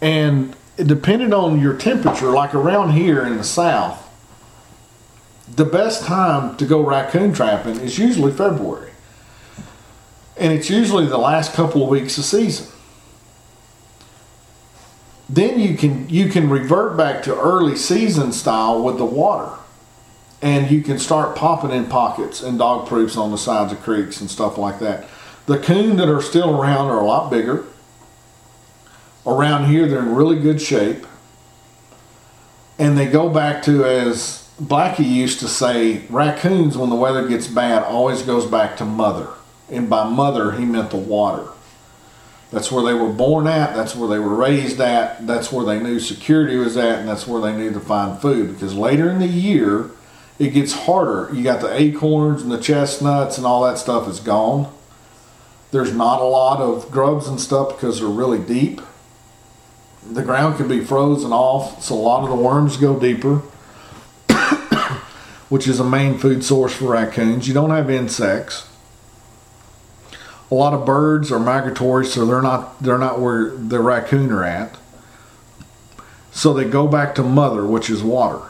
and 0.00 0.56
depending 0.76 1.34
on 1.34 1.60
your 1.60 1.76
temperature, 1.76 2.30
like 2.30 2.54
around 2.54 2.92
here 2.92 3.26
in 3.26 3.36
the 3.36 3.44
south, 3.44 4.00
the 5.56 5.66
best 5.66 6.06
time 6.06 6.56
to 6.56 6.64
go 6.64 6.80
raccoon 6.80 7.34
trapping 7.34 7.78
is 7.80 7.98
usually 7.98 8.32
February 8.32 8.92
and 10.36 10.52
it's 10.52 10.68
usually 10.68 11.06
the 11.06 11.18
last 11.18 11.52
couple 11.52 11.82
of 11.82 11.88
weeks 11.88 12.18
of 12.18 12.24
season. 12.24 12.73
Then 15.28 15.58
you 15.58 15.76
can 15.76 16.08
you 16.08 16.28
can 16.28 16.50
revert 16.50 16.96
back 16.96 17.22
to 17.24 17.38
early 17.38 17.76
season 17.76 18.32
style 18.32 18.82
with 18.82 18.98
the 18.98 19.04
water, 19.04 19.52
and 20.42 20.70
you 20.70 20.82
can 20.82 20.98
start 20.98 21.36
popping 21.36 21.70
in 21.70 21.86
pockets 21.86 22.42
and 22.42 22.58
dog 22.58 22.86
proofs 22.86 23.16
on 23.16 23.30
the 23.30 23.38
sides 23.38 23.72
of 23.72 23.80
creeks 23.80 24.20
and 24.20 24.30
stuff 24.30 24.58
like 24.58 24.80
that. 24.80 25.06
The 25.46 25.58
coon 25.58 25.96
that 25.96 26.08
are 26.08 26.22
still 26.22 26.60
around 26.60 26.88
are 26.88 27.00
a 27.00 27.06
lot 27.06 27.30
bigger. 27.30 27.64
Around 29.26 29.66
here, 29.70 29.88
they're 29.88 30.00
in 30.00 30.14
really 30.14 30.38
good 30.38 30.60
shape, 30.60 31.06
and 32.78 32.98
they 32.98 33.06
go 33.06 33.30
back 33.30 33.62
to 33.62 33.84
as 33.84 34.44
Blackie 34.62 35.10
used 35.10 35.40
to 35.40 35.48
say, 35.48 36.06
raccoons 36.08 36.76
when 36.78 36.88
the 36.88 36.96
weather 36.96 37.26
gets 37.26 37.48
bad 37.48 37.82
always 37.82 38.22
goes 38.22 38.46
back 38.46 38.76
to 38.76 38.84
mother 38.84 39.28
and 39.68 39.90
by 39.90 40.08
mother 40.08 40.52
he 40.52 40.64
meant 40.64 40.90
the 40.90 40.96
water. 40.96 41.48
That's 42.54 42.70
where 42.70 42.84
they 42.84 42.94
were 42.94 43.12
born 43.12 43.48
at, 43.48 43.74
that's 43.74 43.96
where 43.96 44.08
they 44.08 44.20
were 44.20 44.36
raised 44.36 44.80
at, 44.80 45.26
that's 45.26 45.50
where 45.50 45.66
they 45.66 45.80
knew 45.80 45.98
security 45.98 46.56
was 46.56 46.76
at, 46.76 47.00
and 47.00 47.08
that's 47.08 47.26
where 47.26 47.40
they 47.40 47.52
knew 47.52 47.72
to 47.72 47.80
find 47.80 48.22
food. 48.22 48.54
Because 48.54 48.76
later 48.76 49.10
in 49.10 49.18
the 49.18 49.26
year, 49.26 49.90
it 50.38 50.50
gets 50.50 50.72
harder. 50.72 51.34
You 51.34 51.42
got 51.42 51.60
the 51.60 51.74
acorns 51.74 52.42
and 52.42 52.52
the 52.52 52.60
chestnuts 52.60 53.38
and 53.38 53.44
all 53.44 53.64
that 53.64 53.78
stuff 53.78 54.08
is 54.08 54.20
gone. 54.20 54.72
There's 55.72 55.92
not 55.92 56.20
a 56.20 56.24
lot 56.24 56.60
of 56.60 56.92
grubs 56.92 57.26
and 57.26 57.40
stuff 57.40 57.70
because 57.70 57.98
they're 57.98 58.08
really 58.08 58.38
deep. 58.38 58.80
The 60.08 60.22
ground 60.22 60.56
can 60.56 60.68
be 60.68 60.78
frozen 60.78 61.32
off, 61.32 61.82
so 61.82 61.96
a 61.96 61.96
lot 61.96 62.22
of 62.22 62.30
the 62.30 62.36
worms 62.36 62.76
go 62.76 63.00
deeper, 63.00 63.38
which 65.48 65.66
is 65.66 65.80
a 65.80 65.84
main 65.84 66.18
food 66.18 66.44
source 66.44 66.72
for 66.72 66.92
raccoons. 66.92 67.48
You 67.48 67.54
don't 67.54 67.70
have 67.70 67.90
insects 67.90 68.68
a 70.50 70.54
lot 70.54 70.74
of 70.74 70.84
birds 70.84 71.32
are 71.32 71.38
migratory, 71.38 72.06
so 72.06 72.26
they're 72.26 72.42
not 72.42 72.82
they're 72.82 72.98
not 72.98 73.20
where 73.20 73.50
the 73.50 73.80
raccoon 73.80 74.30
are 74.30 74.44
at. 74.44 74.76
So 76.32 76.52
they 76.52 76.64
go 76.64 76.86
back 76.86 77.14
to 77.16 77.22
mother, 77.22 77.64
which 77.64 77.88
is 77.88 78.02
water. 78.02 78.42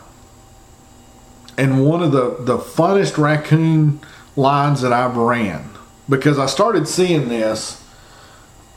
And 1.56 1.84
one 1.86 2.02
of 2.02 2.12
the 2.12 2.36
the 2.40 2.58
funnest 2.58 3.16
raccoon 3.16 4.00
lines 4.36 4.80
that 4.80 4.92
I've 4.92 5.16
ran 5.16 5.70
because 6.08 6.38
I 6.38 6.46
started 6.46 6.88
seeing 6.88 7.28
this. 7.28 7.82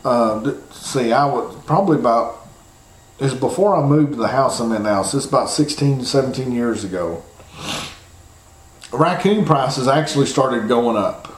Uh, 0.05 0.53
see, 0.71 1.11
I 1.11 1.25
was 1.25 1.55
probably 1.65 1.97
about 1.99 2.47
is 3.19 3.33
before 3.33 3.75
I 3.75 3.85
moved 3.85 4.11
to 4.11 4.17
the 4.17 4.27
house 4.27 4.59
I'm 4.59 4.71
in 4.71 4.83
now. 4.83 5.01
So 5.01 5.17
it's 5.17 5.25
about 5.25 5.49
16, 5.49 6.05
17 6.05 6.51
years 6.51 6.83
ago. 6.83 7.23
Raccoon 8.93 9.43
prices 9.43 9.87
actually 9.87 10.27
started 10.27 10.67
going 10.67 10.95
up 10.95 11.36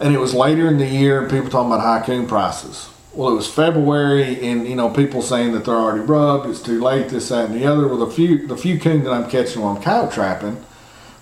and 0.00 0.14
it 0.14 0.18
was 0.18 0.34
later 0.34 0.68
in 0.68 0.78
the 0.78 0.86
year 0.86 1.22
and 1.22 1.30
people 1.30 1.50
talking 1.50 1.72
about 1.72 1.80
high 1.80 2.24
prices. 2.26 2.90
Well, 3.14 3.30
it 3.30 3.34
was 3.34 3.48
February, 3.48 4.46
and 4.46 4.68
you 4.68 4.76
know 4.76 4.90
people 4.90 5.22
saying 5.22 5.52
that 5.52 5.64
they're 5.64 5.74
already 5.74 6.00
rubbed. 6.00 6.50
It's 6.50 6.60
too 6.60 6.82
late. 6.82 7.08
This, 7.08 7.30
that, 7.30 7.46
and 7.46 7.54
the 7.54 7.64
other. 7.64 7.88
Well, 7.88 7.96
the 7.96 8.10
few 8.10 8.46
the 8.46 8.58
few 8.58 8.78
coon 8.78 9.04
that 9.04 9.10
I'm 9.10 9.30
catching 9.30 9.62
while 9.62 9.74
I'm 9.74 9.82
coyote 9.82 10.12
trapping, 10.12 10.62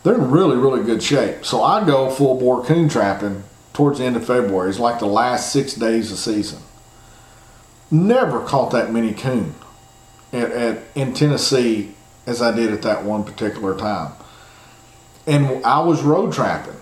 they're 0.03 0.16
in 0.16 0.31
really 0.31 0.57
really 0.57 0.83
good 0.83 1.03
shape. 1.03 1.45
So 1.45 1.62
I 1.62 1.87
go 1.87 2.11
full 2.11 2.39
bore 2.39 2.64
coon 2.64 2.89
trapping 2.89 3.45
towards 3.75 4.01
the 4.01 4.07
end 4.07 4.16
of 4.16 4.26
February. 4.26 4.71
It's 4.71 4.80
like 4.80 4.99
the 4.99 5.07
last 5.07 5.53
six 5.53 5.75
days 5.75 6.11
of 6.11 6.18
season. 6.18 6.59
Never 7.92 8.41
caught 8.41 8.72
that 8.72 8.92
many 8.92 9.13
coon 9.13 9.55
at, 10.33 10.51
at 10.51 10.83
in 10.96 11.14
Tennessee 11.14 11.95
as 12.26 12.42
I 12.42 12.55
did 12.55 12.72
at 12.72 12.83
that 12.83 13.05
one 13.05 13.22
particular 13.22 13.76
time. 13.76 14.13
And 15.29 15.64
I 15.64 15.79
was 15.79 16.03
road 16.03 16.33
trapping 16.33 16.75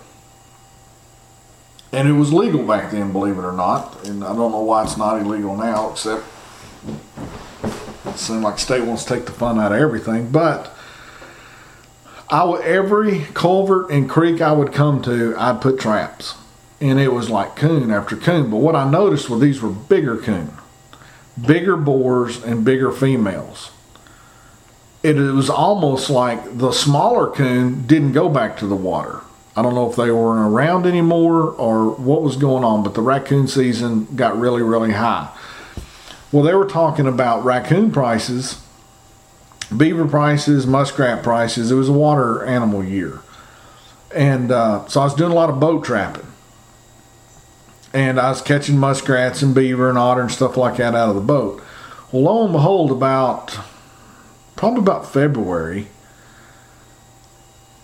and 1.93 2.09
it 2.09 2.13
was 2.13 2.33
legal 2.33 2.65
back 2.65 2.91
then, 2.91 3.11
believe 3.11 3.37
it 3.37 3.45
or 3.45 3.51
not. 3.51 4.07
And 4.07 4.23
I 4.23 4.35
don't 4.35 4.51
know 4.51 4.61
why 4.61 4.83
it's 4.83 4.97
not 4.97 5.21
illegal 5.21 5.55
now, 5.55 5.91
except 5.91 6.25
it 8.05 8.17
seems 8.17 8.41
like 8.43 8.57
state 8.57 8.83
wants 8.83 9.05
to 9.05 9.13
take 9.13 9.25
the 9.27 9.31
fun 9.31 9.59
out 9.59 9.71
of 9.71 9.79
everything. 9.79 10.31
But 10.31 10.75
I 12.29 12.43
would 12.43 12.61
every 12.61 13.25
culvert 13.35 13.91
and 13.91 14.09
creek 14.09 14.41
I 14.41 14.51
would 14.53 14.73
come 14.73 15.03
to, 15.03 15.35
I'd 15.37 15.61
put 15.61 15.79
traps, 15.79 16.33
and 16.81 16.99
it 16.99 17.13
was 17.13 17.29
like 17.29 17.55
coon 17.55 17.91
after 17.91 18.17
coon. 18.17 18.49
But 18.49 18.57
what 18.57 18.75
I 18.75 18.89
noticed 18.89 19.29
was 19.29 19.39
these 19.39 19.61
were 19.61 19.69
bigger 19.69 20.17
coon, 20.17 20.51
bigger 21.45 21.77
boars 21.77 22.43
and 22.43 22.65
bigger 22.65 22.91
females. 22.91 23.69
It, 25.03 25.17
it 25.17 25.31
was 25.33 25.49
almost 25.49 26.09
like 26.09 26.57
the 26.57 26.71
smaller 26.71 27.29
coon 27.29 27.85
didn't 27.85 28.13
go 28.13 28.29
back 28.29 28.57
to 28.57 28.65
the 28.65 28.75
water 28.75 29.21
I 29.55 29.61
don't 29.61 29.75
know 29.75 29.89
if 29.89 29.95
they 29.95 30.09
weren't 30.09 30.51
around 30.51 30.85
anymore 30.85 31.51
or 31.51 31.91
what 31.91 32.23
was 32.23 32.37
going 32.37 32.63
on, 32.63 32.83
but 32.83 32.95
the 32.95 33.01
raccoon 33.01 33.47
season 33.47 34.05
got 34.15 34.37
really, 34.37 34.63
really 34.63 34.93
high. 34.93 35.29
Well, 36.31 36.43
they 36.43 36.55
were 36.55 36.65
talking 36.65 37.05
about 37.05 37.45
raccoon 37.45 37.91
prices, 37.91 38.59
beaver 39.75 40.07
prices, 40.07 40.65
muskrat 40.65 41.21
prices. 41.21 41.69
It 41.69 41.75
was 41.75 41.89
a 41.89 41.93
water 41.93 42.43
animal 42.43 42.83
year. 42.83 43.21
And 44.15 44.51
uh, 44.51 44.87
so 44.87 45.01
I 45.01 45.03
was 45.03 45.13
doing 45.13 45.31
a 45.31 45.35
lot 45.35 45.51
of 45.51 45.59
boat 45.59 45.85
trapping. 45.85 46.25
And 47.93 48.19
I 48.19 48.29
was 48.29 48.41
catching 48.41 48.79
muskrats 48.79 49.43
and 49.43 49.53
beaver 49.53 49.87
and 49.87 49.99
otter 49.99 50.21
and 50.21 50.31
stuff 50.31 50.57
like 50.57 50.77
that 50.77 50.95
out 50.95 51.09
of 51.09 51.15
the 51.15 51.21
boat. 51.21 51.61
Well, 52.11 52.23
lo 52.23 52.43
and 52.43 52.53
behold, 52.53 52.91
about 52.91 53.59
probably 54.55 54.79
about 54.79 55.11
February. 55.11 55.87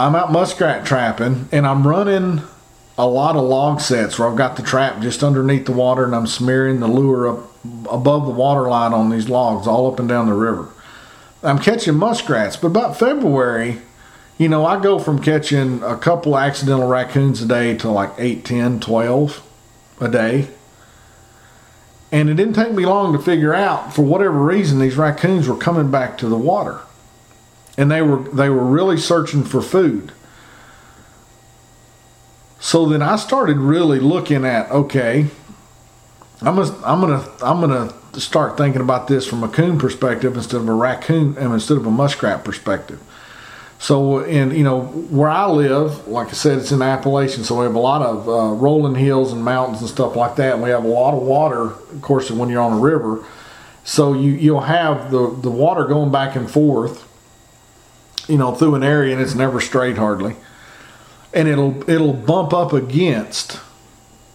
I'm 0.02 0.16
out 0.16 0.32
muskrat 0.32 0.86
trapping 0.86 1.50
and 1.52 1.68
I'm 1.68 1.86
running 1.86 2.42
a 2.98 3.06
lot 3.06 3.36
of 3.36 3.44
log 3.44 3.82
sets 3.82 4.18
where 4.18 4.30
I've 4.30 4.38
got 4.38 4.56
the 4.56 4.64
trap 4.64 5.02
just 5.02 5.24
underneath 5.24 5.66
the 5.66 5.74
water 5.74 6.06
and 6.06 6.16
I'm 6.16 6.26
smearing 6.26 6.80
the 6.80 6.88
lure 6.88 7.28
up 7.28 7.50
above 7.92 8.26
the 8.26 8.32
water 8.32 8.70
line 8.70 8.94
on 8.94 9.10
these 9.10 9.28
logs 9.28 9.68
all 9.68 9.92
up 9.92 10.00
and 10.00 10.08
down 10.08 10.28
the 10.28 10.34
river. 10.34 10.70
I'm 11.44 11.60
catching 11.60 11.96
muskrats, 11.96 12.56
but 12.56 12.68
about 12.68 12.98
February, 12.98 13.82
you 14.38 14.48
know, 14.48 14.66
I 14.66 14.82
go 14.82 15.00
from 15.00 15.22
catching 15.22 15.84
a 15.84 15.98
couple 15.98 16.38
accidental 16.38 16.88
raccoons 16.88 17.42
a 17.42 17.46
day 17.46 17.76
to 17.78 17.90
like 17.90 18.12
8, 18.18 18.46
10, 18.46 18.80
12 18.80 19.46
a 20.00 20.08
day. 20.08 20.48
And 22.10 22.30
it 22.30 22.36
didn't 22.36 22.54
take 22.54 22.72
me 22.72 22.86
long 22.86 23.12
to 23.12 23.20
figure 23.20 23.54
out, 23.54 23.94
for 23.94 24.04
whatever 24.04 24.42
reason, 24.42 24.80
these 24.80 24.96
raccoons 24.96 25.50
were 25.50 25.58
coming 25.58 25.92
back 25.92 26.18
to 26.20 26.30
the 26.30 26.38
water. 26.38 26.80
And 27.80 27.90
they 27.90 28.02
were 28.02 28.20
they 28.30 28.50
were 28.50 28.66
really 28.66 28.98
searching 28.98 29.44
for 29.44 29.62
food. 29.62 30.12
So 32.60 32.86
then 32.86 33.02
I 33.02 33.16
started 33.16 33.56
really 33.56 34.00
looking 34.00 34.44
at, 34.44 34.70
okay, 34.70 35.28
I'm 36.42 36.56
gonna 36.58 36.76
I'm 36.86 37.00
gonna 37.00 37.26
I'm 37.42 37.62
gonna 37.62 37.94
start 38.20 38.58
thinking 38.58 38.82
about 38.82 39.08
this 39.08 39.26
from 39.26 39.44
a 39.44 39.48
coon 39.48 39.80
perspective 39.80 40.36
instead 40.36 40.58
of 40.58 40.68
a 40.68 40.74
raccoon 40.74 41.38
and 41.38 41.54
instead 41.54 41.78
of 41.78 41.86
a 41.86 41.92
muskrat 41.92 42.44
perspective. 42.44 43.02
So, 43.82 44.20
and 44.20 44.52
you 44.52 44.66
know 44.66 44.82
where 44.82 45.30
I 45.30 45.46
live, 45.48 46.06
like 46.06 46.28
I 46.28 46.34
said, 46.34 46.58
it's 46.58 46.74
in 46.74 46.82
Appalachian, 46.82 47.46
so 47.46 47.60
we 47.60 47.64
have 47.64 47.76
a 47.76 47.80
lot 47.80 48.02
of 48.02 48.28
uh, 48.28 48.54
rolling 48.56 48.96
hills 48.96 49.32
and 49.32 49.42
mountains 49.42 49.80
and 49.80 49.90
stuff 49.90 50.18
like 50.18 50.36
that. 50.36 50.56
And 50.56 50.62
we 50.62 50.70
have 50.70 50.84
a 50.84 50.88
lot 50.88 51.14
of 51.14 51.24
water, 51.24 51.62
of 51.62 52.02
course, 52.02 52.30
when 52.30 52.50
you're 52.50 52.62
on 52.62 52.74
a 52.74 52.82
river. 52.82 53.24
So 53.86 54.12
you 54.14 54.32
you'll 54.32 54.60
have 54.60 55.12
the 55.12 55.34
the 55.42 55.50
water 55.50 55.86
going 55.86 56.12
back 56.12 56.36
and 56.36 56.52
forth, 56.52 57.09
you 58.30 58.38
know, 58.38 58.54
through 58.54 58.76
an 58.76 58.84
area, 58.84 59.14
and 59.14 59.22
it's 59.22 59.36
never 59.36 59.60
straight 59.60 59.98
hardly, 59.98 60.36
and 61.34 61.48
it'll 61.48 61.90
it'll 61.90 62.14
bump 62.14 62.54
up 62.54 62.72
against 62.72 63.60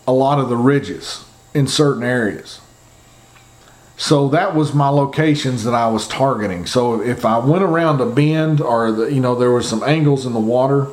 a 0.07 0.13
lot 0.13 0.39
of 0.39 0.49
the 0.49 0.57
ridges 0.57 1.25
in 1.55 1.67
certain 1.67 2.03
areas. 2.03 2.61
So 3.97 4.29
that 4.31 4.57
was 4.57 4.75
my 4.75 4.89
locations 4.89 5.63
that 5.65 5.75
I 5.75 5.89
was 5.89 6.09
targeting. 6.09 6.67
So 6.67 7.01
if 7.01 7.25
I 7.25 7.39
went 7.39 7.63
around 7.63 8.01
a 8.01 8.07
bend 8.07 8.61
or 8.61 8.91
the, 8.91 9.13
you 9.13 9.21
know 9.21 9.37
there 9.37 9.53
was 9.53 9.69
some 9.69 9.85
angles 9.85 10.27
in 10.27 10.33
the 10.33 10.41
water, 10.41 10.89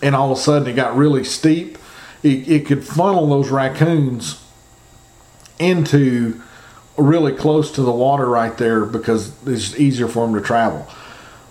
and 0.00 0.14
all 0.14 0.30
of 0.30 0.38
a 0.38 0.40
sudden 0.40 0.68
it 0.68 0.74
got 0.74 0.96
really 0.96 1.24
steep, 1.24 1.78
it, 2.22 2.48
it 2.48 2.66
could 2.66 2.84
funnel 2.84 3.26
those 3.26 3.50
raccoons 3.50 4.42
into 5.58 6.40
really 6.96 7.32
close 7.32 7.72
to 7.72 7.82
the 7.82 7.92
water 7.92 8.28
right 8.28 8.56
there 8.56 8.84
because 8.84 9.32
it's 9.46 9.78
easier 9.78 10.06
for 10.06 10.24
them 10.26 10.34
to 10.34 10.40
travel. 10.40 10.86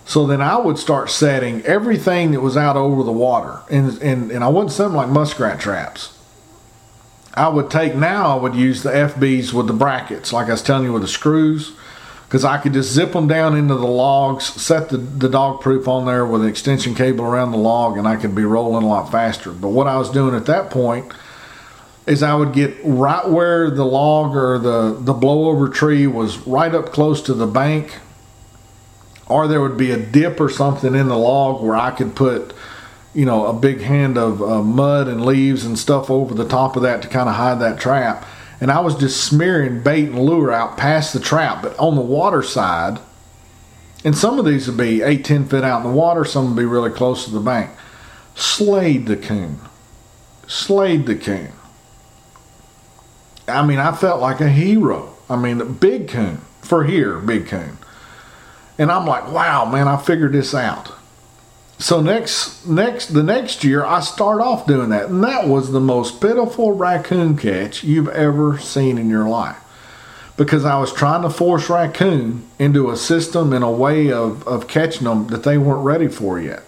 So 0.06 0.24
then 0.24 0.40
I 0.40 0.56
would 0.56 0.78
start 0.78 1.10
setting 1.10 1.62
everything 1.62 2.30
that 2.30 2.40
was 2.40 2.56
out 2.56 2.76
over 2.76 3.02
the 3.02 3.12
water, 3.12 3.60
and 3.68 4.00
and, 4.00 4.30
and 4.30 4.44
I 4.44 4.48
wouldn't 4.48 4.72
setting 4.72 4.94
like 4.94 5.08
muskrat 5.08 5.60
traps. 5.60 6.16
I 7.34 7.48
would 7.48 7.70
take 7.70 7.94
now, 7.94 8.38
I 8.38 8.40
would 8.40 8.54
use 8.54 8.82
the 8.82 8.90
FBs 8.90 9.52
with 9.52 9.66
the 9.66 9.74
brackets, 9.74 10.32
like 10.32 10.48
I 10.48 10.52
was 10.52 10.62
telling 10.62 10.84
you 10.84 10.92
with 10.94 11.02
the 11.02 11.08
screws, 11.08 11.72
because 12.26 12.46
I 12.46 12.56
could 12.56 12.72
just 12.72 12.92
zip 12.92 13.12
them 13.12 13.28
down 13.28 13.54
into 13.54 13.74
the 13.74 13.86
logs, 13.86 14.44
set 14.44 14.88
the, 14.88 14.96
the 14.96 15.28
dog 15.28 15.60
proof 15.60 15.86
on 15.86 16.06
there 16.06 16.24
with 16.24 16.42
an 16.42 16.48
extension 16.48 16.94
cable 16.94 17.26
around 17.26 17.50
the 17.50 17.58
log, 17.58 17.98
and 17.98 18.08
I 18.08 18.16
could 18.16 18.34
be 18.34 18.44
rolling 18.44 18.84
a 18.84 18.88
lot 18.88 19.12
faster. 19.12 19.52
But 19.52 19.68
what 19.68 19.86
I 19.86 19.98
was 19.98 20.08
doing 20.08 20.34
at 20.34 20.46
that 20.46 20.70
point 20.70 21.12
is 22.06 22.22
I 22.22 22.34
would 22.34 22.54
get 22.54 22.74
right 22.82 23.28
where 23.28 23.70
the 23.70 23.84
log 23.84 24.34
or 24.34 24.58
the, 24.58 24.96
the 24.98 25.12
blowover 25.12 25.72
tree 25.72 26.06
was 26.06 26.38
right 26.46 26.74
up 26.74 26.86
close 26.86 27.20
to 27.22 27.34
the 27.34 27.46
bank, 27.46 27.98
or 29.28 29.48
there 29.48 29.60
would 29.60 29.76
be 29.76 29.90
a 29.90 29.96
dip 29.96 30.40
or 30.40 30.48
something 30.48 30.94
in 30.94 31.08
the 31.08 31.18
log 31.18 31.62
where 31.62 31.76
I 31.76 31.90
could 31.90 32.14
put 32.14 32.54
you 33.16 33.24
know, 33.24 33.46
a 33.46 33.52
big 33.54 33.80
hand 33.80 34.18
of 34.18 34.42
uh, 34.42 34.62
mud 34.62 35.08
and 35.08 35.24
leaves 35.24 35.64
and 35.64 35.78
stuff 35.78 36.10
over 36.10 36.34
the 36.34 36.46
top 36.46 36.76
of 36.76 36.82
that 36.82 37.00
to 37.00 37.08
kind 37.08 37.30
of 37.30 37.34
hide 37.34 37.60
that 37.60 37.80
trap. 37.80 38.26
And 38.60 38.70
I 38.70 38.80
was 38.80 38.94
just 38.94 39.24
smearing 39.24 39.82
bait 39.82 40.10
and 40.10 40.18
lure 40.18 40.52
out 40.52 40.76
past 40.76 41.14
the 41.14 41.20
trap, 41.20 41.62
but 41.62 41.76
on 41.78 41.94
the 41.94 42.02
water 42.02 42.42
side, 42.42 42.98
and 44.04 44.16
some 44.16 44.38
of 44.38 44.44
these 44.44 44.68
would 44.68 44.76
be 44.76 45.00
8, 45.00 45.24
10 45.24 45.48
feet 45.48 45.64
out 45.64 45.78
in 45.82 45.90
the 45.90 45.96
water, 45.96 46.26
some 46.26 46.48
would 46.48 46.60
be 46.60 46.66
really 46.66 46.90
close 46.90 47.24
to 47.24 47.30
the 47.30 47.40
bank. 47.40 47.70
Slayed 48.34 49.06
the 49.06 49.16
coon. 49.16 49.60
Slayed 50.46 51.06
the 51.06 51.16
coon. 51.16 51.52
I 53.48 53.64
mean, 53.64 53.78
I 53.78 53.96
felt 53.96 54.20
like 54.20 54.42
a 54.42 54.48
hero. 54.48 55.14
I 55.30 55.36
mean, 55.36 55.56
the 55.56 55.64
big 55.64 56.08
coon, 56.08 56.42
for 56.60 56.84
here, 56.84 57.18
big 57.18 57.46
coon. 57.46 57.78
And 58.78 58.90
I'm 58.90 59.06
like, 59.06 59.30
wow, 59.30 59.64
man, 59.64 59.88
I 59.88 59.96
figured 59.96 60.32
this 60.32 60.54
out. 60.54 60.92
So 61.78 62.00
next 62.00 62.66
next 62.66 63.08
the 63.08 63.22
next 63.22 63.62
year 63.62 63.84
I 63.84 64.00
start 64.00 64.40
off 64.40 64.66
doing 64.66 64.90
that. 64.90 65.10
And 65.10 65.22
that 65.24 65.46
was 65.46 65.72
the 65.72 65.80
most 65.80 66.20
pitiful 66.20 66.72
raccoon 66.72 67.36
catch 67.36 67.84
you've 67.84 68.08
ever 68.08 68.58
seen 68.58 68.96
in 68.96 69.10
your 69.10 69.28
life. 69.28 69.56
Because 70.36 70.64
I 70.64 70.78
was 70.78 70.92
trying 70.92 71.22
to 71.22 71.30
force 71.30 71.70
raccoon 71.70 72.46
into 72.58 72.90
a 72.90 72.96
system 72.96 73.52
and 73.52 73.64
a 73.64 73.70
way 73.70 74.12
of, 74.12 74.46
of 74.46 74.68
catching 74.68 75.04
them 75.04 75.28
that 75.28 75.44
they 75.44 75.56
weren't 75.56 75.84
ready 75.84 76.08
for 76.08 76.38
yet. 76.40 76.62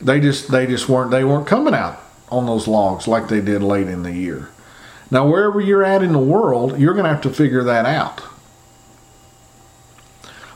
They 0.00 0.20
just 0.20 0.50
they 0.50 0.66
just 0.66 0.88
weren't 0.88 1.12
they 1.12 1.24
weren't 1.24 1.46
coming 1.46 1.74
out 1.74 2.00
on 2.30 2.46
those 2.46 2.66
logs 2.66 3.06
like 3.06 3.28
they 3.28 3.40
did 3.40 3.62
late 3.62 3.88
in 3.88 4.02
the 4.02 4.12
year. 4.12 4.48
Now 5.10 5.28
wherever 5.28 5.60
you're 5.60 5.84
at 5.84 6.02
in 6.02 6.12
the 6.12 6.18
world 6.18 6.80
you're 6.80 6.94
to 6.94 7.04
have 7.04 7.22
to 7.22 7.30
figure 7.30 7.62
that 7.62 7.86
out 7.86 8.22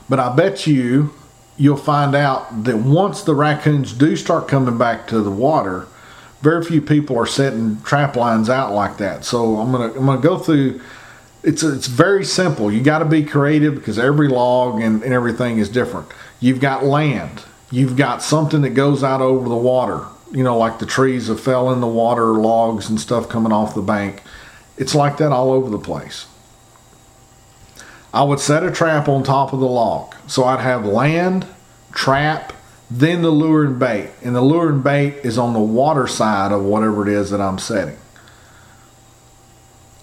but 0.09 0.19
I 0.19 0.35
bet 0.35 0.67
you 0.67 1.13
you'll 1.57 1.77
find 1.77 2.15
out 2.15 2.63
that 2.63 2.77
once 2.77 3.23
the 3.23 3.35
raccoons 3.35 3.93
do 3.93 4.15
start 4.15 4.47
coming 4.47 4.77
back 4.77 5.07
to 5.07 5.21
the 5.21 5.31
water, 5.31 5.87
very 6.41 6.63
few 6.63 6.81
people 6.81 7.17
are 7.17 7.25
setting 7.25 7.81
trap 7.81 8.15
lines 8.15 8.49
out 8.49 8.73
like 8.73 8.97
that. 8.97 9.25
So 9.25 9.57
I'm 9.57 9.71
gonna 9.71 9.93
I'm 9.93 10.05
gonna 10.05 10.21
go 10.21 10.37
through. 10.37 10.81
It's 11.43 11.63
it's 11.63 11.87
very 11.87 12.23
simple. 12.23 12.71
You 12.71 12.81
got 12.81 12.99
to 12.99 13.05
be 13.05 13.23
creative 13.23 13.75
because 13.75 13.97
every 13.97 14.27
log 14.27 14.81
and, 14.81 15.03
and 15.03 15.13
everything 15.13 15.57
is 15.57 15.69
different. 15.69 16.07
You've 16.39 16.59
got 16.59 16.83
land. 16.83 17.43
You've 17.71 17.97
got 17.97 18.21
something 18.21 18.61
that 18.61 18.71
goes 18.71 19.03
out 19.03 19.21
over 19.21 19.49
the 19.49 19.55
water. 19.55 20.05
You 20.31 20.43
know, 20.43 20.57
like 20.57 20.79
the 20.79 20.85
trees 20.85 21.27
that 21.27 21.39
fell 21.39 21.71
in 21.71 21.79
the 21.79 21.87
water, 21.87 22.33
logs 22.33 22.89
and 22.89 22.99
stuff 22.99 23.29
coming 23.29 23.51
off 23.51 23.75
the 23.75 23.81
bank. 23.81 24.21
It's 24.77 24.93
like 24.93 25.17
that 25.17 25.31
all 25.31 25.51
over 25.51 25.69
the 25.69 25.79
place. 25.79 26.27
I 28.17 28.23
would 28.23 28.39
set 28.39 28.63
a 28.63 28.71
trap 28.71 29.07
on 29.07 29.21
top 29.21 29.53
of 29.53 29.59
the 29.59 29.67
log. 29.67 30.15
So 30.25 30.43
I'd 30.45 30.59
have 30.59 30.87
land, 30.87 31.45
trap, 31.91 32.51
then 32.89 33.21
the 33.21 33.29
lure 33.29 33.63
and 33.63 33.77
bait. 33.77 34.09
And 34.23 34.35
the 34.35 34.41
lure 34.41 34.69
and 34.69 34.83
bait 34.83 35.17
is 35.23 35.37
on 35.37 35.53
the 35.53 35.59
water 35.59 36.07
side 36.07 36.51
of 36.51 36.63
whatever 36.63 37.07
it 37.07 37.13
is 37.13 37.29
that 37.29 37.39
I'm 37.39 37.59
setting. 37.59 37.97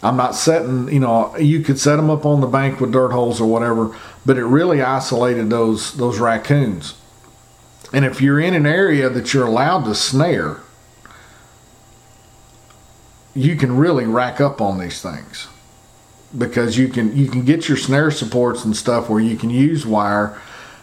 I'm 0.00 0.16
not 0.16 0.36
setting, 0.36 0.92
you 0.92 1.00
know, 1.00 1.36
you 1.38 1.64
could 1.64 1.80
set 1.80 1.96
them 1.96 2.08
up 2.08 2.24
on 2.24 2.40
the 2.40 2.46
bank 2.46 2.78
with 2.78 2.92
dirt 2.92 3.10
holes 3.10 3.40
or 3.40 3.50
whatever, 3.50 3.96
but 4.24 4.38
it 4.38 4.44
really 4.44 4.80
isolated 4.80 5.50
those 5.50 5.94
those 5.94 6.20
raccoons. 6.20 6.94
And 7.92 8.04
if 8.04 8.20
you're 8.20 8.38
in 8.38 8.54
an 8.54 8.64
area 8.64 9.10
that 9.10 9.34
you're 9.34 9.46
allowed 9.46 9.86
to 9.86 9.94
snare, 9.96 10.60
you 13.34 13.56
can 13.56 13.76
really 13.76 14.06
rack 14.06 14.40
up 14.40 14.60
on 14.60 14.78
these 14.78 15.02
things 15.02 15.48
because 16.36 16.76
you 16.76 16.88
can 16.88 17.16
you 17.16 17.28
can 17.28 17.44
get 17.44 17.68
your 17.68 17.76
snare 17.76 18.10
supports 18.10 18.64
and 18.64 18.76
stuff 18.76 19.08
where 19.08 19.20
you 19.20 19.36
can 19.36 19.50
use 19.50 19.86
wire 19.86 20.40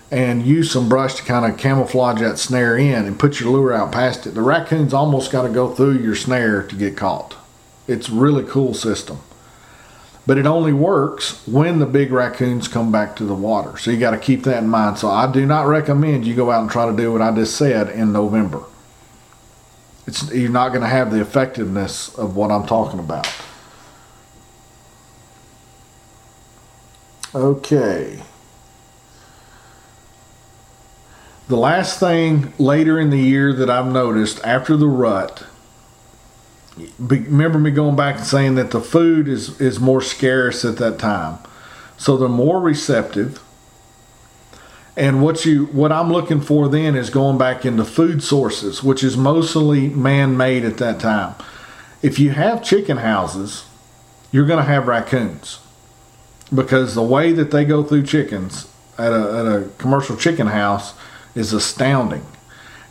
and 0.09 0.45
use 0.45 0.69
some 0.69 0.89
brush 0.89 1.15
to 1.15 1.23
kind 1.23 1.49
of 1.49 1.57
camouflage 1.57 2.19
that 2.19 2.37
snare 2.37 2.77
in 2.77 3.05
and 3.05 3.17
put 3.17 3.39
your 3.39 3.49
lure 3.49 3.73
out 3.73 3.93
past 3.93 4.27
it. 4.27 4.31
The 4.31 4.41
raccoons 4.41 4.93
almost 4.93 5.31
got 5.31 5.43
to 5.43 5.49
go 5.49 5.73
through 5.73 5.99
your 5.99 6.15
snare 6.15 6.63
to 6.63 6.75
get 6.75 6.97
caught. 6.97 7.35
It's 7.87 8.09
a 8.09 8.13
really 8.13 8.43
cool 8.43 8.73
system. 8.73 9.19
But 10.27 10.37
it 10.37 10.45
only 10.45 10.73
works 10.73 11.45
when 11.47 11.79
the 11.79 11.85
big 11.85 12.11
raccoons 12.11 12.67
come 12.67 12.91
back 12.91 13.15
to 13.15 13.23
the 13.23 13.33
water. 13.33 13.77
So 13.77 13.89
you 13.89 13.97
got 13.97 14.11
to 14.11 14.19
keep 14.19 14.43
that 14.43 14.61
in 14.61 14.69
mind. 14.69 14.99
So 14.99 15.09
I 15.09 15.31
do 15.31 15.45
not 15.45 15.65
recommend 15.65 16.27
you 16.27 16.35
go 16.35 16.51
out 16.51 16.61
and 16.61 16.69
try 16.69 16.85
to 16.85 16.95
do 16.95 17.11
what 17.11 17.21
I 17.21 17.33
just 17.33 17.55
said 17.55 17.89
in 17.89 18.11
November. 18.11 18.63
It's 20.05 20.31
you're 20.31 20.51
not 20.51 20.69
going 20.69 20.81
to 20.81 20.87
have 20.87 21.11
the 21.11 21.21
effectiveness 21.21 22.13
of 22.15 22.35
what 22.35 22.51
I'm 22.51 22.67
talking 22.67 22.99
about. 22.99 23.27
Okay. 27.33 28.21
The 31.47 31.55
last 31.55 31.99
thing 31.99 32.53
later 32.57 32.99
in 32.99 33.09
the 33.09 33.17
year 33.17 33.53
that 33.53 33.69
I've 33.69 33.91
noticed 33.91 34.39
after 34.43 34.75
the 34.75 34.87
rut, 34.87 35.45
remember 36.99 37.57
me 37.57 37.71
going 37.71 37.95
back 37.95 38.17
and 38.17 38.25
saying 38.25 38.55
that 38.55 38.71
the 38.71 38.81
food 38.81 39.27
is, 39.27 39.59
is 39.61 39.79
more 39.79 40.01
scarce 40.01 40.65
at 40.65 40.77
that 40.77 40.99
time. 40.99 41.39
So 41.97 42.17
they're 42.17 42.29
more 42.29 42.59
receptive. 42.59 43.41
And 44.97 45.21
what 45.21 45.45
you 45.45 45.67
what 45.67 45.91
I'm 45.91 46.11
looking 46.11 46.41
for 46.41 46.67
then 46.67 46.97
is 46.97 47.09
going 47.09 47.37
back 47.37 47.65
into 47.65 47.85
food 47.85 48.21
sources, 48.21 48.83
which 48.83 49.03
is 49.03 49.15
mostly 49.15 49.87
man-made 49.87 50.65
at 50.65 50.77
that 50.79 50.99
time. 50.99 51.35
If 52.01 52.19
you 52.19 52.31
have 52.31 52.61
chicken 52.61 52.97
houses, 52.97 53.65
you're 54.31 54.45
going 54.45 54.59
to 54.59 54.69
have 54.69 54.87
raccoons 54.87 55.60
because 56.53 56.95
the 56.95 57.03
way 57.03 57.31
that 57.31 57.51
they 57.51 57.65
go 57.65 57.83
through 57.83 58.03
chickens 58.03 58.67
at 58.97 59.13
a, 59.13 59.15
at 59.15 59.45
a 59.45 59.69
commercial 59.77 60.17
chicken 60.17 60.47
house 60.47 60.93
is 61.35 61.53
astounding. 61.53 62.25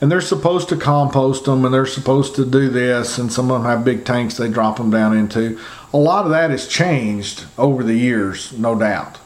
And 0.01 0.11
they're 0.11 0.23
supposed 0.23 0.71
to 0.71 0.77
compost 0.77 1.45
them 1.45 1.65
and 1.65 1.75
they're 1.75 1.85
supposed 1.85 2.35
to 2.37 2.47
do 2.47 2.71
this, 2.71 3.19
and 3.19 3.31
some 3.31 3.51
of 3.51 3.61
them 3.61 3.71
have 3.71 3.85
big 3.85 4.07
tanks 4.07 4.37
they 4.37 4.49
drop 4.49 4.79
them 4.79 4.91
down 4.91 5.15
into. 5.15 5.61
A 5.93 5.99
lot 5.99 6.25
of 6.25 6.31
that 6.31 6.51
has 6.51 6.67
changed 6.67 7.45
over 7.59 7.85
the 7.85 7.95
years, 7.95 8.57
no 8.57 8.79
doubt. 8.79 9.19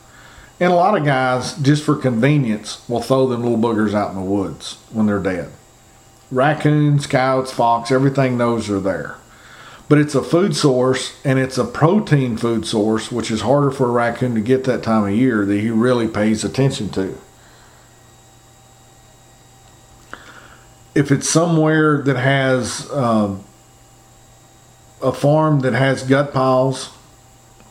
And 0.58 0.72
a 0.72 0.76
lot 0.76 0.96
of 0.96 1.04
guys, 1.04 1.54
just 1.58 1.84
for 1.84 1.94
convenience, 1.94 2.86
will 2.88 3.02
throw 3.02 3.26
them 3.28 3.42
little 3.42 3.58
boogers 3.58 3.94
out 3.94 4.10
in 4.10 4.16
the 4.16 4.22
woods 4.22 4.78
when 4.90 5.06
they're 5.06 5.18
dead. 5.20 5.50
Raccoons, 6.30 7.06
coyotes, 7.06 7.52
fox, 7.52 7.92
everything 7.92 8.38
those 8.38 8.68
are 8.68 8.80
there. 8.80 9.16
But 9.88 9.98
it's 9.98 10.14
a 10.14 10.22
food 10.22 10.56
source 10.56 11.20
and 11.24 11.38
it's 11.38 11.58
a 11.58 11.64
protein 11.64 12.36
food 12.36 12.66
source, 12.66 13.12
which 13.12 13.30
is 13.30 13.42
harder 13.42 13.70
for 13.70 13.86
a 13.86 13.92
raccoon 13.92 14.34
to 14.34 14.40
get 14.40 14.64
that 14.64 14.82
time 14.82 15.04
of 15.04 15.14
year 15.14 15.44
that 15.44 15.60
he 15.60 15.70
really 15.70 16.08
pays 16.08 16.42
attention 16.42 16.88
to. 16.90 17.18
If 20.94 21.10
it's 21.10 21.28
somewhere 21.28 22.00
that 22.02 22.16
has 22.16 22.90
um, 22.92 23.44
a 25.02 25.12
farm 25.12 25.60
that 25.60 25.74
has 25.74 26.02
gut 26.02 26.32
piles, 26.32 26.90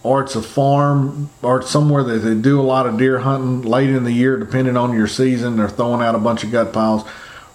or 0.03 0.21
it's 0.21 0.35
a 0.35 0.41
farm, 0.41 1.29
or 1.41 1.61
it's 1.61 1.69
somewhere 1.69 2.03
that 2.03 2.19
they 2.19 2.35
do 2.35 2.59
a 2.59 2.61
lot 2.61 2.85
of 2.85 2.97
deer 2.97 3.19
hunting 3.19 3.61
late 3.61 3.89
in 3.89 4.03
the 4.03 4.11
year, 4.11 4.37
depending 4.37 4.75
on 4.75 4.93
your 4.93 5.07
season, 5.07 5.55
they're 5.55 5.69
throwing 5.69 6.01
out 6.01 6.13
a 6.13 6.19
bunch 6.19 6.43
of 6.43 6.51
gut 6.51 6.73
piles. 6.73 7.03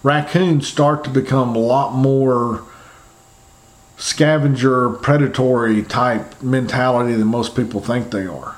Raccoons 0.01 0.67
start 0.67 1.03
to 1.03 1.09
become 1.09 1.55
a 1.55 1.59
lot 1.59 1.93
more 1.93 2.63
scavenger 3.99 4.89
predatory 4.89 5.83
type 5.83 6.41
mentality 6.41 7.13
than 7.13 7.27
most 7.27 7.53
people 7.53 7.81
think 7.81 8.11
they 8.11 8.25
are. 8.25 8.55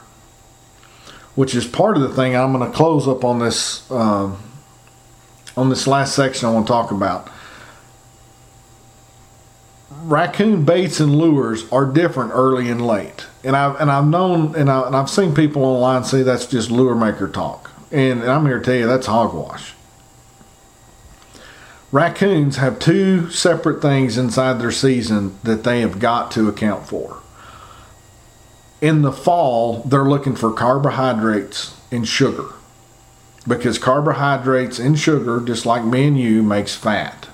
Which 1.33 1.55
is 1.55 1.65
part 1.65 1.97
of 1.97 2.03
the 2.03 2.13
thing 2.13 2.35
i'm 2.35 2.53
going 2.53 2.69
to 2.69 2.75
close 2.75 3.07
up 3.07 3.25
on 3.25 3.39
this 3.39 3.89
um, 3.89 4.37
on 5.57 5.69
this 5.69 5.87
last 5.87 6.15
section 6.15 6.47
i 6.47 6.51
want 6.51 6.67
to 6.67 6.71
talk 6.71 6.91
about. 6.91 7.29
Raccoon 10.03 10.63
baits 10.63 10.99
and 10.99 11.15
lures 11.15 11.69
are 11.71 11.85
different 11.85 12.31
early 12.33 12.69
and 12.69 12.85
late. 12.85 13.25
And 13.43 13.55
i've 13.55 13.81
and 13.81 13.89
i've 13.89 14.05
known 14.05 14.55
and, 14.55 14.69
I, 14.69 14.85
and 14.85 14.95
i've 14.95 15.09
seen 15.09 15.33
people 15.33 15.65
online 15.65 16.03
say 16.03 16.21
that's 16.21 16.45
just 16.45 16.69
lure 16.69 16.95
maker 16.95 17.27
talk. 17.27 17.71
And, 17.91 18.21
and 18.21 18.29
i'm 18.29 18.45
here 18.45 18.59
to 18.59 18.65
tell 18.65 18.75
you 18.75 18.85
that's 18.85 19.07
hogwash 19.07 19.73
raccoons 21.91 22.57
have 22.57 22.79
two 22.79 23.29
separate 23.29 23.81
things 23.81 24.17
inside 24.17 24.59
their 24.59 24.71
season 24.71 25.37
that 25.43 25.63
they 25.63 25.81
have 25.81 25.99
got 25.99 26.31
to 26.31 26.47
account 26.47 26.87
for. 26.87 27.17
In 28.79 29.01
the 29.01 29.11
fall, 29.11 29.83
they're 29.83 30.05
looking 30.05 30.35
for 30.35 30.51
carbohydrates 30.51 31.75
and 31.91 32.07
sugar 32.07 32.47
because 33.47 33.77
carbohydrates 33.77 34.79
and 34.79 34.97
sugar, 34.97 35.39
just 35.39 35.65
like 35.65 35.83
me 35.83 36.07
and 36.07 36.19
you, 36.19 36.41
makes 36.41 36.75
fat. 36.75 37.27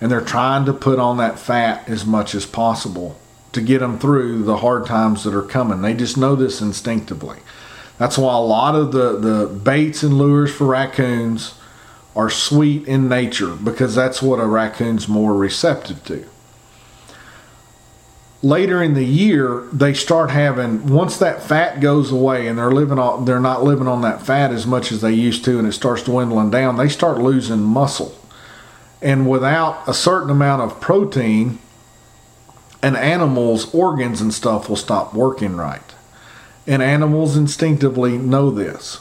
And 0.00 0.10
they're 0.10 0.20
trying 0.20 0.64
to 0.66 0.72
put 0.72 0.98
on 0.98 1.16
that 1.18 1.38
fat 1.38 1.88
as 1.88 2.06
much 2.06 2.34
as 2.34 2.46
possible 2.46 3.18
to 3.52 3.60
get 3.60 3.80
them 3.80 3.98
through 3.98 4.44
the 4.44 4.58
hard 4.58 4.86
times 4.86 5.24
that 5.24 5.34
are 5.34 5.42
coming. 5.42 5.82
They 5.82 5.94
just 5.94 6.16
know 6.16 6.36
this 6.36 6.60
instinctively. 6.60 7.38
That's 7.98 8.16
why 8.16 8.34
a 8.34 8.40
lot 8.40 8.74
of 8.74 8.92
the, 8.92 9.18
the 9.18 9.46
baits 9.46 10.02
and 10.02 10.16
lures 10.16 10.54
for 10.54 10.66
raccoons 10.66 11.54
are 12.16 12.30
sweet 12.30 12.86
in 12.86 13.08
nature 13.08 13.54
because 13.54 13.94
that's 13.94 14.20
what 14.20 14.40
a 14.40 14.46
raccoon's 14.46 15.08
more 15.08 15.34
receptive 15.34 16.04
to. 16.04 16.26
Later 18.42 18.82
in 18.82 18.94
the 18.94 19.04
year, 19.04 19.68
they 19.72 19.92
start 19.92 20.30
having 20.30 20.86
once 20.86 21.18
that 21.18 21.42
fat 21.42 21.80
goes 21.80 22.10
away 22.10 22.46
and 22.46 22.58
they're 22.58 22.70
living 22.70 22.98
on 22.98 23.26
they're 23.26 23.38
not 23.38 23.62
living 23.62 23.86
on 23.86 24.00
that 24.00 24.24
fat 24.24 24.50
as 24.50 24.66
much 24.66 24.90
as 24.90 25.02
they 25.02 25.12
used 25.12 25.44
to 25.44 25.58
and 25.58 25.68
it 25.68 25.72
starts 25.72 26.02
dwindling 26.04 26.50
down, 26.50 26.76
they 26.76 26.88
start 26.88 27.18
losing 27.18 27.60
muscle. 27.60 28.16
And 29.02 29.28
without 29.28 29.86
a 29.86 29.94
certain 29.94 30.30
amount 30.30 30.62
of 30.62 30.80
protein, 30.80 31.58
an 32.82 32.96
animal's 32.96 33.72
organs 33.74 34.20
and 34.20 34.32
stuff 34.32 34.68
will 34.68 34.76
stop 34.76 35.14
working 35.14 35.56
right. 35.56 35.82
And 36.66 36.82
animals 36.82 37.36
instinctively 37.36 38.16
know 38.16 38.50
this. 38.50 39.00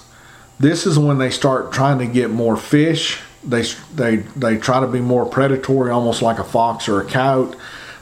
This 0.59 0.85
is 0.85 0.99
when 0.99 1.17
they 1.19 1.29
start 1.29 1.71
trying 1.71 1.99
to 1.99 2.05
get 2.05 2.29
more 2.29 2.57
fish. 2.57 3.21
They 3.43 3.63
they 3.95 4.17
they 4.17 4.57
try 4.57 4.81
to 4.81 4.87
be 4.87 4.99
more 4.99 5.25
predatory, 5.25 5.89
almost 5.89 6.21
like 6.21 6.37
a 6.37 6.43
fox 6.43 6.89
or 6.89 6.99
a 6.99 7.05
coyote. 7.05 7.57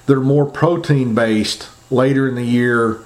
They're 0.08 0.20
more 0.20 0.46
protein 0.46 1.14
based 1.14 1.70
later 1.92 2.28
in 2.28 2.34
the 2.34 2.44
year. 2.44 3.00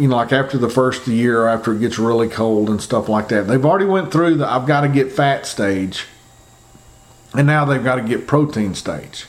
You 0.00 0.08
know, 0.08 0.16
like 0.16 0.32
after 0.32 0.58
the 0.58 0.68
first 0.68 1.06
year, 1.06 1.46
after 1.46 1.72
it 1.72 1.78
gets 1.78 2.00
really 2.00 2.28
cold 2.28 2.68
and 2.68 2.82
stuff 2.82 3.08
like 3.08 3.28
that. 3.28 3.46
They've 3.46 3.64
already 3.64 3.86
went 3.86 4.10
through 4.10 4.36
the 4.36 4.50
I've 4.50 4.66
got 4.66 4.80
to 4.80 4.88
get 4.88 5.12
fat 5.12 5.46
stage, 5.46 6.06
and 7.34 7.46
now 7.46 7.64
they've 7.64 7.84
got 7.84 7.96
to 7.96 8.02
get 8.02 8.26
protein 8.26 8.74
stage. 8.74 9.26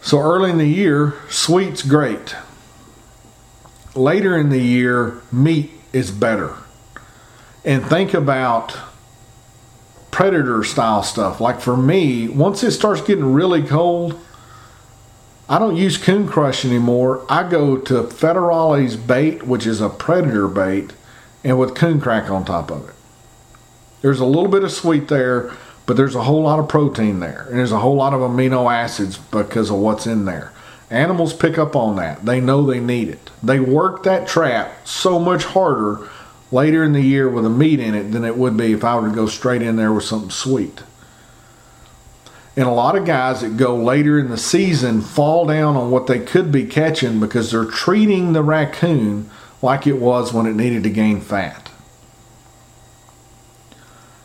So 0.00 0.20
early 0.20 0.50
in 0.50 0.58
the 0.58 0.68
year, 0.68 1.14
sweet's 1.28 1.82
great. 1.82 2.36
Later 3.96 4.38
in 4.38 4.50
the 4.50 4.60
year, 4.60 5.20
meat 5.32 5.72
is 5.92 6.12
better 6.12 6.54
and 7.64 7.84
think 7.84 8.14
about 8.14 8.76
predator 10.10 10.64
style 10.64 11.02
stuff. 11.02 11.40
Like 11.40 11.60
for 11.60 11.76
me, 11.76 12.28
once 12.28 12.62
it 12.62 12.72
starts 12.72 13.00
getting 13.00 13.32
really 13.32 13.62
cold, 13.62 14.18
I 15.48 15.58
don't 15.58 15.76
use 15.76 15.98
coon 15.98 16.28
crush 16.28 16.64
anymore. 16.64 17.24
I 17.28 17.48
go 17.48 17.76
to 17.76 18.02
Federale's 18.04 18.96
bait, 18.96 19.42
which 19.44 19.66
is 19.66 19.80
a 19.80 19.88
predator 19.88 20.46
bait, 20.46 20.92
and 21.42 21.58
with 21.58 21.74
coon 21.74 22.00
crack 22.00 22.30
on 22.30 22.44
top 22.44 22.70
of 22.70 22.88
it. 22.88 22.94
There's 24.00 24.20
a 24.20 24.26
little 24.26 24.48
bit 24.48 24.64
of 24.64 24.70
sweet 24.70 25.08
there, 25.08 25.52
but 25.86 25.96
there's 25.96 26.14
a 26.14 26.22
whole 26.22 26.42
lot 26.42 26.58
of 26.58 26.68
protein 26.68 27.20
there, 27.20 27.46
and 27.48 27.58
there's 27.58 27.72
a 27.72 27.80
whole 27.80 27.96
lot 27.96 28.14
of 28.14 28.20
amino 28.20 28.72
acids 28.72 29.18
because 29.18 29.70
of 29.70 29.78
what's 29.78 30.06
in 30.06 30.24
there. 30.24 30.52
Animals 30.88 31.32
pick 31.32 31.58
up 31.58 31.76
on 31.76 31.96
that. 31.96 32.24
They 32.24 32.40
know 32.40 32.64
they 32.64 32.80
need 32.80 33.08
it. 33.08 33.30
They 33.42 33.60
work 33.60 34.02
that 34.04 34.26
trap 34.26 34.86
so 34.86 35.18
much 35.18 35.44
harder 35.44 36.08
later 36.52 36.82
in 36.82 36.92
the 36.92 37.00
year 37.00 37.28
with 37.28 37.46
a 37.46 37.50
meat 37.50 37.80
in 37.80 37.94
it 37.94 38.12
than 38.12 38.24
it 38.24 38.36
would 38.36 38.56
be 38.56 38.72
if 38.72 38.84
I 38.84 38.98
were 38.98 39.08
to 39.08 39.14
go 39.14 39.26
straight 39.26 39.62
in 39.62 39.76
there 39.76 39.92
with 39.92 40.04
something 40.04 40.30
sweet. 40.30 40.82
And 42.56 42.66
a 42.66 42.72
lot 42.72 42.96
of 42.96 43.04
guys 43.04 43.40
that 43.42 43.56
go 43.56 43.76
later 43.76 44.18
in 44.18 44.28
the 44.28 44.36
season 44.36 45.00
fall 45.00 45.46
down 45.46 45.76
on 45.76 45.90
what 45.90 46.06
they 46.06 46.18
could 46.18 46.50
be 46.50 46.66
catching 46.66 47.20
because 47.20 47.50
they're 47.50 47.64
treating 47.64 48.32
the 48.32 48.42
raccoon 48.42 49.30
like 49.62 49.86
it 49.86 49.98
was 49.98 50.32
when 50.32 50.46
it 50.46 50.54
needed 50.54 50.82
to 50.82 50.90
gain 50.90 51.20
fat. 51.20 51.70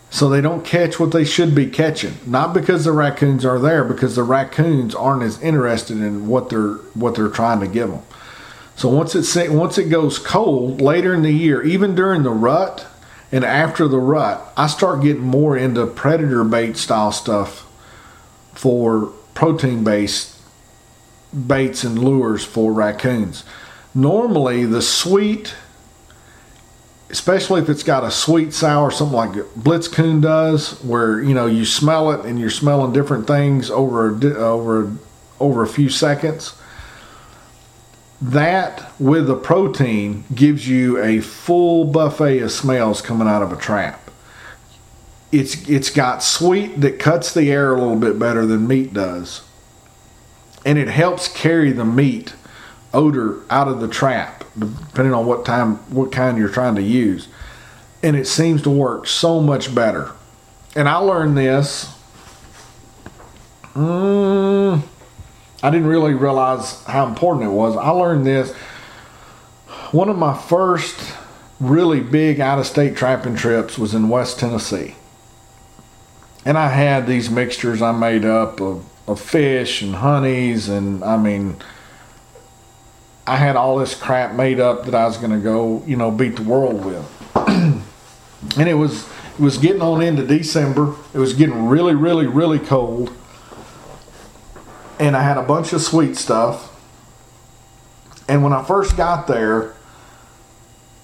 So 0.10 0.30
they 0.30 0.40
don't 0.40 0.64
catch 0.64 0.98
what 0.98 1.12
they 1.12 1.26
should 1.26 1.54
be 1.54 1.68
catching. 1.68 2.14
Not 2.26 2.54
because 2.54 2.86
the 2.86 2.94
raccoons 2.94 3.44
are 3.44 3.60
there, 3.60 3.84
because 3.84 4.16
the 4.16 4.24
raccoons 4.24 4.96
aren't 4.96 5.24
as 5.24 5.42
interested 5.42 5.98
in 5.98 6.28
what 6.28 6.50
they're 6.50 6.76
what 6.94 7.16
they're 7.16 7.28
trying 7.28 7.60
to 7.60 7.68
give 7.68 7.90
them. 7.90 8.02
So 8.76 8.90
once 8.90 9.16
it 9.16 9.52
once 9.52 9.78
it 9.78 9.90
goes 9.90 10.20
cold 10.20 10.82
later 10.82 11.14
in 11.14 11.22
the 11.22 11.32
year, 11.32 11.64
even 11.64 11.96
during 11.96 12.24
the 12.24 12.32
rut 12.32 12.86
and 13.32 13.44
after 13.44 13.88
the 13.88 14.00
rut, 14.00 14.42
I 14.58 14.68
start 14.68 15.02
getting 15.02 15.22
more 15.22 15.58
into 15.58 15.86
predator 15.88 16.44
bait 16.44 16.78
style 16.78 17.12
stuff 17.12 17.66
for 18.54 19.14
protein 19.34 19.84
based 19.84 20.38
baits 21.48 21.84
and 21.84 21.98
lures 21.98 22.44
for 22.44 22.74
raccoons. 22.74 23.44
Normally, 23.94 24.66
the 24.66 24.82
sweet, 24.82 25.56
especially 27.10 27.62
if 27.62 27.70
it's 27.70 27.84
got 27.84 28.04
a 28.04 28.12
sweet 28.12 28.54
sour, 28.54 28.92
something 28.92 29.16
like 29.16 29.32
Blitzcoon 29.32 30.22
does, 30.22 30.84
where 30.84 31.22
you 31.22 31.34
know 31.34 31.46
you 31.46 31.64
smell 31.64 32.12
it 32.12 32.26
and 32.26 32.38
you're 32.38 32.50
smelling 32.50 32.92
different 32.92 33.26
things 33.26 33.72
over 33.72 34.10
over 34.38 34.92
over 35.40 35.64
a 35.64 35.68
few 35.68 35.90
seconds 35.90 36.56
that 38.32 38.92
with 39.00 39.28
the 39.28 39.36
protein 39.36 40.24
gives 40.34 40.68
you 40.68 41.02
a 41.02 41.22
full 41.22 41.86
buffet 41.86 42.40
of 42.40 42.52
smells 42.52 43.02
coming 43.02 43.28
out 43.28 43.44
of 43.44 43.52
a 43.52 43.58
trap. 43.58 44.10
It's 45.32 45.68
it's 45.68 45.90
got 45.90 46.24
sweet 46.24 46.80
that 46.82 46.98
cuts 46.98 47.34
the 47.34 47.52
air 47.52 47.74
a 47.74 47.80
little 47.80 47.98
bit 47.98 48.18
better 48.18 48.46
than 48.46 48.68
meat 48.68 48.94
does. 48.94 49.44
And 50.66 50.80
it 50.80 50.88
helps 50.88 51.28
carry 51.28 51.72
the 51.72 51.86
meat 51.86 52.34
odor 52.94 53.42
out 53.50 53.68
of 53.68 53.82
the 53.82 53.88
trap, 53.88 54.46
depending 54.58 55.14
on 55.14 55.26
what 55.26 55.46
time 55.46 55.76
what 55.94 56.12
kind 56.12 56.38
you're 56.38 56.50
trying 56.50 56.76
to 56.76 56.82
use. 56.82 57.28
And 58.02 58.16
it 58.16 58.28
seems 58.28 58.62
to 58.64 58.70
work 58.70 59.08
so 59.08 59.42
much 59.42 59.74
better. 59.76 60.12
And 60.76 60.88
I 60.88 60.98
learned 60.98 61.38
this. 61.38 61.94
Mm, 63.74 64.84
I 65.64 65.70
didn't 65.70 65.88
really 65.88 66.14
realize 66.14 66.84
how 66.84 67.08
important 67.08 67.46
it 67.46 67.50
was. 67.50 67.76
I 67.76 67.90
learned 67.90 68.26
this. 68.26 68.52
One 69.92 70.10
of 70.10 70.18
my 70.18 70.38
first 70.38 71.16
really 71.60 72.02
big 72.02 72.40
out 72.40 72.60
of 72.60 72.66
state 72.66 72.96
trapping 72.96 73.36
trips 73.36 73.78
was 73.78 73.94
in 73.94 74.10
West 74.10 74.40
Tennessee. 74.40 74.96
And 76.44 76.58
I 76.58 76.70
had 76.70 77.08
these 77.08 77.30
mixtures 77.30 77.82
I 77.82 77.92
made 77.92 78.26
up 78.26 78.62
of, 78.62 78.86
of 79.08 79.20
fish 79.20 79.82
and 79.82 79.96
honeys, 79.96 80.70
and 80.70 81.04
I 81.04 81.18
mean, 81.18 81.56
I 83.26 83.38
had 83.38 83.56
all 83.56 83.78
this 83.78 83.96
crap 83.96 84.36
made 84.36 84.60
up 84.60 84.86
that 84.86 84.94
I 84.94 85.06
was 85.06 85.18
going 85.18 85.32
to 85.32 85.40
go, 85.40 85.84
you 85.88 85.96
know, 85.96 86.12
beat 86.12 86.36
the 86.36 86.44
world 86.44 86.86
with. 86.86 87.32
and 88.58 88.70
it 88.70 88.76
was 88.76 89.08
it 89.38 89.42
was 89.42 89.58
getting 89.58 89.82
on 89.82 90.02
into 90.02 90.26
December. 90.26 90.96
It 91.14 91.18
was 91.18 91.34
getting 91.34 91.68
really, 91.68 91.96
really, 91.96 92.28
really 92.28 92.60
cold, 92.60 93.14
and 95.00 95.16
I 95.16 95.24
had 95.24 95.38
a 95.38 95.44
bunch 95.44 95.74
of 95.74 95.82
sweet 95.82 96.16
stuff. 96.16 96.72
And 98.28 98.44
when 98.44 98.54
I 98.54 98.64
first 98.64 98.98
got 98.98 99.28
there, 99.28 99.76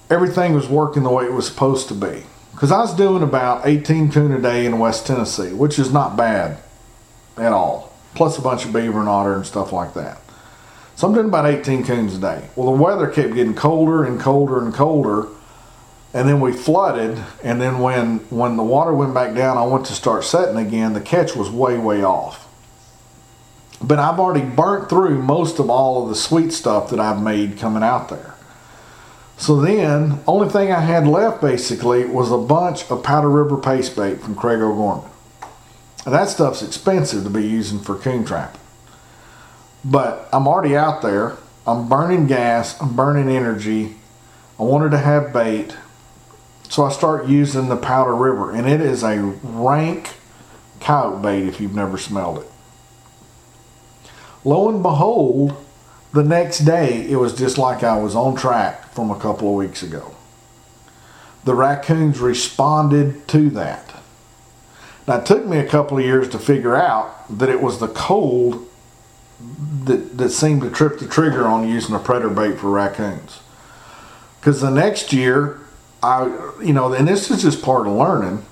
everything 0.09 0.53
was 0.53 0.67
working 0.67 1.03
the 1.03 1.09
way 1.09 1.25
it 1.25 1.33
was 1.33 1.47
supposed 1.47 1.87
to 1.89 1.93
be. 1.93 2.23
Because 2.51 2.71
I 2.71 2.79
was 2.79 2.93
doing 2.93 3.23
about 3.23 3.65
18 3.65 4.11
coon 4.11 4.31
a 4.31 4.41
day 4.41 4.65
in 4.65 4.77
West 4.79 5.07
Tennessee, 5.07 5.53
which 5.53 5.79
is 5.79 5.91
not 5.91 6.15
bad 6.15 6.57
at 7.37 7.53
all. 7.53 7.93
Plus 8.13 8.37
a 8.37 8.41
bunch 8.41 8.65
of 8.65 8.73
beaver 8.73 8.99
and 8.99 9.09
otter 9.09 9.35
and 9.35 9.45
stuff 9.45 9.71
like 9.71 9.93
that. 9.93 10.19
So 10.95 11.07
I'm 11.07 11.13
doing 11.13 11.27
about 11.27 11.45
18 11.45 11.85
coons 11.85 12.15
a 12.15 12.19
day. 12.19 12.49
Well, 12.55 12.75
the 12.75 12.83
weather 12.83 13.07
kept 13.07 13.33
getting 13.33 13.55
colder 13.55 14.03
and 14.03 14.19
colder 14.19 14.61
and 14.61 14.73
colder. 14.73 15.27
And 16.13 16.27
then 16.27 16.41
we 16.41 16.51
flooded. 16.51 17.17
And 17.43 17.61
then 17.61 17.79
when, 17.79 18.19
when 18.29 18.57
the 18.57 18.63
water 18.63 18.93
went 18.93 19.13
back 19.13 19.33
down, 19.33 19.57
I 19.57 19.63
went 19.63 19.85
to 19.87 19.93
start 19.93 20.25
setting 20.25 20.57
again. 20.57 20.93
The 20.93 21.01
catch 21.01 21.35
was 21.35 21.49
way, 21.49 21.77
way 21.77 22.03
off. 22.03 22.47
But 23.83 23.99
I've 23.99 24.19
already 24.19 24.45
burnt 24.45 24.89
through 24.89 25.21
most 25.21 25.59
of 25.59 25.69
all 25.69 26.03
of 26.03 26.09
the 26.09 26.15
sweet 26.15 26.51
stuff 26.51 26.89
that 26.91 26.99
I've 26.99 27.21
made 27.21 27.57
coming 27.57 27.83
out 27.83 28.09
there. 28.09 28.35
So 29.37 29.59
then, 29.59 30.19
only 30.27 30.49
thing 30.49 30.71
I 30.71 30.81
had 30.81 31.07
left 31.07 31.41
basically 31.41 32.05
was 32.05 32.31
a 32.31 32.37
bunch 32.37 32.89
of 32.91 33.03
Powder 33.03 33.29
River 33.29 33.57
paste 33.57 33.95
bait 33.95 34.21
from 34.21 34.35
Craig 34.35 34.59
O'Gorman. 34.59 35.09
And 36.05 36.13
that 36.13 36.29
stuff's 36.29 36.61
expensive 36.61 37.23
to 37.23 37.29
be 37.31 37.47
using 37.47 37.79
for 37.79 37.95
coon 37.95 38.23
trapping. 38.23 38.61
But 39.83 40.29
I'm 40.31 40.47
already 40.47 40.75
out 40.75 41.01
there. 41.01 41.37
I'm 41.65 41.89
burning 41.89 42.27
gas. 42.27 42.79
I'm 42.79 42.95
burning 42.95 43.35
energy. 43.35 43.95
I 44.59 44.63
wanted 44.63 44.91
to 44.91 44.99
have 44.99 45.33
bait. 45.33 45.75
So 46.69 46.83
I 46.83 46.91
start 46.91 47.27
using 47.27 47.67
the 47.67 47.77
Powder 47.77 48.15
River. 48.15 48.51
And 48.51 48.69
it 48.69 48.79
is 48.79 49.03
a 49.03 49.17
rank 49.41 50.13
coyote 50.79 51.23
bait 51.23 51.47
if 51.47 51.59
you've 51.59 51.75
never 51.75 51.97
smelled 51.97 52.39
it. 52.39 52.50
Lo 54.43 54.69
and 54.69 54.81
behold, 54.81 55.53
the 56.13 56.23
next 56.23 56.59
day 56.59 57.09
it 57.09 57.17
was 57.17 57.37
just 57.37 57.57
like 57.57 57.83
I 57.83 57.97
was 57.97 58.15
on 58.15 58.35
track 58.35 58.91
from 58.93 59.11
a 59.11 59.19
couple 59.19 59.49
of 59.49 59.55
weeks 59.55 59.83
ago. 59.83 60.15
The 61.43 61.55
raccoons 61.55 62.19
responded 62.19 63.27
to 63.29 63.49
that. 63.51 63.95
Now, 65.07 65.17
it 65.17 65.25
took 65.25 65.45
me 65.45 65.57
a 65.57 65.67
couple 65.67 65.97
of 65.97 66.03
years 66.03 66.29
to 66.29 66.39
figure 66.39 66.75
out 66.75 67.37
that 67.39 67.49
it 67.49 67.61
was 67.61 67.79
the 67.79 67.87
cold 67.87 68.67
that, 69.85 70.17
that 70.17 70.29
seemed 70.29 70.61
to 70.61 70.69
trip 70.69 70.99
the 70.99 71.07
trigger 71.07 71.47
on 71.47 71.67
using 71.67 71.95
a 71.95 71.99
predator 71.99 72.29
bait 72.29 72.59
for 72.59 72.69
raccoons. 72.69 73.39
Because 74.39 74.61
the 74.61 74.69
next 74.69 75.11
year, 75.11 75.59
I, 76.03 76.25
you 76.61 76.73
know, 76.73 76.93
and 76.93 77.07
this 77.07 77.31
is 77.31 77.41
just 77.41 77.63
part 77.63 77.87
of 77.87 77.93
learning. 77.93 78.45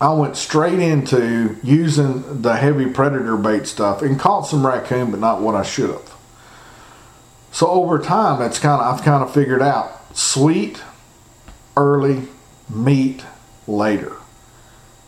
I 0.00 0.12
went 0.12 0.36
straight 0.36 0.78
into 0.78 1.56
using 1.62 2.42
the 2.42 2.56
heavy 2.56 2.86
predator 2.86 3.36
bait 3.36 3.66
stuff 3.66 4.00
and 4.00 4.18
caught 4.18 4.42
some 4.42 4.64
raccoon, 4.64 5.10
but 5.10 5.18
not 5.18 5.40
what 5.40 5.56
I 5.56 5.64
should 5.64 5.90
have. 5.90 6.14
So 7.50 7.66
over 7.66 7.98
time, 7.98 8.40
it's 8.42 8.58
kind 8.60 8.80
of 8.80 8.94
I've 8.94 9.04
kind 9.04 9.24
of 9.24 9.34
figured 9.34 9.62
out 9.62 10.16
sweet, 10.16 10.82
early, 11.76 12.28
meat 12.68 13.24
later. 13.66 14.12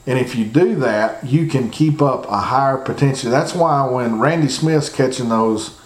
And 0.07 0.19
if 0.19 0.35
you 0.35 0.45
do 0.45 0.75
that, 0.77 1.25
you 1.25 1.47
can 1.47 1.71
keep 1.71 2.03
up 2.03 2.27
a 2.27 2.41
higher 2.41 2.79
potential. 2.79 3.31
That's 3.31 3.55
why 3.55 3.89
when 3.89 4.19
Randy 4.19 4.49
Smith's 4.49 4.89
catching 4.89 5.29
those 5.29 5.79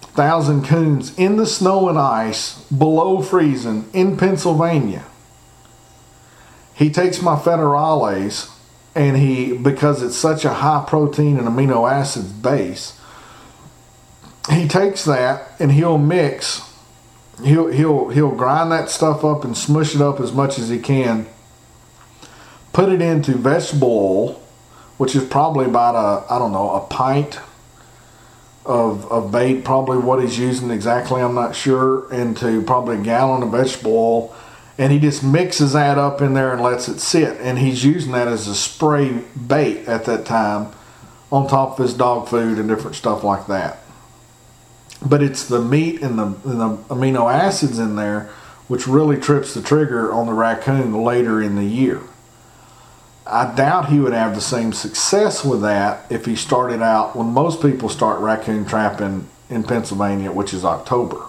thousand 0.00 0.64
coons 0.64 1.16
in 1.18 1.36
the 1.36 1.46
snow 1.46 1.88
and 1.88 1.98
ice 1.98 2.62
below 2.70 3.20
freezing 3.20 3.88
in 3.92 4.16
Pennsylvania, 4.16 5.04
he 6.76 6.90
takes 6.90 7.22
my 7.22 7.36
federales 7.36 8.52
and 8.94 9.16
he 9.16 9.56
because 9.56 10.02
it's 10.02 10.16
such 10.16 10.44
a 10.44 10.54
high 10.54 10.84
protein 10.86 11.38
and 11.38 11.48
amino 11.48 11.90
acids 11.90 12.32
base, 12.32 12.98
he 14.50 14.68
takes 14.68 15.04
that 15.04 15.48
and 15.58 15.72
he'll 15.72 15.98
mix 15.98 16.62
he'll 17.42 17.68
he'll 17.68 18.08
he'll 18.08 18.34
grind 18.34 18.72
that 18.72 18.88
stuff 18.88 19.24
up 19.24 19.44
and 19.44 19.56
smush 19.56 19.94
it 19.94 20.00
up 20.00 20.20
as 20.20 20.32
much 20.32 20.58
as 20.58 20.68
he 20.68 20.78
can 20.78 21.26
put 22.72 22.88
it 22.88 23.02
into 23.02 23.32
vegetable 23.32 23.88
oil 23.88 24.42
which 24.96 25.14
is 25.14 25.24
probably 25.24 25.66
about 25.66 25.94
a 25.94 26.32
i 26.32 26.38
don't 26.38 26.52
know 26.52 26.70
a 26.70 26.80
pint 26.86 27.38
of, 28.64 29.10
of 29.12 29.30
bait 29.30 29.64
probably 29.64 29.98
what 29.98 30.22
he's 30.22 30.38
using 30.38 30.70
exactly 30.70 31.20
i'm 31.20 31.34
not 31.34 31.54
sure 31.54 32.10
into 32.12 32.62
probably 32.62 32.96
a 32.96 33.02
gallon 33.02 33.42
of 33.42 33.50
vegetable 33.50 33.92
oil 33.92 34.36
and 34.78 34.92
he 34.92 34.98
just 34.98 35.22
mixes 35.24 35.72
that 35.72 35.98
up 35.98 36.20
in 36.20 36.34
there 36.34 36.52
and 36.52 36.62
lets 36.62 36.88
it 36.88 36.98
sit 36.98 37.40
and 37.40 37.58
he's 37.58 37.84
using 37.84 38.12
that 38.12 38.28
as 38.28 38.46
a 38.46 38.54
spray 38.54 39.22
bait 39.46 39.86
at 39.88 40.04
that 40.04 40.26
time 40.26 40.72
on 41.32 41.48
top 41.48 41.78
of 41.78 41.84
his 41.84 41.94
dog 41.94 42.28
food 42.28 42.58
and 42.58 42.68
different 42.68 42.96
stuff 42.96 43.24
like 43.24 43.46
that 43.46 43.78
but 45.02 45.22
it's 45.22 45.46
the 45.46 45.60
meat 45.60 46.02
and 46.02 46.18
the, 46.18 46.24
and 46.24 46.60
the 46.60 46.76
amino 46.88 47.32
acids 47.32 47.78
in 47.78 47.96
there 47.96 48.30
which 48.68 48.88
really 48.88 49.16
trips 49.16 49.54
the 49.54 49.62
trigger 49.62 50.12
on 50.12 50.26
the 50.26 50.32
raccoon 50.32 50.92
later 50.92 51.40
in 51.40 51.56
the 51.56 51.64
year. 51.64 52.00
I 53.26 53.54
doubt 53.54 53.88
he 53.88 53.98
would 53.98 54.12
have 54.12 54.34
the 54.34 54.40
same 54.40 54.72
success 54.72 55.44
with 55.44 55.62
that 55.62 56.10
if 56.10 56.26
he 56.26 56.36
started 56.36 56.82
out 56.82 57.16
when 57.16 57.28
most 57.28 57.60
people 57.60 57.88
start 57.88 58.20
raccoon 58.20 58.64
trapping 58.64 59.28
in 59.50 59.64
Pennsylvania, 59.64 60.30
which 60.30 60.54
is 60.54 60.64
October. 60.64 61.26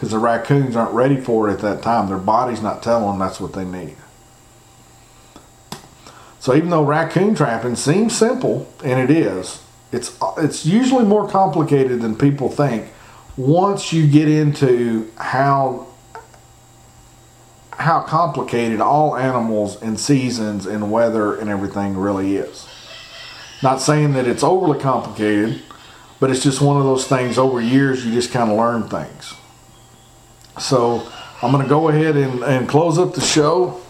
Because 0.00 0.12
the 0.12 0.18
raccoons 0.18 0.76
aren't 0.76 0.94
ready 0.94 1.20
for 1.20 1.50
it 1.50 1.52
at 1.52 1.58
that 1.58 1.82
time. 1.82 2.08
Their 2.08 2.16
body's 2.16 2.62
not 2.62 2.82
telling 2.82 3.06
them 3.06 3.18
that's 3.18 3.38
what 3.38 3.52
they 3.52 3.66
need. 3.66 3.96
So 6.38 6.54
even 6.54 6.70
though 6.70 6.82
raccoon 6.82 7.34
trapping 7.34 7.76
seems 7.76 8.16
simple, 8.16 8.66
and 8.82 8.98
it 8.98 9.14
is, 9.14 9.62
it's 9.92 10.16
it's 10.38 10.64
usually 10.64 11.04
more 11.04 11.28
complicated 11.28 12.00
than 12.00 12.16
people 12.16 12.48
think 12.48 12.90
once 13.36 13.92
you 13.92 14.06
get 14.06 14.26
into 14.26 15.12
how 15.16 15.86
how 17.72 18.00
complicated 18.00 18.80
all 18.80 19.18
animals 19.18 19.82
and 19.82 20.00
seasons 20.00 20.64
and 20.64 20.90
weather 20.90 21.36
and 21.36 21.50
everything 21.50 21.94
really 21.94 22.36
is. 22.36 22.66
Not 23.62 23.82
saying 23.82 24.14
that 24.14 24.26
it's 24.26 24.42
overly 24.42 24.80
complicated, 24.80 25.60
but 26.20 26.30
it's 26.30 26.42
just 26.42 26.62
one 26.62 26.78
of 26.78 26.84
those 26.84 27.06
things 27.06 27.36
over 27.36 27.60
years 27.60 28.06
you 28.06 28.14
just 28.14 28.32
kind 28.32 28.50
of 28.50 28.56
learn 28.56 28.88
things. 28.88 29.34
So 30.58 31.06
I'm 31.42 31.52
going 31.52 31.62
to 31.62 31.68
go 31.68 31.88
ahead 31.88 32.16
and, 32.16 32.42
and 32.42 32.68
close 32.68 32.98
up 32.98 33.14
the 33.14 33.20
show 33.20 33.80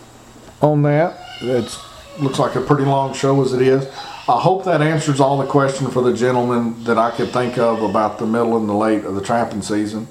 on 0.61 0.83
that. 0.83 1.19
It 1.41 1.77
looks 2.21 2.39
like 2.39 2.55
a 2.55 2.61
pretty 2.61 2.85
long 2.85 3.15
show 3.15 3.43
as 3.43 3.53
it 3.53 3.63
is. 3.63 3.87
I 4.29 4.39
hope 4.41 4.65
that 4.65 4.83
answers 4.83 5.19
all 5.19 5.39
the 5.39 5.47
questions 5.47 5.93
for 5.93 6.03
the 6.03 6.13
gentleman 6.13 6.85
that 6.85 6.99
I 6.99 7.11
could 7.11 7.31
think 7.31 7.59
of 7.59 7.83
about 7.83 8.19
the 8.19 8.27
middle 8.27 8.57
and 8.57 8.69
the 8.69 8.75
late 8.75 9.05
of 9.05 9.15
the 9.15 9.23
trapping 9.23 9.63
season. 9.63 10.07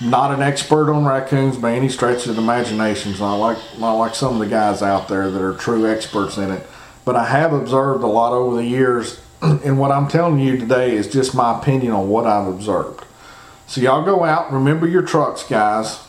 Not 0.00 0.32
an 0.32 0.40
expert 0.40 0.90
on 0.92 1.04
raccoons 1.04 1.56
by 1.56 1.72
any 1.72 1.88
stretch 1.88 2.26
of 2.26 2.36
the 2.36 2.42
imagination. 2.42 3.12
I 3.20 3.34
like 3.34 3.58
not 3.78 3.94
like 3.94 4.14
some 4.14 4.34
of 4.34 4.38
the 4.38 4.46
guys 4.46 4.82
out 4.82 5.08
there 5.08 5.30
that 5.30 5.42
are 5.42 5.54
true 5.54 5.90
experts 5.90 6.36
in 6.36 6.50
it. 6.50 6.66
But 7.04 7.16
I 7.16 7.24
have 7.24 7.52
observed 7.52 8.04
a 8.04 8.06
lot 8.06 8.32
over 8.32 8.56
the 8.56 8.64
years, 8.64 9.20
and 9.42 9.78
what 9.78 9.90
I'm 9.90 10.06
telling 10.08 10.38
you 10.38 10.56
today 10.56 10.94
is 10.94 11.08
just 11.08 11.34
my 11.34 11.58
opinion 11.58 11.92
on 11.92 12.08
what 12.08 12.26
I've 12.26 12.46
observed. 12.46 13.04
So 13.70 13.80
y'all 13.80 14.04
go 14.04 14.24
out, 14.24 14.52
remember 14.52 14.88
your 14.88 15.02
trucks, 15.02 15.44
guys. 15.44 16.00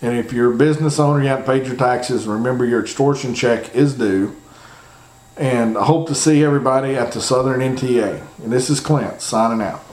And 0.00 0.16
if 0.16 0.32
you're 0.32 0.54
a 0.54 0.56
business 0.56 0.98
owner, 0.98 1.22
you 1.22 1.28
haven't 1.28 1.44
paid 1.44 1.66
your 1.66 1.76
taxes, 1.76 2.26
remember 2.26 2.64
your 2.64 2.80
extortion 2.80 3.34
check 3.34 3.74
is 3.74 3.92
due. 3.92 4.34
And 5.36 5.76
I 5.76 5.84
hope 5.84 6.08
to 6.08 6.14
see 6.14 6.42
everybody 6.42 6.96
at 6.96 7.12
the 7.12 7.20
Southern 7.20 7.60
NTA. 7.60 8.26
And 8.42 8.50
this 8.50 8.70
is 8.70 8.80
Clint 8.80 9.20
signing 9.20 9.60
out. 9.60 9.84